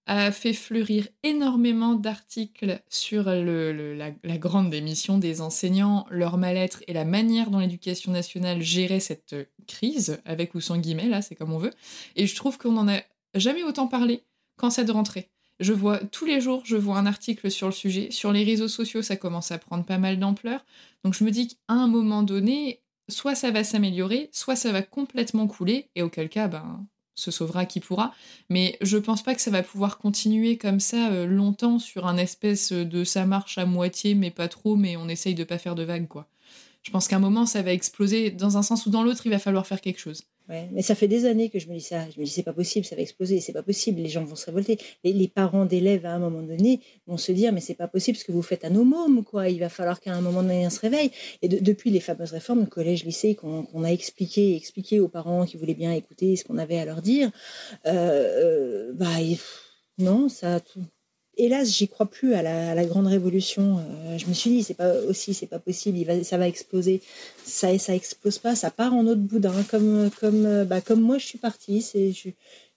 a 0.09 0.31
fait 0.31 0.53
fleurir 0.53 1.07
énormément 1.21 1.93
d'articles 1.93 2.81
sur 2.89 3.25
la, 3.25 4.37
grande 4.39 4.71
démission 4.71 5.19
des 5.19 5.39
enseignants, 5.39 6.07
leur 6.09 6.39
mal-être 6.39 6.81
et 6.87 6.93
la 6.93 7.05
manière 7.05 7.51
dont 7.51 7.59
l'éducation 7.59 8.11
nationale 8.11 8.59
gérait 8.59 9.01
cette 9.01 9.35
crise, 9.67 10.19
avec 10.25 10.55
ou 10.55 10.61
sans 10.61 10.77
guillemets, 10.77 11.09
là, 11.09 11.21
c'est 11.21 11.35
comme 11.35 11.53
on 11.53 11.59
veut. 11.59 11.73
Et 12.15 12.25
je 12.25 12.35
trouve 12.35 12.57
qu'on 12.57 12.71
n'en 12.71 12.87
a 12.87 13.01
jamais 13.35 13.61
autant 13.61 13.85
parlé 13.85 14.23
qu'en 14.57 14.71
cette 14.71 14.89
rentrée. 14.89 15.29
Je 15.59 15.73
vois 15.73 15.99
tous 15.99 16.25
les 16.25 16.41
jours, 16.41 16.63
je 16.65 16.75
vois 16.75 16.97
un 16.97 17.05
article 17.05 17.51
sur 17.51 17.67
le 17.67 17.73
sujet. 17.73 18.09
Sur 18.09 18.31
les 18.31 18.43
réseaux 18.43 18.67
sociaux, 18.67 19.03
ça 19.03 19.15
commence 19.15 19.51
à 19.51 19.59
prendre 19.59 19.85
pas 19.85 19.99
mal 19.99 20.17
d'ampleur. 20.17 20.65
Donc 21.03 21.13
je 21.13 21.23
me 21.23 21.29
dis 21.29 21.49
qu'à 21.49 21.55
un 21.67 21.87
moment 21.87 22.23
donné, 22.23 22.81
soit 23.09 23.35
ça 23.35 23.51
va 23.51 23.63
s'améliorer, 23.63 24.29
soit 24.31 24.55
ça 24.55 24.71
va 24.71 24.81
complètement 24.81 25.45
couler, 25.45 25.89
et 25.95 26.01
auquel 26.01 26.29
cas, 26.29 26.47
ben, 26.47 26.87
se 27.19 27.31
sauvera 27.31 27.65
qui 27.65 27.79
pourra. 27.79 28.13
Mais 28.49 28.77
je 28.81 28.97
pense 28.97 29.21
pas 29.23 29.35
que 29.35 29.41
ça 29.41 29.51
va 29.51 29.63
pouvoir 29.63 29.97
continuer 29.97 30.57
comme 30.57 30.79
ça 30.79 31.09
euh, 31.11 31.25
longtemps 31.25 31.79
sur 31.79 32.07
un 32.07 32.17
espèce 32.17 32.71
de 32.71 33.03
ça 33.03 33.25
marche 33.25 33.57
à 33.57 33.65
moitié, 33.65 34.15
mais 34.15 34.31
pas 34.31 34.47
trop, 34.47 34.75
mais 34.75 34.97
on 34.97 35.07
essaye 35.07 35.35
de 35.35 35.43
pas 35.43 35.57
faire 35.57 35.75
de 35.75 35.83
vagues, 35.83 36.07
quoi. 36.07 36.27
Je 36.83 36.91
pense 36.91 37.07
qu'à 37.07 37.17
un 37.17 37.19
moment, 37.19 37.45
ça 37.45 37.61
va 37.61 37.73
exploser. 37.73 38.31
Dans 38.31 38.57
un 38.57 38.63
sens 38.63 38.85
ou 38.85 38.89
dans 38.89 39.03
l'autre, 39.03 39.21
il 39.25 39.29
va 39.29 39.39
falloir 39.39 39.67
faire 39.67 39.81
quelque 39.81 39.99
chose. 39.99 40.23
Ouais, 40.47 40.67
mais 40.71 40.81
ça 40.81 40.95
fait 40.95 41.07
des 41.07 41.25
années 41.25 41.49
que 41.49 41.59
je 41.59 41.67
me 41.67 41.75
dis 41.75 41.81
ça. 41.81 42.09
Je 42.09 42.19
me 42.19 42.25
dis, 42.25 42.31
c'est 42.31 42.41
pas 42.41 42.53
possible, 42.53 42.83
ça 42.85 42.95
va 42.95 43.03
exploser, 43.03 43.39
c'est 43.39 43.53
pas 43.53 43.61
possible, 43.61 44.01
les 44.01 44.09
gens 44.09 44.23
vont 44.23 44.35
se 44.35 44.47
révolter. 44.47 44.79
Les, 45.03 45.27
parents 45.27 45.65
d'élèves, 45.65 46.07
à 46.07 46.13
un 46.13 46.19
moment 46.19 46.41
donné, 46.41 46.79
vont 47.05 47.17
se 47.17 47.31
dire, 47.31 47.53
mais 47.53 47.61
c'est 47.61 47.75
pas 47.75 47.87
possible 47.87 48.17
ce 48.17 48.23
que 48.25 48.31
vous 48.31 48.41
faites 48.41 48.65
à 48.65 48.71
nos 48.71 48.83
mômes, 48.83 49.23
quoi. 49.23 49.49
Il 49.49 49.59
va 49.59 49.69
falloir 49.69 49.99
qu'à 49.99 50.15
un 50.15 50.21
moment 50.21 50.41
donné, 50.41 50.65
on 50.65 50.71
se 50.71 50.79
réveille. 50.79 51.11
Et 51.43 51.49
de, 51.49 51.59
depuis 51.59 51.91
les 51.91 51.99
fameuses 51.99 52.31
réformes, 52.31 52.63
de 52.63 52.69
collège, 52.69 53.05
lycée, 53.05 53.35
qu'on 53.35 53.83
a 53.83 53.89
expliqué, 53.89 54.55
expliqué 54.55 54.99
aux 54.99 55.09
parents 55.09 55.45
qui 55.45 55.57
voulaient 55.57 55.75
bien 55.75 55.91
écouter 55.91 56.35
ce 56.35 56.43
qu'on 56.43 56.57
avait 56.57 56.79
à 56.79 56.85
leur 56.85 57.03
dire, 57.03 57.29
euh, 57.85 57.91
euh, 57.91 58.93
bah, 58.93 59.17
non, 59.99 60.29
ça, 60.29 60.59
tout, 60.61 60.81
hélas, 61.39 61.75
j'y 61.75 61.87
crois 61.87 62.05
plus 62.05 62.33
à 62.33 62.43
la, 62.43 62.85
grande 62.85 63.07
révolution. 63.07 63.79
Euh, 63.79 64.17
je 64.17 64.27
me 64.27 64.33
suis 64.33 64.49
dit, 64.49 64.63
c'est 64.63 64.73
pas 64.73 64.93
aussi, 65.07 65.33
c'est 65.33 65.47
pas 65.47 65.59
possible, 65.59 65.97
il 65.97 66.05
va, 66.05 66.23
ça 66.23 66.37
va 66.37 66.47
exploser. 66.47 67.01
Ça, 67.43 67.77
ça 67.79 67.95
explose 67.95 68.37
pas, 68.37 68.55
ça 68.55 68.69
part 68.69 68.93
en 68.93 69.07
autre 69.07 69.21
boudin, 69.21 69.63
comme, 69.63 70.09
comme, 70.19 70.45
euh, 70.45 70.65
bah, 70.65 70.81
comme 70.81 71.01
moi 71.01 71.17
je 71.17 71.25
suis 71.25 71.37
partie. 71.39 71.81
C'est, 71.81 72.13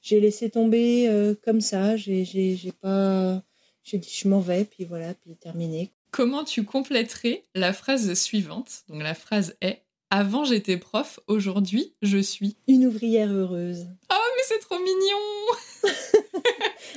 j'ai 0.01 0.21
laissé 0.21 0.51
tomber 0.51 1.09
euh, 1.09 1.35
comme 1.45 1.61
ça. 1.61 1.97
J'ai, 1.97 2.25
j'ai, 2.25 2.73
pas, 2.81 3.43
j'ai 3.85 3.99
dit, 3.99 4.13
je 4.13 4.29
m'en 4.29 4.41
vais, 4.41 4.65
puis 4.65 4.85
voilà, 4.85 5.15
puis 5.15 5.35
terminé. 5.35 5.91
Comment 6.11 6.45
tu 6.45 6.65
compléterais 6.65 7.43
la 7.55 7.73
phrase 7.73 8.13
suivante? 8.15 8.83
Donc 8.89 9.03
la 9.03 9.15
phrase 9.15 9.57
est 9.61 9.83
avant 10.11 10.45
j'étais 10.45 10.77
prof, 10.77 11.21
aujourd'hui 11.27 11.95
je 12.03 12.19
suis 12.19 12.57
une 12.69 12.87
ouvrière 12.87 13.33
heureuse. 13.33 13.87
Oh 14.13 14.29
mais 14.37 14.43
c'est 14.45 14.59
trop 14.59 14.79
mignon. 14.79 15.95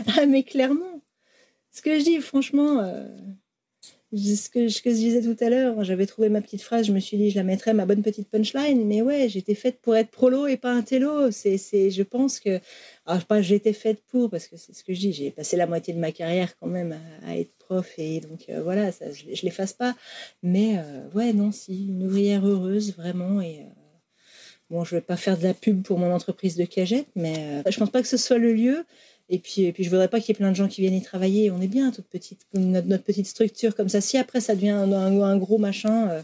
ah 0.17 0.25
mais 0.25 0.43
clairement 0.43 0.94
ce 1.75 1.81
que 1.81 1.99
je 1.99 2.05
dis, 2.05 2.21
franchement, 2.21 2.79
euh, 2.79 3.05
ce, 4.13 4.49
que, 4.49 4.69
je 4.69 4.89
disais 4.89 5.21
tout 5.21 5.35
à 5.43 5.49
l'heure, 5.49 5.83
j'avais 5.83 6.05
trouvé 6.05 6.29
ma 6.29 6.39
petite 6.39 6.61
phrase, 6.61 6.87
je 6.87 6.93
me 6.93 7.01
suis 7.01 7.17
dit, 7.17 7.31
je 7.31 7.35
la 7.35 7.43
mettrais, 7.43 7.73
ma 7.73 7.85
bonne 7.85 8.01
petite 8.01 8.29
punchline, 8.29 8.87
mais 8.87 9.01
ouais, 9.01 9.27
j'étais 9.27 9.55
faite 9.55 9.81
pour 9.81 9.93
être 9.93 10.09
prolo 10.09 10.47
et 10.47 10.55
pas 10.55 10.71
un 10.71 10.83
télo. 10.83 11.31
C'est, 11.31 11.57
c'est, 11.57 11.91
je 11.91 12.03
pense 12.03 12.39
que, 12.39 12.61
alors 13.05 13.25
pas 13.25 13.41
j'étais 13.41 13.73
faite 13.73 14.01
pour, 14.07 14.29
parce 14.29 14.47
que 14.47 14.55
c'est 14.55 14.73
ce 14.73 14.85
que 14.85 14.93
je 14.93 14.99
dis, 15.01 15.11
j'ai 15.11 15.31
passé 15.31 15.57
la 15.57 15.67
moitié 15.67 15.93
de 15.93 15.99
ma 15.99 16.13
carrière 16.13 16.57
quand 16.57 16.67
même 16.67 16.97
à, 17.25 17.37
être 17.37 17.51
prof, 17.57 17.93
et 17.97 18.21
donc 18.21 18.45
euh, 18.47 18.63
voilà, 18.63 18.91
je 18.91 19.25
ne 19.25 19.41
l'efface 19.43 19.73
pas. 19.73 19.97
Mais 20.43 20.77
euh, 20.77 21.09
ouais, 21.13 21.33
non, 21.33 21.51
si, 21.51 21.87
une 21.87 22.05
ouvrière 22.05 22.47
heureuse, 22.47 22.95
vraiment, 22.95 23.41
et. 23.41 23.65
Bon, 24.71 24.83
je 24.83 24.95
ne 24.95 24.99
vais 24.99 25.05
pas 25.05 25.15
faire 25.15 25.37
de 25.37 25.43
la 25.43 25.53
pub 25.53 25.83
pour 25.83 25.99
mon 25.99 26.11
entreprise 26.11 26.55
de 26.55 26.65
cagette, 26.65 27.05
mais 27.15 27.61
je 27.67 27.75
ne 27.75 27.79
pense 27.79 27.91
pas 27.91 28.01
que 28.01 28.07
ce 28.07 28.17
soit 28.17 28.39
le 28.39 28.51
lieu. 28.51 28.83
Et 29.29 29.39
puis, 29.39 29.63
et 29.63 29.71
puis 29.71 29.83
je 29.83 29.89
voudrais 29.89 30.07
pas 30.07 30.19
qu'il 30.19 30.29
y 30.29 30.31
ait 30.33 30.37
plein 30.37 30.51
de 30.51 30.55
gens 30.55 30.67
qui 30.67 30.81
viennent 30.81 30.93
y 30.93 31.01
travailler. 31.01 31.49
On 31.49 31.59
est 31.59 31.67
bien, 31.67 31.91
toute 31.91 32.05
petite, 32.05 32.41
notre, 32.53 33.03
petite 33.03 33.25
structure 33.25 33.75
comme 33.75 33.89
ça. 33.89 33.99
Si 33.99 34.17
après 34.17 34.39
ça 34.39 34.53
devient 34.53 34.69
un, 34.69 35.37
gros 35.37 35.57
machin, 35.57 36.09
euh, 36.09 36.21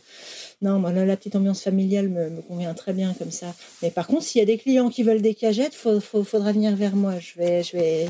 non, 0.61 0.77
moi, 0.77 0.91
la 0.91 1.17
petite 1.17 1.35
ambiance 1.35 1.63
familiale 1.63 2.09
me, 2.09 2.41
convient 2.41 2.73
très 2.75 2.93
bien 2.93 3.15
comme 3.17 3.31
ça. 3.31 3.55
Mais 3.81 3.89
par 3.89 4.05
contre, 4.05 4.23
s'il 4.23 4.39
y 4.39 4.43
a 4.43 4.45
des 4.45 4.57
clients 4.57 4.89
qui 4.89 5.01
veulent 5.01 5.21
des 5.21 5.33
cagettes, 5.33 5.75
il 5.85 5.99
faudra 5.99 6.51
venir 6.51 6.75
vers 6.75 6.95
moi. 6.95 7.15
Je 7.19 7.39
vais, 7.39 7.63
je 7.63 7.75
vais, 7.75 8.09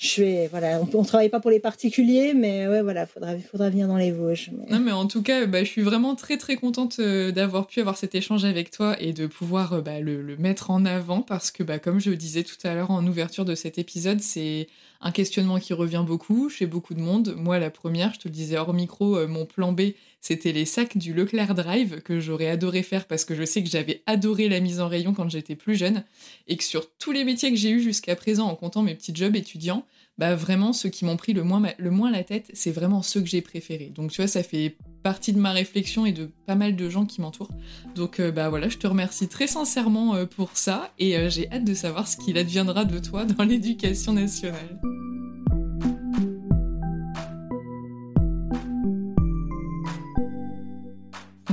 je 0.00 0.22
vais, 0.22 0.48
voilà, 0.48 0.80
on, 0.80 1.02
ne 1.02 1.06
travaille 1.06 1.28
pas 1.28 1.40
pour 1.40 1.50
les 1.50 1.60
particuliers, 1.60 2.32
mais 2.32 2.66
ouais, 2.66 2.80
voilà, 2.80 3.04
faudra, 3.06 3.34
venir 3.68 3.86
dans 3.86 3.98
les 3.98 4.12
Vosges. 4.12 4.50
Non, 4.70 4.80
mais 4.80 4.92
en 4.92 5.06
tout 5.06 5.20
cas, 5.20 5.44
bah, 5.44 5.62
je 5.62 5.68
suis 5.68 5.82
vraiment 5.82 6.14
très 6.14 6.38
très 6.38 6.56
contente 6.56 6.96
euh, 7.00 7.32
d'avoir 7.32 7.66
pu 7.66 7.80
avoir 7.80 7.98
cet 7.98 8.14
échange 8.14 8.46
avec 8.46 8.70
toi 8.70 8.96
et 8.98 9.12
de 9.12 9.26
pouvoir 9.26 9.74
euh, 9.74 9.80
bah, 9.82 10.00
le, 10.00 10.22
le, 10.22 10.38
mettre 10.38 10.70
en 10.70 10.86
avant 10.86 11.20
parce 11.20 11.50
que, 11.50 11.62
bah, 11.62 11.78
comme 11.78 12.00
je 12.00 12.08
le 12.08 12.16
disais 12.16 12.44
tout 12.44 12.56
à 12.64 12.74
l'heure 12.74 12.90
en 12.90 13.06
ouverture 13.06 13.44
de 13.44 13.54
cet 13.54 13.76
épisode, 13.76 14.20
c'est 14.20 14.68
un 15.02 15.10
questionnement 15.12 15.58
qui 15.58 15.72
revient 15.72 16.04
beaucoup 16.06 16.48
chez 16.48 16.66
beaucoup 16.66 16.94
de 16.94 17.00
monde. 17.00 17.34
Moi, 17.36 17.58
la 17.58 17.70
première, 17.70 18.14
je 18.14 18.20
te 18.20 18.28
le 18.28 18.32
disais 18.32 18.56
hors 18.56 18.72
micro, 18.72 19.16
euh, 19.16 19.26
mon 19.26 19.44
plan 19.44 19.72
B, 19.72 19.92
c'était 20.20 20.52
les 20.52 20.64
sacs 20.64 20.98
du 20.98 21.14
Leclerc 21.14 21.54
Drive 21.54 22.02
que 22.02 22.20
j'aurais 22.20 22.48
adoré 22.48 22.82
faire 22.82 23.06
parce 23.06 23.24
que 23.24 23.34
je 23.34 23.44
sais 23.44 23.62
que 23.62 23.70
j'avais 23.70 24.02
adoré 24.06 24.48
la 24.48 24.60
mise 24.60 24.80
en 24.80 24.88
rayon 24.88 25.14
quand 25.14 25.28
j'étais 25.28 25.56
plus 25.56 25.76
jeune 25.76 26.04
et 26.46 26.56
que 26.56 26.64
sur 26.64 26.90
tous 26.98 27.12
les 27.12 27.24
métiers 27.24 27.50
que 27.50 27.56
j'ai 27.56 27.70
eus 27.70 27.82
jusqu'à 27.82 28.16
présent 28.16 28.46
en 28.46 28.54
comptant 28.54 28.82
mes 28.82 28.94
petits 28.94 29.14
jobs 29.14 29.34
étudiants, 29.34 29.86
bah 30.18 30.34
vraiment 30.34 30.74
ceux 30.74 30.90
qui 30.90 31.06
m'ont 31.06 31.16
pris 31.16 31.32
le 31.32 31.42
moins, 31.42 31.62
le 31.78 31.90
moins 31.90 32.10
la 32.10 32.22
tête, 32.22 32.50
c'est 32.52 32.70
vraiment 32.70 33.00
ceux 33.00 33.22
que 33.22 33.26
j'ai 33.26 33.40
préférés. 33.40 33.90
Donc 33.94 34.10
tu 34.10 34.20
vois, 34.20 34.28
ça 34.28 34.42
fait 34.42 34.76
partie 35.02 35.32
de 35.32 35.38
ma 35.38 35.52
réflexion 35.52 36.04
et 36.04 36.12
de 36.12 36.28
pas 36.46 36.54
mal 36.54 36.76
de 36.76 36.90
gens 36.90 37.06
qui 37.06 37.22
m'entourent. 37.22 37.50
Donc 37.94 38.20
euh, 38.20 38.30
bah 38.30 38.50
voilà, 38.50 38.68
je 38.68 38.76
te 38.76 38.86
remercie 38.86 39.28
très 39.28 39.46
sincèrement 39.46 40.14
euh, 40.14 40.26
pour 40.26 40.56
ça 40.58 40.92
et 40.98 41.16
euh, 41.16 41.30
j'ai 41.30 41.50
hâte 41.50 41.64
de 41.64 41.74
savoir 41.74 42.06
ce 42.06 42.18
qu'il 42.18 42.36
adviendra 42.36 42.84
de 42.84 42.98
toi 42.98 43.24
dans 43.24 43.44
l'éducation 43.44 44.12
nationale. 44.12 44.78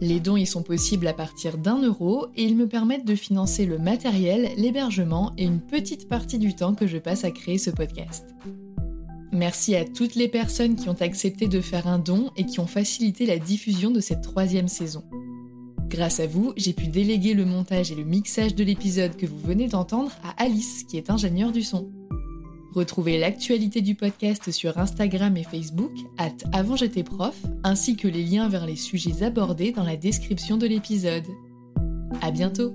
Les 0.00 0.18
dons 0.18 0.36
y 0.36 0.46
sont 0.46 0.62
possibles 0.62 1.06
à 1.06 1.12
partir 1.12 1.58
d'un 1.58 1.82
euro 1.82 2.28
et 2.34 2.44
ils 2.44 2.56
me 2.56 2.66
permettent 2.66 3.04
de 3.04 3.14
financer 3.14 3.66
le 3.66 3.78
matériel, 3.78 4.50
l'hébergement 4.56 5.32
et 5.36 5.44
une 5.44 5.60
petite 5.60 6.08
partie 6.08 6.38
du 6.38 6.54
temps 6.54 6.74
que 6.74 6.86
je 6.86 6.96
passe 6.96 7.24
à 7.24 7.30
créer 7.30 7.58
ce 7.58 7.70
podcast. 7.70 8.24
Merci 9.30 9.76
à 9.76 9.84
toutes 9.84 10.14
les 10.14 10.28
personnes 10.28 10.74
qui 10.74 10.88
ont 10.88 11.00
accepté 11.00 11.48
de 11.48 11.60
faire 11.60 11.86
un 11.86 11.98
don 11.98 12.30
et 12.36 12.46
qui 12.46 12.60
ont 12.60 12.66
facilité 12.66 13.26
la 13.26 13.38
diffusion 13.38 13.90
de 13.90 14.00
cette 14.00 14.22
troisième 14.22 14.68
saison. 14.68 15.04
Grâce 15.88 16.20
à 16.20 16.26
vous, 16.26 16.52
j'ai 16.56 16.72
pu 16.72 16.88
déléguer 16.88 17.34
le 17.34 17.44
montage 17.44 17.92
et 17.92 17.94
le 17.94 18.04
mixage 18.04 18.54
de 18.54 18.64
l'épisode 18.64 19.16
que 19.16 19.26
vous 19.26 19.38
venez 19.38 19.68
d'entendre 19.68 20.12
à 20.24 20.42
Alice, 20.42 20.84
qui 20.84 20.96
est 20.96 21.10
ingénieure 21.10 21.52
du 21.52 21.62
son. 21.62 21.90
Retrouvez 22.72 23.18
l'actualité 23.18 23.80
du 23.82 23.94
podcast 23.94 24.50
sur 24.52 24.78
Instagram 24.78 25.36
et 25.36 25.42
Facebook, 25.42 25.92
at 26.18 26.36
avant 26.52 26.76
j'étais 26.76 27.02
prof, 27.02 27.36
ainsi 27.64 27.96
que 27.96 28.06
les 28.06 28.22
liens 28.22 28.48
vers 28.48 28.64
les 28.64 28.76
sujets 28.76 29.22
abordés 29.22 29.72
dans 29.72 29.84
la 29.84 29.96
description 29.96 30.56
de 30.56 30.66
l'épisode. 30.66 31.26
À 32.22 32.30
bientôt! 32.30 32.74